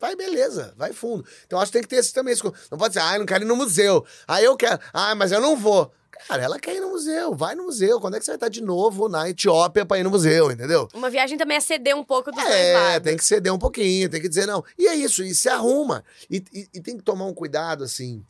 Vai, 0.00 0.14
beleza, 0.14 0.72
vai 0.76 0.92
fundo. 0.92 1.26
Então 1.44 1.58
acho 1.58 1.72
que 1.72 1.78
tem 1.78 1.82
que 1.82 1.88
ter 1.88 1.96
esse 1.96 2.12
também. 2.12 2.34
Não 2.70 2.78
pode 2.78 2.94
ser, 2.94 3.00
ah, 3.00 3.14
eu 3.14 3.18
não 3.18 3.26
quero 3.26 3.42
ir 3.44 3.46
no 3.48 3.56
museu. 3.56 4.06
Ah, 4.28 4.40
eu 4.40 4.56
quero. 4.56 4.78
Ah, 4.92 5.14
mas 5.14 5.32
eu 5.32 5.40
não 5.40 5.56
vou. 5.56 5.92
Cara, 6.28 6.42
ela 6.42 6.58
quer 6.58 6.74
ir 6.76 6.80
no 6.80 6.90
museu, 6.90 7.34
vai 7.34 7.54
no 7.54 7.64
museu. 7.64 8.00
Quando 8.00 8.14
é 8.14 8.18
que 8.18 8.24
você 8.24 8.30
vai 8.32 8.36
estar 8.36 8.48
de 8.48 8.60
novo 8.62 9.08
na 9.08 9.28
Etiópia 9.28 9.84
pra 9.84 9.98
ir 9.98 10.04
no 10.04 10.10
museu, 10.10 10.50
entendeu? 10.52 10.88
Uma 10.94 11.10
viagem 11.10 11.36
também 11.36 11.56
é 11.56 11.60
ceder 11.60 11.96
um 11.96 12.04
pouco 12.04 12.30
dos 12.30 12.40
dois 12.42 12.54
É, 12.54 12.74
lados. 12.74 13.02
tem 13.04 13.16
que 13.16 13.24
ceder 13.24 13.52
um 13.52 13.58
pouquinho, 13.58 14.08
tem 14.08 14.20
que 14.20 14.28
dizer 14.28 14.46
não. 14.46 14.64
E 14.78 14.86
é 14.88 14.94
isso, 14.94 15.22
e 15.22 15.34
se 15.34 15.48
arruma. 15.48 16.04
E, 16.30 16.42
e- 16.52 16.68
e 16.74 16.80
tem 16.80 16.96
que 16.96 17.02
tomar 17.02 17.24
um 17.26 17.34
cuidado, 17.34 17.82
assim. 17.84 18.24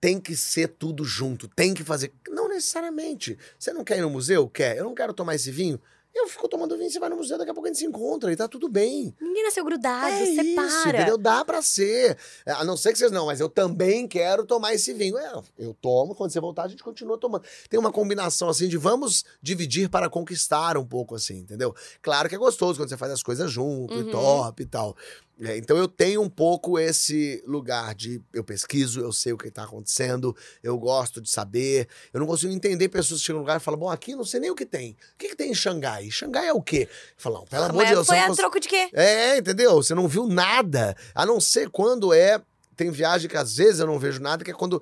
Tem 0.00 0.20
que 0.20 0.36
ser 0.36 0.68
tudo 0.68 1.04
junto, 1.04 1.48
tem 1.48 1.74
que 1.74 1.82
fazer. 1.82 2.12
Não 2.28 2.48
necessariamente. 2.48 3.36
Você 3.58 3.72
não 3.72 3.82
quer 3.82 3.98
ir 3.98 4.02
no 4.02 4.10
museu? 4.10 4.48
Quer. 4.48 4.76
Eu 4.76 4.84
não 4.84 4.94
quero 4.94 5.12
tomar 5.12 5.34
esse 5.34 5.50
vinho? 5.50 5.80
Eu 6.20 6.28
fico 6.28 6.48
tomando 6.48 6.76
vinho, 6.76 6.90
você 6.90 6.98
vai 6.98 7.08
no 7.08 7.16
museu, 7.16 7.38
daqui 7.38 7.50
a 7.50 7.54
pouco 7.54 7.66
a 7.66 7.70
gente 7.70 7.78
se 7.78 7.86
encontra 7.86 8.32
e 8.32 8.36
tá 8.36 8.48
tudo 8.48 8.68
bem. 8.68 9.14
Ninguém 9.20 9.44
nasceu 9.44 9.64
grudado, 9.64 10.06
é 10.06 10.24
isso, 10.24 10.42
separa. 10.42 10.96
entendeu? 10.98 11.16
Dá 11.18 11.44
pra 11.44 11.62
ser. 11.62 12.18
É, 12.44 12.52
A 12.52 12.64
não 12.64 12.76
ser 12.76 12.92
que 12.92 12.98
vocês 12.98 13.12
não, 13.12 13.26
mas 13.26 13.40
eu 13.40 13.48
também 13.48 14.06
quero 14.08 14.44
tomar 14.44 14.74
esse 14.74 14.92
vinho. 14.92 15.16
É, 15.16 15.32
eu 15.58 15.74
tomo, 15.80 16.14
quando 16.14 16.30
você 16.32 16.40
voltar, 16.40 16.64
a 16.64 16.68
gente 16.68 16.82
continua 16.82 17.16
tomando. 17.18 17.44
Tem 17.70 17.78
uma 17.78 17.92
combinação 17.92 18.48
assim 18.48 18.68
de 18.68 18.76
vamos 18.76 19.24
dividir 19.42 19.88
para 19.88 20.10
conquistar 20.10 20.76
um 20.76 20.84
pouco, 20.84 21.14
assim, 21.14 21.38
entendeu? 21.38 21.74
Claro 22.02 22.28
que 22.28 22.34
é 22.34 22.38
gostoso 22.38 22.78
quando 22.80 22.88
você 22.88 22.96
faz 22.96 23.12
as 23.12 23.22
coisas 23.22 23.50
junto 23.50 23.94
Uhum. 23.94 24.00
e 24.08 24.10
top 24.10 24.62
e 24.62 24.66
tal. 24.66 24.96
É, 25.40 25.56
então 25.56 25.76
eu 25.76 25.86
tenho 25.86 26.20
um 26.20 26.28
pouco 26.28 26.78
esse 26.80 27.42
lugar 27.46 27.94
de 27.94 28.20
eu 28.32 28.42
pesquiso, 28.42 29.00
eu 29.00 29.12
sei 29.12 29.32
o 29.32 29.38
que 29.38 29.50
tá 29.50 29.62
acontecendo, 29.62 30.36
eu 30.62 30.76
gosto 30.76 31.20
de 31.20 31.30
saber. 31.30 31.86
Eu 32.12 32.18
não 32.18 32.26
consigo 32.26 32.52
entender 32.52 32.88
pessoas 32.88 33.20
que 33.20 33.26
chegam 33.26 33.38
no 33.38 33.44
lugar 33.44 33.58
e 33.58 33.62
falam, 33.62 33.78
bom, 33.78 33.88
aqui 33.88 34.16
não 34.16 34.24
sei 34.24 34.40
nem 34.40 34.50
o 34.50 34.54
que 34.56 34.66
tem. 34.66 34.96
O 35.14 35.18
que, 35.18 35.28
que 35.28 35.36
tem 35.36 35.50
em 35.52 35.54
Xangai? 35.54 36.10
Xangai 36.10 36.48
é 36.48 36.52
o 36.52 36.60
quê? 36.60 36.88
Falam, 37.16 37.44
pelo 37.44 37.64
amor 37.64 37.76
Mas 37.76 37.88
de 37.88 37.94
Deus, 37.94 38.06
foi 38.08 38.18
a 38.18 38.26
cons- 38.26 38.36
troco 38.36 38.58
de 38.58 38.66
quê? 38.68 38.90
é, 38.92 39.38
entendeu? 39.38 39.76
Você 39.76 39.94
não 39.94 40.08
viu 40.08 40.26
nada. 40.26 40.96
A 41.14 41.24
não 41.24 41.40
ser 41.40 41.70
quando 41.70 42.12
é. 42.12 42.42
Tem 42.74 42.90
viagem 42.92 43.28
que 43.28 43.36
às 43.36 43.56
vezes 43.56 43.80
eu 43.80 43.88
não 43.88 43.98
vejo 43.98 44.20
nada, 44.20 44.44
que 44.44 44.52
é 44.52 44.54
quando. 44.54 44.80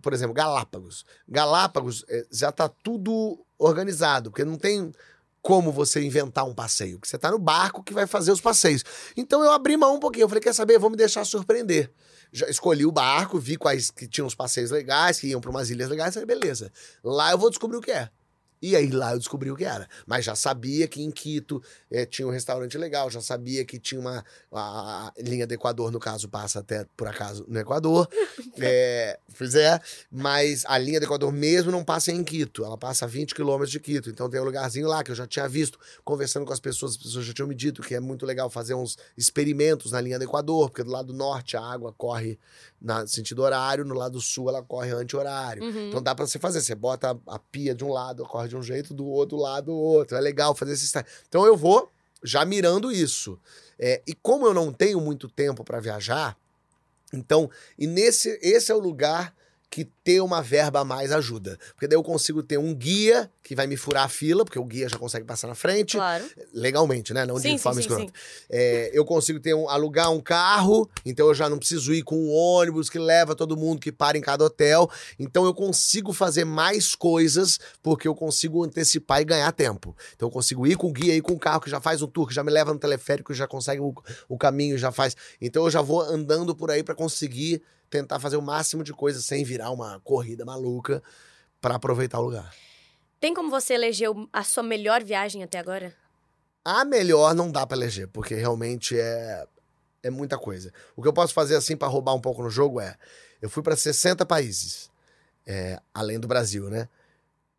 Por 0.00 0.12
exemplo, 0.12 0.32
Galápagos. 0.32 1.04
Galápagos 1.28 2.04
é, 2.08 2.24
já 2.30 2.52
tá 2.52 2.68
tudo 2.68 3.44
organizado, 3.58 4.30
porque 4.30 4.44
não 4.44 4.56
tem 4.56 4.92
como 5.42 5.72
você 5.72 6.00
inventar 6.00 6.46
um 6.46 6.54
passeio. 6.54 6.98
Porque 6.98 7.10
você 7.10 7.18
tá 7.18 7.30
no 7.30 7.38
barco 7.38 7.82
que 7.82 7.92
vai 7.92 8.06
fazer 8.06 8.30
os 8.30 8.40
passeios. 8.40 8.84
Então 9.16 9.42
eu 9.42 9.50
abri 9.50 9.76
mão 9.76 9.96
um 9.96 10.00
pouquinho. 10.00 10.24
Eu 10.24 10.28
falei, 10.28 10.40
quer 10.42 10.54
saber? 10.54 10.78
Vou 10.78 10.88
me 10.88 10.96
deixar 10.96 11.24
surpreender. 11.24 11.90
Já 12.32 12.48
escolhi 12.48 12.86
o 12.86 12.92
barco, 12.92 13.38
vi 13.38 13.56
quais 13.56 13.90
que 13.90 14.06
tinham 14.06 14.26
os 14.26 14.34
passeios 14.34 14.70
legais, 14.70 15.20
que 15.20 15.26
iam 15.26 15.40
para 15.40 15.50
umas 15.50 15.68
ilhas 15.68 15.90
legais, 15.90 16.14
falei, 16.14 16.26
beleza. 16.26 16.72
Lá 17.04 17.32
eu 17.32 17.36
vou 17.36 17.50
descobrir 17.50 17.76
o 17.76 17.82
que 17.82 17.90
é. 17.90 18.08
E 18.62 18.76
aí 18.76 18.88
lá 18.90 19.12
eu 19.12 19.18
descobri 19.18 19.50
o 19.50 19.56
que 19.56 19.64
era. 19.64 19.88
Mas 20.06 20.24
já 20.24 20.36
sabia 20.36 20.86
que 20.86 21.02
em 21.02 21.10
Quito 21.10 21.60
eh, 21.90 22.06
tinha 22.06 22.28
um 22.28 22.30
restaurante 22.30 22.78
legal, 22.78 23.10
já 23.10 23.20
sabia 23.20 23.64
que 23.64 23.78
tinha 23.78 24.00
uma. 24.00 24.24
A, 24.52 25.08
a 25.08 25.12
linha 25.18 25.46
do 25.46 25.52
Equador, 25.52 25.90
no 25.90 25.98
caso, 25.98 26.28
passa 26.28 26.60
até 26.60 26.86
por 26.96 27.08
acaso 27.08 27.44
no 27.48 27.58
Equador. 27.58 28.08
é, 28.58 29.18
pois 29.36 29.56
é, 29.56 29.80
mas 30.10 30.64
a 30.66 30.78
linha 30.78 31.00
do 31.00 31.06
Equador 31.06 31.32
mesmo 31.32 31.72
não 31.72 31.84
passa 31.84 32.12
em 32.12 32.22
Quito, 32.22 32.64
ela 32.64 32.78
passa 32.78 33.04
a 33.04 33.08
20 33.08 33.34
quilômetros 33.34 33.70
de 33.70 33.80
Quito. 33.80 34.08
Então 34.08 34.30
tem 34.30 34.40
um 34.40 34.44
lugarzinho 34.44 34.86
lá 34.86 35.02
que 35.02 35.10
eu 35.10 35.16
já 35.16 35.26
tinha 35.26 35.48
visto, 35.48 35.78
conversando 36.04 36.46
com 36.46 36.52
as 36.52 36.60
pessoas, 36.60 36.92
as 36.92 36.96
pessoas 36.98 37.24
já 37.24 37.32
tinham 37.32 37.48
me 37.48 37.54
dito 37.54 37.82
que 37.82 37.94
é 37.94 38.00
muito 38.00 38.24
legal 38.24 38.48
fazer 38.48 38.74
uns 38.74 38.96
experimentos 39.16 39.90
na 39.90 40.00
linha 40.00 40.18
do 40.18 40.24
Equador, 40.24 40.70
porque 40.70 40.84
do 40.84 40.90
lado 40.90 41.12
norte 41.12 41.56
a 41.56 41.60
água 41.62 41.92
corre 41.92 42.38
no 42.80 43.06
sentido 43.06 43.42
horário, 43.42 43.84
no 43.84 43.94
lado 43.94 44.20
sul 44.20 44.48
ela 44.48 44.62
corre 44.62 44.90
anti-horário. 44.90 45.62
Uhum. 45.62 45.88
Então 45.88 46.02
dá 46.02 46.14
pra 46.14 46.26
você 46.26 46.38
fazer. 46.38 46.60
Você 46.60 46.74
bota 46.74 47.10
a, 47.10 47.34
a 47.34 47.38
pia 47.38 47.74
de 47.74 47.84
um 47.84 47.92
lado, 47.92 48.24
corre 48.24 48.48
de 48.52 48.56
um 48.56 48.62
jeito, 48.62 48.92
do 48.92 49.06
outro 49.06 49.36
lado, 49.36 49.72
outro. 49.72 50.16
É 50.16 50.20
legal 50.20 50.54
fazer 50.54 50.72
esse 50.72 50.86
style. 50.86 51.06
Então 51.28 51.46
eu 51.46 51.56
vou 51.56 51.90
já 52.22 52.44
mirando 52.44 52.92
isso. 52.92 53.38
É, 53.78 54.02
e 54.06 54.14
como 54.14 54.46
eu 54.46 54.54
não 54.54 54.72
tenho 54.72 55.00
muito 55.00 55.28
tempo 55.28 55.64
pra 55.64 55.80
viajar, 55.80 56.36
então, 57.12 57.50
e 57.78 57.86
nesse, 57.86 58.38
esse 58.42 58.70
é 58.70 58.74
o 58.74 58.78
lugar 58.78 59.34
que 59.74 59.86
ter 60.04 60.20
uma 60.20 60.42
verba 60.42 60.80
a 60.80 60.84
mais 60.84 61.10
ajuda. 61.12 61.58
Porque 61.72 61.88
daí 61.88 61.96
eu 61.96 62.02
consigo 62.02 62.42
ter 62.42 62.58
um 62.58 62.74
guia 62.74 63.30
que 63.42 63.54
vai 63.56 63.66
me 63.66 63.74
furar 63.74 64.04
a 64.04 64.08
fila, 64.08 64.44
porque 64.44 64.58
o 64.58 64.64
guia 64.66 64.86
já 64.86 64.98
consegue 64.98 65.24
passar 65.24 65.48
na 65.48 65.54
frente, 65.54 65.96
Claro. 65.96 66.22
legalmente, 66.52 67.14
né? 67.14 67.24
Não 67.24 67.36
de 67.36 67.40
Sim, 67.42 67.52
sim, 67.52 67.58
forma 67.58 67.80
sim, 67.80 67.88
escrota. 67.88 68.04
sim. 68.04 68.12
É, 68.50 68.90
eu 68.92 69.02
consigo 69.02 69.40
ter 69.40 69.54
um- 69.54 69.70
alugar 69.70 70.10
um 70.12 70.20
carro, 70.20 70.86
então 71.06 71.26
eu 71.26 71.32
já 71.34 71.48
não 71.48 71.58
preciso 71.58 71.94
ir 71.94 72.02
com 72.02 72.16
um 72.16 72.30
ônibus 72.30 72.90
que 72.90 72.98
leva 72.98 73.34
todo 73.34 73.56
mundo 73.56 73.80
que 73.80 73.90
para 73.90 74.18
em 74.18 74.20
cada 74.20 74.44
hotel. 74.44 74.90
Então 75.18 75.46
eu 75.46 75.54
consigo 75.54 76.12
fazer 76.12 76.44
mais 76.44 76.94
coisas 76.94 77.58
porque 77.82 78.06
eu 78.06 78.14
consigo 78.14 78.62
antecipar 78.62 79.22
e 79.22 79.24
ganhar 79.24 79.50
tempo. 79.52 79.96
Então 80.14 80.28
eu 80.28 80.32
consigo 80.32 80.66
ir 80.66 80.76
com 80.76 80.88
o 80.88 80.92
guia, 80.92 81.14
ir 81.16 81.22
com 81.22 81.32
o 81.32 81.38
carro 81.38 81.62
que 81.62 81.70
já 81.70 81.80
faz 81.80 82.02
um 82.02 82.06
tour, 82.06 82.28
que 82.28 82.34
já 82.34 82.44
me 82.44 82.50
leva 82.52 82.74
no 82.74 82.78
teleférico, 82.78 83.32
já 83.32 83.46
consegue 83.46 83.80
o, 83.80 83.94
o 84.28 84.36
caminho, 84.36 84.76
já 84.76 84.92
faz. 84.92 85.16
Então 85.40 85.64
eu 85.64 85.70
já 85.70 85.80
vou 85.80 86.02
andando 86.02 86.54
por 86.54 86.70
aí 86.70 86.82
para 86.82 86.94
conseguir 86.94 87.62
tentar 87.92 88.18
fazer 88.18 88.38
o 88.38 88.42
máximo 88.42 88.82
de 88.82 88.94
coisas 88.94 89.26
sem 89.26 89.44
virar 89.44 89.70
uma 89.70 90.00
corrida 90.00 90.46
maluca 90.46 91.02
para 91.60 91.74
aproveitar 91.74 92.18
o 92.18 92.22
lugar. 92.22 92.54
Tem 93.20 93.34
como 93.34 93.50
você 93.50 93.74
eleger 93.74 94.08
a 94.32 94.42
sua 94.42 94.62
melhor 94.62 95.04
viagem 95.04 95.44
até 95.44 95.58
agora? 95.58 95.94
A 96.64 96.84
melhor 96.86 97.34
não 97.34 97.52
dá 97.52 97.66
pra 97.66 97.76
eleger, 97.76 98.08
porque 98.08 98.34
realmente 98.34 98.98
é, 98.98 99.46
é 100.02 100.10
muita 100.10 100.38
coisa. 100.38 100.72
O 100.96 101.02
que 101.02 101.08
eu 101.08 101.12
posso 101.12 101.34
fazer 101.34 101.54
assim 101.54 101.76
pra 101.76 101.86
roubar 101.86 102.14
um 102.14 102.20
pouco 102.20 102.42
no 102.42 102.48
jogo 102.48 102.80
é: 102.80 102.96
eu 103.42 103.50
fui 103.50 103.62
pra 103.62 103.76
60 103.76 104.24
países, 104.24 104.90
é, 105.46 105.78
além 105.92 106.18
do 106.18 106.26
Brasil, 106.26 106.70
né? 106.70 106.88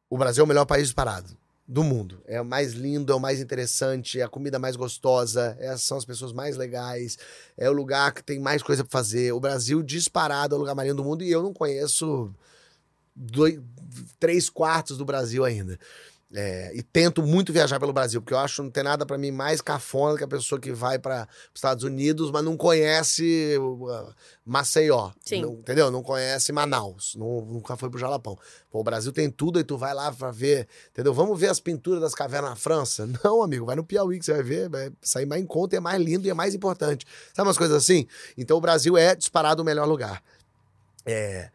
O 0.10 0.18
Brasil 0.18 0.42
é 0.42 0.46
o 0.46 0.48
melhor 0.48 0.66
país 0.66 0.88
disparado 0.88 1.38
do 1.68 1.84
mundo. 1.84 2.22
É 2.26 2.41
o 2.41 2.45
mais 2.45 2.74
lindo, 2.74 3.11
é 3.11 3.16
o 3.16 3.20
mais 3.20 3.39
interessante, 3.39 4.20
é 4.20 4.24
a 4.24 4.30
comida 4.30 4.59
mais 4.59 4.76
gostosa, 4.76 5.55
essas 5.59 5.84
são 5.84 5.97
as 5.97 6.05
pessoas 6.05 6.34
mais 6.34 6.57
legais, 6.57 7.18
é 7.57 7.70
o 7.70 7.74
lugar 7.74 8.14
que 8.14 8.24
tem 8.24 8.39
mais 8.39 8.61
coisa 8.61 8.84
pra 8.84 8.91
fazer. 8.91 9.32
O 9.32 9.39
Brasil 9.39 9.82
disparado 9.82 10.55
é 10.55 10.57
o 10.57 10.59
lugar 10.59 10.76
mais 10.76 10.89
lindo 10.89 11.01
do 11.01 11.07
mundo 11.07 11.24
e 11.24 11.32
eu 11.32 11.41
não 11.41 11.53
conheço 11.53 12.34
dois, 13.16 13.59
três 14.20 14.49
quartos 14.49 14.97
do 14.97 15.05
Brasil 15.05 15.45
ainda. 15.45 15.80
É, 16.36 16.72
e 16.76 16.82
tento 16.82 17.22
muito 17.22 17.54
viajar 17.54 17.80
pelo 17.80 17.94
Brasil, 17.94 18.20
porque 18.20 18.34
eu 18.34 18.40
acho 18.40 18.56
que 18.56 18.62
não 18.64 18.72
tem 18.72 18.84
nada 18.84 19.06
pra 19.06 19.20
mim 19.20 19.30
mais 19.30 19.62
cafona 19.62 20.18
que 20.18 20.24
a 20.24 20.28
pessoa 20.28 20.60
que 20.60 20.72
vai 20.72 20.98
para 20.98 21.28
os 21.54 21.60
Estados 21.60 21.84
Unidos, 21.84 22.32
mas 22.32 22.44
não 22.44 22.58
conhece 22.58 23.56
Maceió. 24.44 25.12
Não- 25.46 25.54
entendeu? 25.54 25.92
Não 25.92 26.02
conhece 26.02 26.52
Manaus. 26.52 27.16
não- 27.16 27.42
nunca 27.46 27.78
foi 27.78 27.88
pro 27.90 28.00
Jalapão. 28.00 28.36
Pô, 28.72 28.80
o 28.80 28.84
Brasil 28.84 29.12
tem 29.12 29.30
tudo 29.30 29.60
e 29.60 29.64
tu 29.64 29.78
vai 29.78 29.94
lá 29.94 30.12
pra 30.12 30.32
ver, 30.32 30.68
entendeu? 30.92 31.14
Vamos 31.14 31.40
ver 31.40 31.50
as 31.50 31.60
pinturas 31.60 32.02
das 32.02 32.16
cavernas 32.16 32.50
na 32.50 32.56
França? 32.56 33.08
Não, 33.24 33.44
amigo, 33.44 33.66
vai 33.68 33.76
no 33.76 33.84
Piauí 33.84 34.18
que 34.18 34.26
você 34.26 34.34
vai 34.34 34.44
ver, 34.44 34.70
vai 34.70 34.92
sair 35.04 35.28
mais 35.28 35.40
em 35.42 35.46
conta 35.46 35.76
é 35.76 35.80
mais 35.80 36.02
lindo 36.02 36.26
e 36.26 36.32
é 36.32 36.34
mais 36.34 36.56
importante. 36.56 37.06
Sabe 37.32 37.48
umas 37.48 37.58
coisas 37.60 37.78
assim? 37.78 38.08
Então 38.36 38.58
o 38.58 38.62
Brasil 38.62 38.98
é 38.98 39.14
disparado 39.14 39.62
o 39.62 39.66
melhor 39.66 39.88
lugar. 39.88 40.24
É. 41.06 41.52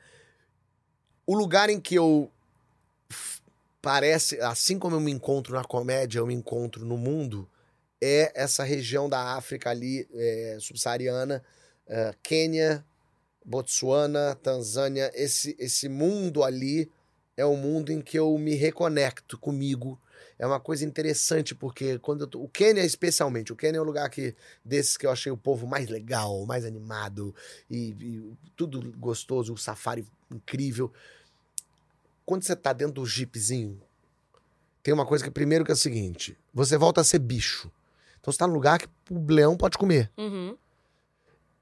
O 1.27 1.35
lugar 1.37 1.69
em 1.69 1.81
que 1.81 1.97
eu 1.97 2.31
parece, 3.81 4.41
assim 4.41 4.79
como 4.79 4.97
eu 4.97 5.01
me 5.01 5.13
encontro 5.13 5.55
na 5.55 5.65
comédia, 5.65 6.19
eu 6.19 6.27
me 6.27 6.35
encontro 6.35 6.85
no 6.85 6.97
mundo, 6.97 7.49
é 8.01 8.33
essa 8.35 8.63
região 8.63 9.09
da 9.09 9.37
África 9.37 9.71
ali, 9.71 10.09
é, 10.15 10.57
subsaariana, 10.61 11.43
é, 11.87 12.15
Quênia, 12.23 12.85
Botsuana, 13.45 14.35
Tanzânia, 14.43 15.11
esse, 15.15 15.57
esse 15.59 15.89
mundo 15.89 16.45
ali 16.45 16.91
é 17.37 17.47
um 17.47 17.57
mundo 17.57 17.93
em 17.93 18.03
que 18.03 18.19
eu 18.19 18.37
me 18.37 18.55
reconecto 18.55 19.39
comigo. 19.39 19.99
É 20.39 20.47
uma 20.47 20.61
coisa 20.61 20.85
interessante, 20.85 21.55
porque 21.55 21.99
quando 21.99 22.27
tô, 22.27 22.43
o 22.43 22.49
Quênia 22.49 22.85
especialmente, 22.85 23.53
o 23.53 23.57
Quênia 23.57 23.79
é 23.79 23.81
um 23.81 23.85
lugar 23.85 24.09
que 24.11 24.35
desses 24.65 24.97
que 24.97 25.07
eu 25.07 25.11
achei 25.11 25.33
o 25.33 25.37
povo 25.37 25.67
mais 25.67 25.89
legal, 25.89 26.45
mais 26.47 26.65
animado 26.65 27.35
e, 27.71 27.91
e 28.01 28.37
tudo 28.55 28.93
gostoso, 28.99 29.53
o 29.53 29.59
safari 29.59 30.07
incrível. 30.31 30.93
Quando 32.29 32.43
você 32.43 32.55
tá 32.55 32.75
dentro 32.75 32.93
do 32.93 33.07
jeepzinho, 33.07 33.81
tem 34.83 34.93
uma 34.93 35.07
coisa 35.07 35.25
que 35.25 35.31
primeiro 35.31 35.65
que 35.65 35.71
é 35.71 35.75
o 35.75 35.79
seguinte, 35.79 36.37
você 36.53 36.77
volta 36.77 37.01
a 37.01 37.05
ser 37.05 37.21
bicho. 37.21 37.73
Então 38.21 38.31
você 38.31 38.39
tá 38.39 38.47
num 38.47 38.53
lugar 38.53 38.79
que 38.79 38.87
o 39.11 39.33
leão 39.33 39.57
pode 39.57 39.79
comer. 39.79 40.13
Uhum. 40.15 40.55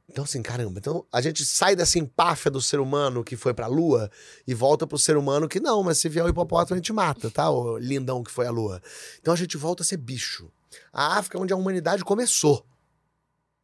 Então, 0.08 0.24
assim, 0.24 0.42
caramba. 0.42 0.80
Então, 0.80 1.06
a 1.12 1.20
gente 1.20 1.46
sai 1.46 1.76
dessa 1.76 2.00
empáfia 2.00 2.50
do 2.50 2.60
ser 2.60 2.80
humano 2.80 3.22
que 3.22 3.36
foi 3.36 3.54
pra 3.54 3.68
lua 3.68 4.10
e 4.44 4.54
volta 4.54 4.88
pro 4.88 4.98
ser 4.98 5.16
humano 5.16 5.48
que 5.48 5.60
não, 5.60 5.84
mas 5.84 5.98
se 5.98 6.08
vier 6.08 6.24
o 6.24 6.28
hipopótamo, 6.28 6.74
a 6.74 6.78
gente 6.78 6.92
mata, 6.92 7.30
tá? 7.30 7.48
O 7.48 7.78
lindão 7.78 8.24
que 8.24 8.30
foi 8.32 8.48
a 8.48 8.50
lua. 8.50 8.82
Então, 9.20 9.32
a 9.32 9.36
gente 9.36 9.56
volta 9.56 9.84
a 9.84 9.86
ser 9.86 9.98
bicho. 9.98 10.50
A 10.92 11.16
África 11.16 11.38
é 11.38 11.40
onde 11.40 11.52
a 11.52 11.56
humanidade 11.56 12.04
começou. 12.04 12.66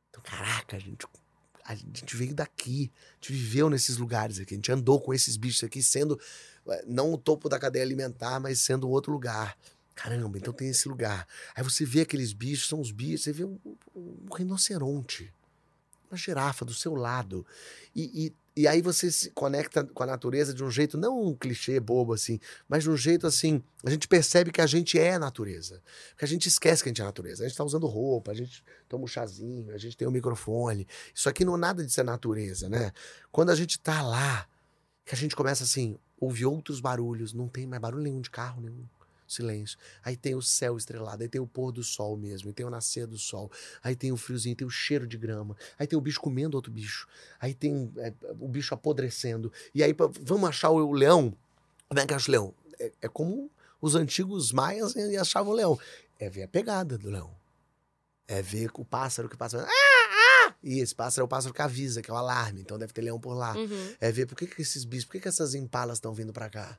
Então, 0.09 0.23
caraca, 0.23 0.77
a 0.77 0.79
gente, 0.79 1.05
a 1.65 1.75
gente 1.75 2.17
veio 2.17 2.33
daqui. 2.33 2.93
A 2.95 3.15
gente 3.15 3.33
viveu 3.33 3.69
nesses 3.69 3.97
lugares 3.97 4.39
aqui. 4.39 4.55
A 4.55 4.57
gente 4.57 4.71
andou 4.71 5.01
com 5.01 5.13
esses 5.13 5.37
bichos 5.37 5.65
aqui, 5.65 5.83
sendo 5.83 6.17
não 6.87 7.13
o 7.13 7.19
topo 7.19 7.49
da 7.49 7.59
cadeia 7.59 7.85
alimentar, 7.85 8.41
mas 8.41 8.61
sendo 8.61 8.87
um 8.89 8.91
outro 8.91 9.13
lugar. 9.13 9.57
Caramba, 9.95 10.39
então 10.39 10.53
tem 10.53 10.69
esse 10.69 10.89
lugar. 10.89 11.27
Aí 11.55 11.63
você 11.63 11.85
vê 11.85 12.01
aqueles 12.01 12.33
bichos, 12.33 12.69
são 12.69 12.81
os 12.81 12.91
bichos, 12.91 13.25
você 13.25 13.33
vê 13.33 13.45
um, 13.45 13.59
um 13.95 14.35
rinoceronte 14.35 15.33
uma 16.13 16.17
girafa 16.17 16.65
do 16.65 16.75
seu 16.75 16.95
lado. 16.95 17.45
E, 17.97 18.27
e, 18.55 18.63
e 18.63 18.69
aí 18.69 18.83
você 18.83 19.11
se 19.11 19.31
conecta 19.31 19.83
com 19.83 20.03
a 20.03 20.07
natureza 20.07 20.53
de 20.53 20.63
um 20.63 20.71
jeito, 20.71 20.99
não 20.99 21.21
um 21.21 21.35
clichê 21.35 21.81
bobo 21.81 22.13
assim, 22.13 22.39
mas 22.69 22.85
de 22.85 22.91
um 22.91 22.97
jeito 22.97 23.27
assim, 23.27 23.63
a 23.83 23.91
gente 23.91 24.07
percebe 24.07 24.53
que 24.53 24.61
a 24.61 24.67
gente 24.67 24.99
é 24.99 25.15
a 25.15 25.19
natureza. 25.19 25.83
Porque 26.11 26.27
a 26.27 26.29
gente 26.29 26.49
esquece 26.49 26.83
que 26.83 26.89
a 26.89 26.91
gente 26.91 27.01
é 27.01 27.05
a 27.05 27.07
natureza. 27.07 27.45
A 27.45 27.49
gente 27.49 27.57
tá 27.57 27.65
usando 27.65 27.87
roupa, 27.87 28.31
a 28.31 28.35
gente 28.35 28.63
toma 28.89 29.05
um 29.05 29.09
chazinho, 29.09 29.75
a 29.75 29.79
gente 29.79 29.97
tem 29.97 30.07
um 30.07 30.13
microfone. 30.13 30.87
Isso 31.15 31.29
aqui 31.29 31.45
não 31.45 31.55
é 31.55 31.59
nada 31.59 31.85
de 31.85 31.91
ser 31.91 32.05
natureza, 32.05 32.69
né? 32.69 32.93
Quando 33.31 33.51
a 33.51 33.55
gente 33.55 33.81
tá 33.81 34.03
lá, 34.03 34.47
que 35.05 35.15
a 35.15 35.19
gente 35.19 35.35
começa 35.35 35.65
assim, 35.65 35.99
ouvir 36.25 36.47
outros 36.47 36.79
barulhos, 36.79 37.33
não 37.33 37.49
tem 37.49 37.67
mais 37.67 37.83
barulho 37.83 38.05
nenhum 38.05 38.21
de 38.21 38.31
carro 38.31 38.63
nenhum. 38.63 38.87
Silêncio. 39.27 39.79
Aí 40.05 40.15
tem 40.15 40.35
o 40.35 40.43
céu 40.43 40.77
estrelado, 40.77 41.23
aí 41.23 41.29
tem 41.29 41.41
o 41.41 41.47
pôr 41.47 41.73
do 41.73 41.83
sol 41.83 42.17
mesmo, 42.17 42.49
aí 42.49 42.53
tem 42.53 42.67
o 42.67 42.71
nascer 42.71 43.07
do 43.07 43.19
sol, 43.19 43.51
aí 43.83 43.97
tem 43.97 44.13
o 44.13 44.17
friozinho, 44.17 44.55
tem 44.55 44.67
o 44.67 44.71
cheiro 44.71 45.07
de 45.07 45.17
grama, 45.17 45.57
aí 45.79 45.87
tem 45.87 45.99
o 45.99 46.03
bicho 46.03 46.21
comendo 46.21 46.55
outro 46.55 46.71
bicho, 46.71 47.09
aí 47.41 47.55
tem 47.55 47.91
é, 47.97 48.13
o 48.39 48.47
bicho 48.47 48.75
apodrecendo. 48.75 49.51
E 49.75 49.83
aí, 49.83 49.95
vamos 50.21 50.49
achar 50.49 50.69
o 50.71 50.93
leão? 50.93 51.35
Como 51.89 51.99
é 51.99 52.07
que 52.07 52.13
acha 52.13 52.31
o 52.31 52.33
leão? 52.33 52.55
É, 52.79 52.93
é 53.03 53.09
como 53.09 53.51
os 53.81 53.95
antigos 53.95 54.53
maias 54.53 54.95
achavam 55.19 55.53
o 55.53 55.57
leão. 55.57 55.79
é 56.21 56.29
ver 56.29 56.43
a 56.43 56.49
pegada 56.49 56.99
do 56.99 57.11
leão. 57.11 57.35
É 58.29 58.43
ver 58.43 58.71
o 58.75 58.85
pássaro 58.85 59.29
que 59.29 59.37
passa. 59.37 59.67
Ah! 59.67 60.02
E 60.63 60.79
esse 60.81 60.95
pássaro 60.95 61.23
é 61.23 61.25
o 61.25 61.29
pássaro 61.29 61.53
que 61.53 61.61
avisa, 61.63 62.01
que 62.03 62.11
é 62.11 62.15
o 62.15 62.17
alarme. 62.17 62.61
Então 62.61 62.79
deve 62.79 62.93
ter 62.93 63.01
leão 63.03 63.19
por 63.19 63.35
lá. 63.35 63.57
Uhum. 63.57 63.95
É 64.01 64.13
ver 64.13 64.27
por 64.27 64.37
que, 64.37 64.47
que 64.47 64.63
esses 64.63 64.85
bichos, 64.85 65.05
por 65.07 65.13
que, 65.13 65.21
que 65.21 65.29
essas 65.29 65.55
impalas 65.55 65.97
estão 65.99 66.13
vindo 66.15 66.33
pra 66.33 66.49
cá? 66.49 66.79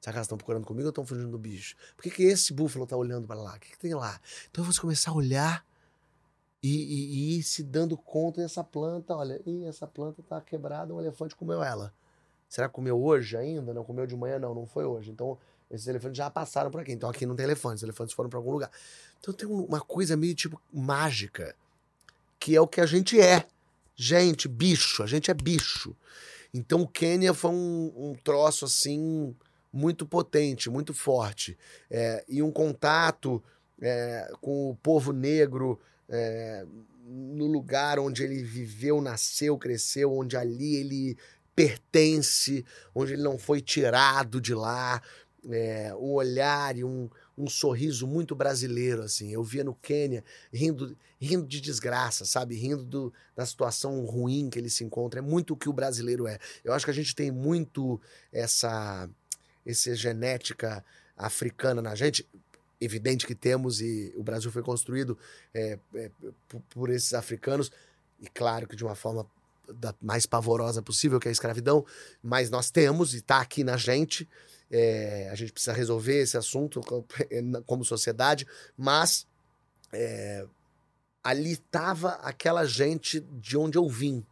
Será 0.00 0.12
que 0.12 0.18
elas 0.18 0.26
estão 0.26 0.36
procurando 0.36 0.66
comigo 0.66 0.86
ou 0.86 0.90
estão 0.90 1.06
fugindo 1.06 1.30
do 1.30 1.38
bicho? 1.38 1.76
Por 1.96 2.02
que, 2.02 2.10
que 2.10 2.22
esse 2.24 2.52
búfalo 2.52 2.86
tá 2.86 2.96
olhando 2.96 3.26
pra 3.26 3.36
lá? 3.36 3.54
O 3.54 3.60
que, 3.60 3.70
que 3.70 3.78
tem 3.78 3.94
lá? 3.94 4.20
Então 4.50 4.64
você 4.64 4.80
começar 4.80 5.12
a 5.12 5.14
olhar 5.14 5.64
e, 6.62 6.68
e- 6.68 7.14
e 7.34 7.38
ir 7.38 7.42
se 7.42 7.62
dando 7.62 7.96
conta 7.96 8.40
dessa 8.40 8.62
planta. 8.62 9.14
Olha, 9.16 9.40
e 9.46 9.64
essa 9.64 9.86
planta 9.86 10.22
tá 10.22 10.40
quebrada, 10.40 10.92
um 10.94 11.00
elefante 11.00 11.34
comeu 11.36 11.62
ela. 11.62 11.92
Será 12.48 12.68
que 12.68 12.74
comeu 12.74 13.02
hoje 13.02 13.36
ainda? 13.36 13.72
Não 13.72 13.82
comeu 13.84 14.06
de 14.06 14.14
manhã? 14.16 14.38
Não, 14.38 14.54
não 14.54 14.66
foi 14.66 14.84
hoje. 14.84 15.10
Então 15.10 15.38
esses 15.70 15.86
elefantes 15.86 16.18
já 16.18 16.28
passaram 16.28 16.70
por 16.70 16.80
aqui. 16.80 16.92
Então 16.92 17.08
aqui 17.08 17.24
não 17.24 17.34
tem 17.34 17.44
elefantes, 17.44 17.78
os 17.78 17.82
elefantes 17.84 18.14
foram 18.14 18.28
pra 18.28 18.38
algum 18.38 18.50
lugar. 18.50 18.70
Então 19.20 19.32
tem 19.32 19.48
um- 19.48 19.64
uma 19.64 19.80
coisa 19.80 20.16
meio 20.16 20.34
tipo 20.34 20.60
mágica, 20.72 21.54
que 22.42 22.56
é 22.56 22.60
o 22.60 22.66
que 22.66 22.80
a 22.80 22.86
gente 22.86 23.20
é. 23.20 23.44
Gente, 23.94 24.48
bicho, 24.48 25.00
a 25.04 25.06
gente 25.06 25.30
é 25.30 25.34
bicho. 25.34 25.94
Então 26.52 26.82
o 26.82 26.88
Quênia 26.88 27.32
foi 27.32 27.52
um, 27.52 27.92
um 27.96 28.14
troço 28.24 28.64
assim 28.64 29.32
muito 29.72 30.04
potente, 30.04 30.68
muito 30.68 30.92
forte. 30.92 31.56
É, 31.88 32.24
e 32.28 32.42
um 32.42 32.50
contato 32.50 33.40
é, 33.80 34.28
com 34.40 34.70
o 34.70 34.74
povo 34.74 35.12
negro 35.12 35.78
é, 36.08 36.66
no 37.06 37.46
lugar 37.46 38.00
onde 38.00 38.24
ele 38.24 38.42
viveu, 38.42 39.00
nasceu, 39.00 39.56
cresceu, 39.56 40.12
onde 40.12 40.36
ali 40.36 40.74
ele 40.74 41.16
pertence, 41.54 42.64
onde 42.92 43.12
ele 43.12 43.22
não 43.22 43.38
foi 43.38 43.60
tirado 43.60 44.40
de 44.40 44.52
lá. 44.52 45.00
É, 45.48 45.94
um 45.94 46.10
olhar 46.10 46.76
e 46.76 46.82
um, 46.82 47.08
um 47.36 47.48
sorriso 47.48 48.06
muito 48.06 48.34
brasileiro, 48.34 49.02
assim. 49.02 49.32
Eu 49.32 49.42
via 49.42 49.64
no 49.64 49.74
Quênia 49.74 50.22
rindo, 50.52 50.96
rindo 51.20 51.46
de 51.46 51.60
desgraça, 51.60 52.24
sabe? 52.24 52.54
Rindo 52.54 52.84
do, 52.84 53.12
da 53.34 53.46
situação 53.46 54.04
ruim 54.04 54.50
que 54.50 54.58
ele 54.58 54.70
se 54.70 54.84
encontra. 54.84 55.20
É 55.20 55.22
muito 55.22 55.54
o 55.54 55.56
que 55.56 55.68
o 55.68 55.72
brasileiro 55.72 56.26
é. 56.26 56.38
Eu 56.64 56.72
acho 56.72 56.84
que 56.84 56.90
a 56.90 56.94
gente 56.94 57.14
tem 57.14 57.30
muito 57.30 58.00
essa, 58.32 59.08
essa 59.64 59.94
genética 59.94 60.84
africana 61.16 61.80
na 61.80 61.94
gente. 61.94 62.28
Evidente 62.80 63.26
que 63.26 63.34
temos, 63.34 63.80
e 63.80 64.12
o 64.16 64.22
Brasil 64.22 64.50
foi 64.50 64.62
construído 64.62 65.16
é, 65.54 65.78
é, 65.94 66.10
por, 66.48 66.60
por 66.68 66.90
esses 66.90 67.14
africanos, 67.14 67.70
e 68.20 68.26
claro 68.28 68.66
que 68.66 68.74
de 68.74 68.84
uma 68.84 68.96
forma 68.96 69.24
da 69.72 69.94
mais 70.02 70.26
pavorosa 70.26 70.82
possível, 70.82 71.20
que 71.20 71.28
é 71.28 71.30
a 71.30 71.32
escravidão, 71.32 71.84
mas 72.22 72.50
nós 72.50 72.70
temos 72.70 73.14
e 73.14 73.18
está 73.18 73.40
aqui 73.40 73.62
na 73.62 73.76
gente. 73.76 74.28
É, 74.74 75.28
a 75.30 75.34
gente 75.34 75.52
precisa 75.52 75.72
resolver 75.74 76.16
esse 76.22 76.36
assunto 76.36 76.80
co- 76.80 77.04
como 77.66 77.84
sociedade, 77.84 78.46
mas 78.76 79.26
é, 79.92 80.46
ali 81.22 81.52
estava 81.52 82.12
aquela 82.22 82.64
gente 82.64 83.20
de 83.20 83.56
onde 83.58 83.76
eu 83.76 83.86
vim. 83.88 84.24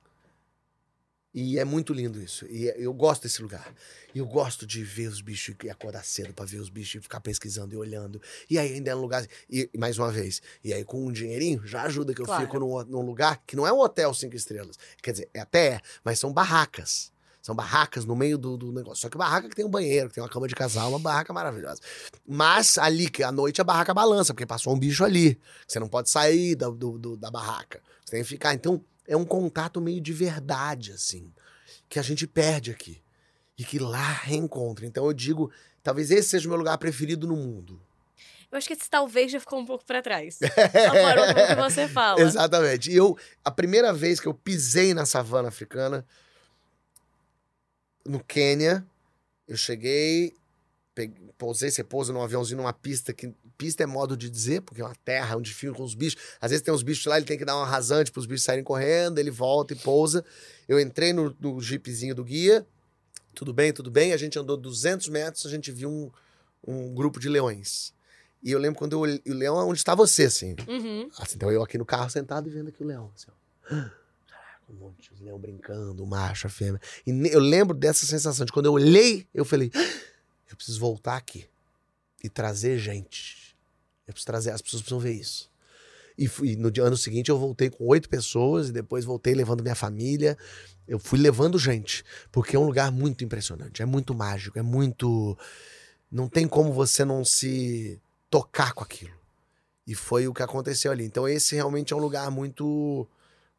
E 1.32 1.61
é 1.61 1.64
muito 1.64 1.93
lindo 1.93 2.20
isso. 2.20 2.45
E 2.47 2.64
eu 2.76 2.93
gosto 2.93 3.22
desse 3.22 3.41
lugar. 3.41 3.72
E 4.12 4.18
eu 4.18 4.26
gosto 4.26 4.66
de 4.66 4.82
ver 4.82 5.07
os 5.07 5.20
bichos 5.20 5.55
e 5.62 5.70
acordar 5.70 6.05
cedo 6.05 6.34
pra 6.34 6.45
ver 6.45 6.59
os 6.59 6.68
bichos 6.68 6.97
e 6.97 7.01
ficar 7.03 7.20
pesquisando 7.20 7.72
e 7.72 7.76
olhando. 7.76 8.20
E 8.49 8.59
aí 8.59 8.72
ainda 8.74 8.91
é 8.91 8.97
um 8.97 9.01
lugar. 9.01 9.24
E 9.49 9.70
e 9.72 9.78
mais 9.78 9.97
uma 9.97 10.11
vez, 10.11 10.43
e 10.64 10.72
aí 10.72 10.84
com 10.84 11.07
um 11.07 11.12
dinheirinho 11.12 11.64
já 11.64 11.82
ajuda 11.82 12.12
que 12.12 12.20
eu 12.20 12.24
Claro. 12.26 12.43
fico 12.43 12.59
num, 12.59 12.82
num 12.84 13.03
lugar 13.03 13.41
que 13.47 13.55
não 13.55 13.64
é 13.64 13.72
um 13.72 13.78
hotel 13.78 14.12
cinco 14.12 14.34
estrelas. 14.34 14.76
Quer 15.01 15.12
dizer, 15.12 15.28
é 15.32 15.38
até 15.38 15.66
é, 15.74 15.80
mas 16.03 16.18
são 16.18 16.32
barracas. 16.32 17.12
São 17.43 17.55
barracas 17.55 18.05
no 18.05 18.14
meio 18.14 18.36
do, 18.36 18.57
do 18.57 18.70
negócio. 18.72 19.01
Só 19.03 19.09
que 19.09 19.16
barraca 19.16 19.49
que 19.49 19.57
tem 19.57 19.64
um 19.64 19.70
banheiro, 19.70 20.09
que 20.09 20.14
tem 20.16 20.22
uma 20.22 20.28
cama 20.28 20.47
de 20.47 20.55
casal, 20.55 20.91
uma 20.91 20.99
barraca 20.99 21.32
maravilhosa. 21.32 21.80
Mas 22.26 22.76
ali, 22.76 23.09
que 23.09 23.22
à 23.22 23.32
noite 23.32 23.61
a 23.61 23.64
barraca 23.64 23.95
balança, 23.95 24.34
porque 24.34 24.45
passou 24.47 24.74
um 24.74 24.78
bicho 24.78 25.05
ali. 25.05 25.38
Você 25.66 25.80
não 25.80 25.88
pode 25.88 26.11
sair 26.11 26.55
da, 26.55 26.68
do- 26.68 26.99
do- 26.99 27.16
da 27.16 27.30
barraca. 27.30 27.80
Você 28.05 28.12
tem 28.12 28.22
que 28.22 28.28
ficar. 28.28 28.53
Então, 28.55 28.84
é 29.09 29.16
um 29.16 29.24
contato 29.24 29.80
meio 29.80 30.01
de 30.01 30.12
verdade, 30.12 30.93
assim, 30.93 31.32
que 31.88 31.99
a 31.99 32.03
gente 32.03 32.26
perde 32.26 32.70
aqui. 32.70 33.01
E 33.59 33.64
que 33.64 33.78
lá 33.78 34.12
reencontra. 34.22 34.86
Então 34.86 35.05
eu 35.07 35.12
digo, 35.12 35.51
talvez 35.82 36.11
esse 36.11 36.28
seja 36.30 36.47
o 36.47 36.51
meu 36.51 36.59
lugar 36.59 36.76
preferido 36.78 37.26
no 37.26 37.36
mundo. 37.36 37.80
Eu 38.51 38.59
acho 38.59 38.66
que 38.66 38.72
esse 38.74 38.88
talvez 38.91 39.30
já 39.30 39.38
ficou 39.38 39.61
um 39.61 39.66
pouco 39.66 39.84
pra 39.84 40.03
trás. 40.03 40.38
A 40.43 40.91
forma 40.91 41.34
como 41.34 41.47
que 41.47 41.55
você 41.70 41.86
fala. 41.86 42.20
Exatamente. 42.20 42.91
E 42.91 42.97
eu, 42.97 43.16
a 43.45 43.51
primeira 43.51 43.93
vez 43.93 44.18
que 44.18 44.26
eu 44.26 44.34
pisei 44.34 44.93
na 44.95 45.07
savana 45.07 45.49
africana, 45.49 46.05
no 48.11 48.22
Quênia, 48.22 48.84
eu 49.46 49.56
cheguei, 49.56 50.34
peguei- 50.94 51.30
pousei, 51.38 51.70
você 51.70 51.82
pousa 51.84 52.12
num 52.12 52.22
aviãozinho 52.22 52.58
numa 52.58 52.72
pista 52.72 53.12
que. 53.12 53.32
Pista 53.56 53.82
é 53.82 53.86
modo 53.86 54.16
de 54.16 54.30
dizer, 54.30 54.62
porque 54.62 54.80
é 54.80 54.84
uma 54.86 54.94
terra 55.04 55.36
onde 55.36 55.52
fica 55.52 55.74
com 55.74 55.82
os 55.82 55.94
bichos. 55.94 56.18
Às 56.40 56.50
vezes 56.50 56.64
tem 56.64 56.72
uns 56.72 56.82
bichos 56.82 57.04
lá, 57.04 57.18
ele 57.18 57.26
tem 57.26 57.36
que 57.36 57.44
dar 57.44 57.54
uma 57.56 57.66
rasante 57.66 58.11
para 58.11 58.18
os 58.20 58.24
bichos 58.24 58.42
saírem 58.42 58.64
correndo, 58.64 59.18
ele 59.18 59.30
volta 59.30 59.74
e 59.74 59.76
pousa. 59.76 60.24
Eu 60.66 60.80
entrei 60.80 61.12
no, 61.12 61.36
no 61.38 61.61
jeepzinho 61.61 62.14
do 62.14 62.24
guia, 62.24 62.66
tudo 63.34 63.52
bem, 63.52 63.70
tudo 63.70 63.90
bem. 63.90 64.14
A 64.14 64.16
gente 64.16 64.38
andou 64.38 64.56
200 64.56 65.08
metros, 65.11 65.44
a 65.44 65.50
gente 65.50 65.70
viu 65.70 65.90
um, 65.90 66.11
um 66.66 66.94
grupo 66.94 67.20
de 67.20 67.28
leões. 67.28 67.92
E 68.42 68.50
eu 68.50 68.58
lembro 68.58 68.78
quando 68.78 68.94
eu 68.94 69.00
olhei, 69.00 69.20
o 69.26 69.34
leão 69.34 69.61
é 69.61 69.64
onde 69.64 69.78
está 69.78 69.94
você, 69.94 70.22
assim. 70.24 70.56
Uhum. 70.66 71.11
Assim, 71.18 71.36
então 71.36 71.52
eu 71.52 71.62
aqui 71.62 71.76
no 71.76 71.84
carro 71.84 72.08
sentado 72.08 72.48
e 72.48 72.50
vendo 72.50 72.68
aqui 72.70 72.82
o 72.82 72.86
leão. 72.86 73.12
Assim, 73.14 73.26
ó. 73.28 73.84
Um 74.70 74.74
monte 74.74 75.12
de 75.14 75.22
leão 75.24 75.38
brincando, 75.38 76.02
o 76.02 76.06
macho, 76.06 76.46
a 76.46 76.50
fêmea. 76.50 76.80
E 77.06 77.10
eu 77.28 77.40
lembro 77.40 77.76
dessa 77.76 78.06
sensação 78.06 78.46
de 78.46 78.52
quando 78.52 78.66
eu 78.66 78.72
olhei, 78.72 79.26
eu 79.34 79.44
falei, 79.44 79.70
"Ah, 79.74 80.00
eu 80.50 80.56
preciso 80.56 80.78
voltar 80.80 81.16
aqui 81.16 81.46
e 82.22 82.28
trazer 82.28 82.78
gente. 82.78 83.56
Eu 84.06 84.12
preciso 84.12 84.26
trazer, 84.26 84.50
as 84.50 84.62
pessoas 84.62 84.82
precisam 84.82 85.00
ver 85.00 85.12
isso. 85.14 85.50
E, 86.16 86.28
fui- 86.28 86.54
no 86.56 86.68
ano 86.84 86.96
seguinte 86.96 87.30
eu 87.30 87.38
voltei 87.38 87.70
com 87.70 87.84
oito 87.86 88.08
pessoas 88.08 88.68
e 88.68 88.72
depois 88.72 89.04
voltei 89.04 89.34
levando 89.34 89.62
minha 89.62 89.74
família. 89.74 90.36
Eu 90.86 90.98
fui 90.98 91.18
levando 91.18 91.58
gente, 91.58 92.04
porque 92.30 92.54
é 92.56 92.58
um 92.58 92.64
lugar 92.66 92.90
muito 92.92 93.24
impressionante, 93.24 93.80
é 93.82 93.86
muito 93.86 94.14
mágico, 94.14 94.58
é 94.58 94.62
muito. 94.62 95.36
Não 96.10 96.28
tem 96.28 96.46
como 96.46 96.72
você 96.72 97.04
não 97.04 97.24
se 97.24 97.98
tocar 98.28 98.72
com 98.74 98.82
aquilo. 98.84 99.14
E 99.86 99.94
foi 99.94 100.28
o 100.28 100.34
que 100.34 100.42
aconteceu 100.42 100.92
ali. 100.92 101.04
Então 101.04 101.26
esse 101.28 101.54
realmente 101.54 101.92
é 101.92 101.96
um 101.96 102.00
lugar 102.00 102.30
muito 102.30 103.06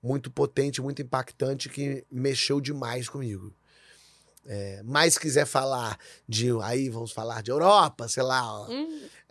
muito 0.02 0.32
potente, 0.32 0.82
muito 0.82 1.02
impactante 1.02 1.70
que 1.70 2.06
mexeu 2.12 2.60
demais 2.60 3.08
comigo. 3.08 3.54
É, 4.46 4.82
mais 4.84 5.18
quiser 5.18 5.46
falar 5.46 6.00
de 6.28 6.50
aí 6.64 6.90
vamos 6.90 7.12
falar 7.12 7.44
de 7.44 7.52
Europa, 7.52 8.08
sei 8.08 8.24
lá. 8.24 8.62
ó. 8.62 8.68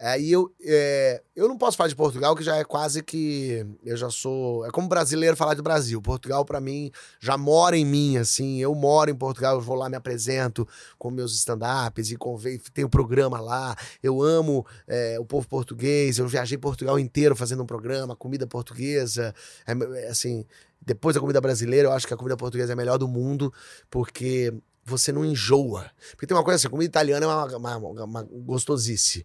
Aí 0.00 0.32
eu 0.32 0.50
é, 0.64 1.22
eu 1.36 1.46
não 1.46 1.58
posso 1.58 1.76
falar 1.76 1.88
de 1.88 1.94
Portugal 1.94 2.34
que 2.34 2.42
já 2.42 2.56
é 2.56 2.64
quase 2.64 3.02
que 3.02 3.66
eu 3.84 3.96
já 3.98 4.08
sou 4.08 4.64
é 4.64 4.70
como 4.70 4.88
brasileiro 4.88 5.36
falar 5.36 5.52
do 5.52 5.62
Brasil. 5.62 6.00
Portugal 6.00 6.42
pra 6.42 6.58
mim 6.58 6.90
já 7.20 7.36
mora 7.36 7.76
em 7.76 7.84
mim 7.84 8.16
assim. 8.16 8.58
Eu 8.58 8.74
moro 8.74 9.10
em 9.10 9.14
Portugal, 9.14 9.56
eu 9.56 9.60
vou 9.60 9.76
lá 9.76 9.90
me 9.90 9.96
apresento 9.96 10.66
com 10.98 11.10
meus 11.10 11.34
stand-ups 11.36 12.10
e 12.10 12.18
tenho 12.72 12.88
programa 12.88 13.40
lá. 13.40 13.76
Eu 14.02 14.22
amo 14.22 14.66
é, 14.88 15.18
o 15.20 15.24
povo 15.24 15.46
português. 15.46 16.18
Eu 16.18 16.26
viajei 16.26 16.56
Portugal 16.56 16.98
inteiro 16.98 17.36
fazendo 17.36 17.62
um 17.62 17.66
programa, 17.66 18.16
comida 18.16 18.46
portuguesa. 18.46 19.34
É, 19.66 19.72
é, 19.72 20.08
assim, 20.08 20.46
depois 20.80 21.14
da 21.14 21.20
comida 21.20 21.42
brasileira, 21.42 21.88
eu 21.88 21.92
acho 21.92 22.06
que 22.06 22.14
a 22.14 22.16
comida 22.16 22.38
portuguesa 22.38 22.72
é 22.72 22.74
a 22.74 22.76
melhor 22.76 22.96
do 22.96 23.06
mundo, 23.06 23.52
porque 23.90 24.52
você 24.82 25.12
não 25.12 25.24
enjoa. 25.26 25.90
Porque 26.12 26.26
tem 26.26 26.34
uma 26.36 26.42
coisa 26.42 26.56
assim, 26.56 26.68
comida 26.70 26.88
italiana 26.88 27.26
é 27.26 27.28
uma, 27.28 27.76
uma- 27.76 28.04
uma 28.04 28.22
gostosice. 28.22 29.24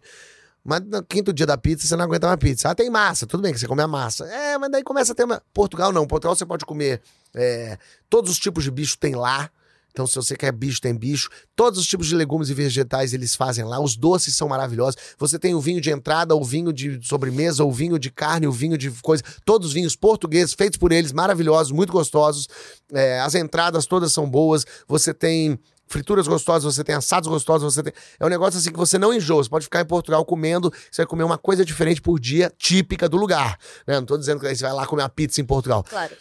Mas 0.66 0.80
no 0.82 1.02
quinto 1.02 1.32
dia 1.32 1.46
da 1.46 1.56
pizza, 1.56 1.86
você 1.86 1.96
não 1.96 2.04
aguenta 2.04 2.26
uma 2.26 2.36
pizza. 2.36 2.68
Ah, 2.68 2.74
tem 2.74 2.90
massa, 2.90 3.26
tudo 3.26 3.42
bem 3.42 3.52
que 3.52 3.60
você 3.60 3.66
come 3.66 3.82
a 3.82 3.88
massa. 3.88 4.24
É, 4.26 4.58
mas 4.58 4.70
daí 4.70 4.82
começa 4.82 5.12
a 5.12 5.14
ter 5.14 5.24
uma... 5.24 5.42
Portugal 5.54 5.92
não, 5.92 6.06
Portugal 6.06 6.34
você 6.34 6.44
pode 6.44 6.64
comer 6.64 7.00
é, 7.34 7.78
todos 8.08 8.30
os 8.30 8.38
tipos 8.38 8.64
de 8.64 8.70
bicho 8.70 8.98
tem 8.98 9.14
lá. 9.14 9.50
Então, 9.96 10.06
se 10.06 10.14
você 10.14 10.36
quer 10.36 10.52
bicho, 10.52 10.78
tem 10.78 10.94
bicho. 10.94 11.30
Todos 11.54 11.80
os 11.80 11.86
tipos 11.86 12.06
de 12.06 12.14
legumes 12.14 12.50
e 12.50 12.54
vegetais 12.54 13.14
eles 13.14 13.34
fazem 13.34 13.64
lá. 13.64 13.80
Os 13.80 13.96
doces 13.96 14.36
são 14.36 14.46
maravilhosos. 14.46 14.96
Você 15.18 15.38
tem 15.38 15.54
o 15.54 15.60
vinho 15.60 15.80
de 15.80 15.90
entrada, 15.90 16.36
o 16.36 16.44
vinho 16.44 16.70
de 16.70 17.00
sobremesa, 17.02 17.64
o 17.64 17.72
vinho 17.72 17.98
de 17.98 18.10
carne, 18.10 18.46
o 18.46 18.52
vinho 18.52 18.76
de 18.76 18.90
coisa. 19.00 19.22
Todos 19.42 19.68
os 19.68 19.72
vinhos 19.72 19.96
portugueses, 19.96 20.52
feitos 20.52 20.78
por 20.78 20.92
eles, 20.92 21.12
maravilhosos, 21.12 21.72
muito 21.72 21.94
gostosos. 21.94 22.46
É, 22.92 23.20
as 23.20 23.34
entradas 23.34 23.86
todas 23.86 24.12
são 24.12 24.28
boas. 24.28 24.66
Você 24.86 25.14
tem 25.14 25.58
frituras 25.86 26.26
gostosas, 26.26 26.74
você 26.74 26.84
tem 26.84 26.94
assados 26.94 27.28
gostosos, 27.28 27.74
você 27.74 27.82
tem. 27.82 27.92
É 28.18 28.26
um 28.26 28.28
negócio 28.28 28.58
assim 28.58 28.70
que 28.70 28.78
você 28.78 28.98
não 28.98 29.12
enjoa. 29.12 29.42
Você 29.42 29.50
pode 29.50 29.64
ficar 29.64 29.80
em 29.80 29.86
Portugal 29.86 30.24
comendo, 30.24 30.72
você 30.90 31.02
vai 31.02 31.06
comer 31.06 31.24
uma 31.24 31.38
coisa 31.38 31.64
diferente 31.64 32.02
por 32.02 32.18
dia, 32.18 32.52
típica 32.58 33.08
do 33.08 33.16
lugar. 33.16 33.58
Né? 33.86 33.94
Não 33.94 34.06
tô 34.06 34.18
dizendo 34.18 34.40
que 34.40 34.54
você 34.54 34.64
vai 34.64 34.72
lá 34.72 34.86
comer 34.86 35.02
uma 35.02 35.08
pizza 35.08 35.40
em 35.40 35.44
Portugal. 35.44 35.84
claro. 35.84 36.14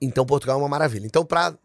Então 0.00 0.26
Portugal 0.26 0.58
é 0.58 0.62
uma 0.62 0.68
maravilha. 0.68 1.06
Então, 1.06 1.24
pra. 1.24 1.56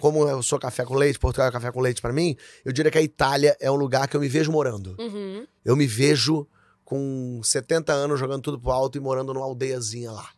Como 0.00 0.28
eu 0.28 0.42
sou 0.42 0.58
café 0.58 0.84
com 0.84 0.94
leite, 0.94 1.20
Portugal 1.20 1.46
é 1.46 1.52
café 1.52 1.70
com 1.70 1.80
leite 1.80 2.02
pra 2.02 2.12
mim, 2.12 2.36
eu 2.64 2.72
diria 2.72 2.90
que 2.90 2.98
a 2.98 3.02
Itália 3.02 3.56
é 3.60 3.70
um 3.70 3.76
lugar 3.76 4.08
que 4.08 4.16
eu 4.16 4.20
me 4.20 4.26
vejo 4.26 4.50
morando. 4.50 4.96
Uhum. 4.98 5.46
Eu 5.64 5.76
me 5.76 5.86
vejo 5.86 6.48
com 6.84 7.40
70 7.44 7.92
anos 7.92 8.18
jogando 8.18 8.42
tudo 8.42 8.60
pro 8.60 8.72
alto 8.72 8.98
e 8.98 9.00
morando 9.00 9.32
numa 9.32 9.46
aldeiazinha 9.46 10.10
lá. 10.10 10.28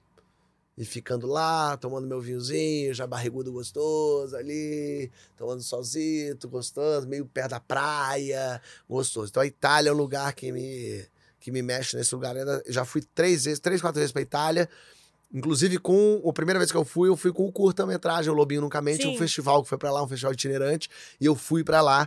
E 0.78 0.84
ficando 0.84 1.26
lá, 1.26 1.74
tomando 1.78 2.06
meu 2.06 2.20
vinhozinho, 2.20 2.92
já 2.92 3.06
barrigudo 3.06 3.50
gostoso 3.50 4.36
ali, 4.36 5.10
tomando 5.34 5.62
solzito, 5.62 6.48
gostoso, 6.50 7.08
meio 7.08 7.24
perto 7.24 7.52
da 7.52 7.60
praia, 7.60 8.60
gostoso. 8.86 9.28
Então 9.30 9.42
a 9.42 9.46
Itália 9.46 9.88
é 9.88 9.92
um 9.92 9.96
lugar 9.96 10.34
que 10.34 10.52
me, 10.52 11.02
que 11.40 11.50
me 11.50 11.62
mexe 11.62 11.96
nesse 11.96 12.14
lugar. 12.14 12.36
Ainda- 12.36 12.62
Já 12.66 12.84
fui 12.84 13.00
três 13.14 13.44
vezes, 13.46 13.58
três, 13.58 13.80
quatro 13.80 13.98
vezes 14.00 14.12
pra 14.12 14.20
Itália. 14.20 14.68
Inclusive 15.32 15.78
com. 15.78 16.22
A 16.28 16.32
primeira 16.32 16.58
vez 16.58 16.70
que 16.70 16.76
eu 16.76 16.84
fui, 16.84 17.08
eu 17.08 17.16
fui 17.16 17.32
com 17.32 17.46
o 17.46 17.52
curta-metragem, 17.52 18.30
o 18.30 18.34
Lobinho 18.34 18.60
Nunca 18.60 18.80
Mente, 18.82 19.02
Sim. 19.02 19.14
um 19.14 19.18
festival 19.18 19.62
que 19.62 19.68
foi 19.70 19.78
pra 19.78 19.90
lá, 19.90 20.02
um 20.04 20.08
festival 20.08 20.32
itinerante. 20.34 20.88
E 21.20 21.24
eu 21.24 21.34
fui 21.34 21.64
pra 21.64 21.80
lá 21.80 22.06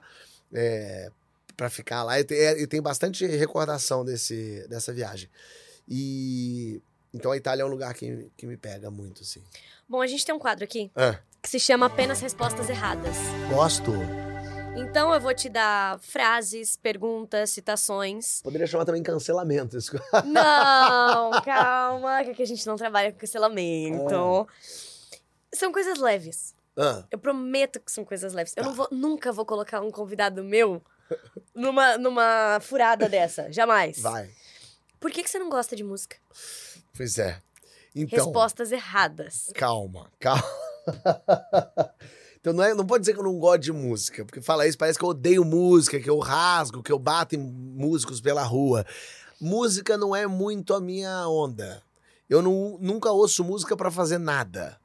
é, 0.53 1.11
para 1.57 1.69
ficar 1.71 2.03
lá. 2.03 2.19
E 2.19 2.23
tem, 2.23 2.37
e 2.61 2.67
tem 2.67 2.81
bastante 2.81 3.25
recordação 3.25 4.05
desse, 4.05 4.65
dessa 4.69 4.93
viagem. 4.93 5.27
E. 5.87 6.81
Então 7.14 7.31
a 7.31 7.38
Itália 7.38 7.64
é 7.64 7.65
um 7.65 7.69
lugar 7.69 7.94
que, 7.94 8.30
que 8.38 8.45
me 8.45 8.56
pega 8.57 8.91
muito, 8.91 9.23
assim. 9.23 9.44
Bom, 9.88 10.02
a 10.02 10.07
gente 10.07 10.26
tem 10.26 10.34
um 10.36 10.40
quadro 10.40 10.64
aqui 10.64 10.91
Ah, 10.95 11.19
que 11.41 11.49
se 11.49 11.60
chama 11.60 11.88
Apenas 11.88 12.19
Respostas 12.19 12.69
Erradas. 12.69 13.15
gosto. 13.49 13.91
Então 14.77 15.14
eu 15.14 15.19
vou 15.19 15.34
te 15.34 15.49
dar 15.49 15.99
frases, 15.99 16.77
perguntas, 16.77 17.49
citações. 17.49 18.41
Poderia 18.44 18.68
chamar 18.68 18.86
também 18.86 19.02
cancelamento. 19.03 19.76
isso. 19.77 19.91
Não, 20.26 21.31
calma, 21.44 22.23
que 22.23 22.31
aqui 22.31 22.44
a 22.44 22.45
gente 22.45 22.65
não 22.68 22.76
trabalha 22.77 23.11
com 23.11 23.18
cancelamento. 23.18 24.48
São 25.53 25.72
coisas 25.72 25.98
leves. 25.99 26.56
Ah, 26.77 27.03
Eu 27.11 27.18
prometo 27.18 27.80
que 27.80 27.91
são 27.91 28.06
coisas 28.06 28.31
leves. 28.34 28.53
Eu 28.56 28.64
Tá. 28.64 28.69
não 28.69 28.76
vou, 28.76 28.88
nunca 28.91 29.31
vou 29.34 29.45
colocar 29.45 29.81
um 29.81 29.90
convidado 29.91 30.44
meu 30.44 30.81
numa, 31.53 31.98
numa 31.98 32.60
furada 32.61 33.10
dessa. 33.10 33.52
Jamais. 33.52 33.99
vai. 33.99 34.30
Por 34.99 35.11
que, 35.11 35.23
que 35.23 35.30
você 35.30 35.40
não 35.40 35.49
gosta 35.49 35.76
de 35.76 35.84
música? 35.84 36.15
Pois 36.99 37.17
é. 37.17 37.41
Então. 37.95 38.26
Respostas 38.26 38.73
erradas. 38.73 39.49
Calma, 39.55 40.11
calma. 40.19 40.43
então 42.38 42.51
não, 42.51 42.61
é, 42.61 42.73
não 42.73 42.85
pode 42.85 43.03
dizer 43.03 43.13
que 43.13 43.21
eu 43.21 43.23
não 43.23 43.39
gosto 43.39 43.61
de 43.61 43.71
música, 43.71 44.26
porque 44.26 44.41
fala 44.41 44.67
isso, 44.67 44.77
parece 44.77 44.99
que 44.99 45.05
eu 45.05 45.07
odeio 45.07 45.45
música, 45.45 45.97
que 45.97 46.09
eu 46.09 46.19
rasgo, 46.19 46.84
que 46.84 46.91
eu 46.91 46.99
bato 46.99 47.35
em 47.35 47.38
músicos 47.38 48.19
pela 48.19 48.43
rua. 48.43 48.85
Música 49.39 49.97
não 49.97 50.13
é 50.13 50.27
muito 50.27 50.73
a 50.73 50.81
minha 50.81 51.26
onda. 51.30 51.81
Eu 52.30 52.41
não, 52.41 52.77
nunca 52.81 53.09
ouço 53.11 53.45
música 53.45 53.77
pra 53.77 53.89
fazer 53.89 54.17
nada. 54.17 54.77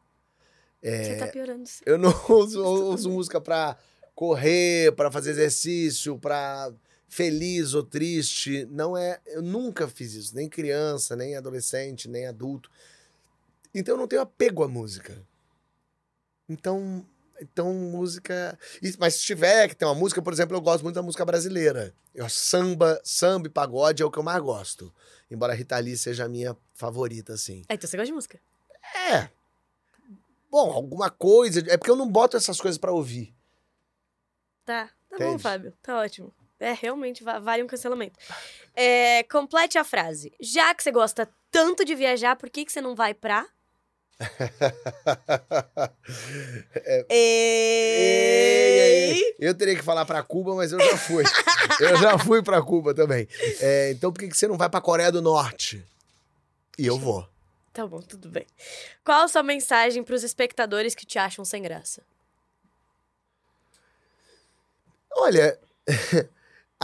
Você 0.81 1.17
tá 1.17 1.27
piorando. 1.27 1.65
Eu 1.85 1.99
não 1.99 2.15
uso, 2.29 2.61
eu 2.61 2.91
uso 2.91 3.11
música 3.11 3.41
pra 3.41 3.77
correr, 4.15 4.93
pra 4.93 5.11
fazer 5.11 5.33
exercício, 5.33 6.17
pra 6.17 6.73
feliz 7.15 7.75
ou 7.75 7.83
triste. 7.85 8.67
Não 8.71 8.97
é. 8.97 9.21
Eu 9.27 9.41
nunca 9.41 9.87
fiz 9.87 10.15
isso, 10.15 10.35
nem 10.35 10.49
criança, 10.49 11.15
nem 11.15 11.37
adolescente, 11.37 12.09
nem 12.09 12.27
adulto. 12.27 12.69
Então 13.73 13.95
eu 13.95 13.99
não 13.99 14.09
tenho 14.09 14.23
apego 14.23 14.65
à 14.65 14.69
música. 14.69 15.23
Então. 16.49 17.07
Então, 17.41 17.75
música. 17.75 18.57
Mas 18.99 19.15
se 19.15 19.23
tiver 19.23 19.69
que 19.69 19.75
ter 19.75 19.85
uma 19.85 19.95
música, 19.95 20.23
por 20.23 20.33
exemplo, 20.33 20.57
eu 20.57 20.61
gosto 20.61 20.85
muito 20.85 20.95
da 20.95 21.03
música 21.03 21.25
brasileira. 21.25 21.93
Eu, 22.15 22.29
samba, 22.29 23.01
samba 23.03 23.49
e 23.49 23.51
pagode 23.51 24.03
é 24.03 24.07
o 24.07 24.11
que 24.11 24.19
eu 24.19 24.23
mais 24.23 24.41
gosto. 24.41 24.95
Embora 25.29 25.53
a 25.53 25.57
Rita 25.57 25.77
Lee 25.79 25.97
seja 25.97 26.25
a 26.25 26.29
minha 26.29 26.57
favorita, 26.75 27.33
assim. 27.33 27.65
Ah, 27.69 27.75
então 27.75 27.89
você 27.89 27.97
gosta 27.97 28.07
de 28.07 28.13
música. 28.13 28.41
É. 29.11 29.29
Bom, 30.49 30.71
alguma 30.71 31.11
coisa. 31.11 31.61
É 31.69 31.77
porque 31.77 31.91
eu 31.91 31.97
não 31.97 32.09
boto 32.09 32.37
essas 32.37 32.61
coisas 32.61 32.79
pra 32.79 32.93
ouvir. 32.93 33.35
Tá, 34.65 34.89
tá 35.09 35.19
bom, 35.19 35.25
Entende? 35.25 35.43
Fábio. 35.43 35.73
Tá 35.83 35.99
ótimo. 35.99 36.33
É, 36.61 36.73
realmente, 36.73 37.25
va- 37.25 37.39
vale 37.39 37.63
um 37.63 37.67
cancelamento. 37.67 38.19
É, 38.75 39.23
complete 39.25 39.79
a 39.79 39.85
frase. 39.85 40.33
Já 40.41 40.75
que 40.75 40.83
você 40.83 40.91
gosta 40.91 41.29
tanto 41.51 41.85
de 41.85 41.95
viajar, 41.95 42.37
por 42.37 42.51
que, 42.51 42.65
que 42.65 42.73
você 42.73 42.81
não 42.81 42.95
vai 42.95 43.15
pra... 43.15 43.47
Ei! 47.95 49.35
Eu 49.39 49.55
teria 49.55 49.77
que 49.77 49.83
falar 49.83 50.05
pra 50.05 50.23
Cuba, 50.23 50.55
mas 50.55 50.73
eu 50.73 50.81
já 50.81 50.97
fui. 50.97 51.25
eu 51.81 51.97
já 51.99 52.19
fui 52.19 52.43
pra 52.43 52.63
Cuba 52.63 52.95
também. 52.95 53.29
É, 53.61 53.91
então 53.91 54.13
por 54.13 54.21
que 54.21 54.29
que 54.29 54.37
você 54.37 54.49
não 54.49 54.57
vai 54.57 54.69
pra 54.71 54.81
Coreia 54.81 55.13
do 55.13 55.21
Norte? 55.23 55.85
E 56.79 56.87
eu 56.87 56.99
vou. 56.99 57.27
Tá 57.73 57.87
bom, 57.87 58.01
tudo 58.01 58.29
bem. 58.29 58.47
Qual 59.05 59.23
a 59.23 59.29
sua 59.29 59.43
mensagem 59.43 60.03
pros 60.05 60.23
espectadores 60.23 60.95
que 60.95 61.05
te 61.07 61.19
acham 61.19 61.45
sem 61.45 61.63
graça? 61.63 62.03
Olha, 65.17 65.59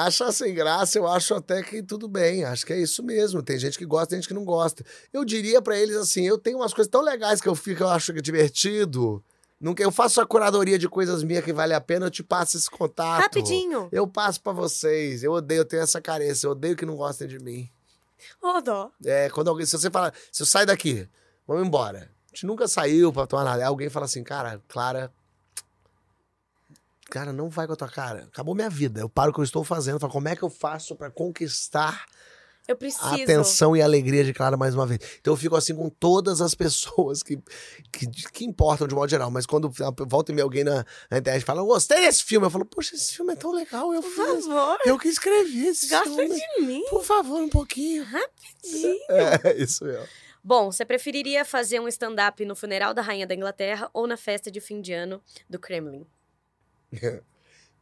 achar 0.07 0.33
sem 0.33 0.55
graça, 0.55 0.99
eu 0.99 1.07
acho 1.07 1.35
até 1.35 1.63
que 1.63 1.83
tudo 1.83 2.09
bem. 2.09 2.45
Acho 2.45 2.67
que 2.67 2.73
é 2.73 2.79
isso 2.81 3.03
mesmo. 3.03 3.43
Tem 3.43 3.59
gente 3.59 3.79
que 3.79 3.85
gosta, 3.85 4.09
tem 4.09 4.19
gente 4.19 4.29
que 4.29 4.35
não 4.35 4.45
gosta. 4.45 4.85
Eu 5.13 5.25
diria 5.25 5.61
pra 5.61 5.79
eles 5.79 5.97
assim: 5.97 6.27
eu 6.27 6.39
tenho 6.39 6.59
umas 6.59 6.73
coisas 6.75 6.91
tão 6.91 7.03
legais 7.03 7.41
que 7.41 7.49
eu 7.49 7.55
fico, 7.55 7.83
eu 7.83 7.89
acho 7.89 8.13
que 8.13 8.19
é 8.19 8.23
divertido. 8.23 9.23
Nunca, 9.61 9.83
eu 9.83 9.93
faço 9.93 10.21
a 10.23 10.27
curadoria 10.27 10.79
de 10.79 10.89
coisas 10.89 11.23
minhas 11.23 11.45
que 11.45 11.53
vale 11.53 11.75
a 11.75 11.81
pena, 11.81 12.07
eu 12.07 12.11
te 12.11 12.23
passo 12.23 12.57
esse 12.57 12.71
contato. 12.71 13.21
Rapidinho. 13.21 13.89
Eu 13.93 14.07
passo 14.07 14.41
pra 14.41 14.53
vocês. 14.53 15.23
Eu 15.23 15.33
odeio, 15.33 15.61
eu 15.61 15.65
tenho 15.67 15.83
essa 15.83 16.01
carência. 16.01 16.47
Eu 16.47 16.53
odeio 16.53 16.75
que 16.75 16.87
não 16.87 16.97
gostem 16.97 17.29
de 17.29 17.39
mim. 17.39 17.69
Ô, 18.43 18.61
dó. 18.63 18.91
É, 19.05 19.29
quando 19.29 19.49
alguém, 19.49 19.67
se 19.67 19.73
você 19.73 19.91
fala, 19.91 20.15
se 20.33 20.43
eu 20.43 20.47
sair 20.47 20.65
daqui, 20.65 21.07
vamos 21.47 21.67
embora. 21.67 22.11
A 22.33 22.35
gente 22.35 22.47
nunca 22.47 22.67
saiu 22.67 23.13
pra 23.13 23.27
tomar 23.27 23.45
nada. 23.45 23.59
Aí 23.59 23.65
alguém 23.65 23.91
fala 23.91 24.07
assim, 24.07 24.25
cara, 24.25 24.63
Clara. 24.67 25.13
Cara, 27.11 27.33
não 27.33 27.49
vai 27.51 27.67
com 27.67 27.73
a 27.73 27.77
tua 27.77 27.89
cara. 27.89 28.25
Acabou 28.33 28.55
minha 28.55 28.71
vida. 28.71 29.01
Eu 29.01 29.09
paro 29.09 29.31
o 29.31 29.35
que 29.35 29.41
eu 29.41 29.45
estou 29.45 29.65
fazendo. 29.65 29.99
Falo, 29.99 30.13
como 30.13 30.29
é 30.29 30.37
que 30.37 30.43
eu 30.43 30.51
faço 30.51 30.95
pra 30.97 31.11
conquistar 31.11 32.07
a 33.01 33.15
atenção 33.15 33.77
e 33.77 33.83
a 33.83 33.85
alegria 33.85 34.23
de 34.23 34.33
Clara 34.33 34.57
mais 34.57 34.75
uma 34.77 34.87
vez? 34.87 35.01
Então 35.21 35.33
eu 35.33 35.37
fico 35.37 35.57
assim 35.57 35.75
com 35.75 35.89
todas 35.91 36.41
as 36.41 36.55
pessoas 36.57 37.23
que, 37.23 37.37
que, 37.93 38.07
que 38.33 38.45
importam 38.45 38.87
de 38.87 38.95
modo 38.95 39.11
geral. 39.11 39.31
Mas 39.31 39.45
quando 39.45 39.71
volta 40.07 40.31
e 40.31 40.35
meia 40.35 40.45
alguém 40.45 40.63
na, 40.63 40.85
na 41.11 41.19
internet 41.19 41.45
fala, 41.45 41.63
gostei 41.63 42.01
desse 42.03 42.23
filme. 42.23 42.47
Eu 42.47 42.51
falo, 42.51 42.65
poxa, 42.65 42.95
esse 42.95 43.15
filme 43.17 43.33
é 43.33 43.37
tão 43.37 43.51
legal. 43.53 43.93
Eu 43.93 44.03
Por 44.03 44.11
fiz. 44.11 44.47
favor, 44.47 44.79
Eu 44.85 44.99
que 44.99 45.09
escrevi 45.09 45.67
esse 45.67 45.89
gosta 45.89 46.05
filme. 46.15 46.29
de 46.57 46.63
mim. 46.65 46.83
Por 46.91 47.03
favor, 47.03 47.41
um 47.41 47.49
pouquinho. 47.49 48.05
Rapidinho. 48.05 48.99
É, 49.09 49.57
isso 49.61 49.85
mesmo. 49.85 50.07
Bom, 50.43 50.71
você 50.73 50.87
preferiria 50.87 51.45
fazer 51.45 51.81
um 51.81 51.89
stand-up 51.89 52.43
no 52.47 52.57
funeral 52.57 52.95
da 52.95 53.03
Rainha 53.03 53.27
da 53.27 53.35
Inglaterra 53.35 53.91
ou 53.93 54.07
na 54.07 54.17
festa 54.17 54.51
de 54.51 54.59
fim 54.61 54.81
de 54.81 54.93
ano 54.93 55.21
do 55.51 55.59
Kremlin? 55.59 56.07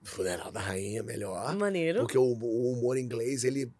Funeral 0.03 0.51
da 0.51 0.61
rainha, 0.61 1.03
melhor. 1.03 1.55
Maneiro. 1.57 2.01
Porque 2.01 2.17
o, 2.17 2.23
o 2.23 2.73
humor 2.73 2.97
inglês, 2.97 3.45
ele 3.45 3.73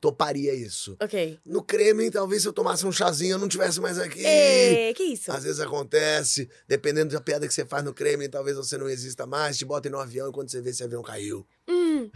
toparia 0.00 0.54
isso. 0.54 0.96
Ok. 1.00 1.38
No 1.44 1.62
Kremlin, 1.62 2.10
talvez 2.10 2.42
se 2.42 2.48
eu 2.48 2.52
tomasse 2.52 2.86
um 2.86 2.92
chazinho, 2.92 3.32
eu 3.32 3.38
não 3.38 3.48
tivesse 3.48 3.80
mais 3.80 3.98
aqui. 3.98 4.24
Ê, 4.24 4.94
que 4.94 5.02
isso? 5.02 5.32
Às 5.32 5.44
vezes 5.44 5.60
acontece, 5.60 6.48
dependendo 6.68 7.14
da 7.14 7.20
piada 7.20 7.46
que 7.46 7.52
você 7.54 7.64
faz 7.64 7.84
no 7.84 7.94
Kremlin, 7.94 8.28
talvez 8.28 8.56
você 8.56 8.78
não 8.78 8.88
exista 8.88 9.26
mais, 9.26 9.58
te 9.58 9.64
botem 9.64 9.90
no 9.90 9.98
avião 9.98 10.28
e 10.28 10.32
quando 10.32 10.50
você 10.50 10.60
vê, 10.60 10.70
esse 10.70 10.84
avião 10.84 11.02
caiu. 11.02 11.46
Hum, 11.68 12.10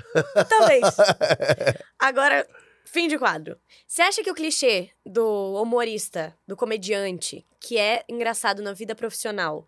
talvez. 0.49 0.85
Agora, 1.99 2.47
fim 2.85 3.09
de 3.09 3.19
quadro. 3.19 3.57
Você 3.87 4.03
acha 4.03 4.23
que 4.23 4.31
o 4.31 4.35
clichê 4.35 4.91
do 5.05 5.61
humorista, 5.61 6.37
do 6.47 6.57
comediante, 6.57 7.45
que 7.59 7.77
é 7.77 8.05
engraçado 8.09 8.63
na 8.63 8.73
vida 8.73 8.95
profissional 8.95 9.67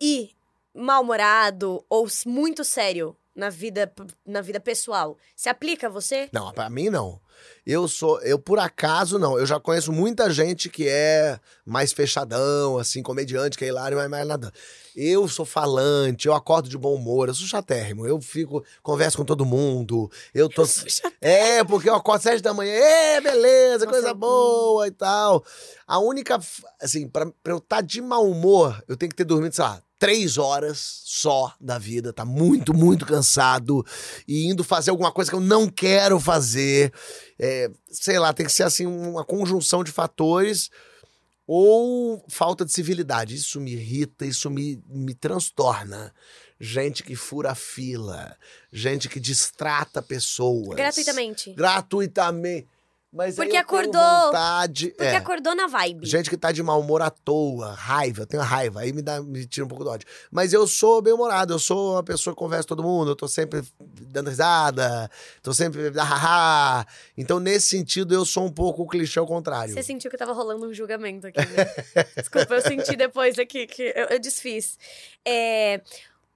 e 0.00 0.35
mal-humorado 0.76 1.84
ou 1.88 2.06
muito 2.26 2.64
sério 2.64 3.16
na 3.34 3.50
vida, 3.50 3.92
na 4.24 4.40
vida 4.40 4.58
pessoal, 4.60 5.18
se 5.34 5.48
aplica 5.48 5.86
a 5.86 5.90
você? 5.90 6.28
Não, 6.32 6.52
pra 6.52 6.70
mim 6.70 6.88
não. 6.88 7.20
Eu 7.66 7.88
sou, 7.88 8.20
eu 8.22 8.38
por 8.38 8.58
acaso 8.58 9.18
não. 9.18 9.38
Eu 9.38 9.44
já 9.46 9.58
conheço 9.58 9.92
muita 9.92 10.30
gente 10.30 10.68
que 10.68 10.86
é 10.88 11.38
mais 11.64 11.92
fechadão, 11.92 12.78
assim, 12.78 13.02
comediante, 13.02 13.58
que 13.58 13.64
é 13.64 13.68
hilário, 13.68 13.96
mas 13.96 14.08
mais 14.08 14.26
nada. 14.26 14.52
Eu 14.94 15.28
sou 15.28 15.44
falante, 15.44 16.26
eu 16.26 16.32
acordo 16.34 16.68
de 16.68 16.78
bom 16.78 16.94
humor, 16.94 17.28
eu 17.28 17.34
sou 17.34 17.46
chatérrimo, 17.46 18.06
eu 18.06 18.18
fico, 18.20 18.64
converso 18.82 19.18
com 19.18 19.24
todo 19.24 19.44
mundo, 19.44 20.10
eu 20.32 20.48
tô... 20.48 20.64
É, 21.20 21.62
porque 21.64 21.90
eu 21.90 21.94
acordo 21.94 22.22
sete 22.22 22.40
da 22.42 22.54
manhã, 22.54 22.72
é, 22.72 23.20
beleza, 23.20 23.84
Nossa, 23.84 23.86
coisa 23.90 24.08
eu- 24.08 24.14
boa 24.14 24.86
e 24.86 24.90
tal. 24.90 25.44
A 25.86 25.98
única, 25.98 26.38
assim, 26.80 27.06
pra, 27.08 27.26
pra 27.42 27.52
eu 27.52 27.58
estar 27.58 27.82
de 27.82 28.00
mau 28.00 28.26
humor, 28.30 28.82
eu 28.88 28.96
tenho 28.96 29.10
que 29.10 29.16
ter 29.16 29.24
dormido, 29.24 29.54
sei 29.54 29.64
lá, 29.64 29.82
três 29.98 30.36
horas 30.38 31.00
só 31.04 31.52
da 31.60 31.78
vida, 31.78 32.12
tá 32.12 32.24
muito, 32.24 32.72
muito 32.74 33.04
cansado 33.06 33.84
e 34.28 34.46
indo 34.46 34.62
fazer 34.62 34.90
alguma 34.90 35.10
coisa 35.10 35.30
que 35.30 35.36
eu 35.36 35.40
não 35.40 35.68
quero 35.68 36.20
fazer. 36.20 36.92
É, 37.38 37.70
sei 37.90 38.18
lá, 38.18 38.32
tem 38.32 38.46
que 38.46 38.52
ser 38.52 38.62
assim 38.62 38.86
uma 38.86 39.24
conjunção 39.24 39.84
de 39.84 39.92
fatores 39.92 40.70
ou 41.46 42.24
falta 42.28 42.64
de 42.64 42.72
civilidade. 42.72 43.34
Isso 43.34 43.60
me 43.60 43.72
irrita, 43.72 44.26
isso 44.26 44.50
me, 44.50 44.82
me 44.88 45.14
transtorna. 45.14 46.12
Gente 46.58 47.02
que 47.02 47.14
fura 47.14 47.54
fila, 47.54 48.34
gente 48.72 49.08
que 49.08 49.20
distrata 49.20 50.00
pessoas. 50.00 50.74
Gratuitamente. 50.74 51.52
Gratuitamente. 51.52 52.66
Mas 53.12 53.36
Porque 53.36 53.56
acordou. 53.56 53.92
vontade. 54.26 54.88
Porque 54.88 55.04
é. 55.04 55.16
acordou 55.16 55.54
na 55.54 55.66
vibe. 55.66 56.06
Gente 56.06 56.28
que 56.28 56.36
tá 56.36 56.52
de 56.52 56.62
mau 56.62 56.80
humor 56.80 57.00
à 57.00 57.08
toa, 57.08 57.72
raiva, 57.72 58.22
eu 58.22 58.26
tenho 58.26 58.42
raiva, 58.42 58.80
aí 58.80 58.92
me, 58.92 59.00
dá, 59.00 59.22
me 59.22 59.46
tira 59.46 59.64
um 59.64 59.68
pouco 59.68 59.84
do 59.84 59.90
ódio. 59.90 60.06
Mas 60.30 60.52
eu 60.52 60.66
sou 60.66 61.00
bem-humorado, 61.00 61.54
eu 61.54 61.58
sou 61.58 61.94
uma 61.94 62.02
pessoa 62.02 62.34
que 62.34 62.38
conversa 62.38 62.64
com 62.64 62.76
todo 62.76 62.82
mundo, 62.82 63.12
eu 63.12 63.16
tô 63.16 63.26
sempre 63.26 63.62
dando 63.80 64.28
risada, 64.28 65.10
tô 65.42 65.54
sempre 65.54 65.92
ah, 65.98 66.84
Então, 67.16 67.40
nesse 67.40 67.68
sentido, 67.68 68.14
eu 68.14 68.24
sou 68.24 68.44
um 68.44 68.52
pouco 68.52 68.82
o 68.82 68.86
clichê 68.86 69.18
ao 69.18 69.26
contrário. 69.26 69.72
Você 69.72 69.82
sentiu 69.82 70.10
que 70.10 70.16
tava 70.16 70.32
rolando 70.32 70.66
um 70.66 70.74
julgamento 70.74 71.26
aqui, 71.26 71.40
né? 71.40 71.64
Desculpa, 72.16 72.54
eu 72.54 72.60
senti 72.60 72.96
depois 72.96 73.38
aqui 73.38 73.66
que 73.66 73.82
eu, 73.94 74.06
eu 74.06 74.18
desfiz. 74.18 74.78
É, 75.24 75.80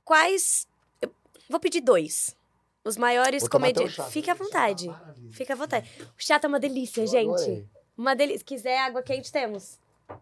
quais. 0.04 0.66
eu 1.02 1.12
vou 1.48 1.60
pedir 1.60 1.82
dois. 1.82 2.39
Os 2.84 2.96
maiores 2.96 3.46
comediantes. 3.46 3.94
chá. 3.94 4.04
Fique 4.04 4.30
à 4.30 4.34
Chá 4.36 4.42
vontade. 4.42 4.86
maravilha. 4.88 5.32
Fique 5.32 5.52
à 5.52 5.54
vontade. 5.54 5.90
O 6.00 6.06
chá 6.22 6.38
tá 6.38 6.48
uma 6.48 6.58
delícia, 6.60 7.02
Eu 7.02 7.06
gente. 7.06 7.30
adorei. 7.34 7.66
Uma 7.96 8.14
delícia. 8.16 8.38
Se 8.38 8.44
quiser 8.44 8.78
água 8.78 9.02
quente, 9.02 9.30
temos. 9.30 9.78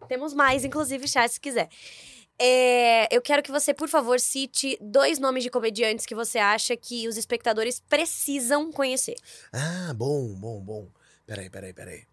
Temos 0.07 0.33
mais, 0.33 0.63
inclusive, 0.65 1.07
chá, 1.07 1.27
se 1.27 1.39
quiser. 1.39 1.69
É, 2.37 3.13
eu 3.15 3.21
quero 3.21 3.41
que 3.43 3.51
você, 3.51 3.73
por 3.73 3.87
favor, 3.89 4.19
cite 4.19 4.77
dois 4.81 5.19
nomes 5.19 5.43
de 5.43 5.49
comediantes 5.49 6.05
que 6.05 6.13
você 6.15 6.37
acha 6.37 6.75
que 6.77 7.07
os 7.07 7.17
espectadores 7.17 7.79
precisam 7.81 8.71
conhecer. 8.71 9.15
Ah, 9.51 9.93
bom, 9.93 10.33
bom, 10.35 10.59
bom. 10.61 10.87
Peraí, 11.25 11.49
peraí, 11.49 11.73
peraí. 11.73 12.03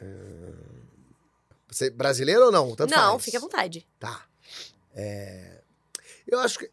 Hum, 0.00 0.54
Você 1.68 1.90
brasileiro 1.90 2.46
ou 2.46 2.52
não? 2.52 2.74
Tanto 2.74 2.90
Não, 2.94 3.12
faz. 3.12 3.24
fique 3.24 3.36
à 3.36 3.40
vontade. 3.40 3.86
Tá. 3.98 4.24
É, 4.94 5.60
Eu 6.26 6.38
acho 6.40 6.58
que. 6.58 6.70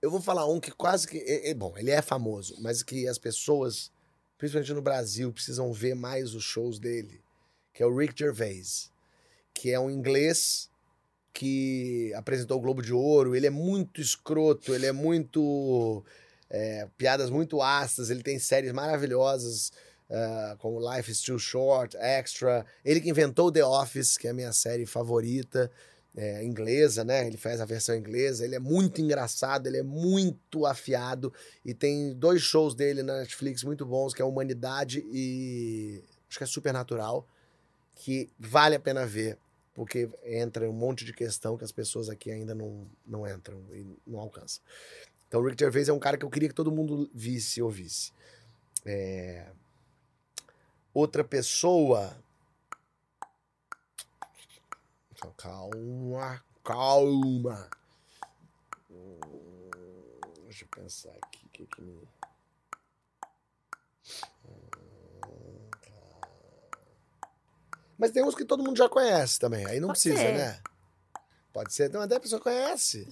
Eu 0.00 0.10
vou 0.10 0.20
falar 0.20 0.46
um 0.46 0.60
que 0.60 0.70
quase 0.70 1.06
que. 1.06 1.18
é- 1.18 1.50
é- 1.50 1.54
bom, 1.54 1.76
ele 1.76 1.90
é 1.90 2.00
famoso, 2.00 2.54
mas 2.60 2.82
que 2.82 3.08
as 3.08 3.18
pessoas, 3.18 3.90
principalmente 4.36 4.72
no 4.72 4.82
Brasil, 4.82 5.32
precisam 5.32 5.72
ver 5.72 5.94
mais 5.94 6.34
os 6.34 6.44
shows 6.44 6.78
dele, 6.78 7.20
que 7.74 7.82
é 7.82 7.86
o 7.86 7.96
Rick 7.96 8.14
Gervais, 8.16 8.90
que 9.52 9.70
é 9.72 9.80
um 9.80 9.90
inglês 9.90 10.70
que 11.32 12.12
apresentou 12.14 12.58
o 12.58 12.60
Globo 12.60 12.82
de 12.82 12.92
Ouro. 12.92 13.34
Ele 13.34 13.46
é 13.46 13.50
muito 13.50 14.00
escroto, 14.00 14.74
ele 14.74 14.86
é 14.86 14.92
muito. 14.92 16.04
é, 16.50 16.88
piadas 16.96 17.28
muito 17.30 17.60
ácidas, 17.60 18.08
ele 18.10 18.22
tem 18.22 18.38
séries 18.38 18.72
maravilhosas. 18.72 19.72
ah, 20.10 20.56
como 20.58 20.80
Life 20.80 21.10
is 21.10 21.20
Too 21.20 21.38
Short, 21.38 21.94
Extra. 21.98 22.64
Ele 22.84 22.98
que 23.00 23.10
inventou 23.10 23.52
The 23.52 23.62
Office, 23.64 24.16
que 24.16 24.26
é 24.26 24.30
a 24.30 24.34
minha 24.34 24.52
série 24.54 24.86
favorita 24.86 25.70
é, 26.18 26.44
inglesa, 26.44 27.04
né? 27.04 27.26
Ele 27.26 27.36
faz 27.36 27.60
a 27.60 27.64
versão 27.64 27.94
inglesa. 27.94 28.44
Ele 28.44 28.56
é 28.56 28.58
muito 28.58 29.00
engraçado, 29.00 29.68
ele 29.68 29.76
é 29.76 29.82
muito 29.82 30.66
afiado. 30.66 31.32
E 31.64 31.72
tem 31.72 32.12
dois 32.12 32.42
shows 32.42 32.74
dele 32.74 33.04
na 33.04 33.18
Netflix 33.18 33.62
muito 33.62 33.86
bons, 33.86 34.12
que 34.12 34.20
é 34.20 34.24
Humanidade 34.24 35.04
e. 35.12 36.02
Acho 36.28 36.38
que 36.38 36.44
é 36.44 36.46
Supernatural, 36.46 37.26
que 37.94 38.28
vale 38.38 38.74
a 38.74 38.80
pena 38.80 39.06
ver, 39.06 39.38
porque 39.72 40.10
entra 40.24 40.68
um 40.68 40.74
monte 40.74 41.04
de 41.06 41.12
questão 41.14 41.56
que 41.56 41.64
as 41.64 41.72
pessoas 41.72 42.10
aqui 42.10 42.30
ainda 42.30 42.54
não, 42.54 42.86
não 43.06 43.26
entram 43.26 43.62
e 43.72 43.86
não 44.06 44.18
alcançam. 44.18 44.62
Então, 45.26 45.40
o 45.40 45.46
Rick 45.46 45.62
Gervais 45.62 45.88
é 45.88 45.92
um 45.92 45.98
cara 45.98 46.18
que 46.18 46.24
eu 46.26 46.30
queria 46.30 46.48
que 46.50 46.54
todo 46.54 46.70
mundo 46.70 47.08
visse 47.14 47.60
e 47.60 47.62
ouvisse. 47.62 48.12
É, 48.84 49.46
Outra 50.92 51.22
pessoa. 51.22 52.16
Calma, 55.36 56.42
calma. 56.64 57.68
Hum, 58.90 59.20
Deixa 60.44 60.64
eu 60.64 60.68
pensar 60.68 61.10
aqui. 61.22 61.46
o 61.46 61.48
Que 61.50 61.66
que 61.66 61.82
me... 61.82 62.08
Mas 67.98 68.12
tem 68.12 68.22
uns 68.24 68.34
que 68.34 68.44
todo 68.44 68.62
mundo 68.62 68.76
já 68.76 68.88
conhece 68.88 69.38
também. 69.40 69.66
Aí 69.66 69.80
não 69.80 69.88
Pode 69.88 70.00
precisa, 70.00 70.16
ser. 70.22 70.34
né? 70.34 70.60
Pode 71.52 71.74
ser. 71.74 71.88
Então, 71.88 72.00
até 72.00 72.14
a 72.16 72.20
pessoa 72.20 72.40
conhece. 72.40 73.08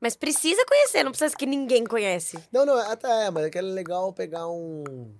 Mas 0.00 0.16
precisa 0.16 0.64
conhecer, 0.66 1.04
não 1.04 1.12
precisa 1.12 1.36
que 1.36 1.46
ninguém 1.46 1.84
conhece. 1.84 2.38
Não, 2.52 2.64
não, 2.66 2.76
até 2.76 3.26
é, 3.26 3.30
mas 3.30 3.44
é 3.44 3.50
que 3.50 3.58
é 3.58 3.62
legal 3.62 4.12
pegar 4.12 4.48
um. 4.48 4.82
O 4.82 5.14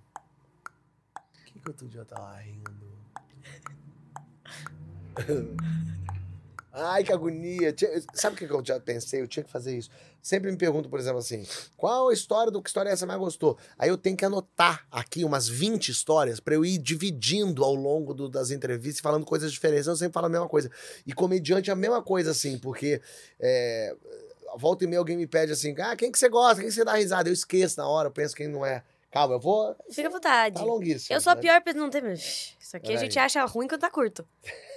que, 1.46 1.60
que 1.60 1.68
outro 1.68 1.88
dia 1.88 2.00
eu 2.00 2.06
tava 2.06 2.34
rindo? 2.36 2.77
Ai, 6.72 7.02
que 7.02 7.12
agonia. 7.12 7.74
Sabe 8.14 8.36
o 8.36 8.38
que 8.38 8.44
eu 8.52 8.64
já 8.64 8.78
pensei? 8.78 9.20
Eu 9.20 9.26
tinha 9.26 9.42
que 9.42 9.50
fazer 9.50 9.76
isso. 9.76 9.90
Sempre 10.22 10.50
me 10.50 10.56
pergunto, 10.56 10.88
por 10.88 11.00
exemplo, 11.00 11.18
assim: 11.18 11.44
qual 11.76 12.08
a 12.08 12.12
história 12.12 12.52
do 12.52 12.62
que 12.62 12.68
história 12.68 12.90
é 12.90 12.92
essa 12.92 13.06
mais 13.06 13.18
gostou? 13.18 13.58
Aí 13.76 13.88
eu 13.88 13.96
tenho 13.98 14.16
que 14.16 14.24
anotar 14.24 14.86
aqui 14.90 15.24
umas 15.24 15.48
20 15.48 15.88
histórias 15.88 16.38
pra 16.38 16.54
eu 16.54 16.64
ir 16.64 16.78
dividindo 16.78 17.64
ao 17.64 17.74
longo 17.74 18.14
do- 18.14 18.28
das 18.28 18.50
entrevistas 18.50 19.00
falando 19.00 19.24
coisas 19.26 19.50
diferentes. 19.50 19.86
Eu 19.88 19.96
sempre 19.96 20.12
falo 20.12 20.26
a 20.26 20.30
mesma 20.30 20.48
coisa. 20.48 20.70
E 21.06 21.12
comediante 21.12 21.68
é 21.70 21.72
a 21.72 21.76
mesma 21.76 22.02
coisa, 22.02 22.30
assim, 22.30 22.58
porque. 22.58 23.00
É, 23.40 23.96
volta 24.56 24.84
e 24.84 24.86
meia 24.86 24.98
alguém 25.00 25.16
me 25.16 25.26
pede 25.26 25.50
assim: 25.52 25.74
ah, 25.80 25.96
quem 25.96 26.12
que 26.12 26.18
você 26.18 26.28
gosta? 26.28 26.56
Quem 26.60 26.68
que 26.68 26.74
você 26.74 26.84
dá 26.84 26.94
risada? 26.94 27.28
Eu 27.28 27.32
esqueço 27.32 27.78
na 27.80 27.88
hora, 27.88 28.08
eu 28.08 28.12
penso 28.12 28.36
quem 28.36 28.46
não 28.46 28.64
é. 28.64 28.84
Calma, 29.10 29.34
eu 29.34 29.40
vou. 29.40 29.74
Fica 29.90 30.08
à 30.08 30.10
vontade. 30.10 30.56
Tá 30.56 30.62
longuíssimo. 30.62 31.16
Eu 31.16 31.20
sou 31.20 31.32
a 31.32 31.34
né? 31.36 31.40
pior 31.40 31.62
pessoa. 31.62 31.82
Não 31.82 31.90
tem. 31.90 32.12
Isso 32.12 32.76
aqui 32.76 32.86
a 32.86 32.88
Peraí. 32.90 32.98
gente 32.98 33.18
acha 33.18 33.44
ruim 33.46 33.66
quando 33.66 33.80
tá 33.80 33.90
curto. 33.90 34.26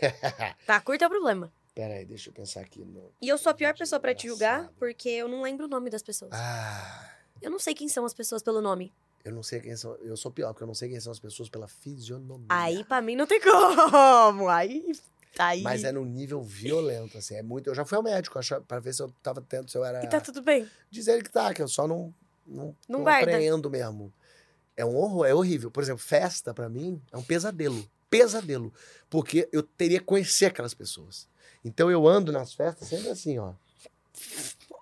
Tá 0.65 0.79
curto 0.79 1.03
é 1.03 1.07
o 1.07 1.09
problema. 1.09 1.51
Peraí, 1.75 2.05
deixa 2.05 2.29
eu 2.29 2.33
pensar 2.33 2.61
aqui. 2.61 2.83
No... 2.83 3.11
E 3.21 3.27
eu 3.27 3.37
sou 3.37 3.49
a 3.49 3.53
pior 3.53 3.75
pessoa 3.77 3.99
pra 3.99 4.13
te 4.15 4.27
julgar 4.27 4.69
porque 4.77 5.09
eu 5.09 5.27
não 5.27 5.41
lembro 5.41 5.65
o 5.65 5.69
nome 5.69 5.89
das 5.89 6.01
pessoas. 6.03 6.31
Ah, 6.33 7.09
Eu 7.41 7.49
não 7.51 7.59
sei 7.59 7.73
quem 7.73 7.87
são 7.89 8.03
as 8.05 8.13
pessoas 8.13 8.41
pelo 8.43 8.61
nome. 8.61 8.93
eu 9.23 9.31
não 9.33 9.43
sei 9.43 9.59
quem 9.61 9.75
são. 9.75 9.95
Eu 9.97 10.15
sou 10.17 10.31
pior, 10.31 10.51
porque 10.53 10.63
eu 10.63 10.67
não 10.67 10.73
sei 10.75 10.89
quem 10.89 10.99
são 10.99 11.11
as 11.11 11.19
pessoas 11.19 11.49
pela 11.49 11.67
fisionomia. 11.67 12.47
Aí 12.49 12.83
pra 12.83 13.01
mim 13.01 13.15
não 13.15 13.25
tem 13.27 13.39
como. 13.41 14.47
Aí. 14.49 14.91
Aí. 15.39 15.61
Mas 15.61 15.83
é 15.85 15.91
num 15.93 16.03
nível 16.05 16.41
violento, 16.41 17.17
assim. 17.17 17.35
É 17.35 17.41
muito. 17.41 17.69
Eu 17.69 17.75
já 17.75 17.85
fui 17.85 17.95
ao 17.97 18.03
médico 18.03 18.37
pra 18.67 18.79
ver 18.79 18.93
se 18.93 19.01
eu 19.01 19.09
tava 19.23 19.41
tendo, 19.41 19.69
se 19.69 19.77
eu 19.77 19.83
era. 19.85 20.03
E 20.03 20.07
tá 20.09 20.19
tudo 20.19 20.41
bem. 20.41 20.69
Diz 20.89 21.07
ele 21.07 21.21
que 21.23 21.29
tá, 21.31 21.53
que 21.53 21.61
eu 21.61 21.67
só 21.67 21.87
não. 21.87 22.13
Não, 22.45 22.65
Não 22.65 22.75
não 22.89 23.03
guarda. 23.03 23.31
apreendo 23.31 23.69
mesmo. 23.69 24.11
É 24.77 24.85
um 24.85 24.95
horror, 24.95 25.25
é 25.25 25.33
horrível. 25.33 25.69
Por 25.71 25.83
exemplo, 25.83 26.01
festa, 26.01 26.53
pra 26.53 26.69
mim, 26.69 27.01
é 27.11 27.17
um 27.17 27.23
pesadelo. 27.23 27.83
Pesadelo. 28.09 28.73
Porque 29.09 29.47
eu 29.51 29.61
teria 29.63 29.99
que 29.99 30.05
conhecer 30.05 30.45
aquelas 30.47 30.73
pessoas. 30.73 31.27
Então 31.63 31.89
eu 31.91 32.07
ando 32.07 32.31
nas 32.31 32.53
festas 32.53 32.87
sempre 32.87 33.09
assim, 33.09 33.37
ó. 33.37 33.53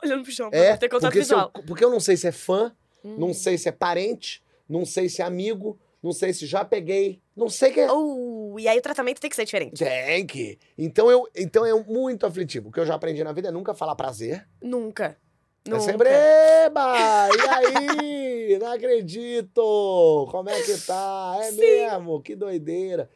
Olhando 0.03 0.23
pro 0.23 0.31
chão, 0.31 0.49
É, 0.51 0.69
pra 0.69 0.77
ter 0.77 0.89
contato 0.89 1.11
porque, 1.11 1.25
se 1.25 1.33
eu, 1.33 1.37
visual. 1.37 1.51
porque 1.67 1.83
eu 1.85 1.89
não 1.89 1.99
sei 1.99 2.15
se 2.15 2.27
é 2.27 2.31
fã, 2.31 2.73
Hum. 3.03 3.15
não 3.17 3.33
sei 3.33 3.57
se 3.57 3.67
é 3.67 3.71
parente, 3.71 4.41
não 4.67 4.85
sei 4.85 5.09
se 5.09 5.21
é 5.21 5.25
amigo, 5.25 5.77
não 6.01 6.13
sei 6.13 6.31
se 6.33 6.45
já 6.45 6.63
peguei, 6.63 7.21
não 7.35 7.49
sei 7.49 7.71
quem 7.71 7.83
é. 7.83 7.91
Oh, 7.91 8.55
e 8.57 8.67
aí 8.67 8.77
o 8.77 8.81
tratamento 8.81 9.19
tem 9.19 9.29
que 9.29 9.35
ser 9.35 9.43
diferente. 9.45 9.79
Tem 9.83 10.25
que. 10.25 10.57
Então, 10.77 11.11
eu, 11.11 11.27
então 11.35 11.65
é 11.65 11.73
muito 11.83 12.25
aflitivo. 12.25 12.69
O 12.69 12.71
que 12.71 12.79
eu 12.79 12.85
já 12.85 12.95
aprendi 12.95 13.23
na 13.23 13.33
vida 13.33 13.49
é 13.49 13.51
nunca 13.51 13.73
falar 13.73 13.95
prazer. 13.95 14.47
Nunca. 14.61 15.17
É 15.65 15.69
Nunca. 15.69 15.81
sempre, 15.83 16.09
eba! 16.09 17.29
E 17.35 17.49
aí? 17.49 18.57
Não 18.59 18.71
acredito! 18.71 20.27
Como 20.31 20.49
é 20.49 20.61
que 20.63 20.77
tá? 20.81 21.37
É 21.41 21.51
Sim. 21.51 21.57
mesmo? 21.57 22.21
Que 22.21 22.35
doideira. 22.35 23.09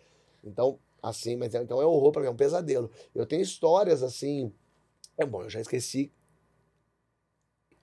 Então, 0.43 0.77
assim, 1.01 1.35
mas 1.35 1.53
é- 1.55 1.61
então 1.61 1.81
é 1.81 1.85
horror 1.85 2.11
pra 2.11 2.21
mim, 2.21 2.27
é 2.27 2.31
um 2.31 2.35
pesadelo. 2.35 2.91
Eu 3.15 3.25
tenho 3.25 3.41
histórias 3.41 4.03
assim. 4.03 4.53
É 5.17 5.25
bom, 5.25 5.43
eu 5.43 5.49
já 5.49 5.59
esqueci 5.61 6.11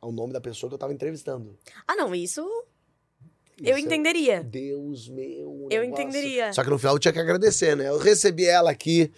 o 0.02 0.10
nome 0.12 0.32
da 0.32 0.40
pessoa 0.40 0.68
que 0.70 0.74
eu 0.74 0.78
tava 0.78 0.92
entrevistando. 0.94 1.58
Ah, 1.86 1.94
não, 1.96 2.14
isso 2.14 2.40
eu 3.60 3.76
Isso 3.76 3.78
é- 3.78 3.80
entenderia. 3.80 4.42
Deus 4.42 5.08
meu. 5.08 5.68
Eu 5.70 5.82
negócio. 5.82 6.02
entenderia. 6.04 6.52
Só 6.52 6.62
que 6.64 6.70
no 6.70 6.78
final 6.78 6.94
eu 6.94 6.98
tinha 6.98 7.12
que 7.12 7.18
agradecer, 7.18 7.76
né? 7.76 7.88
Eu 7.88 7.98
recebi 7.98 8.46
ela 8.46 8.70
aqui, 8.70 9.12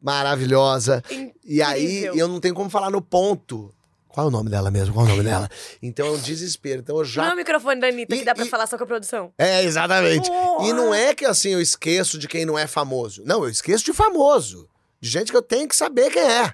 maravilhosa. 0.00 1.02
E 1.44 1.60
aí 1.62 1.98
Incrível. 1.98 2.14
eu 2.16 2.28
não 2.28 2.40
tenho 2.40 2.54
como 2.54 2.70
falar 2.70 2.90
no 2.90 3.02
ponto. 3.02 3.74
Qual 4.12 4.26
é 4.26 4.28
o 4.28 4.30
nome 4.30 4.50
dela 4.50 4.70
mesmo? 4.70 4.92
Qual 4.94 5.06
é 5.06 5.08
o 5.08 5.12
nome 5.12 5.22
dela? 5.28 5.48
Então 5.82 6.06
é 6.06 6.10
um 6.10 6.18
desespero. 6.18 6.80
Então 6.80 6.96
eu 6.96 7.02
Não 7.02 7.08
é 7.08 7.12
já. 7.12 7.32
o 7.32 7.36
microfone 7.36 7.80
da 7.80 7.86
Anitta 7.88 8.14
que 8.16 8.22
E- 8.22 8.24
dá 8.24 8.34
pra 8.34 8.44
e- 8.44 8.48
falar 8.48 8.66
só 8.66 8.76
com 8.76 8.84
a 8.84 8.86
produção. 8.86 9.32
É, 9.38 9.62
exatamente. 9.64 10.28
Porra! 10.28 10.66
E 10.68 10.72
não 10.72 10.92
é 10.94 11.14
que 11.14 11.24
assim 11.24 11.50
eu 11.50 11.60
esqueço 11.60 12.18
de 12.18 12.26
quem 12.28 12.44
não 12.44 12.58
é 12.58 12.66
famoso. 12.66 13.22
Não, 13.24 13.44
eu 13.44 13.50
esqueço 13.50 13.84
de 13.84 13.92
famoso. 13.92 14.68
De 15.00 15.08
gente 15.08 15.30
que 15.30 15.36
eu 15.36 15.42
tenho 15.42 15.66
que 15.68 15.74
saber 15.76 16.10
quem 16.10 16.22
é. 16.22 16.52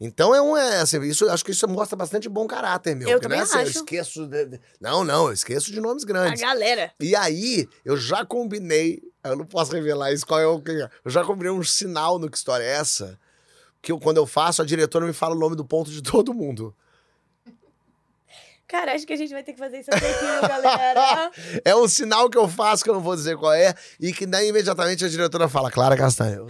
Então 0.00 0.34
é 0.34 0.42
um. 0.42 0.56
É, 0.56 0.78
assim, 0.80 1.00
isso, 1.02 1.28
acho 1.30 1.44
que 1.44 1.52
isso 1.52 1.66
mostra 1.68 1.96
bastante 1.96 2.28
bom 2.28 2.46
caráter, 2.46 2.94
meu. 2.96 3.08
Eu 3.08 3.18
porque 3.20 3.28
não 3.28 3.36
é 3.36 3.46
também 3.46 3.52
assim, 3.60 3.64
eu 3.64 3.68
acho. 3.70 3.78
esqueço. 3.78 4.26
de- 4.26 4.60
Não, 4.80 5.04
não, 5.04 5.26
eu 5.26 5.32
esqueço 5.32 5.70
de 5.72 5.80
nomes 5.80 6.02
A 6.02 6.06
grandes. 6.06 6.40
galera. 6.40 6.92
E 7.00 7.14
aí, 7.14 7.68
eu 7.84 7.96
já 7.96 8.24
combinei, 8.24 9.00
eu 9.22 9.36
não 9.36 9.44
posso 9.46 9.72
revelar 9.72 10.12
isso, 10.12 10.26
qual 10.26 10.40
é 10.40 10.46
o 10.46 10.60
que 10.60 10.72
é. 10.72 10.88
Eu 11.04 11.10
já 11.10 11.22
combinei 11.24 11.50
um 11.52 11.62
sinal 11.62 12.18
no 12.18 12.28
que 12.28 12.36
história 12.36 12.64
é 12.64 12.70
essa, 12.72 13.18
que 13.80 13.92
eu, 13.92 13.98
quando 14.00 14.16
eu 14.16 14.26
faço, 14.26 14.60
a 14.60 14.64
diretora 14.64 15.06
me 15.06 15.12
fala 15.12 15.34
o 15.34 15.38
nome 15.38 15.54
do 15.56 15.64
ponto 15.64 15.90
de 15.90 16.02
todo 16.02 16.34
mundo. 16.34 16.74
Cara, 18.66 18.94
acho 18.94 19.06
que 19.06 19.12
a 19.12 19.16
gente 19.16 19.32
vai 19.32 19.42
ter 19.42 19.52
que 19.52 19.58
fazer 19.58 19.80
isso 19.80 19.90
até 19.92 20.10
aqui, 20.10 20.48
galera. 20.48 21.30
É 21.64 21.76
um 21.76 21.86
sinal 21.86 22.30
que 22.30 22.38
eu 22.38 22.48
faço, 22.48 22.82
que 22.82 22.90
eu 22.90 22.94
não 22.94 23.00
vou 23.00 23.14
dizer 23.14 23.36
qual 23.36 23.52
é, 23.52 23.74
e 24.00 24.12
que 24.12 24.26
daí 24.26 24.48
imediatamente 24.48 25.04
a 25.04 25.08
diretora 25.08 25.48
fala, 25.48 25.70
Clara 25.70 25.96
Castanho. 25.96 26.46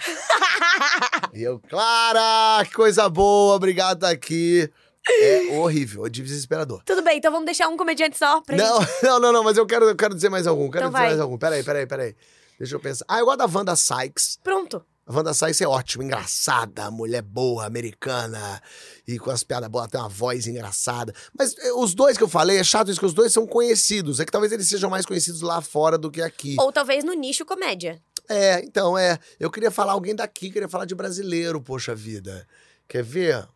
e 1.35 1.43
eu, 1.43 1.61
Clara, 1.69 2.65
que 2.65 2.73
coisa 2.73 3.09
boa, 3.09 3.55
obrigado 3.57 3.99
por 3.99 4.07
estar 4.07 4.11
aqui. 4.15 4.71
É 5.07 5.59
horrível, 5.59 6.07
é 6.07 6.09
desesperador. 6.09 6.83
Tudo 6.85 7.03
bem, 7.03 7.19
então 7.19 7.31
vamos 7.31 7.45
deixar 7.45 7.69
um 7.69 7.77
comediante 7.77 8.17
só 8.17 8.41
pra 8.41 8.57
Não, 8.57 8.81
gente. 8.81 9.03
não, 9.05 9.21
não, 9.21 9.33
não, 9.33 9.45
mas 9.45 9.57
eu 9.57 9.67
quero, 9.67 9.87
eu 9.87 9.97
quero 9.97 10.15
dizer 10.15 10.31
mais 10.31 10.47
algum, 10.47 10.71
quero 10.71 10.87
Então 10.87 10.91
dizer 10.91 10.99
vai. 10.99 11.09
mais 11.09 11.21
algum. 11.21 11.37
Peraí, 11.37 11.63
peraí, 11.63 11.87
peraí. 11.87 12.17
Deixa 12.59 12.75
eu 12.77 12.81
pensar. 12.81 13.05
Ah, 13.09 13.19
eu 13.19 13.25
gosto 13.27 13.39
da 13.39 13.47
Wanda 13.47 13.77
Sykes. 13.77 14.39
Pronto. 14.43 14.85
A 15.07 15.13
Wanda 15.15 15.35
Sykes 15.35 15.61
é 15.61 15.67
ótima, 15.67 16.03
engraçada, 16.03 16.91
mulher 16.91 17.21
boa, 17.21 17.67
americana, 17.67 18.63
e 19.07 19.19
com 19.19 19.31
as 19.31 19.43
piadas 19.43 19.69
boas, 19.69 19.89
tem 19.89 20.01
uma 20.01 20.09
voz 20.09 20.47
engraçada. 20.47 21.15
Mas 21.39 21.55
eh, 21.59 21.73
os 21.75 21.95
dois 21.95 22.17
que 22.17 22.25
eu 22.25 22.29
falei, 22.29 22.59
é 22.59 22.65
chato 22.65 22.91
isso, 22.91 22.99
que 22.99 23.05
os 23.05 23.13
dois 23.13 23.31
são 23.31 23.47
conhecidos. 23.47 24.19
É 24.19 24.25
que 24.25 24.33
talvez 24.33 24.51
eles 24.51 24.67
sejam 24.67 24.89
mais 24.89 25.05
conhecidos 25.05 25.43
lá 25.43 25.61
fora 25.61 25.99
do 25.99 26.11
que 26.11 26.23
aqui. 26.23 26.57
Ou 26.59 26.73
talvez 26.73 27.05
no 27.05 27.13
nicho 27.13 27.45
comédia. 27.45 28.01
É, 28.29 28.61
então, 28.65 28.97
é. 28.97 29.19
Eu 29.39 29.51
queria 29.51 29.71
falar 29.71 29.93
alguém 29.93 30.15
daqui, 30.15 30.51
queria 30.51 30.69
falar 30.69 30.87
de 30.87 30.95
brasileiro, 30.95 31.61
poxa 31.61 31.95
vida. 31.95 32.49
Quer 32.89 33.05
ver? 33.05 33.47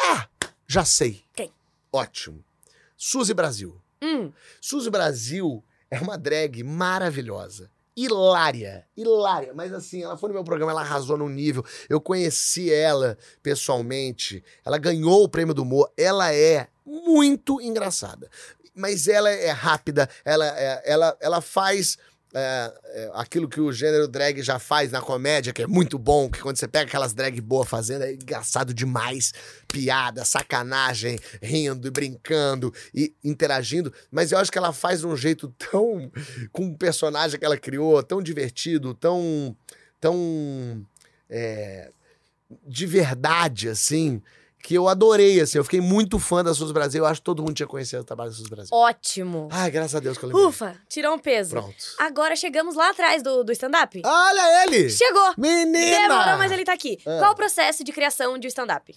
Ah, 0.00 0.26
já 0.66 0.84
sei. 0.84 1.22
Quem? 1.34 1.52
Ótimo. 1.92 2.42
Suzy 2.96 3.34
Brasil. 3.34 3.78
Hum, 4.02 4.32
Suzy 4.62 4.88
Brasil 4.88 5.62
é 5.90 6.00
uma 6.00 6.16
drag 6.16 6.62
maravilhosa. 6.62 7.70
Hilária, 7.96 8.84
hilária. 8.96 9.52
Mas 9.54 9.72
assim, 9.72 10.02
ela 10.02 10.16
foi 10.16 10.28
no 10.28 10.34
meu 10.34 10.44
programa, 10.44 10.72
ela 10.72 10.80
arrasou 10.80 11.16
no 11.16 11.28
nível. 11.28 11.64
Eu 11.88 12.00
conheci 12.00 12.72
ela 12.72 13.16
pessoalmente. 13.42 14.42
Ela 14.64 14.78
ganhou 14.78 15.22
o 15.22 15.28
prêmio 15.28 15.54
do 15.54 15.62
humor. 15.62 15.90
Ela 15.96 16.32
é 16.34 16.66
muito 16.84 17.60
engraçada. 17.60 18.28
Mas 18.74 19.06
ela 19.06 19.30
é 19.30 19.50
rápida, 19.50 20.08
ela, 20.24 20.44
é- 20.46 20.82
ela, 20.84 21.16
ela 21.20 21.40
faz 21.40 21.96
é, 22.36 22.74
é, 22.86 23.10
aquilo 23.14 23.48
que 23.48 23.60
o 23.60 23.72
gênero 23.72 24.08
drag 24.08 24.42
já 24.42 24.58
faz 24.58 24.90
na 24.90 25.00
comédia, 25.00 25.52
que 25.52 25.62
é 25.62 25.66
muito 25.68 25.96
bom, 25.96 26.28
que 26.28 26.40
quando 26.40 26.56
você 26.56 26.66
pega 26.66 26.86
aquelas 26.86 27.14
drag 27.14 27.40
boas 27.40 27.68
fazendo, 27.68 28.02
é 28.02 28.12
engraçado 28.12 28.74
demais. 28.74 29.32
Piada, 29.68 30.24
sacanagem, 30.24 31.16
rindo 31.40 31.86
e 31.86 31.90
brincando 31.92 32.74
e 32.92 33.14
interagindo. 33.22 33.92
Mas 34.10 34.32
eu 34.32 34.38
acho 34.38 34.50
que 34.50 34.58
ela 34.58 34.72
faz 34.72 35.00
de 35.00 35.06
um 35.06 35.16
jeito 35.16 35.48
tão. 35.70 36.10
com 36.50 36.66
o 36.66 36.76
personagem 36.76 37.38
que 37.38 37.44
ela 37.44 37.56
criou, 37.56 38.02
tão 38.02 38.20
divertido, 38.20 38.94
tão. 38.94 39.56
tão. 40.00 40.84
é, 41.30 41.92
de 42.66 42.84
verdade, 42.84 43.68
assim. 43.68 44.20
Que 44.64 44.72
eu 44.72 44.88
adorei, 44.88 45.42
assim. 45.42 45.58
Eu 45.58 45.64
fiquei 45.64 45.82
muito 45.82 46.18
fã 46.18 46.42
da 46.42 46.54
Sus 46.54 46.72
Brasil. 46.72 47.02
Eu 47.02 47.06
acho 47.06 47.20
que 47.20 47.24
todo 47.26 47.42
mundo 47.42 47.52
tinha 47.54 47.66
conhecido 47.66 48.00
o 48.00 48.04
trabalho 48.04 48.30
da 48.30 48.36
Sus 48.36 48.48
Brasil. 48.48 48.74
ótimo. 48.74 49.46
Ai, 49.52 49.70
graças 49.70 49.94
a 49.94 50.00
Deus 50.00 50.16
que 50.16 50.24
eu 50.24 50.30
lembrei. 50.30 50.46
Ufa, 50.46 50.74
tirou 50.88 51.14
um 51.14 51.18
peso. 51.18 51.50
Pronto. 51.50 51.76
Agora 51.98 52.34
chegamos 52.34 52.74
lá 52.74 52.88
atrás 52.88 53.22
do, 53.22 53.44
do 53.44 53.52
stand-up. 53.52 54.00
Olha 54.02 54.64
ele! 54.64 54.88
Chegou! 54.88 55.34
Menina! 55.36 56.08
Demorou, 56.08 56.38
mas 56.38 56.50
ele 56.50 56.64
tá 56.64 56.72
aqui. 56.72 56.98
Ah. 57.04 57.18
Qual 57.18 57.32
o 57.32 57.36
processo 57.36 57.84
de 57.84 57.92
criação 57.92 58.38
de 58.38 58.48
stand-up? 58.48 58.94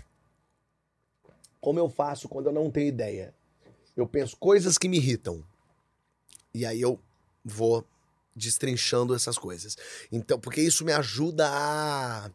Como 1.60 1.78
eu 1.78 1.90
faço 1.90 2.30
quando 2.30 2.46
eu 2.46 2.54
não 2.54 2.72
tenho 2.72 2.88
ideia? 2.88 3.34
Eu 3.94 4.08
penso 4.08 4.38
coisas 4.38 4.78
que 4.78 4.88
me 4.88 4.96
irritam. 4.96 5.44
E 6.54 6.66
aí 6.66 6.80
eu 6.80 6.98
vou 7.44 7.86
destrinchando 8.34 9.14
essas 9.14 9.38
coisas. 9.38 9.76
Então, 10.10 10.40
porque 10.40 10.62
isso 10.62 10.86
me 10.86 10.94
ajuda 10.94 11.46
a. 11.52 12.32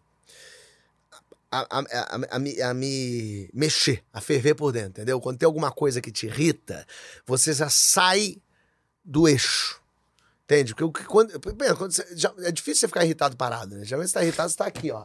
A, 1.54 1.66
a, 1.70 1.80
a, 1.80 2.36
a 2.36 2.38
me- 2.38 2.62
a 2.62 2.72
me 2.72 3.50
mexer, 3.52 4.02
a 4.10 4.22
ferver 4.22 4.54
por 4.54 4.72
dentro, 4.72 4.88
entendeu? 5.02 5.20
Quando 5.20 5.36
tem 5.36 5.46
alguma 5.46 5.70
coisa 5.70 6.00
que 6.00 6.10
te 6.10 6.24
irrita, 6.24 6.86
você 7.26 7.52
já 7.52 7.68
sai 7.68 8.38
do 9.04 9.28
eixo. 9.28 9.78
Entende? 10.44 10.74
Porque 10.74 11.04
quando, 11.04 11.38
quando 11.38 11.92
você- 11.92 12.06
já- 12.16 12.32
é 12.38 12.50
difícil 12.50 12.80
você 12.80 12.88
ficar 12.88 13.04
irritado 13.04 13.36
parado, 13.36 13.76
né? 13.76 13.84
Geralmente 13.84 14.08
você 14.08 14.14
tá 14.14 14.22
irritado, 14.22 14.48
você 14.50 14.56
tá 14.56 14.64
aqui, 14.66 14.90
ó. 14.90 15.04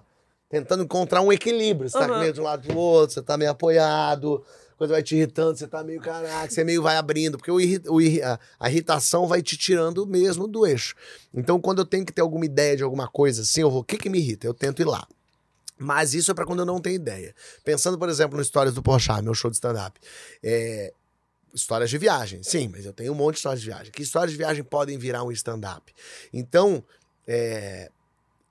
Tentando 0.50 0.84
encontrar 0.84 1.22
um 1.22 1.34
equilíbrio. 1.34 1.90
Você 1.90 1.98
tá 2.00 2.06
Aham. 2.06 2.20
meio 2.20 2.32
de 2.34 2.40
um 2.40 2.44
lado 2.44 2.66
pro 2.66 2.78
outro, 2.78 3.14
você 3.16 3.22
tá 3.22 3.38
meio 3.38 3.52
apoiado, 3.52 4.42
coisa 4.78 4.94
vai 4.94 5.04
te 5.04 5.18
irritando, 5.18 5.58
você 5.58 5.68
tá 5.68 5.84
meio, 5.84 6.00
caraca, 6.00 6.50
você 6.50 6.64
meio 6.64 6.82
vai 6.82 6.96
abrindo, 6.96 7.38
porque 7.38 7.52
o 7.52 7.58
o 7.58 8.00
a, 8.24 8.40
a 8.58 8.70
irritação 8.70 9.28
vai 9.28 9.42
te 9.42 9.58
tirando 9.58 10.08
mesmo 10.08 10.48
do 10.48 10.66
eixo. 10.66 10.96
Então, 11.34 11.60
quando 11.60 11.80
eu 11.80 11.86
tenho 11.86 12.06
que 12.06 12.14
ter 12.14 12.22
alguma 12.22 12.46
ideia 12.46 12.78
de 12.78 12.84
alguma 12.84 13.08
coisa 13.10 13.42
assim, 13.42 13.60
eu 13.62 13.70
vou, 13.70 13.82
o 13.82 13.84
que 13.84 13.98
que 13.98 14.10
me 14.10 14.20
irrita? 14.20 14.48
Eu 14.48 14.54
tento 14.54 14.82
ir 14.82 14.86
lá. 14.86 15.06
Mas 15.78 16.14
isso 16.14 16.32
é 16.32 16.34
pra 16.34 16.46
quando 16.46 16.60
eu 16.60 16.66
não 16.66 16.80
tenho 16.80 16.96
ideia. 16.96 17.36
Pensando, 17.64 17.98
por 17.98 18.10
exemplo, 18.10 18.36
no 18.36 18.42
Histórias 18.42 18.74
do 18.74 18.82
Porchat, 18.82 19.22
meu 19.22 19.34
show 19.34 19.50
de 19.52 19.58
stand-up. 19.58 20.00
É, 20.44 20.94
histórias 21.54 21.90
de 21.90 21.98
viagem, 21.98 22.42
sim, 22.44 22.68
mas 22.68 22.86
eu 22.86 22.94
tenho 22.94 23.12
um 23.12 23.16
monte 23.16 23.36
de 23.36 23.40
histórias 23.40 23.62
de 23.62 23.68
viagem. 23.68 23.92
Que 23.92 24.02
histórias 24.02 24.32
de 24.32 24.38
viagem 24.38 24.64
podem 24.64 24.98
virar 24.98 25.24
um 25.24 25.32
stand-up? 25.32 25.94
Então, 26.34 26.84
é, 27.28 27.92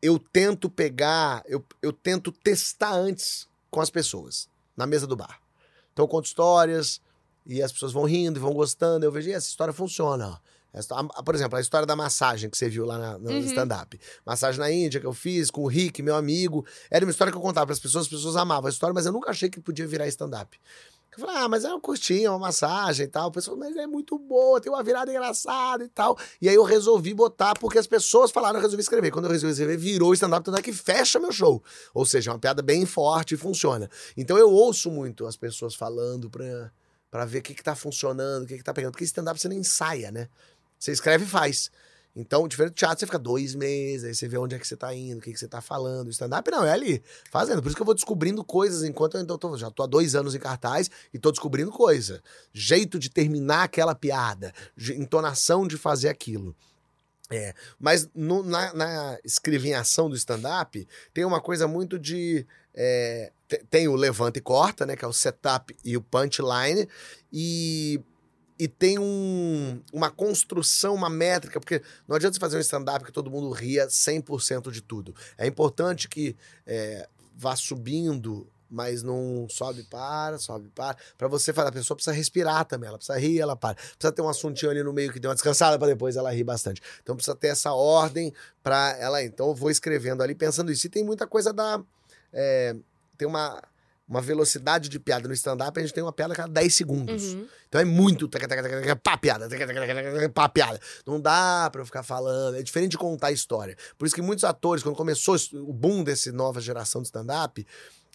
eu 0.00 0.18
tento 0.18 0.70
pegar, 0.70 1.42
eu, 1.46 1.64
eu 1.82 1.92
tento 1.92 2.30
testar 2.30 2.92
antes 2.94 3.48
com 3.70 3.80
as 3.80 3.90
pessoas, 3.90 4.48
na 4.76 4.86
mesa 4.86 5.06
do 5.06 5.16
bar. 5.16 5.40
Então 5.92 6.04
eu 6.04 6.08
conto 6.08 6.26
histórias 6.26 7.00
e 7.46 7.62
as 7.62 7.72
pessoas 7.72 7.92
vão 7.92 8.04
rindo 8.04 8.38
e 8.38 8.42
vão 8.42 8.52
gostando. 8.52 9.04
Eu 9.04 9.10
vejo, 9.10 9.30
"Ih, 9.30 9.32
essa 9.32 9.48
história 9.48 9.72
funciona, 9.72 10.28
ó. 10.28 10.38
Por 11.24 11.34
exemplo, 11.34 11.56
a 11.56 11.60
história 11.60 11.86
da 11.86 11.96
massagem 11.96 12.50
que 12.50 12.56
você 12.58 12.68
viu 12.68 12.84
lá 12.84 12.98
na- 12.98 13.18
no 13.18 13.30
Uhum. 13.30 13.40
stand-up. 13.40 13.98
Massagem 14.24 14.60
na 14.60 14.70
Índia 14.70 15.00
que 15.00 15.06
eu 15.06 15.12
fiz 15.14 15.50
com 15.50 15.62
o 15.62 15.66
Rick, 15.66 16.02
meu 16.02 16.16
amigo. 16.16 16.64
Era 16.90 17.04
uma 17.04 17.10
história 17.10 17.30
que 17.32 17.36
eu 17.38 17.42
contava 17.42 17.66
para 17.66 17.72
as 17.74 17.80
pessoas, 17.80 18.04
as 18.04 18.10
pessoas 18.10 18.36
amavam 18.36 18.66
a 18.66 18.70
história, 18.70 18.92
mas 18.94 19.06
eu 19.06 19.12
nunca 19.12 19.30
achei 19.30 19.48
que 19.48 19.60
podia 19.60 19.86
virar 19.86 20.06
stand-up. 20.08 20.58
Eu 21.18 21.20
falei, 21.24 21.36
ah, 21.42 21.48
mas 21.48 21.64
é 21.64 21.68
uma 21.68 21.80
curtinha, 21.80 22.30
uma 22.30 22.38
massagem 22.38 23.06
e 23.06 23.08
tal. 23.08 23.28
O 23.28 23.32
pessoal, 23.32 23.56
mas 23.56 23.74
é 23.74 23.86
muito 23.86 24.18
boa, 24.18 24.60
tem 24.60 24.70
uma 24.70 24.82
virada 24.82 25.10
engraçada 25.10 25.82
e 25.82 25.88
tal. 25.88 26.18
E 26.42 26.46
aí 26.46 26.54
eu 26.54 26.62
resolvi 26.62 27.14
botar, 27.14 27.54
porque 27.58 27.78
as 27.78 27.86
pessoas 27.86 28.30
falaram, 28.30 28.58
eu 28.58 28.62
resolvi 28.62 28.82
escrever. 28.82 29.10
Quando 29.10 29.24
eu 29.24 29.30
resolvi 29.30 29.52
escrever, 29.52 29.78
virou 29.78 30.12
stand-up, 30.12 30.44
tanto 30.44 30.58
é 30.58 30.60
que 30.62 30.74
fecha 30.74 31.18
meu 31.18 31.32
show. 31.32 31.62
Ou 31.94 32.04
seja, 32.04 32.30
é 32.30 32.34
uma 32.34 32.38
piada 32.38 32.60
bem 32.60 32.84
forte 32.84 33.32
e 33.32 33.36
funciona. 33.38 33.88
Então 34.14 34.36
eu 34.36 34.50
ouço 34.50 34.90
muito 34.90 35.24
as 35.26 35.38
pessoas 35.38 35.74
falando 35.74 36.28
pra, 36.28 36.70
pra 37.10 37.24
ver 37.24 37.38
o 37.38 37.42
que, 37.42 37.54
que 37.54 37.62
tá 37.62 37.74
funcionando, 37.74 38.44
o 38.44 38.46
que, 38.46 38.58
que 38.58 38.62
tá 38.64 38.74
pegando. 38.74 38.92
Porque 38.92 39.04
stand-up 39.04 39.40
você 39.40 39.48
não 39.48 39.56
ensaia, 39.56 40.10
né? 40.12 40.28
Você 40.78 40.92
escreve 40.92 41.24
e 41.24 41.28
faz. 41.28 41.70
Então, 42.18 42.48
diferente 42.48 42.72
do 42.72 42.76
teatro, 42.76 42.98
você 42.98 43.04
fica 43.04 43.18
dois 43.18 43.54
meses, 43.54 44.04
aí 44.04 44.14
você 44.14 44.26
vê 44.26 44.38
onde 44.38 44.54
é 44.54 44.58
que 44.58 44.66
você 44.66 44.74
tá 44.74 44.94
indo, 44.94 45.18
o 45.18 45.20
que, 45.20 45.30
que 45.32 45.38
você 45.38 45.46
tá 45.46 45.60
falando. 45.60 46.08
Stand-up 46.10 46.50
não, 46.50 46.64
é 46.64 46.72
ali, 46.72 47.02
fazendo. 47.30 47.60
Por 47.60 47.68
isso 47.68 47.76
que 47.76 47.82
eu 47.82 47.86
vou 47.86 47.94
descobrindo 47.94 48.42
coisas 48.42 48.84
enquanto 48.84 49.18
eu 49.18 49.26
tô, 49.38 49.54
já 49.58 49.70
tô 49.70 49.82
há 49.82 49.86
dois 49.86 50.14
anos 50.14 50.34
em 50.34 50.38
cartaz 50.38 50.90
e 51.12 51.18
tô 51.18 51.30
descobrindo 51.30 51.70
coisa. 51.70 52.22
Jeito 52.54 52.98
de 52.98 53.10
terminar 53.10 53.64
aquela 53.64 53.94
piada, 53.94 54.54
entonação 54.96 55.66
de 55.68 55.76
fazer 55.76 56.08
aquilo. 56.08 56.56
É, 57.30 57.54
mas 57.78 58.08
no- 58.14 58.42
na, 58.42 58.72
na 58.72 59.18
escrevinhação 59.24 60.08
do 60.08 60.16
stand-up, 60.16 60.86
tem 61.12 61.24
uma 61.24 61.40
coisa 61.40 61.66
muito 61.68 61.98
de. 61.98 62.46
é, 62.72 63.30
te- 63.48 63.64
tem 63.68 63.88
o 63.88 63.96
levanta 63.96 64.38
e 64.38 64.42
corta, 64.42 64.86
né? 64.86 64.96
Que 64.96 65.04
é 65.04 65.08
o 65.08 65.12
setup 65.12 65.76
e 65.84 65.96
o 65.96 66.00
punchline. 66.00 66.88
E, 67.32 68.00
e 68.58 68.66
tem 68.66 68.98
um, 68.98 69.80
uma 69.92 70.10
construção, 70.10 70.94
uma 70.94 71.10
métrica, 71.10 71.60
porque 71.60 71.82
não 72.08 72.16
adianta 72.16 72.34
você 72.34 72.40
fazer 72.40 72.56
um 72.56 72.60
stand-up 72.60 73.04
que 73.04 73.12
todo 73.12 73.30
mundo 73.30 73.50
ria 73.50 73.86
100% 73.86 74.70
de 74.70 74.80
tudo. 74.80 75.14
É 75.36 75.46
importante 75.46 76.08
que 76.08 76.34
é, 76.66 77.08
vá 77.36 77.54
subindo, 77.54 78.48
mas 78.70 79.02
não 79.02 79.46
sobe 79.48 79.82
para, 79.84 80.38
sobe 80.38 80.68
para. 80.74 80.96
Pra 81.18 81.28
você 81.28 81.52
falar, 81.52 81.68
a 81.68 81.72
pessoa 81.72 81.96
precisa 81.96 82.16
respirar 82.16 82.64
também. 82.64 82.88
Ela 82.88 82.98
precisa 82.98 83.18
rir, 83.18 83.40
ela 83.40 83.54
para. 83.54 83.74
Precisa 83.74 84.12
ter 84.12 84.22
um 84.22 84.28
assuntinho 84.28 84.70
ali 84.70 84.82
no 84.82 84.92
meio 84.92 85.12
que 85.12 85.20
dê 85.20 85.28
uma 85.28 85.34
descansada 85.34 85.78
pra 85.78 85.86
depois 85.86 86.16
ela 86.16 86.32
rir 86.32 86.44
bastante. 86.44 86.80
Então 87.02 87.14
precisa 87.14 87.36
ter 87.36 87.48
essa 87.48 87.72
ordem 87.72 88.32
pra 88.62 88.96
ela. 88.98 89.22
Então 89.22 89.48
eu 89.48 89.54
vou 89.54 89.70
escrevendo 89.70 90.22
ali 90.22 90.34
pensando 90.34 90.72
isso. 90.72 90.86
E 90.86 90.90
tem 90.90 91.04
muita 91.04 91.26
coisa 91.26 91.52
da. 91.52 91.82
é, 92.32 92.74
tem 93.16 93.26
uma, 93.26 93.62
uma 94.08 94.20
velocidade 94.20 94.88
de 94.88 95.00
piada 95.00 95.26
no 95.26 95.34
stand-up, 95.34 95.78
a 95.78 95.82
gente 95.82 95.92
tem 95.92 96.02
uma 96.02 96.12
piada 96.12 96.32
a 96.32 96.36
cada 96.36 96.52
10 96.52 96.74
segundos. 96.74 97.34
Uhum. 97.34 97.48
Então 97.68 97.80
é 97.80 97.84
muito 97.84 98.28
taca, 98.28 98.46
taca, 98.46 98.62
taca, 98.62 98.96
pá, 98.96 99.16
piada, 99.16 99.48
taca, 99.48 99.66
taca, 99.66 99.86
taca, 100.12 100.28
pá, 100.28 100.48
piada. 100.48 100.80
Não 101.04 101.20
dá 101.20 101.68
pra 101.72 101.80
eu 101.82 101.86
ficar 101.86 102.02
falando. 102.04 102.56
É 102.56 102.62
diferente 102.62 102.92
de 102.92 102.98
contar 102.98 103.32
história. 103.32 103.76
Por 103.98 104.06
isso 104.06 104.14
que 104.14 104.22
muitos 104.22 104.44
atores, 104.44 104.82
quando 104.82 104.94
começou 104.96 105.36
o 105.54 105.72
boom 105.72 106.04
desse 106.04 106.30
nova 106.30 106.60
geração 106.60 107.02
de 107.02 107.08
stand-up, 107.08 107.66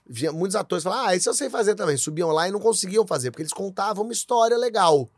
via- 0.08 0.32
muitos 0.32 0.56
atores 0.56 0.84
falavam, 0.84 1.08
ah, 1.08 1.16
isso 1.16 1.28
eu 1.30 1.34
sei 1.34 1.50
fazer 1.50 1.76
também. 1.76 1.98
Subiam 1.98 2.30
lá 2.32 2.48
e 2.48 2.52
não 2.52 2.60
conseguiam 2.60 3.06
fazer, 3.06 3.30
porque 3.32 3.42
eles 3.44 3.54
contavam 3.54 4.04
uma 4.06 4.14
história 4.14 4.58
legal. 4.58 5.10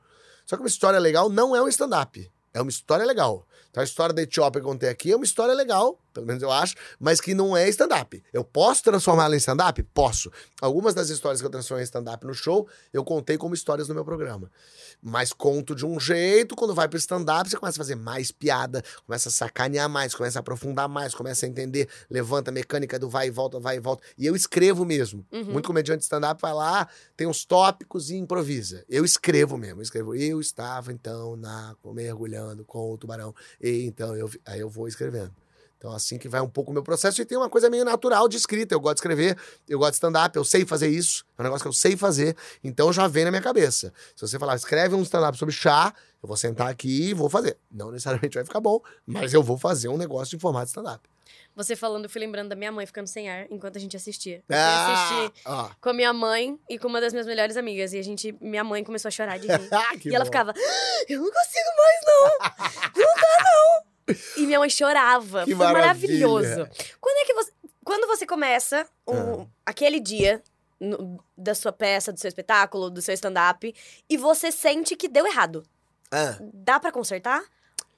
Só 0.46 0.56
que 0.56 0.64
uma 0.64 0.68
história 0.68 1.00
legal 1.00 1.30
não 1.30 1.56
é 1.56 1.62
um 1.62 1.68
stand-up. 1.68 2.30
É 2.54 2.62
uma 2.62 2.70
história 2.70 3.06
legal. 3.06 3.48
Então 3.74 3.82
a 3.82 3.84
história 3.84 4.14
da 4.14 4.22
Etiópia 4.22 4.62
que 4.62 4.68
eu 4.68 4.72
contei 4.72 4.88
aqui 4.88 5.12
é 5.12 5.16
uma 5.16 5.26
história 5.26 5.52
legal, 5.52 6.00
pelo 6.14 6.28
menos 6.28 6.44
eu 6.44 6.52
acho, 6.52 6.76
mas 7.00 7.20
que 7.20 7.34
não 7.34 7.58
é 7.58 7.68
stand-up. 7.70 8.24
Eu 8.32 8.44
posso 8.44 8.84
transformá-la 8.84 9.34
em 9.34 9.40
stand-up? 9.40 9.82
Posso. 9.96 10.32
Algumas 10.62 10.94
das 10.94 11.10
histórias 11.10 11.42
que 11.42 11.48
eu 11.48 11.50
transformei 11.50 11.82
em 11.82 11.86
stand-up 11.86 12.24
no 12.24 12.36
show, 12.36 12.68
eu 12.94 13.04
contei 13.04 13.36
como 13.36 13.56
histórias 13.56 13.88
no 13.88 13.96
meu 13.96 14.06
programa. 14.06 14.52
Mas 15.02 15.34
conto 15.34 15.74
de 15.74 15.88
um 15.88 16.00
jeito, 16.00 16.56
quando 16.56 16.76
vai 16.76 16.88
pro 16.88 17.00
stand-up, 17.00 17.50
você 17.50 17.58
começa 17.58 17.78
a 17.78 17.82
fazer 17.84 17.96
mais 17.96 18.32
piada, 18.32 18.84
começa 19.08 19.30
a 19.30 19.32
sacanear 19.32 19.90
mais, 19.90 20.14
começa 20.14 20.38
a 20.38 20.42
aprofundar 20.42 20.88
mais, 20.88 21.16
começa 21.16 21.48
a 21.48 21.50
entender, 21.50 21.90
levanta 22.12 22.52
a 22.52 22.54
mecânica 22.54 23.00
do 23.00 23.10
vai 23.10 23.28
e 23.28 23.32
volta, 23.32 23.60
vai 23.60 23.78
e 23.78 23.80
volta. 23.80 24.04
E 24.16 24.28
eu 24.28 24.36
escrevo 24.36 24.86
mesmo. 24.86 25.26
Uhum. 25.32 25.46
Muito 25.46 25.66
comediante 25.66 26.00
de 26.00 26.04
stand-up 26.04 26.40
vai 26.40 26.54
lá, 26.54 26.88
tem 27.18 27.26
uns 27.26 27.44
tópicos 27.44 28.12
e 28.12 28.18
improvisa. 28.18 28.86
Eu 28.88 29.04
escrevo 29.04 29.58
mesmo, 29.58 29.80
eu 29.80 29.84
escrevo. 29.84 30.14
Eu 30.14 30.40
estava 30.40 30.94
então 30.94 31.36
na 31.36 31.76
mergulhando 31.84 32.64
com 32.64 32.94
o 32.94 32.98
tubarão. 33.00 33.34
E 33.64 33.86
então 33.86 34.14
eu 34.16 34.30
aí 34.46 34.60
eu 34.60 34.70
vou 34.70 34.88
escrevendo. 34.88 35.34
Então 35.78 35.92
assim 35.92 36.18
que 36.18 36.28
vai 36.28 36.42
um 36.42 36.50
pouco 36.50 36.72
o 36.72 36.74
meu 36.74 36.84
processo 36.84 37.22
e 37.22 37.26
tem 37.26 37.38
uma 37.38 37.50
coisa 37.50 37.70
meio 37.70 37.86
natural 37.86 38.28
de 38.28 38.36
escrita. 38.36 38.76
Eu 38.76 38.80
gosto 38.82 38.96
de 38.96 39.00
escrever, 39.00 39.38
eu 39.68 39.80
gosto 39.80 39.92
de 39.92 39.96
stand-up, 39.96 40.36
eu 40.36 40.44
sei 40.44 40.66
fazer 40.66 40.90
isso. 40.90 41.26
É 41.38 41.42
um 41.42 41.46
negócio 41.46 41.64
que 41.64 41.68
eu 41.70 41.74
sei 41.74 41.96
fazer, 41.96 42.36
então 42.62 42.92
já 42.92 43.08
vem 43.08 43.24
na 43.24 43.32
minha 43.32 43.42
cabeça. 43.42 43.94
Se 44.16 44.28
você 44.28 44.38
falar, 44.38 44.56
escreve 44.56 44.96
um 44.96 45.02
stand-up 45.02 45.38
sobre 45.38 45.54
chá, 45.54 45.94
eu 46.22 46.28
vou 46.28 46.38
sentar 46.38 46.70
aqui 46.70 47.10
e 47.10 47.14
vou 47.14 47.30
fazer. 47.30 47.58
Não 47.72 47.90
necessariamente 47.90 48.36
vai 48.36 48.44
ficar 48.44 48.60
bom, 48.60 48.82
mas 49.06 49.34
eu 49.34 49.42
vou 49.42 49.58
fazer 49.58 49.88
um 49.88 49.98
negócio 49.98 50.36
em 50.36 50.40
formato 50.40 50.68
stand-up. 50.68 51.13
Você 51.56 51.76
falando, 51.76 52.06
eu 52.06 52.10
fui 52.10 52.20
lembrando 52.20 52.50
da 52.50 52.56
minha 52.56 52.72
mãe 52.72 52.86
ficando 52.86 53.08
sem 53.08 53.30
ar 53.30 53.46
enquanto 53.52 53.78
a 53.78 53.80
gente 53.80 53.96
assistia. 53.96 54.38
Eu 54.38 54.44
fui 54.48 54.56
Ah, 54.56 54.94
assistir 54.94 55.42
ó. 55.46 55.70
com 55.80 55.90
a 55.90 55.94
minha 55.94 56.12
mãe 56.14 56.58
e 56.70 56.80
com 56.80 56.88
uma 56.88 57.00
das 57.02 57.14
minhas 57.14 57.28
melhores 57.28 57.56
amigas. 57.58 57.94
E 57.94 58.00
a 58.00 58.04
gente, 58.04 58.36
minha 58.42 58.64
mãe 58.64 58.84
começou 58.84 59.08
a 59.10 59.12
chorar 59.12 59.38
de 59.40 59.48
rir. 59.48 59.54
Que 60.02 60.10
e 60.10 60.16
ela 60.16 60.24
bom. 60.24 60.32
ficava, 60.32 60.52
"Ah, 60.56 61.04
eu 61.10 61.22
não 61.22 61.32
consigo 61.32 61.70
mais, 61.78 62.02
não! 62.06 63.04
Não 63.04 63.16
dá, 63.16 63.44
não! 63.44 64.16
E 64.38 64.46
minha 64.46 64.60
mãe 64.60 64.70
chorava. 64.70 65.46
Que 65.46 65.56
Foi 65.56 65.66
maravilha. 65.66 66.28
maravilhoso. 66.28 66.70
Quando 67.00 67.18
é 67.18 67.26
que 67.26 67.34
você. 67.34 67.52
Quando 67.86 68.08
você 68.08 68.26
começa 68.26 68.86
um- 69.08 69.42
Ah. 69.42 69.48
aquele 69.66 70.00
dia 70.00 70.42
no- 70.80 71.24
da 71.38 71.54
sua 71.54 71.72
peça, 71.72 72.12
do 72.14 72.20
seu 72.20 72.28
espetáculo, 72.30 72.90
do 72.90 73.02
seu 73.02 73.14
stand-up, 73.14 73.74
e 74.10 74.18
você 74.18 74.52
sente 74.52 74.96
que 74.96 75.08
deu 75.08 75.26
errado. 75.28 75.64
Ah, 76.12 76.38
Dá 76.54 76.80
pra 76.80 76.92
consertar? 76.92 77.42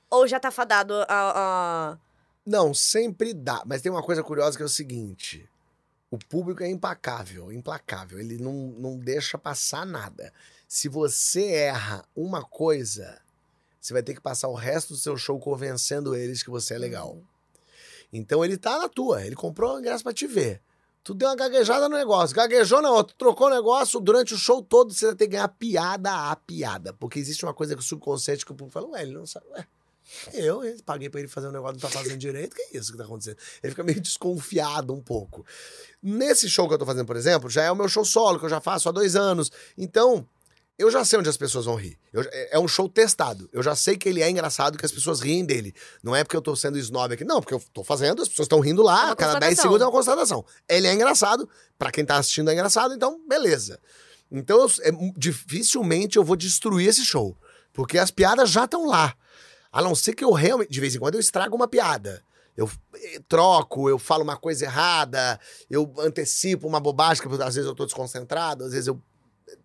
Ou 0.09 0.27
já 0.27 0.39
tá 0.39 0.49
fadado 0.51 0.93
a. 0.93 1.05
a- 1.09 1.97
não, 2.45 2.73
sempre 2.73 3.33
dá. 3.33 3.63
Mas 3.65 3.81
tem 3.81 3.91
uma 3.91 4.03
coisa 4.03 4.21
curiosa 4.21 4.55
que 4.55 4.63
é 4.63 4.65
o 4.65 4.69
seguinte: 4.69 5.49
o 6.11 6.17
público 6.17 6.63
é 6.63 6.69
impacável, 6.69 7.51
implacável. 7.51 8.19
Ele 8.19 8.37
não, 8.37 8.53
não 8.53 8.97
deixa 8.97 9.37
passar 9.37 9.85
nada. 9.85 10.31
Se 10.67 10.87
você 10.87 11.45
erra 11.45 12.05
uma 12.15 12.43
coisa, 12.43 13.19
você 13.79 13.93
vai 13.93 14.03
ter 14.03 14.13
que 14.13 14.21
passar 14.21 14.47
o 14.47 14.53
resto 14.53 14.93
do 14.93 14.99
seu 14.99 15.17
show 15.17 15.39
convencendo 15.39 16.15
eles 16.15 16.43
que 16.43 16.49
você 16.49 16.75
é 16.75 16.77
legal. 16.77 17.21
Então 18.13 18.45
ele 18.45 18.57
tá 18.57 18.77
na 18.77 18.87
tua, 18.87 19.25
ele 19.25 19.35
comprou 19.35 19.75
o 19.75 19.79
ingresso 19.79 20.03
pra 20.03 20.13
te 20.13 20.27
ver. 20.27 20.61
Tu 21.03 21.13
deu 21.13 21.29
uma 21.29 21.35
gaguejada 21.35 21.87
no 21.87 21.95
negócio. 21.95 22.35
Gaguejou 22.35 22.81
na 22.81 22.89
outra, 22.89 23.15
trocou 23.15 23.47
o 23.47 23.49
negócio, 23.51 23.99
durante 23.99 24.33
o 24.33 24.37
show 24.37 24.61
todo 24.63 24.91
você 24.91 25.07
vai 25.07 25.15
ter 25.15 25.25
que 25.25 25.33
ganhar 25.33 25.47
piada 25.49 26.31
a 26.31 26.35
piada. 26.35 26.93
Porque 26.93 27.19
existe 27.19 27.45
uma 27.45 27.53
coisa 27.53 27.75
que 27.75 27.81
o 27.81 27.85
subconsciente 27.85 28.45
que 28.45 28.51
o 28.51 28.55
público 28.55 28.73
fala, 28.73 28.87
ué, 28.89 29.03
ele 29.03 29.13
não 29.13 29.25
sabe. 29.25 29.45
Ué, 29.51 29.67
eu, 30.33 30.63
eu 30.63 30.77
paguei 30.85 31.09
pra 31.09 31.19
ele 31.19 31.27
fazer 31.29 31.47
um 31.47 31.51
negócio, 31.51 31.73
não 31.75 31.81
tá 31.81 31.89
fazendo 31.89 32.17
direito, 32.17 32.55
que 32.55 32.61
é 32.61 32.77
isso 32.77 32.91
que 32.91 32.97
tá 32.97 33.03
acontecendo? 33.05 33.37
Ele 33.63 33.71
fica 33.71 33.83
meio 33.83 33.99
desconfiado 34.01 34.93
um 34.93 35.01
pouco. 35.01 35.45
Nesse 36.01 36.49
show 36.49 36.67
que 36.67 36.73
eu 36.73 36.77
tô 36.77 36.85
fazendo, 36.85 37.05
por 37.05 37.15
exemplo, 37.15 37.49
já 37.49 37.63
é 37.63 37.71
o 37.71 37.75
meu 37.75 37.89
show 37.89 38.05
solo, 38.05 38.39
que 38.39 38.45
eu 38.45 38.49
já 38.49 38.61
faço 38.61 38.87
há 38.87 38.91
dois 38.91 39.15
anos. 39.15 39.51
Então, 39.77 40.27
eu 40.77 40.91
já 40.91 41.05
sei 41.05 41.17
onde 41.17 41.29
as 41.29 41.37
pessoas 41.37 41.65
vão 41.65 41.75
rir. 41.75 41.97
Eu- 42.11 42.21
é 42.31 42.49
é 42.57 42.59
um 42.59 42.67
show 42.67 42.87
testado. 42.89 43.49
Eu 43.53 43.63
já 43.63 43.75
sei 43.75 43.95
que 43.97 44.07
ele 44.09 44.21
é 44.21 44.29
engraçado, 44.29 44.77
que 44.77 44.85
as 44.85 44.91
pessoas 44.91 45.21
riem 45.21 45.45
dele. 45.45 45.73
Não 46.03 46.13
é 46.15 46.23
porque 46.23 46.35
eu 46.35 46.41
tô 46.41 46.55
sendo 46.55 46.77
snob 46.77 47.13
aqui. 47.13 47.23
Não, 47.23 47.39
porque 47.41 47.53
eu 47.53 47.63
tô 47.73 47.83
fazendo, 47.83 48.21
as 48.21 48.27
pessoas 48.27 48.45
estão 48.45 48.59
rindo 48.59 48.81
É 48.81 48.85
lá, 48.85 49.11
a 49.11 49.15
cada 49.15 49.39
10 49.39 49.51
constatação. 49.55 49.61
segundos 49.63 49.81
é 49.81 49.85
uma 49.85 49.91
constatação. 49.91 50.45
Ele 50.67 50.87
é 50.87 50.93
engraçado, 50.93 51.49
pra 51.79 51.91
quem 51.91 52.05
tá 52.05 52.17
assistindo 52.17 52.49
é 52.49 52.53
engraçado, 52.53 52.93
então 52.93 53.19
beleza. 53.27 53.79
Então, 54.29 54.59
eu- 54.59 54.71
é 54.83 54.91
dificilmente 55.17 56.17
eu 56.17 56.23
vou 56.23 56.35
destruir 56.35 56.89
esse 56.89 57.05
show. 57.05 57.37
Porque 57.71 57.97
as 57.97 58.11
piadas 58.11 58.49
já 58.49 58.65
estão 58.65 58.85
lá. 58.87 59.15
A 59.75 59.81
não 59.81 59.93
ser 59.93 60.13
que 60.13 60.23
eu 60.23 60.31
realmente, 60.31 60.71
de 60.71 60.79
vez 60.79 60.95
em 60.95 60.99
quando, 60.99 61.15
eu 61.15 61.19
estrago 61.19 61.53
uma 61.53 61.67
piada. 61.67 62.23
Eu 62.55 62.71
eh, 62.95 63.19
troco, 63.27 63.89
eu 63.89 63.99
falo 63.99 64.23
uma 64.23 64.37
coisa 64.37 64.63
errada, 64.63 65.37
eu 65.69 65.93
antecipo 65.99 66.65
uma 66.65 66.79
bobagem, 66.79 67.21
que 67.21 67.27
às 67.43 67.55
vezes 67.55 67.67
eu 67.67 67.75
tô 67.75 67.83
desconcentrado, 67.83 68.63
às 68.63 68.71
vezes 68.71 68.87
eu 68.87 68.97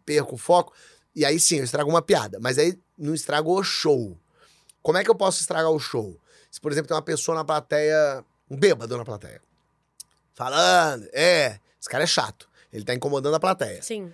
perco 0.05 0.35
o 0.35 0.37
foco. 0.37 0.73
E 1.15 1.25
aí 1.25 1.39
sim, 1.39 1.59
eu 1.59 1.65
estrago 1.65 1.89
uma 1.89 2.03
piada. 2.03 2.41
Mas 2.41 2.59
aí 2.59 2.77
não 2.99 3.15
estrago 3.15 3.57
o 3.57 3.63
show. 3.63 4.19
Como 4.83 4.99
é 4.99 5.05
que 5.05 5.11
eu 5.11 5.15
posso 5.15 5.43
estragar 5.43 5.71
o 5.71 5.79
show? 5.79 6.19
Se, 6.51 6.61
por 6.61 6.73
exemplo, 6.73 6.89
tem 6.89 6.97
uma 6.97 7.03
pessoa 7.03 7.37
na 7.37 7.45
plateia, 7.45 8.25
um 8.51 8.57
bêbado 8.57 8.97
na 8.97 9.05
plateia, 9.05 9.41
falando, 10.35 11.09
é, 11.13 11.61
esse 11.81 11.89
cara 11.89 12.03
é 12.03 12.09
chato. 12.09 12.49
Ele 12.73 12.85
tá 12.85 12.93
incomodando 12.95 13.37
a 13.37 13.41
plateia. 13.41 13.81
Sim. 13.81 14.13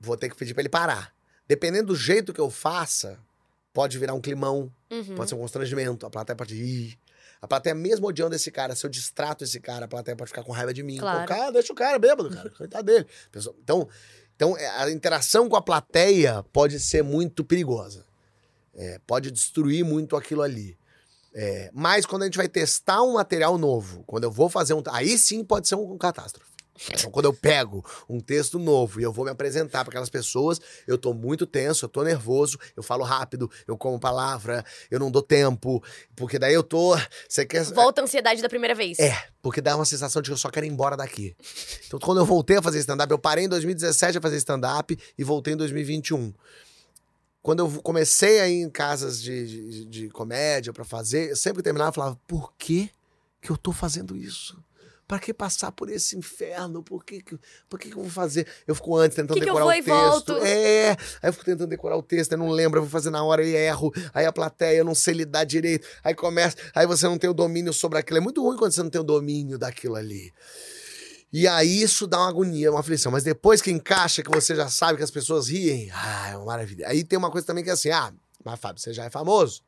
Vou 0.00 0.16
ter 0.16 0.28
que 0.28 0.34
pedir 0.34 0.52
pra 0.52 0.62
ele 0.62 0.68
parar. 0.68 1.14
Dependendo 1.46 1.92
do 1.92 1.96
jeito 1.96 2.32
que 2.32 2.40
eu 2.40 2.50
faça, 2.50 3.20
pode 3.74 3.98
virar 3.98 4.14
um 4.14 4.20
climão, 4.20 4.72
Uhum. 4.90 5.16
pode 5.16 5.28
ser 5.28 5.34
um 5.34 5.40
constrangimento, 5.40 6.06
a 6.06 6.10
plateia 6.10 6.36
pode 6.36 6.54
ir. 6.54 6.96
A 7.42 7.46
plateia, 7.46 7.74
mesmo 7.74 8.06
odiando 8.06 8.34
esse 8.34 8.50
cara, 8.50 8.74
se 8.74 8.86
eu 8.86 8.88
distrato 8.88 9.44
esse 9.44 9.60
cara, 9.60 9.84
a 9.84 9.88
plateia 9.88 10.16
pode 10.16 10.28
ficar 10.30 10.42
com 10.42 10.52
raiva 10.52 10.72
de 10.72 10.82
mim. 10.82 10.96
Claro. 10.96 11.20
Pô, 11.20 11.26
cara, 11.26 11.50
deixa 11.52 11.72
o 11.72 11.76
cara 11.76 11.98
bêbado, 11.98 12.30
cara. 12.30 12.48
Coitado 12.56 12.84
dele. 12.86 13.06
Então, 13.62 13.86
então, 14.34 14.56
é, 14.56 14.66
a 14.82 14.90
interação 14.90 15.48
com 15.48 15.56
a 15.56 15.60
plateia 15.60 16.42
pode 16.52 16.80
ser 16.80 17.02
muito 17.02 17.44
perigosa. 17.44 18.06
É, 18.72 18.98
pode 19.06 19.30
destruir 19.30 19.84
muito 19.84 20.16
aquilo 20.16 20.40
ali. 20.40 20.78
É, 21.34 21.70
mas 21.74 22.06
quando 22.06 22.22
a 22.22 22.24
gente 22.26 22.36
vai 22.38 22.48
testar 22.48 23.02
um 23.02 23.14
material 23.14 23.58
novo, 23.58 24.04
quando 24.06 24.24
eu 24.24 24.30
vou 24.30 24.48
fazer 24.48 24.72
um. 24.72 24.82
Aí 24.90 25.18
sim 25.18 25.44
pode 25.44 25.68
ser 25.68 25.74
um, 25.74 25.98
catástrofe. 25.98 26.50
Então, 26.90 27.10
quando 27.10 27.26
eu 27.26 27.32
pego 27.32 27.84
um 28.08 28.18
texto 28.18 28.58
novo 28.58 29.00
e 29.00 29.04
eu 29.04 29.12
vou 29.12 29.24
me 29.24 29.30
apresentar 29.30 29.84
para 29.84 29.92
aquelas 29.92 30.10
pessoas, 30.10 30.60
eu 30.86 30.98
tô 30.98 31.14
muito 31.14 31.46
tenso, 31.46 31.84
eu 31.84 31.88
tô 31.88 32.02
nervoso, 32.02 32.58
eu 32.76 32.82
falo 32.82 33.04
rápido, 33.04 33.50
eu 33.66 33.76
como 33.76 33.98
palavra, 33.98 34.64
eu 34.90 34.98
não 34.98 35.10
dou 35.10 35.22
tempo, 35.22 35.82
porque 36.16 36.38
daí 36.38 36.52
eu 36.52 36.62
tô. 36.62 36.96
Você 37.28 37.46
quer. 37.46 37.64
Volta 37.64 38.00
a 38.00 38.04
ansiedade 38.04 38.42
da 38.42 38.48
primeira 38.48 38.74
vez. 38.74 38.98
É, 38.98 39.16
porque 39.40 39.60
dá 39.60 39.76
uma 39.76 39.84
sensação 39.84 40.20
de 40.20 40.28
que 40.28 40.32
eu 40.32 40.38
só 40.38 40.50
quero 40.50 40.66
ir 40.66 40.70
embora 40.70 40.96
daqui. 40.96 41.36
Então, 41.86 41.98
quando 42.00 42.18
eu 42.18 42.26
voltei 42.26 42.56
a 42.56 42.62
fazer 42.62 42.80
stand-up, 42.80 43.10
eu 43.10 43.18
parei 43.18 43.44
em 43.44 43.48
2017 43.48 44.18
a 44.18 44.20
fazer 44.20 44.36
stand-up 44.36 44.98
e 45.16 45.24
voltei 45.24 45.54
em 45.54 45.56
2021. 45.56 46.34
Quando 47.40 47.58
eu 47.60 47.70
comecei 47.82 48.40
a 48.40 48.48
ir 48.48 48.62
em 48.62 48.70
casas 48.70 49.22
de, 49.22 49.46
de, 49.46 49.84
de 49.84 50.08
comédia 50.08 50.72
pra 50.72 50.84
fazer, 50.84 51.30
eu 51.30 51.36
sempre 51.36 51.58
que 51.58 51.64
terminava, 51.64 51.90
eu 51.90 51.94
falava: 51.94 52.20
por 52.26 52.52
que, 52.58 52.90
que 53.40 53.50
eu 53.50 53.56
tô 53.56 53.70
fazendo 53.70 54.16
isso? 54.16 54.58
Pra 55.06 55.18
que 55.18 55.34
passar 55.34 55.70
por 55.70 55.90
esse 55.90 56.16
inferno? 56.16 56.82
Por 56.82 57.04
que, 57.04 57.20
que, 57.22 57.38
por 57.68 57.78
que, 57.78 57.90
que 57.90 57.96
eu 57.96 58.02
vou 58.02 58.10
fazer? 58.10 58.46
Eu 58.66 58.74
fico 58.74 58.96
antes 58.96 59.14
tentando 59.16 59.34
Que 59.34 59.40
que 59.42 59.50
eu 59.50 59.54
decorar 59.54 59.64
vou 59.64 59.72
o 59.72 59.76
e 59.76 59.82
texto. 59.82 60.32
volto? 60.32 60.44
É, 60.46 60.90
aí 60.90 61.28
eu 61.28 61.32
fico 61.32 61.44
tentando 61.44 61.68
decorar 61.68 61.96
o 61.98 62.02
texto, 62.02 62.32
eu 62.32 62.38
não 62.38 62.48
lembro, 62.50 62.78
eu 62.78 62.82
vou 62.84 62.90
fazer 62.90 63.10
na 63.10 63.22
hora 63.22 63.44
e 63.44 63.54
erro. 63.54 63.92
Aí 64.14 64.24
a 64.24 64.32
plateia, 64.32 64.78
eu 64.78 64.84
não 64.84 64.94
sei 64.94 65.12
lidar 65.14 65.44
direito. 65.44 65.86
Aí 66.02 66.14
começa, 66.14 66.56
aí 66.74 66.86
você 66.86 67.06
não 67.06 67.18
tem 67.18 67.28
o 67.28 67.34
domínio 67.34 67.72
sobre 67.72 67.98
aquilo. 67.98 68.16
É 68.16 68.20
muito 68.20 68.42
ruim 68.42 68.56
quando 68.56 68.72
você 68.72 68.82
não 68.82 68.88
tem 68.90 69.00
o 69.00 69.04
domínio 69.04 69.58
daquilo 69.58 69.96
ali. 69.96 70.32
E 71.32 71.48
aí 71.48 71.82
isso 71.82 72.06
dá 72.06 72.18
uma 72.18 72.28
agonia, 72.28 72.70
uma 72.70 72.80
aflição. 72.80 73.10
Mas 73.10 73.24
depois 73.24 73.60
que 73.60 73.70
encaixa, 73.70 74.22
que 74.22 74.30
você 74.30 74.54
já 74.54 74.68
sabe 74.68 74.96
que 74.98 75.02
as 75.04 75.10
pessoas 75.10 75.48
riem, 75.48 75.90
ah, 75.92 76.30
é 76.30 76.36
uma 76.36 76.46
maravilha. 76.46 76.88
Aí 76.88 77.02
tem 77.04 77.18
uma 77.18 77.30
coisa 77.30 77.46
também 77.46 77.62
que 77.64 77.70
é 77.70 77.72
assim, 77.72 77.90
ah, 77.90 78.12
mas 78.44 78.58
Fábio, 78.60 78.80
você 78.80 78.92
já 78.92 79.04
é 79.04 79.10
famoso. 79.10 79.60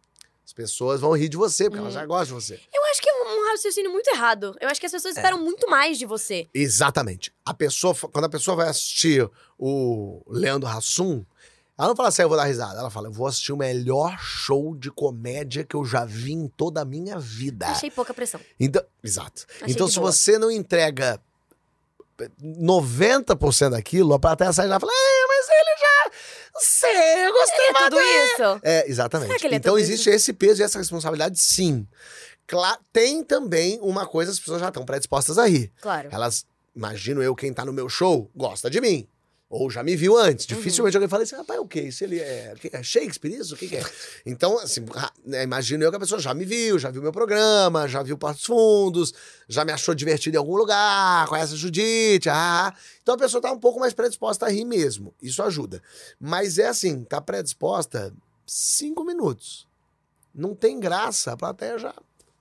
As 0.47 0.53
pessoas 0.53 1.01
vão 1.01 1.11
rir 1.13 1.29
de 1.29 1.37
você, 1.37 1.65
porque 1.65 1.81
elas 1.81 1.95
Uhum. 1.95 2.01
já 2.01 2.07
gostam 2.07 2.39
de 2.39 2.45
você. 2.45 2.55
Eu 2.73 2.85
acho 2.93 3.03
que 3.03 3.11
raciocínio 3.57 3.91
muito 3.91 4.09
errado. 4.09 4.57
Eu 4.61 4.69
acho 4.69 4.79
que 4.81 4.87
as 4.87 4.93
É. 4.93 4.97
pessoas 4.97 5.17
esperam 5.17 5.39
muito 5.39 5.69
mais 5.69 5.99
de 5.99 6.07
você. 6.07 6.47
Exatamente. 6.55 7.33
A 7.45 7.53
pessoa, 7.55 7.95
quando 7.95 8.25
a 8.27 8.29
pessoa 8.29 8.57
vai 8.57 8.69
assistir 8.69 9.29
o 9.59 10.23
Leandro 10.29 10.69
Hassum, 10.69 11.25
ela 11.79 11.89
não 11.89 11.97
fala 11.97 12.09
assim, 12.09 12.23
"Ah, 12.23 12.25
eu 12.25 12.29
vou 12.29 12.39
dar 12.39 12.45
risada. 12.45 12.79
Ela 12.81 12.89
fala, 12.91 13.09
eu 13.09 13.13
vou 13.13 13.27
assistir 13.27 13.53
o 13.53 13.57
melhor 13.57 14.19
show 14.19 14.75
de 14.75 14.91
comédia 14.91 15.63
que 15.65 15.75
eu 15.77 15.85
já 15.85 16.05
vi 16.07 16.33
em 16.33 16.49
toda 16.49 16.81
a 16.81 16.85
minha 16.85 17.19
vida. 17.19 17.67
Achei 17.67 17.91
pouca 17.91 18.15
pressão. 18.15 18.41
Então, 18.59 18.83
exato. 19.05 19.45
Achei 19.61 19.75
então, 19.75 19.87
se 19.89 19.99
boa. 19.99 20.11
você 20.11 20.39
não 20.39 20.51
entrega 20.51 21.21
90% 22.41 23.71
daquilo, 23.73 24.15
a 24.15 24.19
plateia 24.19 24.53
sai 24.53 24.67
lá 24.67 24.77
e 24.77 24.81
fala, 24.81 24.93
é, 24.93 25.27
mas 25.29 25.47
ele 25.49 25.77
já. 25.79 26.11
Não 26.55 26.61
sei, 26.63 27.27
eu 27.27 27.33
gostei 27.33 27.67
É 27.67 27.73
mais 27.73 27.85
tudo 27.91 27.97
dele." 27.97 28.25
isso? 28.33 28.61
É, 28.63 28.91
exatamente. 28.91 29.29
Será 29.29 29.39
que 29.39 29.47
ele 29.47 29.55
é 29.55 29.59
então 29.59 29.79
existe 29.79 30.09
esse 30.09 30.33
peso 30.33 30.63
e 30.63 30.65
essa 30.65 30.79
responsabilidade, 30.79 31.39
sim. 31.39 31.87
Cla 32.47 32.79
tem 32.93 33.25
também 33.25 33.79
uma 33.83 34.07
coisa, 34.07 34.31
as 34.31 34.39
pessoas 34.39 34.61
já 34.61 34.69
estão 34.69 34.85
predispostas 34.85 35.37
a 35.39 35.47
rir. 35.47 35.73
Claro. 35.81 36.09
Elas, 36.13 36.47
imagino 36.75 37.23
eu, 37.23 37.35
quem 37.35 37.53
tá 37.53 37.65
no 37.65 37.73
meu 37.73 37.89
show, 37.89 38.31
gosta 38.35 38.71
de 38.71 38.81
mim. 38.81 39.09
Ou 39.49 39.71
já 39.71 39.83
me 39.83 39.95
viu 39.95 40.17
antes. 40.17 40.45
Uhum. 40.47 40.57
Dificilmente 40.57 40.97
alguém 40.97 41.09
fala 41.09 41.23
assim, 41.23 41.37
rapaz, 41.37 41.61
o 41.61 41.67
que? 41.67 41.81
Isso 41.81 42.03
ele 42.03 42.19
é, 42.19 42.53
é 42.73 42.83
Shakespeare 42.83 43.33
isso? 43.33 43.55
O 43.55 43.57
que, 43.57 43.69
que 43.69 43.77
é? 43.77 43.85
Então, 44.27 44.59
assim, 44.59 44.85
né, 45.25 45.45
imagino 45.45 45.85
eu 45.85 45.91
que 45.91 45.97
a 45.97 46.01
pessoa 46.01 46.21
já 46.21 46.35
me 46.35 46.45
viu, 46.45 46.79
já 46.81 46.91
viu 46.91 47.01
meu 47.01 47.13
programa, 47.13 47.87
já 47.87 48.03
viu 48.03 48.19
Passos 48.19 48.45
Fundos, 48.45 49.15
já 49.49 49.65
me 49.65 49.71
achou 49.71 49.95
divertido 49.95 50.37
em 50.37 50.39
algum 50.39 50.57
lugar, 50.57 51.29
conhece 51.29 51.55
a 51.55 51.57
Judite, 51.57 52.29
ah, 52.29 52.69
ah. 52.69 52.75
Então 53.01 53.15
a 53.15 53.19
pessoa 53.19 53.41
tá 53.41 53.53
um 53.53 53.59
pouco 53.59 53.79
mais 53.79 53.95
predisposta 53.95 54.47
a 54.47 54.49
rir 54.49 54.65
mesmo. 54.65 55.15
Isso 55.23 55.41
ajuda. 55.43 55.81
Mas 56.19 56.59
é 56.59 56.67
assim, 56.67 57.05
tá 57.05 57.21
predisposta 57.21 58.13
cinco 58.45 59.05
minutos. 59.05 59.69
Não 60.35 60.57
tem 60.57 60.81
graça, 60.81 61.33
a 61.33 61.37
plateia 61.37 61.79
já 61.79 61.95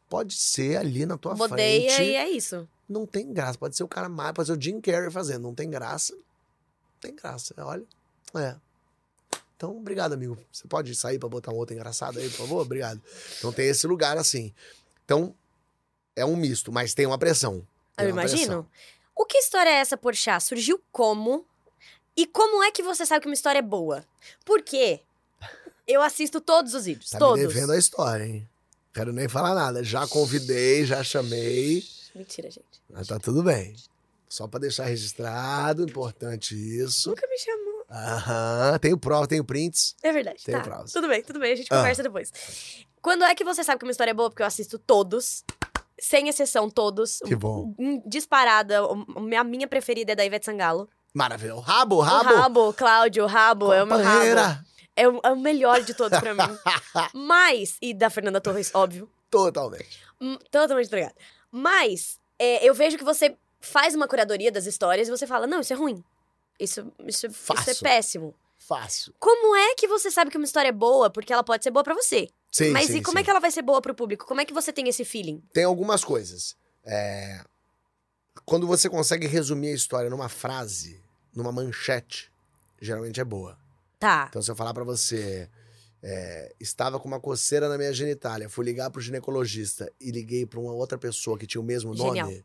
pode 0.09 0.35
ser 0.35 0.77
ali 0.77 1.05
na 1.05 1.17
tua 1.17 1.33
Bodeia 1.35 1.91
frente 1.95 2.09
e 2.09 2.15
é 2.15 2.29
isso. 2.29 2.67
não 2.87 3.05
tem 3.05 3.31
graça. 3.33 3.57
Pode 3.57 3.75
ser 3.75 3.83
o 3.83 3.87
cara 3.87 4.07
mais, 4.09 4.33
pode 4.33 4.47
ser 4.47 4.57
o 4.57 4.61
Jim 4.61 4.79
Carrey 4.81 5.09
fazendo. 5.11 5.41
Não 5.43 5.53
tem 5.55 5.69
graça. 5.69 6.13
Não 6.13 6.99
tem 7.01 7.15
graça. 7.15 7.53
Olha. 7.57 7.83
É. 8.35 8.55
Então, 9.55 9.75
obrigado, 9.77 10.13
amigo. 10.13 10.37
Você 10.51 10.67
pode 10.67 10.93
sair 10.95 11.17
pra 11.17 11.29
botar 11.29 11.51
um 11.51 11.55
outro 11.55 11.73
engraçado 11.75 12.19
aí, 12.19 12.29
por 12.29 12.37
favor? 12.39 12.61
Obrigado. 12.61 13.01
Então 13.37 13.51
tem 13.53 13.67
esse 13.67 13.87
lugar 13.87 14.17
assim. 14.17 14.53
Então, 15.05 15.33
é 16.15 16.25
um 16.25 16.35
misto, 16.35 16.71
mas 16.71 16.93
tem 16.93 17.05
uma 17.05 17.17
pressão. 17.17 17.65
Tem 17.95 18.07
Eu 18.07 18.11
uma 18.13 18.21
imagino. 18.23 18.37
pressão. 18.63 18.67
O 19.15 19.25
que 19.25 19.37
história 19.37 19.69
é 19.69 19.75
essa, 19.75 19.95
Porchat? 19.95 20.43
Surgiu 20.43 20.81
como? 20.91 21.45
E 22.17 22.25
como 22.27 22.61
é 22.63 22.71
que 22.71 22.83
você 22.83 23.05
sabe 23.05 23.21
que 23.21 23.27
uma 23.29 23.33
história 23.33 23.59
é 23.59 23.61
boa? 23.61 24.03
Por 24.43 24.61
quê? 24.61 24.99
Eu 25.87 26.01
assisto 26.01 26.41
todos 26.41 26.73
os 26.73 26.83
vídeos, 26.85 27.11
Tá 27.11 27.19
todos. 27.19 27.39
me 27.39 27.47
devendo 27.47 27.71
a 27.71 27.77
história, 27.77 28.25
hein? 28.25 28.49
Quero 28.95 29.11
nem 29.11 29.27
falar 29.27 29.53
nada. 29.53 29.83
Já 29.83 30.07
convidei, 30.07 30.85
já 30.85 31.03
chamei. 31.03 31.83
Mentira, 32.15 32.49
gente. 32.49 32.81
Mas 32.89 33.07
tá 33.07 33.19
tudo 33.19 33.43
bem. 33.43 33.75
Só 34.29 34.47
pra 34.47 34.57
deixar 34.57 34.85
registrado, 34.85 35.83
importante 35.83 36.55
isso. 36.55 37.09
Nunca 37.09 37.27
me 37.27 37.37
chamou. 37.37 37.85
Aham. 37.91 38.79
Tenho 38.79 38.97
prova, 38.97 39.27
tenho 39.27 39.43
prints. 39.43 39.95
É 40.01 40.13
verdade. 40.13 40.41
Tem 40.45 40.55
tá. 40.55 40.61
provas. 40.61 40.93
Tudo 40.93 41.09
bem, 41.09 41.21
tudo 41.21 41.39
bem. 41.39 41.51
A 41.51 41.55
gente 41.57 41.67
Ah. 41.73 41.77
conversa 41.77 42.03
depois. 42.03 42.31
Quando 43.01 43.25
é 43.25 43.35
que 43.35 43.43
você 43.43 43.65
sabe 43.65 43.79
que 43.79 43.85
uma 43.85 43.91
história 43.91 44.11
é 44.11 44.13
boa? 44.13 44.29
Porque 44.29 44.41
eu 44.41 44.47
assisto 44.47 44.79
todos. 44.79 45.43
Sem 45.99 46.29
exceção, 46.29 46.69
todos. 46.69 47.19
Que 47.25 47.35
bom. 47.35 47.75
Disparada. 48.05 48.79
A 49.37 49.43
minha 49.43 49.67
preferida 49.67 50.13
é 50.13 50.15
da 50.15 50.25
Ivete 50.25 50.45
Sangalo. 50.45 50.89
Maravilha. 51.13 51.55
O 51.55 51.59
rabo, 51.59 51.95
o 51.95 51.99
O 51.99 52.01
rabo. 52.01 52.29
Rabo, 52.35 52.73
Cláudio, 52.73 53.23
o 53.25 53.27
Rabo, 53.27 53.73
é 53.73 53.83
o 53.83 53.87
meu 53.87 53.97
rabo. 54.01 54.65
É 54.95 55.07
o, 55.07 55.19
é 55.23 55.31
o 55.31 55.35
melhor 55.39 55.81
de 55.81 55.93
todos 55.93 56.19
pra 56.19 56.33
mim. 56.33 56.57
Mas, 57.13 57.77
e 57.81 57.93
da 57.93 58.09
Fernanda 58.09 58.39
Torres, 58.39 58.71
óbvio. 58.73 59.09
Totalmente. 59.29 59.99
Hum, 60.21 60.37
Totalmente 60.49 60.87
obrigada. 60.87 61.15
Mas, 61.51 62.19
é, 62.39 62.67
eu 62.67 62.73
vejo 62.73 62.97
que 62.97 63.03
você 63.03 63.35
faz 63.59 63.93
uma 63.95 64.07
curadoria 64.07 64.51
das 64.51 64.65
histórias 64.65 65.07
e 65.07 65.11
você 65.11 65.27
fala, 65.27 65.45
não, 65.47 65.59
isso 65.59 65.73
é 65.73 65.75
ruim. 65.75 66.03
Isso, 66.59 66.91
isso, 67.05 67.27
isso 67.27 67.69
é 67.69 67.73
péssimo. 67.75 68.33
Fácil. 68.57 69.13
Como 69.19 69.55
é 69.55 69.75
que 69.75 69.87
você 69.87 70.09
sabe 70.09 70.31
que 70.31 70.37
uma 70.37 70.45
história 70.45 70.69
é 70.69 70.71
boa? 70.71 71.09
Porque 71.09 71.31
ela 71.33 71.43
pode 71.43 71.63
ser 71.63 71.71
boa 71.71 71.83
pra 71.83 71.93
você. 71.93 72.27
Sim, 72.51 72.69
Mas 72.71 72.87
sim, 72.87 72.97
e 72.97 73.01
como 73.03 73.17
sim. 73.17 73.21
é 73.21 73.23
que 73.23 73.29
ela 73.29 73.39
vai 73.41 73.51
ser 73.51 73.61
boa 73.61 73.81
pro 73.81 73.93
público? 73.93 74.25
Como 74.25 74.39
é 74.39 74.45
que 74.45 74.53
você 74.53 74.71
tem 74.71 74.87
esse 74.87 75.03
feeling? 75.03 75.43
Tem 75.53 75.65
algumas 75.65 76.03
coisas. 76.03 76.55
É, 76.85 77.43
Quando 78.45 78.65
você 78.65 78.89
consegue 78.89 79.27
resumir 79.27 79.69
a 79.69 79.75
história 79.75 80.09
numa 80.09 80.29
frase, 80.29 81.03
numa 81.35 81.51
manchete, 81.51 82.31
geralmente 82.81 83.19
é 83.19 83.25
boa. 83.25 83.57
Tá. 83.99 84.25
Então, 84.29 84.41
se 84.41 84.49
eu 84.51 84.55
falar 84.55 84.73
pra 84.73 84.83
você, 84.83 85.49
é, 86.03 86.53
estava 86.59 86.99
com 86.99 87.07
uma 87.07 87.19
coceira 87.19 87.67
na 87.69 87.77
minha 87.77 87.93
genitália, 87.93 88.49
fui 88.49 88.65
ligar 88.65 88.89
pro 88.91 89.01
ginecologista 89.01 89.91
e 89.99 90.11
liguei 90.11 90.45
pra 90.45 90.59
uma 90.59 90.73
outra 90.73 90.97
pessoa 90.97 91.37
que 91.37 91.47
tinha 91.47 91.61
o 91.61 91.63
mesmo 91.65 91.93
nome, 91.95 92.19
Genial. 92.19 92.43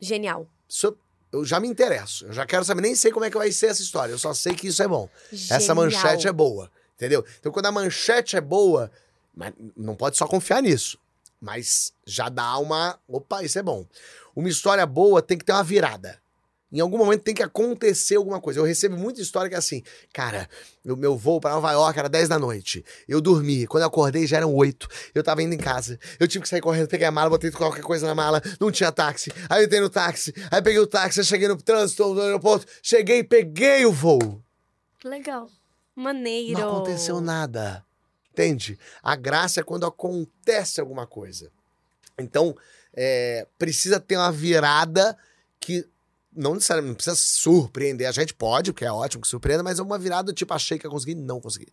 Genial. 0.00 0.46
isso 0.68 0.96
eu- 1.32 1.44
já 1.44 1.60
me 1.60 1.68
interesso. 1.68 2.26
Eu 2.26 2.32
já 2.32 2.46
quero 2.46 2.64
saber, 2.64 2.80
nem 2.80 2.94
sei 2.94 3.12
como 3.12 3.24
é 3.24 3.30
que 3.30 3.36
vai 3.38 3.50
ser 3.52 3.66
essa 3.66 3.82
história, 3.82 4.12
eu 4.12 4.18
só 4.18 4.32
sei 4.32 4.54
que 4.54 4.68
isso 4.68 4.82
é 4.82 4.88
bom. 4.88 5.08
Essa 5.32 5.58
Genial. 5.58 5.76
manchete 5.76 6.26
é 6.28 6.32
boa, 6.32 6.70
entendeu? 6.94 7.24
Então, 7.38 7.52
quando 7.52 7.66
a 7.66 7.72
manchete 7.72 8.36
é 8.36 8.40
boa, 8.40 8.90
mas 9.34 9.52
não 9.76 9.94
pode 9.94 10.16
só 10.16 10.26
confiar 10.26 10.62
nisso. 10.62 10.98
Mas 11.38 11.92
já 12.06 12.30
dá 12.30 12.56
uma. 12.58 12.98
Opa, 13.06 13.42
isso 13.44 13.58
é 13.58 13.62
bom. 13.62 13.86
Uma 14.34 14.48
história 14.48 14.86
boa 14.86 15.20
tem 15.20 15.36
que 15.36 15.44
ter 15.44 15.52
uma 15.52 15.62
virada. 15.62 16.18
Em 16.72 16.80
algum 16.80 16.98
momento 16.98 17.22
tem 17.22 17.34
que 17.34 17.42
acontecer 17.42 18.16
alguma 18.16 18.40
coisa. 18.40 18.58
Eu 18.58 18.64
recebo 18.64 18.96
muita 18.96 19.20
história 19.20 19.48
que 19.48 19.54
é 19.54 19.58
assim, 19.58 19.82
cara, 20.12 20.48
o 20.84 20.96
meu 20.96 21.16
voo 21.16 21.40
para 21.40 21.54
Nova 21.54 21.70
York 21.70 21.98
era 21.98 22.08
10 22.08 22.28
da 22.28 22.38
noite. 22.38 22.84
Eu 23.06 23.20
dormi. 23.20 23.66
Quando 23.68 23.82
eu 23.82 23.88
acordei 23.88 24.26
já 24.26 24.38
eram 24.38 24.52
8. 24.52 24.88
Eu 25.14 25.22
tava 25.22 25.42
indo 25.42 25.54
em 25.54 25.58
casa. 25.58 25.98
Eu 26.18 26.26
tive 26.26 26.42
que 26.42 26.48
sair 26.48 26.60
correndo, 26.60 26.88
peguei 26.88 27.06
a 27.06 27.10
mala, 27.12 27.30
botei 27.30 27.52
qualquer 27.52 27.82
coisa 27.82 28.06
na 28.06 28.14
mala. 28.14 28.42
Não 28.60 28.72
tinha 28.72 28.90
táxi. 28.90 29.30
Aí 29.48 29.62
eu 29.62 29.66
entrei 29.66 29.80
no 29.80 29.88
táxi. 29.88 30.34
Aí 30.50 30.60
peguei 30.60 30.80
o 30.80 30.86
táxi, 30.86 31.24
cheguei 31.24 31.46
no 31.46 31.56
trânsito 31.56 32.14
do 32.14 32.20
aeroporto. 32.20 32.66
Cheguei, 32.82 33.22
peguei 33.22 33.86
o 33.86 33.92
voo. 33.92 34.42
Legal. 35.04 35.48
Maneiro. 35.94 36.58
Não 36.58 36.76
aconteceu 36.76 37.20
nada. 37.20 37.84
Entende? 38.32 38.78
A 39.02 39.14
graça 39.14 39.60
é 39.60 39.62
quando 39.62 39.86
acontece 39.86 40.80
alguma 40.80 41.06
coisa. 41.06 41.50
Então, 42.18 42.56
é, 42.92 43.46
precisa 43.56 44.00
ter 44.00 44.16
uma 44.16 44.32
virada 44.32 45.16
que 45.60 45.86
não 46.36 46.54
necessariamente 46.54 46.90
não 46.90 46.94
precisa 46.94 47.16
surpreender. 47.16 48.06
A 48.06 48.12
gente 48.12 48.34
pode, 48.34 48.72
porque 48.72 48.84
é 48.84 48.92
ótimo 48.92 49.22
que 49.22 49.28
surpreenda, 49.28 49.62
mas 49.62 49.78
é 49.78 49.82
uma 49.82 49.98
virada 49.98 50.32
tipo, 50.32 50.52
achei 50.52 50.78
que 50.78 50.86
ia 50.86 50.90
conseguir, 50.90 51.14
não 51.14 51.40
consegui. 51.40 51.68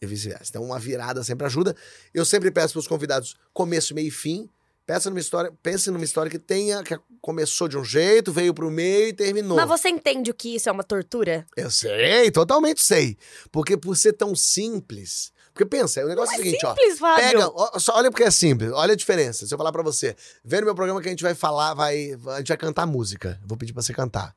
E 0.00 0.06
vice-versa. 0.06 0.46
Então, 0.48 0.64
uma 0.64 0.78
virada 0.78 1.22
sempre 1.22 1.46
ajuda. 1.46 1.76
Eu 2.12 2.24
sempre 2.24 2.50
peço 2.50 2.72
para 2.72 2.80
os 2.80 2.88
convidados 2.88 3.36
começo, 3.52 3.94
meio 3.94 4.08
e 4.08 4.10
fim. 4.10 4.48
Peça 4.84 5.08
numa 5.08 5.20
história, 5.20 5.52
pense 5.62 5.90
numa 5.92 6.04
história 6.04 6.28
que 6.28 6.40
tenha, 6.40 6.82
que 6.82 6.98
começou 7.20 7.68
de 7.68 7.78
um 7.78 7.84
jeito, 7.84 8.32
veio 8.32 8.52
pro 8.52 8.68
meio 8.68 9.08
e 9.08 9.12
terminou. 9.12 9.56
Mas 9.56 9.68
você 9.68 9.88
entende 9.88 10.30
o 10.30 10.34
que 10.34 10.56
isso 10.56 10.68
é 10.68 10.72
uma 10.72 10.82
tortura? 10.82 11.46
Eu 11.56 11.70
sei, 11.70 12.32
totalmente 12.32 12.82
sei. 12.82 13.16
Porque 13.52 13.76
por 13.76 13.96
ser 13.96 14.14
tão 14.14 14.34
simples. 14.34 15.32
Porque 15.52 15.66
pensa, 15.66 16.02
o 16.04 16.08
negócio 16.08 16.34
é 16.34 16.38
o 16.38 16.42
seguinte, 16.42 16.64
ó. 16.64 16.70
Simples, 16.70 16.98
Fábio. 16.98 17.24
Pega, 17.24 17.48
ó, 17.48 17.78
só 17.78 17.96
olha 17.96 18.10
porque 18.10 18.24
é 18.24 18.30
simples, 18.30 18.72
olha 18.72 18.92
a 18.92 18.96
diferença. 18.96 19.46
Se 19.46 19.52
eu 19.52 19.58
falar 19.58 19.70
pra 19.70 19.82
você, 19.82 20.16
vem 20.44 20.60
no 20.60 20.66
meu 20.66 20.74
programa 20.74 21.00
que 21.00 21.08
a 21.08 21.10
gente 21.10 21.22
vai 21.22 21.34
falar, 21.34 21.74
vai, 21.74 22.16
a 22.28 22.38
gente 22.38 22.48
vai 22.48 22.56
cantar 22.56 22.86
música. 22.86 23.38
Vou 23.44 23.58
pedir 23.58 23.72
pra 23.72 23.82
você 23.82 23.92
cantar. 23.92 24.34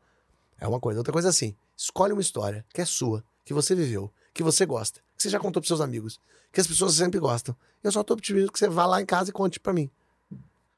É 0.60 0.68
uma 0.68 0.80
coisa. 0.80 1.00
Outra 1.00 1.14
coisa 1.14 1.30
é 1.30 1.32
assim, 1.32 1.56
escolhe 1.76 2.12
uma 2.12 2.22
história 2.22 2.66
que 2.74 2.82
é 2.82 2.86
sua, 2.86 3.24
que 3.46 3.54
você 3.54 3.74
viveu, 3.74 4.12
que 4.34 4.44
você 4.44 4.66
gosta, 4.66 5.00
que 5.16 5.24
você 5.24 5.30
já 5.30 5.40
contou 5.40 5.62
pros 5.62 5.70
seus 5.70 5.82
amigos, 5.82 6.20
que 6.52 6.60
as 6.60 6.68
pessoas 6.68 6.94
sempre 6.94 7.20
gostam. 7.20 7.56
Eu 7.82 7.92
só 7.92 8.04
tô 8.04 8.16
pedindo 8.16 8.52
que 8.52 8.60
você 8.60 8.68
vá 8.68 8.86
lá 8.86 9.02
em 9.02 9.06
casa 9.06 9.30
e 9.30 9.34
conte 9.34 9.60
pra 9.60 9.72
mim. 9.72 9.90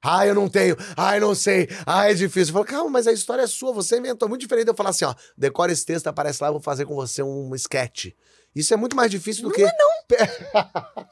Ah, 0.01 0.26
eu 0.26 0.35
não 0.35 0.47
tenho. 0.47 0.77
Ah, 0.95 1.18
eu 1.18 1.22
não 1.22 1.34
sei. 1.34 1.68
Ah, 1.85 2.09
é 2.09 2.14
difícil. 2.14 2.51
Eu 2.51 2.53
falo, 2.53 2.65
calma, 2.65 2.89
mas 2.91 3.07
a 3.07 3.11
história 3.11 3.41
é 3.41 3.47
sua. 3.47 3.73
Você 3.73 3.97
inventou. 3.97 4.30
Muito 4.30 4.41
diferente 4.41 4.65
de 4.65 4.72
eu 4.72 4.76
falar 4.76 4.91
assim, 4.91 5.05
ó. 5.05 5.14
Decora 5.35 5.72
esse 5.72 5.85
texto, 5.85 6.07
aparece 6.07 6.41
lá, 6.41 6.49
eu 6.49 6.53
vou 6.53 6.61
fazer 6.61 6.85
com 6.85 6.95
você 6.95 7.23
um 7.23 7.53
sketch. 7.55 8.14
Isso 8.57 8.73
é 8.73 8.77
muito 8.77 8.95
mais 8.95 9.11
difícil 9.11 9.43
do 9.43 9.51
que. 9.51 9.61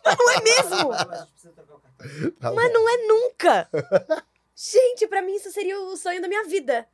Não 0.03 0.31
é 0.31 0.41
mesmo? 0.41 0.89
Tá. 2.39 2.51
Mas 2.51 2.73
não 2.73 2.89
é 2.89 2.97
nunca. 3.07 3.69
Gente, 4.55 5.07
pra 5.07 5.21
mim 5.21 5.35
isso 5.35 5.51
seria 5.51 5.79
o 5.79 5.95
sonho 5.97 6.21
da 6.21 6.27
minha 6.27 6.43
vida. 6.45 6.87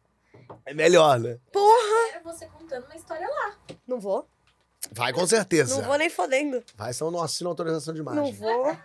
É 0.65 0.73
melhor, 0.73 1.19
né? 1.19 1.37
Porra! 1.51 2.09
Era 2.11 2.21
você 2.23 2.45
contando 2.47 2.85
uma 2.85 2.95
história 2.95 3.27
lá. 3.27 3.57
Não 3.87 3.99
vou. 3.99 4.27
Vai 4.91 5.13
com 5.13 5.25
certeza. 5.25 5.77
Não 5.77 5.83
vou 5.83 5.97
nem 5.97 6.09
fodendo. 6.09 6.63
Vai, 6.75 6.93
senão 6.93 7.09
eu 7.09 7.11
não 7.11 7.23
assino 7.23 7.49
autorização 7.49 7.93
de 7.93 8.01
imagem. 8.01 8.21
Não 8.21 8.31
vou. 8.31 8.77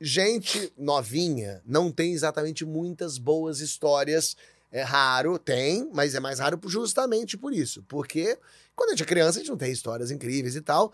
Gente 0.00 0.72
novinha 0.76 1.62
não 1.64 1.90
tem 1.90 2.12
exatamente 2.12 2.64
muitas 2.64 3.18
boas 3.18 3.60
histórias. 3.60 4.36
É 4.72 4.82
raro, 4.82 5.38
tem, 5.38 5.88
mas 5.92 6.14
é 6.14 6.20
mais 6.20 6.38
raro 6.38 6.58
justamente 6.66 7.36
por 7.36 7.52
isso. 7.52 7.82
Porque 7.88 8.38
quando 8.76 8.90
a 8.90 8.92
gente 8.92 9.02
é 9.02 9.06
criança, 9.06 9.38
a 9.38 9.42
gente 9.42 9.50
não 9.50 9.56
tem 9.58 9.72
histórias 9.72 10.10
incríveis 10.10 10.54
e 10.54 10.60
tal. 10.60 10.92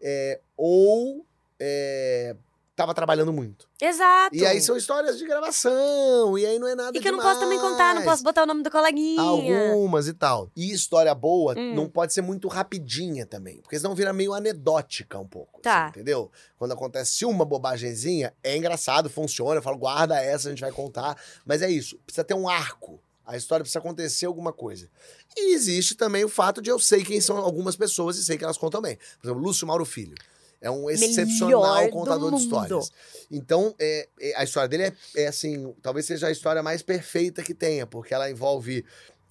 É, 0.00 0.40
ou 0.56 1.26
é, 1.58 2.36
tava 2.76 2.94
trabalhando 2.94 3.32
muito. 3.32 3.66
Exato. 3.80 4.36
E 4.36 4.44
aí 4.46 4.60
são 4.60 4.76
histórias 4.76 5.18
de 5.18 5.26
gravação, 5.26 6.38
e 6.38 6.46
aí 6.46 6.58
não 6.58 6.68
é 6.68 6.74
nada 6.74 6.96
E 6.96 7.00
que 7.00 7.08
eu 7.08 7.12
não 7.12 7.20
posso 7.20 7.40
também 7.40 7.58
contar, 7.58 7.94
não 7.94 8.02
posso 8.02 8.22
botar 8.22 8.42
o 8.44 8.46
nome 8.46 8.62
do 8.62 8.70
coleguinha. 8.70 9.20
Algumas 9.20 10.06
e 10.06 10.12
tal. 10.12 10.50
E 10.54 10.72
história 10.72 11.14
boa 11.14 11.54
Hum. 11.58 11.74
não 11.74 11.88
pode 11.88 12.12
ser 12.12 12.20
muito 12.22 12.48
rapidinha 12.48 13.26
também, 13.26 13.60
porque 13.60 13.78
senão 13.78 13.94
vira 13.94 14.12
meio 14.12 14.34
anedótica 14.34 15.18
um 15.18 15.26
pouco. 15.26 15.60
Tá. 15.62 15.84
assim, 15.86 15.90
entendeu? 15.90 16.30
Quando 16.58 16.72
acontece 16.72 17.24
uma 17.24 17.44
bobagemzinha, 17.44 18.32
é 18.42 18.56
engraçado, 18.56 19.10
funciona. 19.10 19.56
Eu 19.58 19.62
falo, 19.62 19.78
guarda 19.78 20.20
essa, 20.22 20.48
a 20.48 20.50
gente 20.50 20.60
vai 20.60 20.70
contar. 20.72 21.16
Mas 21.44 21.62
é 21.62 21.70
isso, 21.70 21.98
precisa 22.06 22.22
ter 22.24 22.34
um 22.34 22.48
arco. 22.48 23.00
A 23.26 23.36
história 23.36 23.64
precisa 23.64 23.80
acontecer 23.80 24.26
alguma 24.26 24.52
coisa. 24.52 24.88
E 25.36 25.52
existe 25.54 25.96
também 25.96 26.24
o 26.24 26.28
fato 26.28 26.62
de 26.62 26.70
eu 26.70 26.78
sei 26.78 27.02
quem 27.04 27.20
são 27.20 27.36
algumas 27.38 27.74
pessoas 27.74 28.16
e 28.16 28.24
sei 28.24 28.38
que 28.38 28.44
elas 28.44 28.56
contam 28.56 28.80
bem. 28.80 28.96
Por 29.20 29.26
exemplo, 29.26 29.42
Lúcio 29.42 29.66
Mauro 29.66 29.84
Filho. 29.84 30.14
É 30.60 30.70
um 30.70 30.88
excepcional 30.88 31.74
Melhor 31.74 31.84
do 31.86 31.90
contador 31.90 32.34
de 32.34 32.40
histórias. 32.40 32.90
Então, 33.30 33.74
é, 33.78 34.08
é, 34.20 34.36
a 34.36 34.44
história 34.44 34.68
dele 34.68 34.84
é, 34.84 35.22
é, 35.22 35.26
assim, 35.26 35.74
talvez 35.82 36.06
seja 36.06 36.28
a 36.28 36.30
história 36.30 36.62
mais 36.62 36.82
perfeita 36.82 37.42
que 37.42 37.52
tenha, 37.52 37.86
porque 37.86 38.14
ela 38.14 38.30
envolve 38.30 38.84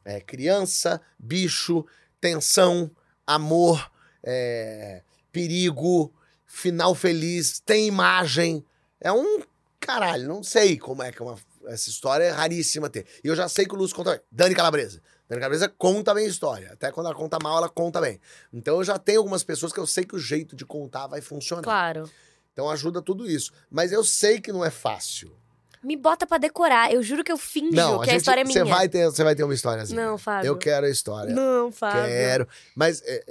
é, 0.04 0.22
criança, 0.22 1.02
bicho, 1.18 1.86
tensão, 2.22 2.92
amor, 3.26 3.92
é, 4.24 5.02
perigo, 5.32 6.14
final 6.46 6.94
feliz, 6.94 7.60
tem 7.60 7.88
imagem. 7.88 8.64
É 9.02 9.12
um 9.12 9.42
caralho, 9.80 10.28
não 10.28 10.44
sei 10.44 10.78
como 10.78 11.04
é 11.04 11.12
que 11.12 11.22
é 11.22 11.26
uma, 11.26 11.38
essa 11.68 11.90
história 11.90 12.26
é 12.26 12.30
raríssima 12.32 12.90
ter. 12.90 13.06
E 13.24 13.28
eu 13.28 13.36
já 13.36 13.48
sei 13.50 13.66
que 13.66 13.74
o 13.74 13.78
Lúcio 13.78 13.96
conta 13.96 14.12
bem. 14.12 14.20
Dani 14.32 14.56
Calabresa. 14.56 15.02
Dani 15.28 15.40
Calabresa 15.42 15.68
conta 15.70 16.14
bem 16.14 16.26
a 16.26 16.30
história. 16.30 16.72
Até 16.74 16.92
quando 16.92 17.08
ela 17.08 17.16
conta 17.16 17.38
mal, 17.42 17.58
ela 17.58 17.70
conta 17.70 18.00
bem. 18.02 18.20
Então 18.54 18.78
eu 18.78 18.84
já 18.84 18.98
tenho 18.98 19.20
algumas 19.20 19.44
pessoas 19.44 19.74
que 19.74 19.80
eu 19.80 19.88
sei 19.88 20.04
que 20.06 20.16
o 20.16 20.20
jeito 20.20 20.56
de 20.56 20.66
contar 20.66 21.08
vai 21.08 21.22
funcionar. 21.22 21.64
Claro. 21.64 22.10
Então 22.54 22.70
ajuda 22.70 23.02
tudo 23.02 23.30
isso. 23.30 23.52
Mas 23.70 23.92
eu 23.92 24.04
sei 24.04 24.40
que 24.40 24.52
não 24.52 24.64
é 24.64 24.70
fácil. 24.70 25.36
Me 25.84 25.96
bota 25.96 26.26
pra 26.26 26.38
decorar. 26.38 26.92
Eu 26.92 27.04
juro 27.04 27.24
que 27.24 27.32
eu 27.32 27.38
finjo 27.38 27.76
Não, 27.76 28.00
que 28.00 28.10
a, 28.10 28.14
gente- 28.14 28.22
história 28.22 28.42
é 28.42 28.44
minha. 28.44 28.54
Você 28.54 28.70
vai 28.70 28.90
ter, 28.90 29.06
você 29.06 29.24
vai 29.24 29.36
ter 29.36 29.44
uma 29.44 29.54
históriazinha. 29.54 30.04
Não, 30.04 30.18
Fábio. 30.18 30.48
Eu 30.48 30.58
quero 30.58 30.86
a 30.86 30.90
história. 30.90 31.34
Não, 31.34 31.72
Fábio. 31.72 32.06
Quero. 32.06 32.48
Mas 32.76 33.04
é, 33.06 33.24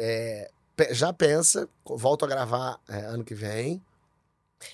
é, 0.78 0.94
já 0.94 1.12
pensa, 1.12 1.68
volto 1.84 2.24
a 2.24 2.28
gravar 2.28 2.78
é, 2.88 2.98
ano 3.06 3.24
que 3.24 3.34
vem. 3.34 3.82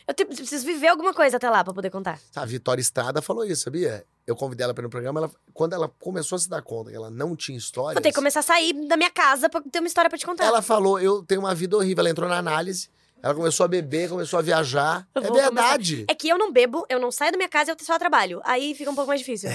Eu 0.06 0.14
te- 0.14 0.24
preciso 0.24 0.64
viver 0.64 0.88
alguma 0.88 1.12
coisa 1.12 1.36
até 1.36 1.48
lá 1.50 1.64
pra 1.64 1.72
poder 1.74 1.90
contar. 1.90 2.18
A 2.36 2.44
Vitória 2.44 2.80
Estrada 2.80 3.20
falou 3.20 3.44
isso, 3.44 3.62
sabia? 3.64 4.04
Eu 4.26 4.36
convidei 4.36 4.62
ela 4.64 4.72
para 4.72 4.82
ir 4.82 4.84
no 4.84 4.90
programa, 4.90 5.20
ela, 5.20 5.30
quando 5.52 5.72
ela 5.72 5.88
começou 5.98 6.36
a 6.36 6.38
se 6.38 6.48
dar 6.48 6.62
conta 6.62 6.90
que 6.90 6.96
ela 6.96 7.10
não 7.10 7.34
tinha 7.34 7.58
histórias, 7.58 7.94
Vou 7.94 8.02
ter 8.02 8.10
que 8.10 8.14
começar 8.14 8.40
a 8.40 8.42
sair 8.44 8.72
da 8.86 8.96
minha 8.96 9.10
casa 9.10 9.48
pra 9.48 9.60
ter 9.60 9.80
uma 9.80 9.88
história 9.88 10.08
pra 10.08 10.18
te 10.18 10.24
contar. 10.24 10.44
ela 10.44 10.62
falou, 10.62 11.00
eu 11.00 11.22
tenho 11.24 11.40
uma 11.40 11.54
vida 11.54 11.76
horrível. 11.76 12.02
Ela 12.02 12.10
entrou 12.10 12.28
na 12.28 12.38
análise, 12.38 12.88
ela 13.20 13.34
começou 13.34 13.64
a 13.64 13.68
beber, 13.68 14.08
começou 14.08 14.38
a 14.38 14.42
viajar. 14.42 15.04
Eu 15.14 15.22
É 15.24 15.30
verdade. 15.32 16.04
É 16.06 16.14
que 16.14 16.28
eu 16.28 16.38
não 16.38 16.52
bebo, 16.52 16.86
eu 16.88 17.00
não 17.00 17.10
saio 17.10 17.32
da 17.32 17.36
minha 17.38 17.48
casa 17.48 17.72
e 17.72 17.74
eu 17.74 17.84
só 17.84 17.98
trabalho. 17.98 18.40
Aí 18.44 18.72
fica 18.76 18.90
um 18.90 18.94
pouco 18.94 19.08
mais 19.08 19.18
difícil. 19.20 19.50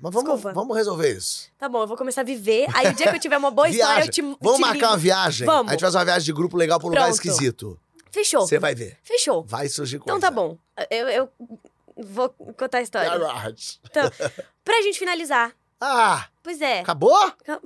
Mas 0.00 0.14
vamos, 0.14 0.30
Desculpa. 0.32 0.52
vamos 0.54 0.74
resolver 0.76 1.14
isso. 1.14 1.50
Tá 1.58 1.68
bom, 1.68 1.82
eu 1.82 1.86
vou 1.86 1.96
começar 1.98 2.22
a 2.22 2.24
viver. 2.24 2.66
Aí 2.74 2.88
o 2.88 2.94
dia 2.94 3.10
que 3.10 3.16
eu 3.16 3.20
tiver 3.20 3.36
uma 3.36 3.50
boa 3.50 3.68
história, 3.68 4.04
eu 4.06 4.10
te 4.10 4.22
Vamos 4.22 4.54
te 4.54 4.60
marcar 4.60 4.74
ligo. 4.76 4.86
uma 4.86 4.96
viagem? 4.96 5.46
Vamos. 5.46 5.68
A 5.68 5.72
gente 5.72 5.80
faz 5.82 5.94
uma 5.94 6.04
viagem 6.06 6.24
de 6.24 6.32
grupo 6.32 6.56
legal 6.56 6.78
pra 6.78 6.86
um 6.86 6.90
lugar 6.90 7.02
Pronto. 7.04 7.14
esquisito. 7.14 7.78
Fechou. 8.10 8.46
Você 8.46 8.58
vai 8.58 8.74
ver. 8.74 8.98
Fechou. 9.02 9.42
Vai 9.44 9.68
surgir 9.68 9.98
coisa. 9.98 10.16
Então 10.16 10.20
tá 10.20 10.30
bom. 10.34 10.56
Eu, 10.90 11.08
eu 11.08 11.28
vou 11.96 12.28
contar 12.56 12.78
a 12.78 12.82
história. 12.82 13.10
Garage. 13.18 13.78
Então, 13.84 14.10
pra 14.64 14.82
gente 14.82 14.98
finalizar. 14.98 15.54
Ah, 15.80 16.28
Pois 16.42 16.60
é. 16.60 16.80
acabou? 16.80 17.16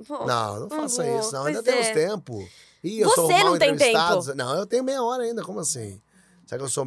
Bom, 0.07 0.25
Não, 0.25 0.59
não 0.61 0.69
faça 0.69 1.03
vou. 1.03 1.19
isso. 1.19 1.31
Não, 1.33 1.41
Pois 1.43 1.55
ainda 1.57 1.63
temos 1.63 1.87
é. 1.87 1.93
tempo. 1.93 2.49
Ih, 2.83 2.99
eu 2.99 3.09
Você 3.09 3.15
sou 3.15 3.29
mal 3.29 3.43
não 3.45 3.57
tem 3.57 3.71
entrevistado. 3.73 4.35
Não, 4.35 4.57
eu 4.57 4.65
tenho 4.65 4.83
meia 4.83 5.03
hora 5.03 5.23
ainda. 5.23 5.43
Como 5.43 5.59
assim? 5.59 6.01
Será 6.45 6.59
que 6.59 6.65
eu 6.65 6.69
sou. 6.69 6.85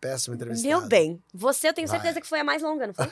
Péssimo 0.00 0.34
entrevistado. 0.34 0.68
Meu 0.68 0.88
bem, 0.88 1.22
você 1.34 1.68
eu 1.68 1.74
tenho 1.74 1.86
Vai. 1.86 1.98
certeza 1.98 2.20
que 2.20 2.26
foi 2.26 2.40
a 2.40 2.44
mais 2.44 2.62
longa, 2.62 2.86
não 2.86 2.94
foi? 2.94 3.06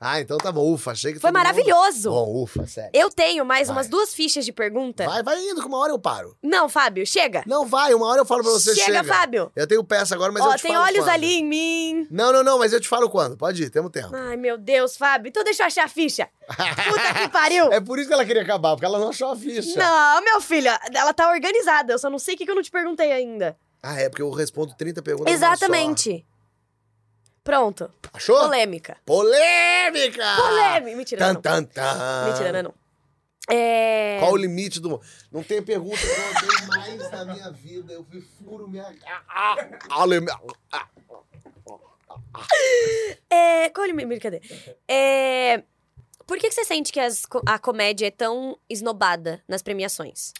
ah, 0.00 0.20
então 0.20 0.38
tá 0.38 0.52
bom. 0.52 0.72
Ufa, 0.72 0.92
achei 0.92 1.12
que 1.12 1.18
Foi 1.18 1.30
mundo- 1.30 1.38
maravilhoso. 1.38 2.10
Bom, 2.10 2.42
ufa, 2.42 2.66
sério. 2.66 2.90
Eu 2.94 3.10
tenho 3.10 3.44
mais 3.44 3.66
Vai. 3.68 3.76
umas 3.76 3.88
duas 3.88 4.14
fichas 4.14 4.44
de 4.44 4.52
pergunta. 4.52 5.04
Vai, 5.04 5.22
vai 5.22 5.40
indo, 5.42 5.60
que 5.60 5.66
uma 5.66 5.78
hora 5.78 5.92
eu 5.92 5.98
paro. 5.98 6.36
Não, 6.42 6.68
Fábio, 6.68 7.06
chega. 7.06 7.42
Não, 7.46 7.66
vai, 7.66 7.92
uma 7.94 8.06
hora 8.06 8.20
eu 8.20 8.24
falo 8.26 8.42
pra 8.42 8.52
você, 8.52 8.74
chega. 8.74 8.98
chega, 8.98 9.04
Fábio. 9.04 9.50
Eu 9.56 9.66
tenho 9.66 9.82
peça 9.82 10.14
agora, 10.14 10.30
mas 10.30 10.42
Ó, 10.44 10.52
eu 10.52 10.56
te 10.56 10.62
tem 10.62 10.72
falo 10.72 10.84
olhos 10.84 11.00
quando. 11.00 11.08
ali 11.10 11.34
em 11.34 11.44
mim. 11.44 12.06
Não, 12.10 12.32
não, 12.32 12.44
não, 12.44 12.58
mas 12.58 12.72
eu 12.72 12.80
te 12.80 12.88
falo 12.88 13.10
quando. 13.10 13.36
Pode 13.36 13.62
ir, 13.64 13.70
temos 13.70 13.90
tempo. 13.90 14.10
Ai, 14.14 14.36
meu 14.36 14.56
Deus, 14.56 14.96
Fábio. 14.96 15.28
Então 15.28 15.42
deixa 15.42 15.62
eu 15.62 15.66
achar 15.66 15.84
a 15.84 15.88
ficha. 15.88 16.28
Puta 16.46 17.14
que 17.22 17.28
pariu. 17.28 17.64
É 17.74 17.80
por 17.80 17.98
isso 17.98 18.06
que 18.08 18.14
ela 18.14 18.24
queria 18.24 18.42
acabar, 18.42 18.70
porque 18.72 18.84
ela 18.84 18.98
não 18.98 19.08
achou 19.08 19.30
a 19.32 19.36
ficha. 19.36 19.78
Não, 19.78 20.22
meu 20.24 20.40
filho, 20.40 20.68
ela 20.94 21.12
tá 21.12 21.28
organizada. 21.30 21.92
Eu 21.94 21.98
só 21.98 22.08
não 22.08 22.18
sei 22.18 22.34
o 22.34 22.38
que 22.38 22.48
eu 22.48 22.54
não 22.54 22.62
te 22.62 22.70
perguntei 22.70 23.10
ainda. 23.10 23.56
Ah, 23.86 24.00
é 24.00 24.08
porque 24.08 24.22
eu 24.22 24.30
respondo 24.30 24.74
30 24.74 25.02
perguntas. 25.02 25.34
Exatamente. 25.34 26.24
Pronto. 27.44 27.92
Achou? 28.14 28.40
Polêmica. 28.40 28.96
Polêmica! 29.04 30.36
Polêmica. 30.36 30.96
Mentira, 30.96 31.20
Tan, 31.20 31.34
não. 31.34 31.40
tan, 31.42 31.64
tan. 31.64 32.24
Mentira, 32.30 32.52
não. 32.52 32.58
é 32.58 32.62
não. 32.62 32.74
É... 33.50 34.16
Qual 34.20 34.32
o 34.32 34.36
limite 34.38 34.80
do. 34.80 34.98
Não 35.30 35.42
tem 35.42 35.62
pergunta 35.62 35.98
que 35.98 36.06
eu 36.06 36.30
odeio 36.30 36.68
mais 36.68 37.10
na 37.10 37.24
minha 37.26 37.50
vida. 37.50 37.92
Eu 37.92 38.06
furo 38.38 38.66
minha. 38.66 38.90
Ah, 39.06 39.22
ah, 39.28 39.56
ah. 40.72 40.88
É... 43.28 43.68
Qual 43.68 43.84
o 43.84 43.86
limite? 43.86 44.06
Brincadeira. 44.06 44.42
É... 44.88 45.62
Por 46.26 46.38
que, 46.38 46.48
que 46.48 46.54
você 46.54 46.64
sente 46.64 46.90
que 46.90 46.98
as 46.98 47.24
a 47.44 47.58
comédia 47.58 48.06
é 48.06 48.10
tão 48.10 48.58
esnobada 48.70 49.42
nas 49.46 49.60
premiações? 49.60 50.32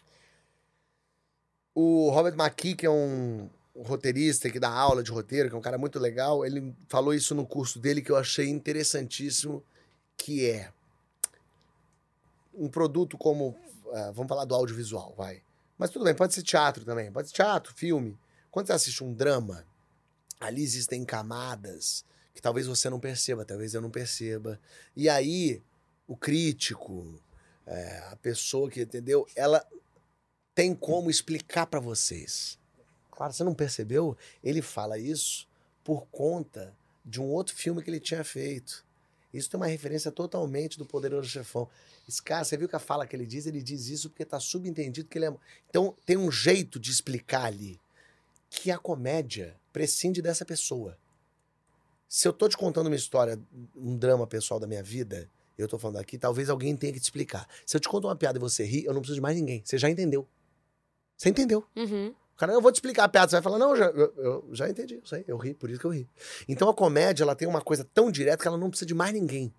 O 1.75 2.11
Robert 2.11 2.35
McKee, 2.35 2.75
que 2.75 2.87
é 2.87 2.91
um 2.91 3.49
roteirista 3.83 4.49
que 4.49 4.61
dá 4.61 4.71
aula 4.71 5.03
de 5.03 5.11
roteiro, 5.11 5.49
que 5.49 5.55
é 5.55 5.59
um 5.59 5.63
cara 5.63 5.77
muito 5.77 5.99
legal, 5.99 6.47
ele 6.47 6.75
falou 6.89 7.13
isso 7.13 7.35
no 7.35 7.45
curso 7.45 7.79
dele 7.79 8.01
que 8.01 8.13
eu 8.13 8.17
achei 8.17 8.49
interessantíssimo, 8.49 9.63
que 10.17 10.49
é 10.49 10.71
um 12.55 12.69
produto 12.69 13.19
como, 13.19 13.57
ah, 13.93 14.13
vamos 14.13 14.29
falar 14.29 14.45
do 14.45 14.55
audiovisual, 14.55 15.13
vai. 15.17 15.43
Mas 15.77 15.91
tudo 15.91 16.05
bem, 16.05 16.15
pode 16.15 16.33
ser 16.35 16.43
teatro 16.43 16.85
também, 16.85 17.11
pode 17.11 17.29
ser 17.29 17.35
teatro, 17.35 17.75
filme. 17.75 18.17
Quando 18.51 18.69
você 18.69 18.75
assiste 18.75 19.03
um 19.03 19.13
drama, 19.13 19.67
ali 20.39 20.63
existem 20.63 21.05
camadas 21.05 22.05
que 22.33 22.41
talvez 22.41 22.67
você 22.67 22.89
não 22.89 23.01
perceba, 23.01 23.45
talvez 23.45 23.75
eu 23.75 23.81
não 23.81 23.91
perceba. 23.91 24.61
E 24.97 25.09
aí, 25.09 25.63
o 26.07 26.17
crítico, 26.17 27.21
é, 27.67 28.09
a 28.13 28.17
pessoa 28.17 28.71
que 28.71 28.83
entendeu, 28.83 29.27
ela 29.35 29.65
tem 30.55 30.75
como 30.75 31.11
explicar 31.11 31.67
pra 31.67 31.81
vocês. 31.81 32.59
Claro, 33.11 33.33
você 33.33 33.45
não 33.45 33.55
percebeu? 33.55 34.17
Ele 34.43 34.63
fala 34.63 34.99
isso 34.99 35.49
por 35.83 36.07
conta 36.07 36.75
de 37.05 37.21
um 37.21 37.27
outro 37.27 37.55
filme 37.55 37.83
que 37.83 37.91
ele 37.91 38.01
tinha 38.01 38.25
feito. 38.25 38.85
Isso 39.33 39.51
tem 39.51 39.59
uma 39.59 39.67
referência 39.67 40.13
totalmente 40.13 40.79
do 40.79 40.87
Poderoso 40.87 41.29
Chefão. 41.29 41.69
Esse 42.09 42.23
cara, 42.23 42.45
você 42.45 42.57
viu 42.57 42.69
que 42.69 42.77
a 42.77 42.79
fala 42.79 43.07
que 43.07 43.17
ele 43.17 43.27
diz? 43.27 43.47
Ele 43.47 43.61
diz 43.61 43.89
isso 43.89 44.09
porque 44.09 44.25
tá 44.25 44.39
subentendido 44.39 45.09
que 45.09 45.19
ele 45.19 45.27
é. 45.27 45.35
Então, 45.69 45.95
tem 46.07 46.17
um 46.17 46.31
jeito 46.31 46.79
de 46.79 46.91
explicar 46.91 47.45
ali 47.45 47.81
que 48.49 48.71
a 48.71 48.79
comédia 48.79 49.57
prescinde 49.73 50.23
dessa 50.23 50.45
pessoa. 50.45 50.97
Se 52.09 52.29
eu 52.29 52.33
tô 52.33 52.49
te 52.49 52.57
contando 52.57 52.87
uma 52.87 52.95
história, 52.95 53.41
um 53.75 53.97
drama 53.97 54.25
pessoal 54.25 54.61
da 54.61 54.69
minha 54.69 54.83
vida, 54.83 55.29
eu 55.59 55.67
tô 55.67 55.79
falando 55.79 55.97
aqui, 55.97 56.17
talvez 56.17 56.49
alguém 56.49 56.77
tenha 56.77 56.93
que 56.93 57.01
te 57.01 57.05
explicar. 57.05 57.49
Se 57.67 57.77
eu 57.77 57.81
te 57.81 57.89
conto 57.89 58.07
uma 58.07 58.15
piada 58.15 58.39
e 58.39 58.41
você 58.41 58.65
ri, 58.65 58.85
eu 58.85 58.93
não 58.93 59.01
preciso 59.01 59.17
de 59.17 59.21
mais 59.21 59.37
ninguém. 59.37 59.63
Você 59.65 59.77
já 59.79 59.91
entendeu. 59.91 60.29
Você 61.17 61.29
entendeu. 61.29 61.65
Uhum. 61.77 62.15
O 62.35 62.37
cara, 62.37 62.53
eu 62.53 62.61
vou 62.61 62.73
te 62.73 62.77
explicar 62.77 63.05
a 63.05 63.09
piada. 63.09 63.29
Você 63.29 63.37
vai 63.37 63.43
falar, 63.43 63.59
não, 63.59 63.71
eu 63.71 63.77
já, 63.77 63.85
eu, 63.87 64.15
eu 64.17 64.49
já 64.53 64.69
entendi, 64.69 64.95
eu 64.97 65.07
sei, 65.07 65.25
eu 65.27 65.37
ri, 65.37 65.55
por 65.55 65.71
isso 65.71 65.79
que 65.79 65.87
eu 65.87 65.93
ri. 65.93 66.09
Então 66.49 66.69
a 66.69 66.75
comédia, 66.75 67.23
ela 67.23 67.37
tem 67.37 67.47
uma 67.47 67.61
coisa 67.61 67.85
tão 67.95 68.11
direta 68.11 68.43
que 68.43 68.49
ela 68.49 68.59
não 68.59 68.71
precisa 68.71 68.87
de 68.87 68.95
mais 68.95 69.13
ninguém. 69.13 69.55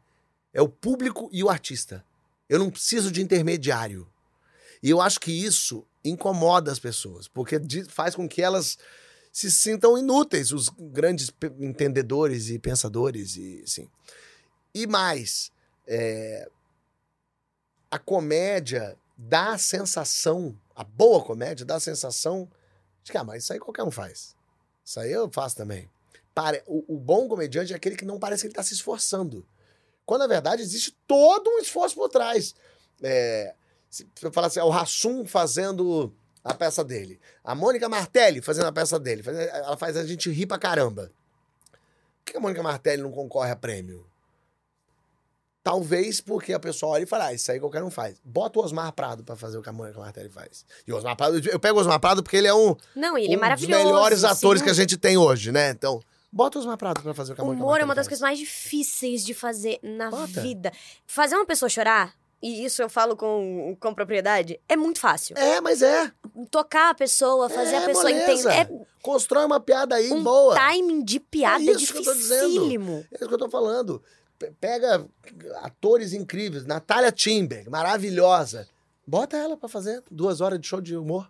É 0.53 0.61
o 0.61 0.67
público 0.67 1.29
e 1.31 1.43
o 1.43 1.49
artista. 1.49 2.03
Eu 2.49 2.59
não 2.59 2.69
preciso 2.69 3.11
de 3.11 3.21
intermediário. 3.21 4.07
E 4.83 4.89
eu 4.89 5.01
acho 5.01 5.19
que 5.19 5.31
isso 5.31 5.85
incomoda 6.03 6.71
as 6.71 6.79
pessoas, 6.79 7.27
porque 7.27 7.59
faz 7.87 8.13
com 8.13 8.27
que 8.27 8.41
elas 8.41 8.77
se 9.31 9.51
sintam 9.51 9.97
inúteis, 9.97 10.51
os 10.51 10.69
grandes 10.69 11.29
entendedores 11.59 12.49
e 12.49 12.59
pensadores, 12.59 13.35
e 13.35 13.61
assim. 13.63 13.89
E 14.73 14.85
mais, 14.85 15.51
é, 15.87 16.47
a 17.89 17.97
comédia 17.99 18.97
dá 19.17 19.53
a 19.53 19.57
sensação, 19.57 20.55
a 20.75 20.83
boa 20.83 21.23
comédia 21.23 21.65
dá 21.65 21.75
a 21.75 21.79
sensação 21.79 22.49
de 23.03 23.11
que, 23.11 23.17
ah, 23.17 23.23
mas 23.23 23.43
isso 23.43 23.53
aí 23.53 23.59
qualquer 23.59 23.83
um 23.83 23.91
faz. 23.91 24.35
Isso 24.83 24.99
aí 24.99 25.11
eu 25.11 25.29
faço 25.31 25.55
também. 25.55 25.89
O, 26.67 26.95
o 26.95 26.99
bom 26.99 27.27
comediante 27.27 27.71
é 27.71 27.75
aquele 27.75 27.95
que 27.95 28.03
não 28.03 28.19
parece 28.19 28.41
que 28.41 28.47
ele 28.47 28.51
está 28.51 28.63
se 28.63 28.73
esforçando. 28.73 29.47
Quando, 30.05 30.21
na 30.21 30.27
verdade, 30.27 30.61
existe 30.61 30.95
todo 31.07 31.49
um 31.49 31.59
esforço 31.59 31.95
por 31.95 32.09
trás. 32.09 32.53
É, 33.01 33.55
se 33.89 34.05
eu 34.21 34.31
falar 34.31 34.47
assim, 34.47 34.59
é 34.59 34.63
o 34.63 34.69
Rassum 34.69 35.25
fazendo 35.25 36.13
a 36.43 36.53
peça 36.53 36.83
dele. 36.83 37.19
A 37.43 37.55
Mônica 37.55 37.87
Martelli 37.87 38.41
fazendo 38.41 38.67
a 38.67 38.71
peça 38.71 38.99
dele. 38.99 39.23
Ela 39.25 39.77
faz 39.77 39.95
a 39.95 40.05
gente 40.05 40.29
rir 40.29 40.45
pra 40.45 40.59
caramba. 40.59 41.11
Por 42.23 42.31
que 42.31 42.37
a 42.37 42.39
Mônica 42.39 42.61
Martelli 42.61 43.01
não 43.01 43.11
concorre 43.11 43.51
a 43.51 43.55
prêmio? 43.55 44.05
Talvez 45.65 46.21
porque 46.21 46.53
a 46.53 46.59
pessoa 46.59 46.91
olha 46.91 47.01
e 47.03 47.05
fala, 47.07 47.25
ah, 47.25 47.33
isso 47.33 47.51
aí 47.51 47.59
qualquer 47.59 47.81
um 47.81 47.89
faz. 47.89 48.17
Bota 48.23 48.59
o 48.59 48.63
Osmar 48.63 48.93
Prado 48.93 49.23
pra 49.23 49.35
fazer 49.35 49.57
o 49.57 49.63
que 49.63 49.69
a 49.69 49.73
Mônica 49.73 49.99
Martelli 49.99 50.29
faz. 50.29 50.63
E 50.87 50.93
o 50.93 50.95
Osmar 50.95 51.15
Prado, 51.17 51.39
eu 51.49 51.59
pego 51.59 51.79
o 51.79 51.81
Osmar 51.81 51.99
Prado 51.99 52.21
porque 52.21 52.37
ele 52.37 52.45
é 52.45 52.53
um, 52.53 52.75
Não, 52.95 53.17
ele 53.17 53.25
é 53.25 53.29
um 53.29 53.31
dos 53.33 53.41
maravilhoso. 53.41 53.83
melhores 53.83 54.23
atores 54.23 54.59
sim. 54.59 54.65
que 54.65 54.69
a 54.69 54.75
gente 54.75 54.95
tem 54.95 55.17
hoje, 55.17 55.51
né? 55.51 55.71
Então, 55.71 55.99
bota 56.31 56.59
o 56.59 56.61
Osmar 56.61 56.77
Prado 56.77 57.01
pra 57.01 57.15
fazer 57.15 57.31
o 57.31 57.35
que 57.35 57.41
a 57.41 57.43
O 57.43 57.47
Mônica 57.47 57.63
humor 57.65 57.81
é 57.81 57.83
uma 57.83 57.95
das 57.95 58.05
faz. 58.05 58.09
coisas 58.09 58.21
mais 58.21 58.37
difíceis 58.37 59.25
de 59.25 59.33
fazer 59.33 59.79
na 59.81 60.11
Bota. 60.11 60.39
vida. 60.39 60.71
Fazer 61.07 61.33
uma 61.35 61.47
pessoa 61.47 61.67
chorar, 61.67 62.13
e 62.43 62.63
isso 62.63 62.83
eu 62.83 62.87
falo 62.89 63.15
com, 63.17 63.75
com 63.79 63.91
propriedade, 63.91 64.59
é 64.69 64.75
muito 64.77 64.99
fácil. 64.99 65.35
É, 65.35 65.59
mas 65.61 65.81
é. 65.81 66.11
Tocar 66.51 66.91
a 66.91 66.93
pessoa, 66.93 67.49
fazer 67.49 67.73
É, 67.73 67.77
a 67.79 67.85
pessoa 67.87 68.11
entender. 68.11 68.49
É 68.49 68.69
Constrói 69.01 69.45
uma 69.45 69.59
piada 69.59 69.95
aí 69.95 70.11
um 70.11 70.21
boa. 70.23 70.53
timing 70.53 71.03
de 71.03 71.19
piada 71.19 71.63
É 71.63 71.71
isso 71.73 71.91
que 71.91 71.97
eu 71.99 72.03
tô 72.03 72.13
dizendo. 72.13 72.49
dificílimo. 72.49 73.05
É 73.11 73.15
isso 73.15 73.27
que 73.27 73.33
eu 73.33 73.37
tô 73.39 73.49
falando. 73.49 73.99
Pe- 74.37 74.51
Pega 74.59 75.05
atores 75.63 76.13
incríveis. 76.13 76.65
Natália 76.65 77.11
Timber, 77.11 77.69
maravilhosa. 77.69 78.67
Bota 79.07 79.37
ela 79.37 79.55
pra 79.55 79.69
fazer 79.69 80.03
duas 80.09 80.41
horas 80.41 80.59
de 80.59 80.67
show 80.67 80.81
de 80.81 80.95
humor. 80.97 81.29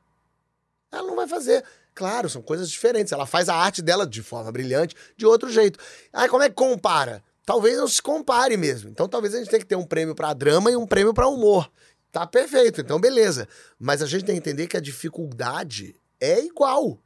Ela 0.92 1.08
não 1.08 1.16
vai 1.16 1.28
fazer. 1.28 1.64
Claro, 1.94 2.30
são 2.30 2.42
coisas 2.42 2.70
diferentes. 2.70 3.12
Ela 3.12 3.26
faz 3.26 3.50
a 3.50 3.56
arte 3.56 3.82
dela 3.82 4.06
de 4.08 4.22
forma 4.24 4.52
brilhante, 4.52 4.96
de 5.18 5.26
outro 5.26 5.50
jeito. 5.50 5.80
Aí 6.14 6.28
como 6.30 6.44
é 6.44 6.50
que 6.50 6.56
compara? 6.56 7.24
Talvez 7.46 7.78
não 7.78 7.88
se 7.88 8.02
compare 8.02 8.58
mesmo. 8.58 8.90
Então 8.90 9.08
talvez 9.08 9.34
a 9.36 9.38
gente 9.40 9.50
tenha 9.50 9.60
que 9.60 9.66
ter 9.66 9.76
um 9.76 9.86
prêmio 9.86 10.16
pra 10.16 10.34
drama 10.34 10.72
e 10.72 10.76
um 10.76 10.88
prêmio 10.88 11.14
pra 11.14 11.28
humor. 11.28 11.70
Tá 12.12 12.26
perfeito, 12.26 12.80
então 12.82 13.00
beleza. 13.00 13.48
Mas 13.78 14.02
a 14.02 14.06
gente 14.06 14.24
tem 14.26 14.36
que 14.36 14.40
entender 14.40 14.68
que 14.68 14.78
a 14.78 14.82
dificuldade 14.82 15.96
é 16.20 16.40
igual. 16.44 16.98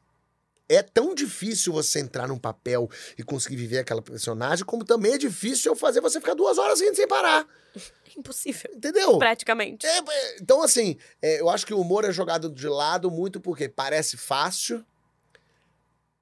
É 0.70 0.84
tão 0.84 1.16
difícil 1.16 1.74
você 1.74 2.00
entrar 2.00 2.28
num 2.28 2.38
papel 2.38 2.88
e 3.18 3.24
conseguir 3.24 3.56
viver 3.56 3.80
aquela 3.80 4.04
personagem, 4.04 4.64
como 4.64 4.86
também 4.86 5.14
é 5.14 5.18
difícil 5.18 5.72
eu 5.72 5.76
fazer 5.76 6.00
você 6.00 6.20
ficar 6.20 6.36
duas 6.36 6.60
horas 6.60 6.78
sem 6.78 7.08
parar. 7.08 7.48
É 7.76 7.80
impossível. 8.16 8.70
Entendeu? 8.74 9.18
Praticamente. 9.18 9.88
É, 9.88 9.98
é, 9.98 10.38
então, 10.40 10.62
assim, 10.62 10.96
é, 11.22 11.42
eu 11.42 11.50
acho 11.50 11.66
que 11.66 11.74
o 11.74 11.82
humor 11.82 12.06
é 12.06 12.12
jogado 12.12 12.50
de 12.50 12.68
lado 12.68 13.10
muito 13.10 13.42
porque 13.42 13.68
parece 13.68 14.16
fácil, 14.16 14.86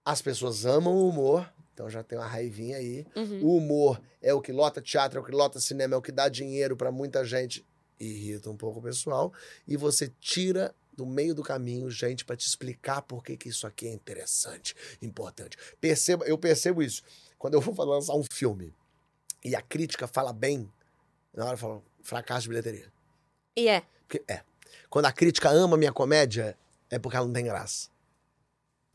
as 0.05 0.21
pessoas 0.21 0.65
amam 0.65 0.93
o 0.93 1.09
humor, 1.09 1.51
então 1.73 1.89
já 1.89 2.01
tem 2.01 2.17
uma 2.17 2.25
raivinha 2.25 2.77
aí. 2.77 3.05
Uhum. 3.13 3.39
O 3.43 3.57
humor 3.57 4.01
é 4.21 4.33
o 4.33 4.41
que 4.41 4.53
lota 4.53 4.81
teatro, 4.81 5.19
é 5.19 5.21
o 5.21 5.25
que 5.25 5.31
lota 5.31 5.59
cinema, 5.59 5.93
é 5.93 5.97
o 5.97 6.01
que 6.01 6.11
dá 6.11 6.29
dinheiro 6.29 6.77
pra 6.77 6.89
muita 6.89 7.25
gente. 7.25 7.65
Irrita 7.99 8.49
um 8.49 8.55
pouco 8.55 8.79
o 8.79 8.81
pessoal. 8.81 9.33
E 9.67 9.75
você 9.75 10.11
tira 10.19 10.73
do 10.97 11.05
meio 11.05 11.35
do 11.35 11.43
caminho 11.43 11.89
gente 11.91 12.25
pra 12.25 12.35
te 12.35 12.45
explicar 12.47 13.03
por 13.03 13.23
que, 13.23 13.37
que 13.37 13.47
isso 13.47 13.67
aqui 13.67 13.87
é 13.87 13.93
interessante, 13.93 14.75
importante. 14.99 15.55
Perceba, 15.79 16.25
eu 16.25 16.37
percebo 16.39 16.81
isso. 16.81 17.03
Quando 17.37 17.53
eu 17.53 17.61
vou 17.61 17.85
lançar 17.85 18.15
um 18.15 18.23
filme 18.23 18.73
e 19.45 19.55
a 19.55 19.61
crítica 19.61 20.07
fala 20.07 20.33
bem, 20.33 20.67
na 21.31 21.45
hora 21.45 21.53
eu 21.53 21.57
falo, 21.59 21.85
fracasso 22.01 22.41
de 22.41 22.49
bilheteria. 22.49 22.91
E 23.55 23.67
é. 23.67 23.83
Porque, 24.07 24.23
é. 24.27 24.41
Quando 24.89 25.05
a 25.05 25.11
crítica 25.11 25.49
ama 25.49 25.77
minha 25.77 25.93
comédia, 25.93 26.57
é 26.89 26.97
porque 26.97 27.15
ela 27.15 27.27
não 27.27 27.33
tem 27.33 27.45
graça. 27.45 27.89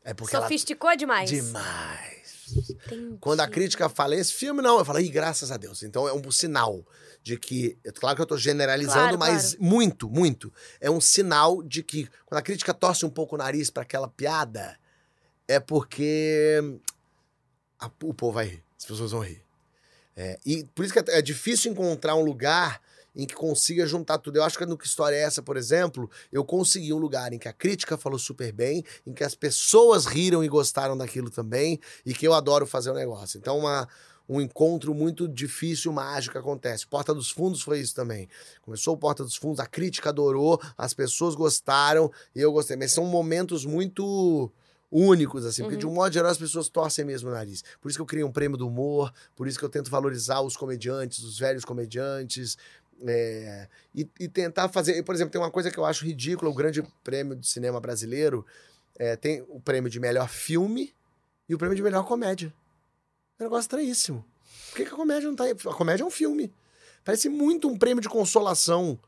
É 0.03 0.13
porque 0.13 0.35
Sofisticou 0.35 0.97
demais. 0.97 1.31
ela. 1.31 1.41
Demais. 1.41 2.22
Entendi. 2.51 3.17
Quando 3.19 3.39
a 3.41 3.47
crítica 3.47 3.87
fala, 3.89 4.15
esse 4.15 4.33
filme 4.33 4.61
não, 4.61 4.79
eu 4.79 4.85
falo, 4.85 4.99
ih, 4.99 5.09
graças 5.09 5.51
a 5.51 5.57
Deus. 5.57 5.83
Então 5.83 6.07
é 6.07 6.13
um 6.13 6.31
sinal 6.31 6.85
de 7.21 7.37
que. 7.37 7.77
é 7.85 7.91
Claro 7.91 8.15
que 8.15 8.21
eu 8.21 8.25
tô 8.25 8.37
generalizando, 8.37 9.17
Claro, 9.17 9.19
mas 9.19 9.55
muito, 9.57 10.09
muito. 10.09 10.51
É 10.81 10.89
um 10.91 10.99
sinal 11.01 11.63
de 11.63 11.81
que 11.83 12.07
quando 12.25 12.39
a 12.39 12.43
crítica 12.43 12.73
torce 12.73 13.05
um 13.05 13.09
pouco 13.09 13.35
o 13.35 13.37
nariz 13.37 13.69
pra 13.69 13.83
aquela 13.83 14.07
piada, 14.07 14.77
é 15.47 15.59
porque 15.59 16.59
a- 17.79 17.91
o 18.03 18.13
povo 18.13 18.33
vai 18.33 18.45
rir. 18.47 18.63
As 18.77 18.85
pessoas 18.85 19.11
vão 19.11 19.21
rir. 19.21 19.41
É, 20.15 20.39
e 20.45 20.63
por 20.75 20.85
isso 20.85 20.93
que 20.93 20.99
é, 20.99 21.17
é 21.17 21.21
difícil 21.21 21.71
encontrar 21.71 22.15
um 22.15 22.21
lugar 22.23 22.79
em 23.15 23.25
que 23.25 23.35
consiga 23.35 23.85
juntar 23.85 24.17
tudo. 24.17 24.37
Eu 24.37 24.43
acho 24.43 24.57
que 24.57 24.65
no 24.65 24.77
Que 24.77 24.85
História 24.87 25.15
é 25.15 25.21
Essa, 25.21 25.41
por 25.41 25.57
exemplo, 25.57 26.09
eu 26.31 26.43
consegui 26.43 26.93
um 26.93 26.97
lugar 26.97 27.31
em 27.33 27.39
que 27.39 27.47
a 27.47 27.53
crítica 27.53 27.97
falou 27.97 28.17
super 28.19 28.51
bem, 28.51 28.83
em 29.05 29.13
que 29.13 29.23
as 29.23 29.35
pessoas 29.35 30.05
riram 30.05 30.43
e 30.43 30.47
gostaram 30.47 30.97
daquilo 30.97 31.29
também, 31.29 31.79
e 32.05 32.13
que 32.13 32.27
eu 32.27 32.33
adoro 32.33 32.65
fazer 32.65 32.89
o 32.91 32.93
negócio. 32.95 33.37
Então, 33.37 33.59
uma, 33.59 33.87
um 34.27 34.39
encontro 34.41 34.93
muito 34.93 35.27
difícil, 35.27 35.91
mágico 35.91 36.37
acontece. 36.37 36.87
Porta 36.87 37.13
dos 37.13 37.29
Fundos 37.29 37.61
foi 37.61 37.79
isso 37.79 37.93
também. 37.93 38.27
Começou 38.61 38.95
o 38.95 38.97
Porta 38.97 39.23
dos 39.23 39.35
Fundos, 39.35 39.59
a 39.59 39.65
crítica 39.65 40.09
adorou, 40.09 40.59
as 40.77 40.93
pessoas 40.93 41.35
gostaram 41.35 42.11
e 42.35 42.39
eu 42.41 42.51
gostei. 42.51 42.75
Mas 42.77 42.91
são 42.93 43.05
momentos 43.05 43.65
muito 43.65 44.51
únicos, 44.95 45.43
assim, 45.43 45.63
porque 45.63 45.75
de 45.77 45.85
um 45.87 45.89
Uhum. 45.89 45.95
modo 45.95 46.13
geral 46.13 46.29
as 46.29 46.37
pessoas 46.37 46.69
torcem 46.69 47.03
mesmo 47.03 47.27
o 47.29 47.33
nariz. 47.33 47.63
Por 47.81 47.89
isso 47.89 47.97
que 47.97 48.01
eu 48.01 48.05
criei 48.05 48.23
um 48.23 48.31
prêmio 48.31 48.55
do 48.55 48.67
humor, 48.67 49.11
por 49.35 49.47
isso 49.47 49.57
que 49.57 49.65
eu 49.65 49.69
tento 49.69 49.89
valorizar 49.89 50.41
os 50.41 50.55
comediantes, 50.55 51.23
os 51.23 51.39
velhos 51.39 51.65
comediantes. 51.65 52.55
É, 53.07 53.67
e, 53.93 54.09
e 54.19 54.27
tentar 54.27 54.69
fazer. 54.69 55.01
Por 55.03 55.13
exemplo, 55.13 55.31
tem 55.31 55.41
uma 55.41 55.51
coisa 55.51 55.71
que 55.71 55.77
eu 55.77 55.85
acho 55.85 56.05
ridícula: 56.05 56.49
o 56.49 56.53
grande 56.53 56.83
prêmio 57.03 57.35
de 57.35 57.47
cinema 57.47 57.79
brasileiro 57.79 58.45
é, 58.95 59.15
tem 59.15 59.45
o 59.49 59.59
prêmio 59.59 59.89
de 59.89 59.99
melhor 59.99 60.29
filme 60.29 60.93
e 61.47 61.55
o 61.55 61.57
prêmio 61.57 61.75
de 61.75 61.83
melhor 61.83 62.05
comédia. 62.05 62.53
É 63.39 63.43
um 63.43 63.45
negócio 63.45 63.63
estranhíssimo. 63.63 64.25
Por 64.69 64.77
que, 64.77 64.85
que 64.85 64.93
a 64.93 64.95
comédia 64.95 65.27
não 65.27 65.35
tá 65.35 65.43
aí? 65.43 65.51
A 65.51 65.73
comédia 65.73 66.03
é 66.03 66.05
um 66.05 66.11
filme. 66.11 66.53
Parece 67.03 67.29
muito 67.29 67.67
um 67.67 67.77
prêmio 67.77 68.01
de 68.01 68.09
consolação. 68.09 68.99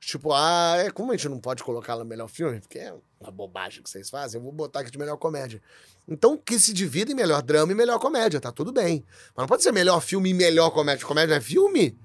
Tipo, 0.00 0.32
ah, 0.32 0.74
é, 0.78 0.90
como 0.90 1.12
a 1.12 1.16
gente 1.16 1.28
não 1.28 1.38
pode 1.38 1.62
colocar 1.62 1.94
lá 1.94 2.04
melhor 2.04 2.28
filme? 2.28 2.60
Porque 2.60 2.78
é 2.78 2.92
uma 3.20 3.30
bobagem 3.30 3.82
que 3.82 3.88
vocês 3.88 4.10
fazem, 4.10 4.40
eu 4.40 4.42
vou 4.42 4.50
botar 4.50 4.80
aqui 4.80 4.90
de 4.90 4.98
melhor 4.98 5.16
comédia. 5.16 5.62
Então, 6.08 6.36
que 6.36 6.58
se 6.58 6.72
divida 6.72 7.12
em 7.12 7.14
melhor 7.14 7.40
drama 7.40 7.70
e 7.70 7.74
melhor 7.74 8.00
comédia, 8.00 8.40
tá 8.40 8.50
tudo 8.50 8.72
bem. 8.72 9.04
Mas 9.28 9.44
não 9.44 9.46
pode 9.46 9.62
ser 9.62 9.70
melhor 9.70 10.00
filme 10.00 10.30
e 10.30 10.34
melhor 10.34 10.70
comédia. 10.70 11.06
Comédia 11.06 11.28
não 11.28 11.36
é 11.36 11.40
filme? 11.40 11.96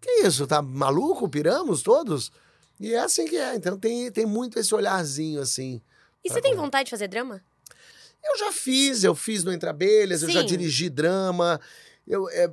Que 0.00 0.26
isso? 0.26 0.46
Tá 0.46 0.60
maluco? 0.62 1.28
Piramos 1.28 1.82
todos? 1.82 2.30
E 2.78 2.92
é 2.92 2.98
assim 2.98 3.26
que 3.26 3.36
é. 3.36 3.54
Então 3.54 3.78
tem, 3.78 4.10
tem 4.10 4.26
muito 4.26 4.58
esse 4.58 4.74
olharzinho 4.74 5.40
assim. 5.40 5.80
E 6.24 6.30
você 6.30 6.40
tem 6.40 6.54
vontade 6.54 6.86
de 6.86 6.90
fazer 6.90 7.08
drama? 7.08 7.42
Eu 8.24 8.38
já 8.38 8.52
fiz, 8.52 9.04
eu 9.04 9.14
fiz 9.14 9.44
no 9.44 9.52
Entre 9.52 9.68
Abelhas, 9.68 10.22
eu 10.22 10.30
já 10.30 10.40
Sim. 10.40 10.46
dirigi 10.46 10.88
drama. 10.88 11.60
Eu 12.06 12.28
é, 12.30 12.52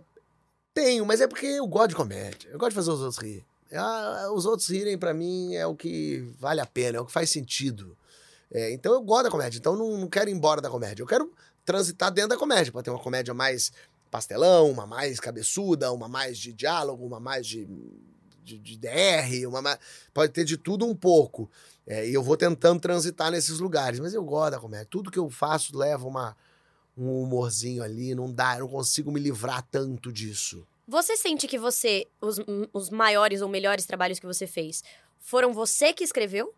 tenho, 0.73 1.05
mas 1.05 1.21
é 1.21 1.27
porque 1.27 1.45
eu 1.45 1.67
gosto 1.67 1.89
de 1.89 1.95
comédia. 1.95 2.49
Eu 2.49 2.59
gosto 2.59 2.71
de 2.71 2.75
fazer 2.75 2.91
os 2.91 3.01
outros 3.01 3.17
rir. 3.17 3.43
Ah, 3.73 4.29
os 4.31 4.45
outros 4.45 4.69
rirem 4.69 4.97
pra 4.97 5.13
mim 5.13 5.55
é 5.55 5.65
o 5.65 5.75
que 5.75 6.31
vale 6.39 6.61
a 6.61 6.65
pena, 6.65 6.97
é 6.97 7.01
o 7.01 7.05
que 7.05 7.11
faz 7.11 7.31
sentido. 7.31 7.97
É, 8.51 8.71
então 8.71 8.93
eu 8.93 9.01
gosto 9.01 9.23
da 9.23 9.31
comédia, 9.31 9.57
então 9.57 9.75
não, 9.75 9.97
não 9.97 10.07
quero 10.07 10.29
ir 10.29 10.33
embora 10.33 10.61
da 10.61 10.69
comédia. 10.69 11.01
Eu 11.01 11.07
quero 11.07 11.31
transitar 11.65 12.11
dentro 12.11 12.29
da 12.31 12.37
comédia, 12.37 12.71
pra 12.71 12.83
ter 12.83 12.91
uma 12.91 12.99
comédia 12.99 13.33
mais 13.33 13.71
pastelão, 14.13 14.69
uma 14.69 14.85
mais 14.85 15.19
cabeçuda, 15.19 15.91
uma 15.91 16.07
mais 16.07 16.37
de 16.37 16.53
diálogo, 16.53 17.03
uma 17.03 17.19
mais 17.19 17.47
de, 17.47 17.67
de, 18.43 18.59
de 18.59 18.77
DR, 18.77 19.47
uma 19.47 19.59
mais, 19.59 19.79
pode 20.13 20.31
ter 20.31 20.45
de 20.45 20.55
tudo 20.55 20.85
um 20.85 20.95
pouco. 20.95 21.49
É, 21.87 22.07
e 22.07 22.13
eu 22.13 22.21
vou 22.21 22.37
tentando 22.37 22.79
transitar 22.79 23.31
nesses 23.31 23.57
lugares, 23.57 23.99
mas 23.99 24.13
eu 24.13 24.23
gosto 24.23 24.51
da 24.51 24.59
comédia. 24.59 24.87
Tudo 24.87 25.09
que 25.09 25.17
eu 25.17 25.31
faço 25.31 25.75
leva 25.75 26.07
uma, 26.07 26.37
um 26.95 27.23
humorzinho 27.23 27.81
ali, 27.81 28.13
não 28.13 28.31
dá, 28.31 28.53
eu 28.53 28.59
não 28.61 28.67
consigo 28.67 29.11
me 29.11 29.19
livrar 29.19 29.67
tanto 29.71 30.13
disso. 30.13 30.63
Você 30.87 31.17
sente 31.17 31.47
que 31.47 31.57
você, 31.57 32.07
os, 32.21 32.37
os 32.71 32.91
maiores 32.91 33.41
ou 33.41 33.49
melhores 33.49 33.87
trabalhos 33.87 34.19
que 34.19 34.27
você 34.27 34.45
fez, 34.45 34.83
foram 35.17 35.51
você 35.53 35.91
que 35.91 36.03
escreveu? 36.03 36.53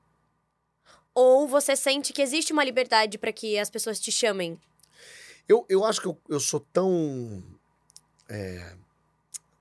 Ou 1.14 1.48
você 1.48 1.74
sente 1.78 2.12
que 2.12 2.22
existe 2.22 2.52
uma 2.52 2.66
liberdade 2.66 3.18
pra 3.18 3.32
que 3.32 3.58
as 3.58 3.70
pessoas 3.70 3.98
te 3.98 4.12
chamem? 4.12 4.60
Eu, 5.48 5.66
eu 5.70 5.84
acho 5.86 6.02
que 6.02 6.08
eu, 6.08 6.18
eu 6.30 6.40
sou 6.40 6.60
tão. 6.60 7.44
É, 8.28 8.74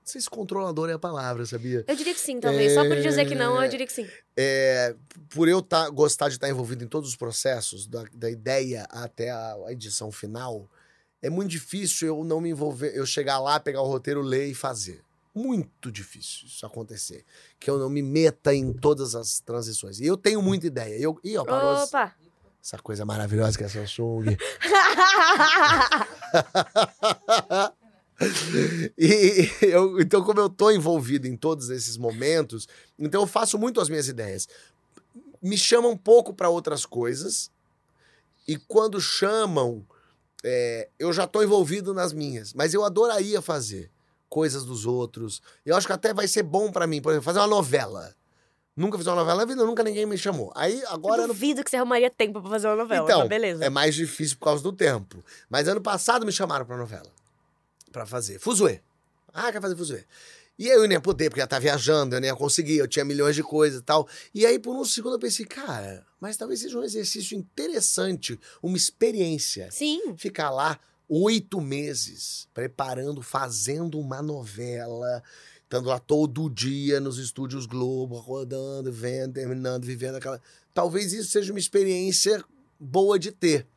não 0.05 0.11
sei 0.11 0.21
se 0.21 0.29
controlador 0.29 0.87
é 0.89 0.93
a 0.93 0.99
palavra, 0.99 1.45
sabia? 1.45 1.83
Eu 1.87 1.95
diria 1.95 2.13
que 2.13 2.19
sim, 2.19 2.39
talvez. 2.39 2.73
Só 2.73 2.83
por 2.85 2.95
dizer 2.95 3.25
que 3.25 3.33
não, 3.33 3.61
eu 3.61 3.67
diria 3.67 3.87
que 3.87 3.93
sim. 3.93 4.07
É, 4.37 4.95
por 5.29 5.47
eu 5.47 5.61
tá, 5.63 5.89
gostar 5.89 6.29
de 6.29 6.35
estar 6.35 6.47
envolvido 6.47 6.83
em 6.83 6.87
todos 6.87 7.09
os 7.09 7.15
processos, 7.15 7.87
da, 7.87 8.03
da 8.13 8.29
ideia 8.29 8.87
até 8.91 9.31
a, 9.31 9.55
a 9.67 9.71
edição 9.71 10.11
final, 10.11 10.69
é 11.23 11.29
muito 11.29 11.49
difícil 11.49 12.07
eu 12.07 12.23
não 12.23 12.39
me 12.39 12.49
envolver, 12.49 12.95
eu 12.95 13.03
chegar 13.03 13.39
lá, 13.39 13.59
pegar 13.59 13.81
o 13.81 13.87
roteiro, 13.87 14.21
ler 14.21 14.47
e 14.47 14.53
fazer. 14.53 15.01
Muito 15.33 15.91
difícil 15.91 16.45
isso 16.45 16.65
acontecer. 16.67 17.25
Que 17.59 17.67
eu 17.67 17.79
não 17.79 17.89
me 17.89 18.03
meta 18.03 18.53
em 18.53 18.71
todas 18.71 19.15
as 19.15 19.39
transições. 19.39 19.99
E 19.99 20.05
eu 20.05 20.15
tenho 20.15 20.39
muita 20.39 20.67
ideia. 20.67 20.95
Eu, 20.97 21.19
e, 21.23 21.35
ó, 21.35 21.43
parou 21.43 21.83
Opa! 21.83 22.15
Essa 22.65 22.77
coisa 22.79 23.05
maravilhosa 23.05 23.55
que 23.55 23.63
é 23.63 23.67
a 23.67 23.69
Samsung. 23.69 24.25
e 28.97 29.47
eu, 29.61 30.01
então, 30.01 30.23
como 30.23 30.39
eu 30.39 30.49
tô 30.49 30.71
envolvido 30.71 31.27
em 31.27 31.37
todos 31.37 31.69
esses 31.69 31.95
momentos, 31.95 32.67
então 32.97 33.21
eu 33.21 33.27
faço 33.27 33.59
muito 33.59 33.79
as 33.79 33.87
minhas 33.87 34.07
ideias. 34.07 34.47
Me 35.39 35.55
chamam 35.55 35.91
um 35.91 35.97
pouco 35.97 36.33
para 36.33 36.49
outras 36.49 36.87
coisas, 36.87 37.51
e 38.47 38.57
quando 38.57 38.99
chamam, 38.99 39.85
é, 40.43 40.89
eu 40.97 41.13
já 41.13 41.27
tô 41.27 41.43
envolvido 41.43 41.93
nas 41.93 42.13
minhas. 42.13 42.51
Mas 42.51 42.73
eu 42.73 42.83
adoraria 42.83 43.43
fazer 43.43 43.91
coisas 44.27 44.65
dos 44.65 44.87
outros. 44.87 45.39
Eu 45.63 45.75
acho 45.75 45.85
que 45.85 45.93
até 45.93 46.15
vai 46.15 46.27
ser 46.27 46.41
bom 46.41 46.71
para 46.71 46.87
mim, 46.87 46.99
por 46.99 47.11
exemplo, 47.11 47.25
fazer 47.25 47.37
uma 47.39 47.47
novela. 47.47 48.15
Nunca 48.75 48.97
fiz 48.97 49.07
uma 49.07 49.15
novela 49.15 49.39
na 49.39 49.45
vida, 49.45 49.63
nunca 49.65 49.83
ninguém 49.83 50.05
me 50.05 50.17
chamou. 50.17 50.51
Aí 50.53 50.83
agora 50.87 51.21
eu 51.21 51.27
duvido 51.27 51.63
que 51.63 51.69
você 51.69 51.77
arrumaria 51.77 52.09
tempo 52.09 52.41
pra 52.41 52.49
fazer 52.49 52.67
uma 52.67 52.75
novela, 52.75 53.05
Então, 53.05 53.25
beleza. 53.27 53.63
é 53.63 53.69
mais 53.69 53.95
difícil 53.95 54.37
por 54.37 54.45
causa 54.45 54.61
do 54.61 54.73
tempo. 54.73 55.23
Mas 55.49 55.67
ano 55.67 55.79
passado 55.79 56.25
me 56.25 56.31
chamaram 56.31 56.65
pra 56.65 56.75
novela. 56.75 57.09
Pra 57.91 58.05
fazer. 58.05 58.37
Fuzuê. 58.39 58.81
Ah, 59.33 59.49
quer 59.51 59.61
fazer 59.61 59.77
Fuzuê. 59.77 60.03
E 60.59 60.69
aí 60.69 60.75
eu 60.77 60.83
não 60.83 60.91
ia 60.91 61.01
poder, 61.01 61.29
porque 61.29 61.39
eu 61.39 61.43
ia 61.43 61.45
estar 61.45 61.59
viajando, 61.59 62.15
eu 62.15 62.21
não 62.21 62.27
ia 62.27 62.35
conseguir, 62.35 62.77
eu 62.77 62.87
tinha 62.87 63.03
milhões 63.05 63.35
de 63.35 63.43
coisas 63.43 63.79
e 63.79 63.83
tal. 63.83 64.07
E 64.33 64.45
aí, 64.45 64.57
por 64.59 64.75
um 64.75 64.83
segundo, 64.85 65.15
eu 65.15 65.19
pensei, 65.19 65.45
cara, 65.45 66.05
mas 66.19 66.35
talvez 66.37 66.59
seja 66.61 66.77
um 66.77 66.83
exercício 66.83 67.37
interessante, 67.37 68.39
uma 68.63 68.75
experiência. 68.77 69.69
Sim. 69.71 70.15
Ficar 70.17 70.49
lá 70.49 70.79
oito 71.09 71.59
meses 71.61 72.47
preparando, 72.53 73.21
fazendo 73.21 73.99
uma 73.99 74.21
novela, 74.21 75.21
estando 75.75 75.89
lá 75.89 75.99
todo 75.99 76.49
dia 76.49 76.99
nos 77.01 77.17
estúdios 77.17 77.65
Globo, 77.65 78.15
rodando, 78.17 78.91
vendo, 78.91 79.33
terminando, 79.33 79.83
vivendo 79.83 80.15
aquela. 80.15 80.41
Talvez 80.73 81.11
isso 81.11 81.29
seja 81.29 81.51
uma 81.51 81.59
experiência 81.59 82.43
boa 82.79 83.19
de 83.19 83.31
ter. 83.31 83.67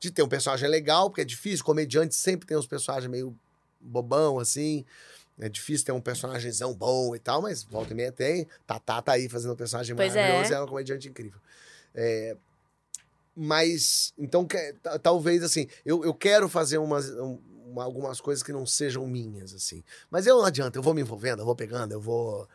De 0.00 0.10
ter 0.10 0.22
um 0.22 0.28
personagem 0.28 0.68
legal, 0.68 1.08
porque 1.08 1.20
é 1.20 1.24
difícil, 1.24 1.64
comediante 1.64 2.14
sempre 2.14 2.46
tem 2.46 2.56
uns 2.56 2.66
personagens 2.66 3.08
meio 3.10 3.36
bobão, 3.80 4.38
assim. 4.38 4.84
É 5.38 5.48
difícil 5.48 5.86
ter 5.86 5.92
um 5.92 6.00
personagemzão 6.00 6.74
bom 6.74 7.14
e 7.14 7.18
tal, 7.18 7.40
mas 7.42 7.62
volta 7.62 7.92
e 7.92 7.96
meia 7.96 8.12
tem. 8.12 8.46
Tatá 8.66 9.00
tá 9.00 9.12
aí 9.12 9.28
fazendo 9.28 9.52
um 9.52 9.56
personagem 9.56 9.94
Pois 9.94 10.14
é. 10.14 10.20
maravilhoso, 10.20 10.54
é 10.54 10.58
uma 10.60 10.68
comediante 10.68 11.08
incrível. 11.08 11.40
É, 11.94 12.36
mas, 13.36 14.12
então, 14.18 14.44
que- 14.46 14.74
talvez, 15.02 15.42
assim, 15.42 15.66
eu, 15.84 16.04
eu 16.04 16.14
quero 16.14 16.48
fazer 16.48 16.78
umas, 16.78 17.10
um- 17.10 17.38
uma- 17.74 17.84
algumas 17.84 18.20
coisas 18.20 18.42
que 18.42 18.52
não 18.52 18.64
sejam 18.64 19.06
minhas, 19.06 19.52
assim. 19.52 19.82
Mas 20.10 20.26
eu 20.26 20.38
não 20.38 20.44
adianta, 20.44 20.78
eu 20.78 20.82
vou 20.82 20.94
me 20.94 21.00
envolvendo, 21.02 21.40
eu 21.40 21.44
vou 21.46 21.56
pegando, 21.56 21.92
eu 21.92 22.00
vou. 22.00 22.48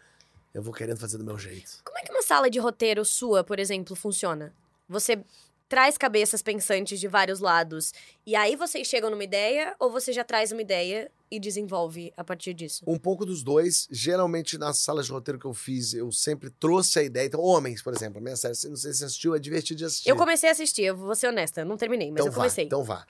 Eu 0.52 0.64
vou 0.64 0.74
querendo 0.74 0.98
fazer 0.98 1.18
do 1.20 1.24
meu 1.24 1.38
jeito. 1.38 1.80
Como 1.84 1.96
é 2.00 2.02
que 2.02 2.12
uma 2.12 2.24
sala 2.24 2.50
de 2.50 2.58
roteiro 2.58 3.06
sua, 3.06 3.44
por 3.44 3.60
exemplo, 3.60 3.96
funciona? 3.96 4.52
Você 4.88 5.24
traz 5.68 5.96
cabeças 5.96 6.42
pensantes 6.42 7.00
de 7.00 7.08
vários 7.08 7.40
lados 7.40 7.94
e 8.26 8.36
aí 8.36 8.56
vocês 8.56 8.88
chegam 8.88 9.12
numa 9.12 9.24
ideia 9.24 9.76
ou 9.80 9.92
você 9.92 10.12
já 10.12 10.24
traz 10.24 10.52
uma 10.52 10.64
ideia 10.64 11.12
e 11.30 11.40
desenvolve 11.40 12.12
a 12.18 12.24
partir 12.24 12.56
disso? 12.56 12.84
Um 12.88 12.98
pouco 12.98 13.24
dos 13.24 13.44
dois. 13.44 13.88
Geralmente, 13.92 14.58
nas 14.58 14.80
salas 14.80 15.06
de 15.06 15.12
roteiro 15.12 15.38
que 15.38 15.46
eu 15.46 15.54
fiz, 15.54 15.94
eu 15.94 16.12
sempre 16.12 16.50
trouxe 16.50 16.98
a 16.98 17.04
ideia. 17.04 17.28
Então, 17.28 17.40
Homens, 17.40 17.84
por 17.84 17.94
exemplo, 17.94 18.18
a 18.18 18.22
minha 18.22 18.36
série, 18.36 18.54
não 18.68 18.76
sei 18.76 18.92
se 18.92 18.98
você 18.98 19.06
assistiu, 19.06 19.36
é 19.36 19.40
divertido 19.40 19.78
de 19.78 19.86
assistir. 19.86 20.10
Eu 20.10 20.16
comecei 20.16 20.50
a 20.50 20.52
assistir, 20.54 20.82
eu 20.86 20.98
vou 20.98 21.14
ser 21.14 21.28
honesta, 21.28 21.64
não 21.64 21.78
terminei, 21.78 22.08
mas 22.10 22.22
então 22.22 22.26
eu 22.26 22.34
comecei. 22.34 22.64
Vá, 22.64 22.68
então 22.68 22.84
vá. 22.84 23.06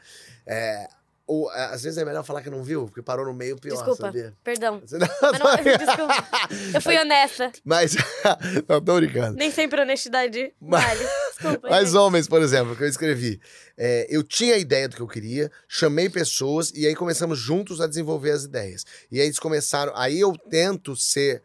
É, 0.46 0.90
ou, 1.32 1.52
é, 1.54 1.66
às 1.66 1.84
vezes 1.84 1.98
é 1.98 2.04
melhor 2.04 2.24
falar 2.24 2.42
que 2.42 2.50
não 2.50 2.64
viu, 2.64 2.86
porque 2.88 3.02
parou 3.04 3.26
no 3.26 3.34
meio 3.34 3.56
pior, 3.58 3.76
Desculpa. 3.76 4.02
sabia? 4.08 4.34
Perdão. 4.44 4.82
Não- 4.92 5.00
Mas 5.22 5.40
não, 5.40 5.56
desculpa. 5.78 6.28
Eu 6.74 6.82
fui 6.82 6.98
honesta. 6.98 7.52
Mas, 7.64 7.96
não, 8.68 8.82
tô 8.82 8.96
brincando. 8.96 9.38
Nem 9.38 9.52
sempre 9.52 9.80
honestidade 9.82 10.54
Mas- 10.60 10.84
vale. 10.84 11.00
Desculpa. 11.40 11.70
Mas 11.70 11.90
gente. 11.90 11.98
homens, 11.98 12.28
por 12.28 12.42
exemplo, 12.42 12.76
que 12.76 12.84
eu 12.84 12.88
escrevi. 12.88 13.40
é, 13.78 14.08
eu 14.10 14.24
tinha 14.24 14.56
a 14.56 14.58
ideia 14.58 14.90
do 14.90 14.96
que 14.96 15.02
eu 15.02 15.08
queria, 15.08 15.52
chamei 15.68 16.10
pessoas 16.10 16.72
e 16.76 16.88
aí 16.88 16.96
começamos 16.96 17.38
juntos 17.38 17.80
a 17.80 17.88
desenvolver 17.88 18.32
as 18.32 18.44
ideias. 18.44 18.86
E 19.12 19.20
aí 19.20 19.28
eles 19.28 19.40
começaram. 19.40 19.94
Aí 19.96 20.20
eu 20.20 20.34
tento 20.50 20.96
ser. 20.96 21.42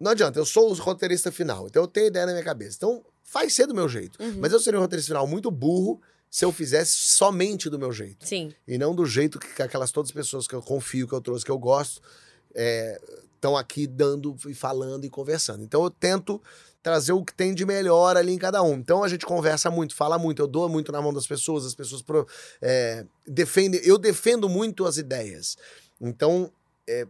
Não 0.00 0.10
adianta, 0.10 0.38
eu 0.38 0.44
sou 0.44 0.68
o 0.70 0.74
roteirista 0.74 1.30
final, 1.30 1.66
então 1.66 1.82
eu 1.84 1.86
tenho 1.88 2.06
a 2.06 2.08
ideia 2.10 2.26
na 2.26 2.32
minha 2.32 2.44
cabeça. 2.44 2.76
Então 2.76 3.02
faz 3.22 3.54
ser 3.54 3.66
do 3.66 3.74
meu 3.74 3.88
jeito. 3.88 4.20
Uhum. 4.22 4.38
Mas 4.40 4.52
eu 4.52 4.58
seria 4.60 4.78
um 4.78 4.82
roteirista 4.82 5.10
final 5.12 5.26
muito 5.26 5.50
burro 5.50 6.00
se 6.34 6.44
eu 6.44 6.50
fizesse 6.50 6.90
somente 6.96 7.70
do 7.70 7.78
meu 7.78 7.92
jeito. 7.92 8.26
Sim. 8.26 8.52
E 8.66 8.76
não 8.76 8.92
do 8.92 9.06
jeito 9.06 9.38
que 9.38 9.62
aquelas 9.62 9.92
todas 9.92 10.10
as 10.10 10.12
pessoas 10.12 10.48
que 10.48 10.54
eu 10.56 10.60
confio, 10.60 11.06
que 11.06 11.14
eu 11.14 11.20
trouxe, 11.20 11.44
que 11.44 11.50
eu 11.50 11.56
gosto, 11.56 12.02
estão 13.36 13.56
aqui 13.56 13.86
dando 13.86 14.34
e 14.48 14.52
falando 14.52 15.04
e 15.04 15.08
conversando. 15.10 15.62
Então 15.62 15.84
eu 15.84 15.90
tento 15.90 16.42
trazer 16.82 17.12
o 17.12 17.24
que 17.24 17.32
tem 17.32 17.54
de 17.54 17.64
melhor 17.64 18.16
ali 18.16 18.32
em 18.32 18.38
cada 18.38 18.60
um. 18.64 18.74
Então 18.74 19.04
a 19.04 19.08
gente 19.08 19.24
conversa 19.24 19.70
muito, 19.70 19.94
fala 19.94 20.18
muito, 20.18 20.42
eu 20.42 20.48
dou 20.48 20.68
muito 20.68 20.90
na 20.90 21.00
mão 21.00 21.12
das 21.14 21.24
pessoas, 21.26 21.64
as 21.64 21.74
pessoas 21.74 22.02
pro- 22.02 22.26
é, 22.60 23.06
defendem. 23.24 23.80
Eu 23.84 23.96
defendo 23.96 24.48
muito 24.48 24.84
as 24.86 24.96
ideias. 24.96 25.56
Então 26.00 26.50
é, 26.84 27.06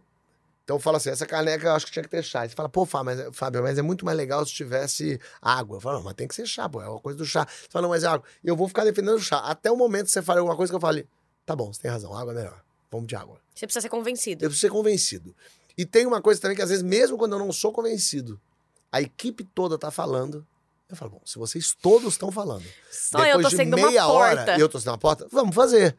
Então 0.65 0.77
eu 0.77 0.79
falo 0.79 0.97
assim, 0.97 1.11
essa 1.11 1.25
caneca 1.27 1.67
eu 1.67 1.73
acho 1.73 1.85
que 1.85 1.91
tinha 1.91 2.01
que 2.03 2.09
ter 2.09 2.23
chá. 2.23 2.41
Aí 2.41 2.49
você 2.49 2.55
fala, 2.55 2.67
pô, 2.67 2.85
Fábio 2.87 3.05
mas, 3.05 3.19
é- 3.19 3.31
Fábio, 3.31 3.61
mas 3.61 3.77
é 3.77 3.81
muito 3.83 4.03
mais 4.03 4.17
legal 4.17 4.43
se 4.45 4.51
tivesse 4.51 5.19
água. 5.39 5.77
Eu 5.77 5.81
falo, 5.81 5.97
não, 5.97 6.03
mas 6.05 6.15
tem 6.15 6.27
que 6.27 6.33
ser 6.33 6.47
chá, 6.47 6.67
pô, 6.67 6.81
é 6.81 6.89
uma 6.89 6.99
coisa 6.99 7.17
do 7.17 7.23
chá. 7.25 7.45
Você 7.47 7.67
fala, 7.69 7.83
não, 7.83 7.89
mas 7.89 8.03
é 8.03 8.07
água. 8.07 8.25
E 8.43 8.47
eu 8.47 8.55
vou 8.55 8.67
ficar 8.67 8.83
defendendo 8.83 9.15
o 9.15 9.19
chá. 9.19 9.37
Até 9.37 9.71
o 9.71 9.77
momento 9.77 10.05
que 10.07 10.11
você 10.11 10.23
fala 10.23 10.39
alguma 10.39 10.57
coisa 10.57 10.71
que 10.71 10.75
eu 10.75 10.81
fale, 10.81 11.07
tá 11.45 11.55
bom, 11.55 11.71
você 11.71 11.81
tem 11.83 11.91
razão, 11.91 12.13
água 12.17 12.33
é 12.33 12.35
melhor. 12.35 12.63
Vamos 12.91 13.07
de 13.07 13.15
água. 13.15 13.39
Você 13.53 13.67
precisa 13.67 13.81
ser 13.83 13.89
convencido. 13.89 14.43
Eu 14.43 14.49
preciso 14.49 14.67
ser 14.67 14.71
convencido. 14.73 15.35
E 15.77 15.85
tem 15.85 16.07
uma 16.07 16.19
coisa 16.21 16.41
também 16.41 16.55
que 16.57 16.63
às 16.63 16.69
vezes, 16.69 16.83
mesmo 16.83 17.15
quando 17.17 17.33
eu 17.33 17.39
não 17.39 17.51
sou 17.53 17.71
convencido, 17.71 18.41
a 18.91 19.01
equipe 19.01 19.43
toda 19.43 19.77
tá 19.77 19.91
falando. 19.91 20.47
Eu 20.89 20.95
falo, 20.95 21.11
bom, 21.11 21.21
se 21.25 21.37
vocês 21.37 21.75
todos 21.79 22.13
estão 22.13 22.31
falando, 22.31 22.65
Só 22.91 23.23
eu 23.25 23.39
tô 23.41 23.49
de 23.49 23.55
sendo 23.57 23.75
meia 23.75 24.05
uma 24.07 24.13
hora 24.13 24.35
porta. 24.37 24.57
e 24.57 24.61
eu 24.61 24.69
tô 24.69 24.79
sendo 24.79 24.89
uma 24.91 24.97
porta, 24.97 25.27
vamos 25.31 25.53
fazer. 25.55 25.95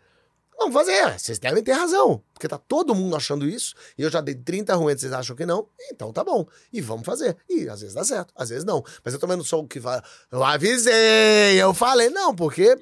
Vamos 0.59 0.75
fazer. 0.75 1.19
Vocês 1.19 1.39
devem 1.39 1.63
ter 1.63 1.73
razão. 1.73 2.23
Porque 2.33 2.49
tá 2.49 2.59
todo 2.59 2.95
mundo 2.95 3.15
achando 3.15 3.49
isso. 3.49 3.75
E 3.97 4.03
eu 4.03 4.11
já 4.11 4.21
dei 4.21 4.35
30 4.35 4.73
argumentos, 4.73 5.03
vocês 5.03 5.13
acham 5.13 5.37
que 5.37 5.45
não. 5.45 5.69
Então 5.93 6.13
tá 6.13 6.25
bom. 6.25 6.47
E 6.73 6.81
vamos 6.81 7.05
fazer. 7.05 7.37
E 7.49 7.69
às 7.69 7.81
vezes 7.81 7.95
dá 7.95 8.05
certo, 8.05 8.33
às 8.35 8.49
vezes 8.49 8.65
não. 8.65 8.83
Mas 9.05 9.15
eu 9.15 9.21
também 9.21 9.37
não 9.37 9.45
sou 9.45 9.63
o 9.65 9.69
que 9.69 9.81
fala. 9.81 10.03
Eu 10.31 10.43
avisei, 10.43 11.61
eu 11.61 11.75
falei. 11.75 12.09
Não, 12.09 12.35
porque 12.35 12.79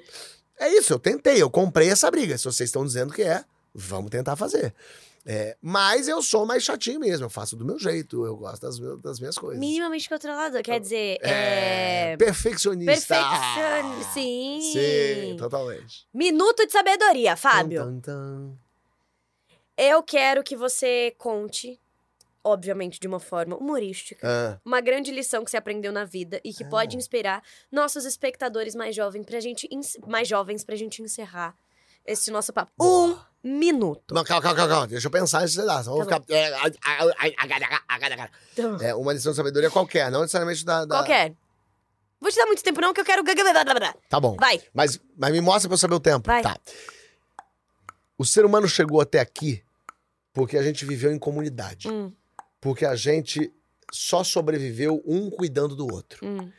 é 0.59 0.69
isso. 0.69 0.93
Eu 0.93 0.99
tentei, 0.99 1.41
eu 1.41 1.49
comprei 1.49 1.89
essa 1.89 2.09
briga. 2.09 2.37
Se 2.37 2.45
vocês 2.45 2.69
estão 2.69 2.85
dizendo 2.85 3.13
que 3.13 3.23
é, 3.23 3.43
vamos 3.73 4.09
tentar 4.09 4.35
fazer. 4.35 4.73
É, 5.27 5.57
mas 5.59 6.07
eu 6.07 6.21
sou 6.21 6.45
mais 6.45 6.63
chatinho 6.63 6.99
mesmo. 6.99 7.25
Eu 7.25 7.29
faço 7.31 7.55
do 7.55 7.65
meu 7.65 7.79
jeito. 7.79 8.23
Eu 8.25 8.37
gosto 8.37 8.61
das, 8.61 8.77
das 9.01 9.19
minhas 9.19 9.37
coisas. 9.37 9.59
Minimamente 9.59 10.07
controlador. 10.07 10.61
Quer 10.61 10.79
dizer, 10.79 11.17
É, 11.21 12.11
é. 12.11 12.17
Perfeccionista. 12.17 13.15
Perfeccion... 13.15 14.03
Sim. 14.13 14.59
Sim, 14.73 15.35
totalmente. 15.37 16.07
Minuto 16.13 16.65
de 16.65 16.71
sabedoria, 16.71 17.35
Fábio. 17.35 17.83
Tan, 17.83 17.99
tan, 17.99 18.01
tan. 18.01 18.57
Eu 19.77 20.03
quero 20.03 20.43
que 20.43 20.55
você 20.55 21.13
conte, 21.17 21.81
obviamente 22.43 22.99
de 22.99 23.07
uma 23.07 23.19
forma 23.19 23.57
humorística, 23.57 24.25
Ah. 24.25 24.59
uma 24.63 24.79
grande 24.79 25.11
lição 25.11 25.43
que 25.43 25.49
você 25.51 25.57
aprendeu 25.57 25.91
na 25.91 26.05
vida 26.05 26.39
e 26.45 26.53
que 26.53 26.63
Ah. 26.63 26.69
pode 26.69 26.95
inspirar 26.95 27.41
nossos 27.71 28.05
espectadores 28.05 28.75
mais 28.75 28.95
jovens 28.95 29.25
pra 29.25 29.39
gente, 29.39 29.67
mais 30.07 30.27
jovens 30.27 30.63
pra 30.63 30.75
gente 30.75 31.01
encerrar 31.01 31.55
esse 32.05 32.29
nosso 32.31 32.53
papo. 32.53 32.71
Boa. 32.77 33.07
Um 33.09 33.17
minuto. 33.45 34.13
Não, 34.15 34.23
calma, 34.23 34.41
calma, 34.41 34.67
calma. 34.67 34.87
Deixa 34.87 35.07
eu 35.07 35.11
pensar 35.11 35.41
antes 35.41 35.53
de 35.53 35.63
dar. 35.63 35.83
Tá 35.83 36.03
ficar. 36.03 36.21
É, 36.29 36.51
Então, 38.53 38.81
É 38.81 38.95
uma 38.95 39.13
lição 39.13 39.31
de 39.31 39.35
sabedoria 39.37 39.69
qualquer, 39.69 40.09
não 40.11 40.21
necessariamente 40.21 40.65
da. 40.65 40.83
da... 40.83 40.97
Qualquer. 40.97 41.33
Vou 42.19 42.31
te 42.31 42.37
dar 42.37 42.45
muito 42.47 42.63
tempo 42.63 42.81
não, 42.81 42.91
que 42.91 43.01
eu 43.01 43.05
quero... 43.05 43.23
Tá 44.09 44.19
bom. 44.19 44.35
Vai. 44.37 44.59
Mas, 44.73 44.99
mas 45.15 45.31
me 45.31 45.41
mostra 45.41 45.69
pra 45.69 45.75
eu 45.75 45.77
saber 45.77 45.93
o 45.93 45.99
tempo. 45.99 46.25
Vai. 46.25 46.41
Tá. 46.41 46.57
O 48.17 48.25
ser 48.25 48.45
humano 48.45 48.67
chegou 48.67 48.99
até 48.99 49.19
aqui 49.19 49.63
porque 50.33 50.57
a 50.57 50.63
gente 50.63 50.85
viveu 50.85 51.11
em 51.13 51.19
comunidade. 51.19 51.89
Hum, 51.89 52.11
Porque 52.59 52.85
a 52.85 52.95
gente 52.95 53.53
só 53.91 54.23
sobreviveu 54.23 55.03
um 55.05 55.29
cuidando 55.29 55.75
do 55.75 55.85
outro. 55.91 56.25
hum. 56.25 56.51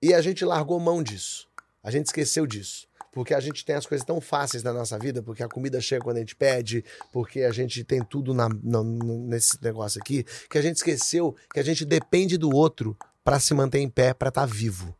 E 0.00 0.12
a 0.12 0.20
gente 0.20 0.44
largou 0.44 0.78
mão 0.78 1.02
disso. 1.02 1.48
A 1.82 1.90
gente 1.90 2.06
esqueceu 2.06 2.46
disso. 2.46 2.86
Porque 3.14 3.32
a 3.32 3.38
gente 3.40 3.64
tem 3.64 3.76
as 3.76 3.86
coisas 3.86 4.04
tão 4.04 4.20
fáceis 4.20 4.62
na 4.64 4.72
nossa 4.72 4.98
vida, 4.98 5.22
porque 5.22 5.42
a 5.42 5.48
comida 5.48 5.80
chega 5.80 6.02
quando 6.02 6.16
a 6.16 6.20
gente 6.20 6.34
pede, 6.34 6.84
porque 7.12 7.42
a 7.42 7.52
gente 7.52 7.84
tem 7.84 8.02
tudo 8.02 8.34
na- 8.34 8.48
na- 8.48 8.82
nesse 8.82 9.56
negócio 9.62 10.00
aqui, 10.00 10.24
que 10.50 10.58
a 10.58 10.62
gente 10.62 10.76
esqueceu 10.76 11.34
que 11.52 11.60
a 11.60 11.62
gente 11.62 11.84
depende 11.84 12.36
do 12.36 12.50
outro 12.50 12.96
para 13.22 13.38
se 13.38 13.54
manter 13.54 13.78
em 13.78 13.88
pé, 13.88 14.12
para 14.12 14.28
estar 14.28 14.46
vivo, 14.46 14.94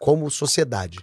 como 0.00 0.30
sociedade. 0.30 0.98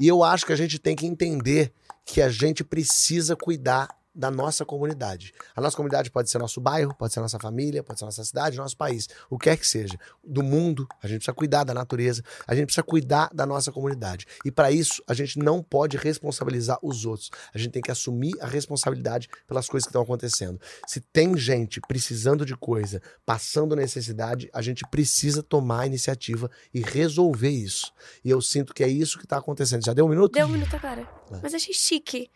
E 0.00 0.08
eu 0.08 0.24
acho 0.24 0.44
que 0.44 0.52
a 0.52 0.56
gente 0.56 0.78
tem 0.78 0.96
que 0.96 1.06
entender 1.06 1.72
que 2.04 2.20
a 2.20 2.28
gente 2.28 2.64
precisa 2.64 3.36
cuidar 3.36 3.88
da 4.20 4.30
nossa 4.30 4.66
comunidade. 4.66 5.32
A 5.56 5.60
nossa 5.62 5.74
comunidade 5.74 6.10
pode 6.10 6.28
ser 6.28 6.36
nosso 6.36 6.60
bairro, 6.60 6.94
pode 6.94 7.14
ser 7.14 7.20
nossa 7.20 7.38
família, 7.38 7.82
pode 7.82 7.98
ser 7.98 8.04
nossa 8.04 8.22
cidade, 8.22 8.58
nosso 8.58 8.76
país, 8.76 9.08
o 9.30 9.38
que 9.38 9.48
é 9.48 9.56
que 9.56 9.66
seja. 9.66 9.98
Do 10.22 10.42
mundo, 10.42 10.86
a 11.02 11.08
gente 11.08 11.20
precisa 11.20 11.32
cuidar 11.32 11.64
da 11.64 11.72
natureza, 11.72 12.22
a 12.46 12.54
gente 12.54 12.66
precisa 12.66 12.82
cuidar 12.82 13.30
da 13.32 13.46
nossa 13.46 13.72
comunidade. 13.72 14.26
E 14.44 14.50
para 14.50 14.70
isso, 14.70 15.02
a 15.08 15.14
gente 15.14 15.38
não 15.38 15.62
pode 15.62 15.96
responsabilizar 15.96 16.78
os 16.82 17.06
outros. 17.06 17.30
A 17.54 17.56
gente 17.56 17.70
tem 17.72 17.82
que 17.82 17.90
assumir 17.90 18.34
a 18.42 18.46
responsabilidade 18.46 19.26
pelas 19.48 19.66
coisas 19.66 19.86
que 19.86 19.90
estão 19.90 20.02
acontecendo. 20.02 20.60
Se 20.86 21.00
tem 21.00 21.34
gente 21.38 21.80
precisando 21.80 22.44
de 22.44 22.54
coisa, 22.54 23.00
passando 23.24 23.74
necessidade, 23.74 24.50
a 24.52 24.60
gente 24.60 24.84
precisa 24.90 25.42
tomar 25.42 25.80
a 25.80 25.86
iniciativa 25.86 26.50
e 26.74 26.82
resolver 26.82 27.48
isso. 27.48 27.90
E 28.22 28.28
eu 28.28 28.42
sinto 28.42 28.74
que 28.74 28.84
é 28.84 28.88
isso 28.88 29.18
que 29.18 29.24
está 29.24 29.38
acontecendo. 29.38 29.82
Já 29.82 29.94
deu 29.94 30.04
um 30.04 30.10
minuto? 30.10 30.34
Deu 30.34 30.46
um 30.46 30.50
minuto 30.50 30.76
agora. 30.76 31.08
Mas 31.42 31.54
achei 31.54 31.72
chique. 31.72 32.30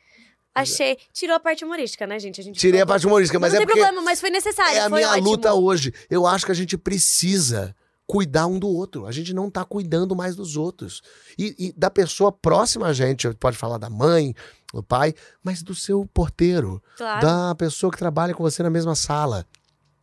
Achei. 0.55 0.97
Tirou 1.13 1.35
a 1.37 1.41
parte 1.41 1.65
humorística, 1.65 2.07
né, 2.07 2.19
gente? 2.19 2.41
A 2.41 2.45
gente 2.45 2.59
Tirei 2.61 2.81
a 2.81 2.87
parte 2.87 3.07
humorística, 3.07 3.39
mas 3.41 3.53
não 3.53 3.57
é 3.57 3.61
tem 3.61 3.67
porque 3.67 3.81
problema, 3.81 4.05
mas 4.05 4.21
foi 4.21 4.31
necessário. 4.31 4.77
é 4.77 4.81
a 4.83 4.89
minha 4.89 5.11
ótimo. 5.11 5.31
luta 5.31 5.53
hoje. 5.55 5.93
Eu 6.09 6.27
acho 6.27 6.47
que 6.47 6.53
a 6.53 6.55
gente 6.55 6.79
precisa 6.79 7.75
cuidar 8.07 8.47
um 8.47 8.59
do 8.59 8.69
outro. 8.69 9.07
A 9.07 9.13
gente 9.13 9.33
não 9.35 9.51
tá 9.51 9.65
cuidando 9.65 10.15
mais 10.15 10.37
dos 10.37 10.57
outros. 10.57 11.03
E, 11.39 11.55
e 11.59 11.73
da 11.73 11.91
pessoa 11.91 12.31
próxima 12.31 12.87
a 12.87 12.93
gente, 12.93 13.29
pode 13.35 13.57
falar 13.57 13.79
da 13.79 13.91
mãe, 13.91 14.35
do 14.73 14.83
pai, 14.83 15.15
mas 15.43 15.63
do 15.63 15.75
seu 15.75 16.07
porteiro, 16.13 16.83
Claro. 16.97 17.27
da 17.27 17.55
pessoa 17.55 17.91
que 17.91 17.99
trabalha 17.99 18.35
com 18.35 18.43
você 18.43 18.63
na 18.63 18.71
mesma 18.71 18.95
sala. 18.95 19.47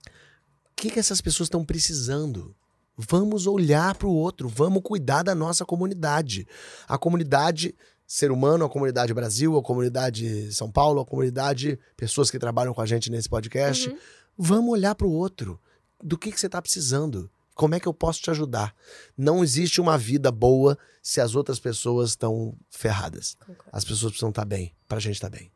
O 0.08 0.76
que, 0.76 0.90
que 0.90 1.00
essas 1.00 1.22
pessoas 1.22 1.46
estão 1.46 1.64
precisando? 1.64 2.56
Vamos 2.98 3.48
olhar 3.48 3.96
para 3.96 4.08
o 4.08 4.14
outro, 4.14 4.48
vamos 4.50 4.82
cuidar 4.84 5.24
da 5.24 5.34
nossa 5.34 5.64
comunidade. 5.66 6.48
A 6.88 6.98
comunidade 6.98 7.74
ser 8.12 8.30
humano, 8.30 8.66
a 8.66 8.70
comunidade 8.70 9.14
Brasil, 9.14 9.58
a 9.58 9.64
comunidade 9.64 10.52
São 10.52 10.70
Paulo, 10.70 11.00
a 11.00 11.06
comunidade 11.06 11.80
pessoas 11.96 12.30
que 12.30 12.38
trabalham 12.38 12.74
com 12.74 12.82
a 12.82 12.86
gente 12.86 13.10
nesse 13.10 13.30
podcast. 13.30 13.90
Uhum. 13.90 13.98
Vamos 14.38 14.72
olhar 14.74 14.94
para 14.96 15.08
o 15.08 15.14
outro. 15.14 15.58
Do 16.04 16.18
que, 16.18 16.30
que 16.30 16.38
você 16.38 16.48
está 16.48 16.62
precisando? 16.62 17.32
Como 17.56 17.74
é 17.74 17.80
que 17.80 17.88
eu 17.88 17.94
posso 17.94 18.22
te 18.22 18.30
ajudar? 18.30 18.76
Não 19.18 19.42
existe 19.42 19.80
uma 19.80 19.98
vida 19.98 20.30
boa 20.30 20.78
se 21.02 21.22
as 21.22 21.36
outras 21.36 21.58
pessoas 21.58 22.10
estão 22.10 22.54
ferradas. 22.70 23.38
Concordo. 23.40 23.70
As 23.72 23.86
pessoas 23.86 24.12
precisam 24.12 24.30
estar 24.30 24.44
bem, 24.44 24.76
pra 24.90 25.00
gente 25.00 25.16
estar 25.16 25.30
bem. 25.30 25.50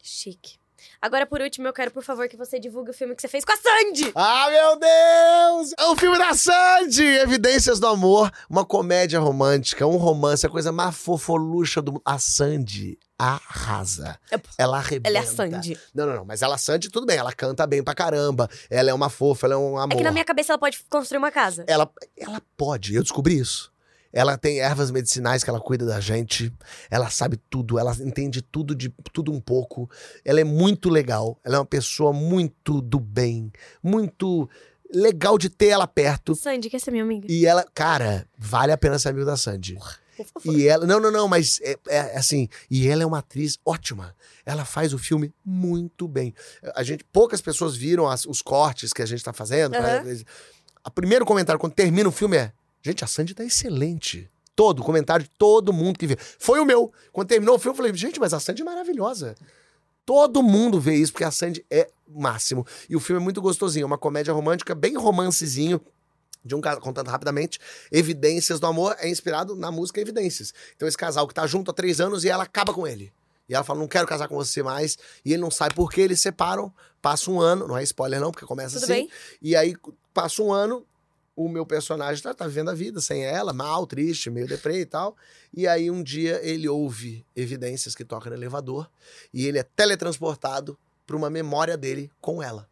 Chique. 0.00 0.58
Agora, 1.00 1.26
por 1.26 1.40
último, 1.40 1.66
eu 1.66 1.72
quero, 1.72 1.90
por 1.90 2.02
favor, 2.02 2.28
que 2.28 2.36
você 2.36 2.58
divulgue 2.58 2.90
o 2.90 2.94
filme 2.94 3.14
que 3.14 3.22
você 3.22 3.28
fez 3.28 3.44
com 3.44 3.52
a 3.52 3.56
Sandy. 3.56 4.12
Ah, 4.14 4.48
meu 4.50 4.78
Deus! 4.78 5.72
É 5.78 5.84
o 5.86 5.96
filme 5.96 6.18
da 6.18 6.34
Sandy! 6.34 7.04
Evidências 7.04 7.78
do 7.78 7.86
Amor, 7.86 8.30
uma 8.48 8.64
comédia 8.64 9.20
romântica, 9.20 9.86
um 9.86 9.96
romance, 9.96 10.46
a 10.46 10.50
coisa 10.50 10.72
mais 10.72 10.96
fofolucha 10.96 11.80
do 11.82 11.92
mundo. 11.92 12.02
A 12.04 12.18
Sandy 12.18 12.98
arrasa. 13.18 14.18
Ela 14.58 14.78
arrebenta. 14.78 15.08
Ela 15.08 15.18
é 15.18 15.20
a 15.20 15.26
Sandy. 15.26 15.78
Não, 15.94 16.06
não, 16.06 16.16
não. 16.16 16.24
Mas 16.24 16.42
ela, 16.42 16.56
a 16.56 16.58
Sandy, 16.58 16.90
tudo 16.90 17.06
bem. 17.06 17.16
Ela 17.16 17.32
canta 17.32 17.66
bem 17.66 17.82
pra 17.82 17.94
caramba. 17.94 18.48
Ela 18.68 18.90
é 18.90 18.94
uma 18.94 19.08
fofa, 19.08 19.46
ela 19.46 19.54
é 19.54 19.58
um 19.58 19.78
amor. 19.78 19.94
É 19.94 19.96
que 19.96 20.04
na 20.04 20.12
minha 20.12 20.24
cabeça 20.24 20.52
ela 20.52 20.58
pode 20.58 20.84
construir 20.90 21.18
uma 21.18 21.30
casa. 21.30 21.64
Ela, 21.66 21.90
ela 22.16 22.42
pode, 22.56 22.94
eu 22.94 23.02
descobri 23.02 23.38
isso. 23.38 23.72
Ela 24.18 24.38
tem 24.38 24.60
ervas 24.60 24.90
medicinais 24.90 25.44
que 25.44 25.50
ela 25.50 25.60
cuida 25.60 25.84
da 25.84 26.00
gente. 26.00 26.50
Ela 26.90 27.10
sabe 27.10 27.36
tudo, 27.50 27.78
ela 27.78 27.94
entende 28.00 28.40
tudo 28.40 28.74
de 28.74 28.88
tudo 29.12 29.30
um 29.30 29.38
pouco. 29.40 29.90
Ela 30.24 30.40
é 30.40 30.44
muito 30.44 30.88
legal. 30.88 31.38
Ela 31.44 31.56
é 31.56 31.58
uma 31.58 31.66
pessoa 31.66 32.14
muito 32.14 32.80
do 32.80 32.98
bem, 32.98 33.52
muito 33.82 34.48
legal 34.92 35.36
de 35.36 35.50
ter 35.50 35.66
ela 35.68 35.86
perto. 35.86 36.34
Sandy, 36.34 36.70
quer 36.70 36.80
ser 36.80 36.92
minha 36.92 37.02
amiga? 37.02 37.26
E 37.30 37.44
ela, 37.44 37.62
cara, 37.74 38.26
vale 38.38 38.72
a 38.72 38.78
pena 38.78 38.98
ser 38.98 39.10
amigo 39.10 39.26
da 39.26 39.36
Sandy. 39.36 39.76
Por 40.16 40.24
favor. 40.42 40.58
E 40.58 40.66
ela, 40.66 40.86
não, 40.86 40.98
não, 40.98 41.10
não, 41.12 41.28
mas 41.28 41.60
é, 41.62 41.76
é 41.88 42.16
assim, 42.16 42.48
e 42.70 42.88
ela 42.88 43.02
é 43.02 43.06
uma 43.06 43.18
atriz 43.18 43.58
ótima. 43.66 44.14
Ela 44.46 44.64
faz 44.64 44.94
o 44.94 44.98
filme 44.98 45.30
muito 45.44 46.08
bem. 46.08 46.32
A 46.74 46.82
gente, 46.82 47.04
poucas 47.12 47.42
pessoas 47.42 47.76
viram 47.76 48.08
as- 48.08 48.24
os 48.24 48.40
cortes 48.40 48.94
que 48.94 49.02
a 49.02 49.06
gente 49.06 49.22
tá 49.22 49.34
fazendo. 49.34 49.72
pra- 49.72 50.02
O 50.86 50.90
primeiro 50.90 51.26
comentário 51.26 51.58
quando 51.60 51.74
termina 51.74 52.08
o 52.08 52.12
filme 52.12 52.36
é: 52.38 52.52
gente, 52.86 53.04
a 53.04 53.06
Sandy 53.06 53.34
tá 53.34 53.44
excelente. 53.44 54.30
Todo, 54.54 54.82
comentário 54.82 55.24
de 55.24 55.30
todo 55.36 55.72
mundo 55.72 55.98
que 55.98 56.06
vê. 56.06 56.16
Foi 56.38 56.60
o 56.60 56.64
meu. 56.64 56.92
Quando 57.12 57.28
terminou 57.28 57.56
o 57.56 57.58
filme, 57.58 57.74
eu 57.74 57.76
falei, 57.76 57.94
gente, 57.94 58.18
mas 58.18 58.32
a 58.32 58.40
Sandy 58.40 58.62
é 58.62 58.64
maravilhosa. 58.64 59.34
Todo 60.06 60.42
mundo 60.42 60.80
vê 60.80 60.94
isso, 60.94 61.12
porque 61.12 61.24
a 61.24 61.30
Sandy 61.30 61.66
é 61.70 61.88
máximo. 62.08 62.66
E 62.88 62.96
o 62.96 63.00
filme 63.00 63.20
é 63.20 63.24
muito 63.24 63.42
gostosinho. 63.42 63.82
É 63.82 63.86
uma 63.86 63.98
comédia 63.98 64.32
romântica, 64.32 64.74
bem 64.74 64.96
romancezinho. 64.96 65.80
De 66.44 66.54
um 66.54 66.60
casal, 66.60 66.80
contando 66.80 67.08
rapidamente, 67.08 67.58
Evidências 67.90 68.60
do 68.60 68.68
Amor 68.68 68.94
é 69.00 69.08
inspirado 69.08 69.56
na 69.56 69.72
música 69.72 70.00
Evidências. 70.00 70.54
Então, 70.76 70.86
esse 70.86 70.96
casal 70.96 71.26
que 71.26 71.34
tá 71.34 71.44
junto 71.44 71.72
há 71.72 71.74
três 71.74 72.00
anos 72.00 72.22
e 72.22 72.28
ela 72.28 72.44
acaba 72.44 72.72
com 72.72 72.86
ele. 72.86 73.12
E 73.48 73.54
ela 73.54 73.64
fala, 73.64 73.80
não 73.80 73.88
quero 73.88 74.06
casar 74.06 74.28
com 74.28 74.36
você 74.36 74.62
mais. 74.62 74.96
E 75.24 75.32
ele 75.32 75.42
não 75.42 75.50
sabe 75.50 75.74
por 75.74 75.90
que 75.90 76.00
eles 76.00 76.20
separam. 76.20 76.72
Passa 77.02 77.30
um 77.30 77.40
ano, 77.40 77.66
não 77.66 77.76
é 77.76 77.82
spoiler 77.82 78.20
não, 78.20 78.30
porque 78.30 78.46
começa 78.46 78.80
Tudo 78.80 78.84
assim. 78.84 79.02
bem? 79.02 79.10
E 79.42 79.56
aí, 79.56 79.76
passa 80.14 80.40
um 80.40 80.52
ano, 80.52 80.86
o 81.36 81.48
meu 81.48 81.66
personagem 81.66 82.22
tá, 82.22 82.32
tá 82.32 82.46
vivendo 82.46 82.70
a 82.70 82.74
vida 82.74 83.00
sem 83.00 83.24
ela, 83.24 83.52
mal, 83.52 83.86
triste, 83.86 84.30
meio 84.30 84.48
deprê 84.48 84.80
e 84.80 84.86
tal. 84.86 85.14
E 85.54 85.68
aí, 85.68 85.90
um 85.90 86.02
dia, 86.02 86.40
ele 86.42 86.66
ouve 86.66 87.24
evidências 87.36 87.94
que 87.94 88.04
toca 88.04 88.30
no 88.30 88.36
elevador 88.36 88.90
e 89.32 89.46
ele 89.46 89.58
é 89.58 89.62
teletransportado 89.62 90.78
para 91.06 91.16
uma 91.16 91.28
memória 91.28 91.76
dele 91.76 92.10
com 92.20 92.42
ela. 92.42 92.66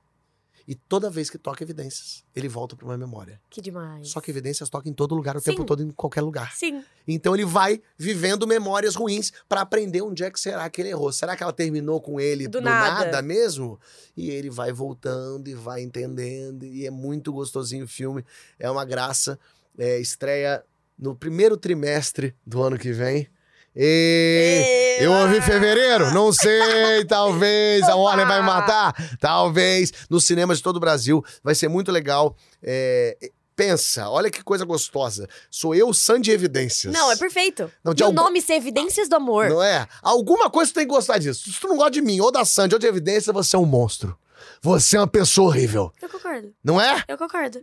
E 0.67 0.75
toda 0.75 1.11
vez 1.11 1.29
que 1.29 1.37
toca 1.37 1.63
evidências, 1.63 2.25
ele 2.35 2.49
volta 2.49 2.75
pra 2.75 2.87
uma 2.87 2.97
memória. 2.97 3.41
Que 3.51 3.61
demais. 3.61 4.09
Só 4.09 4.21
que 4.21 4.31
evidências 4.31 4.71
toca 4.71 4.89
em 4.89 4.93
todo 4.95 5.15
lugar, 5.15 5.37
o 5.37 5.41
Sim. 5.41 5.51
tempo 5.51 5.65
todo, 5.65 5.83
em 5.83 5.91
qualquer 5.91 6.23
lugar. 6.23 6.55
Sim. 6.57 6.83
Então 7.07 7.35
ele 7.35 7.45
vai 7.45 7.83
vivendo 7.99 8.47
memórias 8.47 8.95
ruins 8.95 9.31
pra 9.47 9.61
aprender 9.61 10.01
onde 10.01 10.25
é 10.25 10.31
que 10.31 10.41
será 10.41 10.69
que 10.71 10.81
ele 10.81 10.89
errou. 10.89 11.13
Será 11.13 11.37
que 11.37 11.43
ela 11.43 11.53
terminou 11.53 12.01
com 12.01 12.19
ele 12.19 12.49
Do 12.49 12.61
do, 12.61 12.65
nada. 12.65 13.05
nada. 13.05 13.23
mesmo? 13.23 13.79
E 14.17 14.31
ele 14.31 14.49
vai 14.49 14.73
voltando 14.73 15.49
e 15.49 15.55
vai 15.55 15.83
entendendo. 15.83 16.65
E 16.65 16.87
é 16.87 16.91
muito 16.91 17.33
gostosinho 17.33 17.85
o 17.85 17.89
filme. 17.89 18.25
É 18.59 18.71
uma 18.71 18.85
graça. 18.85 19.39
É, 19.77 19.99
estreia 19.99 20.65
no 20.99 21.15
primeiro 21.15 21.57
trimestre 21.57 22.35
do 22.47 22.63
ano 22.63 22.79
que 22.79 22.93
vem. 22.93 23.29
E... 23.77 24.99
Eu 25.01 25.13
ouvi 25.13 25.41
fevereiro? 25.41 26.13
Não 26.13 26.33
sei, 26.33 27.05
talvez. 27.09 27.83
A 27.85 27.97
Warner 27.97 28.27
vai 28.27 28.41
me 28.41 28.47
matar? 28.47 28.95
Talvez. 29.21 29.93
Nos 30.09 30.25
cinemas 30.25 30.59
de 30.59 30.63
todo 30.65 30.77
o 30.77 30.81
Brasil. 30.81 31.23
Vai 31.43 31.55
ser 31.55 31.69
muito 31.69 31.91
legal. 31.91 32.37
É, 32.63 33.17
Pensa, 33.57 34.09
olha 34.11 34.31
que 34.33 34.43
coisa 34.43 34.65
gostosa. 34.65 35.29
Sou 35.49 35.77
eu, 35.77 35.95
Sandy 35.95 36.33
Evidências. 36.33 36.93
Não, 36.93 37.13
é 37.13 37.17
perfeito. 37.17 37.71
Não, 37.85 37.95
de 37.95 38.03
o 38.03 38.07
algum- 38.07 38.23
nome 38.23 38.41
ser 38.43 38.55
Evidências 38.55 39.09
do 39.09 39.15
Amor. 39.15 39.49
Não 39.49 39.63
é? 39.63 39.87
Alguma 40.03 40.51
coisa 40.51 40.73
tu 40.73 40.75
tem 40.75 40.85
que 40.87 40.93
gostar 40.93 41.19
disso. 41.19 41.53
Se 41.53 41.61
tu 41.61 41.69
não 41.69 41.77
gosta 41.77 41.93
de 41.93 42.03
mim, 42.03 42.19
ou 42.21 42.33
da 42.33 42.45
Sandy, 42.45 42.75
ou 42.75 42.81
de 42.81 42.87
Evidência, 42.89 43.33
você 43.33 43.55
é 43.55 43.59
um 43.59 43.65
monstro. 43.65 44.19
Você 44.61 44.97
é 44.97 45.01
uma 45.01 45.07
pessoa 45.07 45.47
horrível. 45.49 45.93
Eu 46.03 46.09
concordo. 46.09 46.53
Não 46.65 46.81
é? 46.81 47.05
Eu 47.07 47.17
concordo. 47.17 47.61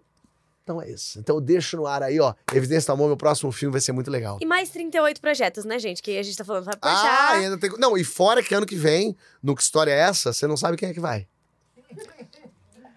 Então 0.72 0.82
é 0.82 0.90
isso. 0.90 1.20
Então 1.20 1.36
eu 1.36 1.42
deixo 1.42 1.76
no 1.76 1.86
ar 1.86 2.02
aí, 2.02 2.20
ó. 2.20 2.34
Evidência 2.54 2.88
do 2.88 2.94
Amor, 2.94 3.08
meu 3.08 3.18
próximo 3.18 3.52
filme 3.52 3.72
vai 3.74 3.82
ser 3.82 3.92
muito 3.92 4.10
legal. 4.10 4.38
E 4.42 4.46
mais 4.46 4.70
38 4.70 5.20
projetos, 5.20 5.66
né, 5.66 5.78
gente? 5.80 6.02
Que 6.02 6.18
a 6.18 6.24
gente 6.24 6.38
tá 6.38 6.46
falando. 6.46 6.64
Vai 6.64 6.76
Ah, 6.82 6.90
puxar. 6.96 7.32
ainda 7.36 7.58
tem. 7.58 7.70
Não, 7.78 7.98
e 7.98 8.04
fora 8.06 8.42
que 8.42 8.56
ano 8.56 8.66
que 8.66 8.76
vem, 8.76 9.16
no 9.44 9.54
Que 9.56 9.62
História 9.62 9.92
é 9.92 9.98
Essa, 10.00 10.32
você 10.32 10.48
não 10.48 10.56
sabe 10.56 10.78
quem 10.78 10.90
é 10.90 10.94
que 10.94 11.00
vai. 11.00 11.28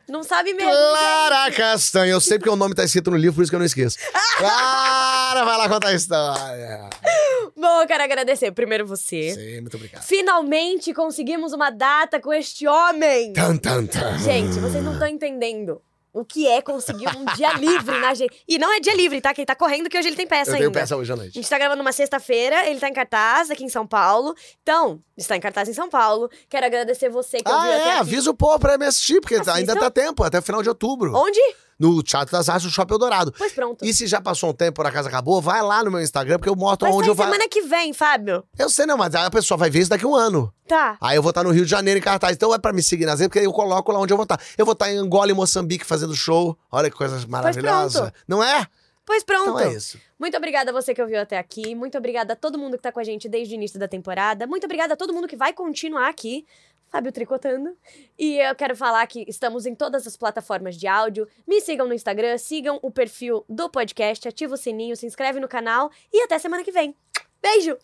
Não 0.08 0.22
sabe 0.22 0.52
mesmo. 0.52 0.70
Clara 0.70 1.50
Castanha. 1.50 2.12
Eu 2.12 2.20
sei 2.20 2.38
porque 2.38 2.50
o 2.50 2.56
nome 2.56 2.74
tá 2.74 2.84
escrito 2.84 3.10
no 3.10 3.16
livro, 3.16 3.36
por 3.36 3.42
isso 3.42 3.50
que 3.50 3.56
eu 3.56 3.58
não 3.58 3.66
esqueço. 3.66 3.96
Clara, 4.38 5.44
vai 5.44 5.58
lá 5.58 5.68
contar 5.68 5.88
a 5.88 5.94
história. 5.94 6.80
gente. 6.92 7.54
Bom, 7.56 7.80
eu 7.82 7.86
quero 7.86 8.04
agradecer 8.04 8.52
primeiro 8.52 8.86
você. 8.86 9.32
Sim, 9.34 9.60
muito 9.62 9.76
obrigado. 9.76 10.02
Finalmente 10.02 10.92
conseguimos 10.92 11.52
uma 11.52 11.70
data 11.70 12.20
com 12.20 12.32
este 12.32 12.66
homem. 12.68 13.32
Tan, 13.32 13.56
tan, 13.56 13.86
tan. 13.86 14.18
Gente, 14.18 14.58
vocês 14.60 14.84
não 14.84 14.92
estão 14.92 15.08
entendendo 15.08 15.80
o 16.14 16.24
que 16.24 16.46
é 16.48 16.62
conseguir 16.62 17.08
um 17.08 17.24
dia 17.34 17.52
livre 17.58 17.98
na 17.98 18.14
gente. 18.14 18.32
E 18.48 18.56
não 18.56 18.72
é 18.72 18.78
dia 18.80 18.94
livre, 18.94 19.20
tá? 19.20 19.34
Que 19.34 19.40
ele 19.42 19.46
tá 19.46 19.54
correndo 19.54 19.90
que 19.90 19.98
hoje 19.98 20.08
ele 20.08 20.16
tem 20.16 20.26
peça 20.26 20.52
Eu 20.52 20.54
ainda. 20.54 20.58
tenho 20.64 20.72
peça 20.72 20.96
hoje 20.96 21.10
à 21.10 21.14
A 21.14 21.16
noite. 21.18 21.34
gente 21.34 21.50
tá 21.50 21.58
gravando 21.58 21.82
uma 21.82 21.92
sexta-feira, 21.92 22.66
ele 22.70 22.78
tá 22.80 22.88
em 22.88 22.92
cartaz 22.94 23.50
aqui 23.50 23.64
em 23.64 23.68
São 23.68 23.86
Paulo. 23.86 24.34
Então, 24.62 25.00
está 25.16 25.36
em 25.36 25.40
cartaz 25.40 25.68
em 25.68 25.74
São 25.74 25.90
Paulo. 25.90 26.30
Quero 26.48 26.64
agradecer 26.64 27.08
você 27.10 27.38
que 27.38 27.50
Ah, 27.50 27.56
ouviu 27.56 27.72
até 27.72 27.80
é, 27.82 27.90
aqui. 27.90 27.98
avisa 28.00 28.30
o 28.30 28.34
povo 28.34 28.58
pra 28.60 28.78
me 28.78 28.86
assistir, 28.86 29.20
porque 29.20 29.34
Assistam. 29.34 29.54
ainda 29.54 29.74
tá 29.76 29.90
tempo, 29.90 30.22
até 30.22 30.38
o 30.38 30.42
final 30.42 30.62
de 30.62 30.68
outubro. 30.68 31.12
Onde? 31.16 31.40
No 31.78 32.02
Teatro 32.02 32.32
das 32.32 32.48
Artes 32.48 32.64
do 32.64 32.70
Shopping 32.72 32.94
Eldorado. 32.94 33.32
Pois 33.36 33.52
pronto. 33.52 33.84
E 33.84 33.92
se 33.92 34.06
já 34.06 34.20
passou 34.20 34.50
um 34.50 34.52
tempo, 34.52 34.76
por 34.76 34.86
acaso 34.86 35.08
acabou, 35.08 35.40
vai 35.40 35.62
lá 35.62 35.82
no 35.82 35.90
meu 35.90 36.00
Instagram, 36.00 36.38
porque 36.38 36.48
eu 36.48 36.56
mostro 36.56 36.88
onde 36.88 37.08
eu 37.08 37.14
vou. 37.14 37.24
semana 37.24 37.48
que 37.48 37.62
vem, 37.62 37.92
Fábio. 37.92 38.44
Eu 38.58 38.70
sei, 38.70 38.86
não, 38.86 38.96
mas 38.96 39.14
a 39.14 39.30
pessoa 39.30 39.58
vai 39.58 39.70
ver 39.70 39.80
isso 39.80 39.90
daqui 39.90 40.04
a 40.04 40.08
um 40.08 40.14
ano. 40.14 40.52
Tá. 40.66 40.96
Aí 41.00 41.16
eu 41.16 41.22
vou 41.22 41.30
estar 41.30 41.42
no 41.42 41.50
Rio 41.50 41.64
de 41.64 41.70
Janeiro 41.70 41.98
em 41.98 42.02
cartaz. 42.02 42.34
Então 42.34 42.54
é 42.54 42.58
pra 42.58 42.72
me 42.72 42.82
seguir 42.82 43.06
nas 43.06 43.20
redes, 43.20 43.28
porque 43.32 43.46
eu 43.46 43.52
coloco 43.52 43.92
lá 43.92 43.98
onde 43.98 44.12
eu 44.12 44.16
vou 44.16 44.24
estar. 44.24 44.40
Eu 44.56 44.64
vou 44.64 44.72
estar 44.72 44.90
em 44.92 44.96
Angola 44.96 45.30
e 45.30 45.34
Moçambique 45.34 45.84
fazendo 45.84 46.14
show. 46.14 46.56
Olha 46.70 46.90
que 46.90 46.96
coisa 46.96 47.24
maravilhosa. 47.26 48.12
Não 48.26 48.42
é? 48.42 48.66
Pois 49.06 49.22
pronto. 49.22 49.50
Então 49.50 49.60
é 49.60 49.74
isso. 49.74 49.98
Muito 50.18 50.36
obrigada 50.36 50.70
a 50.70 50.72
você 50.72 50.94
que 50.94 51.02
ouviu 51.02 51.20
até 51.20 51.38
aqui. 51.38 51.74
Muito 51.74 51.98
obrigada 51.98 52.32
a 52.32 52.36
todo 52.36 52.58
mundo 52.58 52.76
que 52.76 52.82
tá 52.82 52.90
com 52.90 53.00
a 53.00 53.04
gente 53.04 53.28
desde 53.28 53.54
o 53.54 53.56
início 53.56 53.78
da 53.78 53.86
temporada. 53.86 54.46
Muito 54.46 54.64
obrigada 54.64 54.94
a 54.94 54.96
todo 54.96 55.12
mundo 55.12 55.28
que 55.28 55.36
vai 55.36 55.52
continuar 55.52 56.08
aqui. 56.08 56.46
Fábio 56.94 57.10
Tricotando. 57.10 57.76
E 58.16 58.38
eu 58.38 58.54
quero 58.54 58.76
falar 58.76 59.04
que 59.08 59.24
estamos 59.26 59.66
em 59.66 59.74
todas 59.74 60.06
as 60.06 60.16
plataformas 60.16 60.76
de 60.76 60.86
áudio. 60.86 61.26
Me 61.44 61.60
sigam 61.60 61.88
no 61.88 61.94
Instagram, 61.94 62.38
sigam 62.38 62.78
o 62.82 62.88
perfil 62.88 63.44
do 63.48 63.68
podcast, 63.68 64.28
ativa 64.28 64.54
o 64.54 64.56
sininho, 64.56 64.96
se 64.96 65.04
inscreve 65.04 65.40
no 65.40 65.48
canal 65.48 65.90
e 66.12 66.22
até 66.22 66.38
semana 66.38 66.62
que 66.62 66.70
vem. 66.70 66.94
Beijo! 67.42 67.76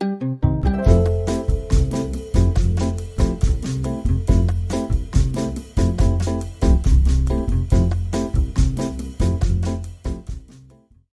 Tchau! 0.00 0.95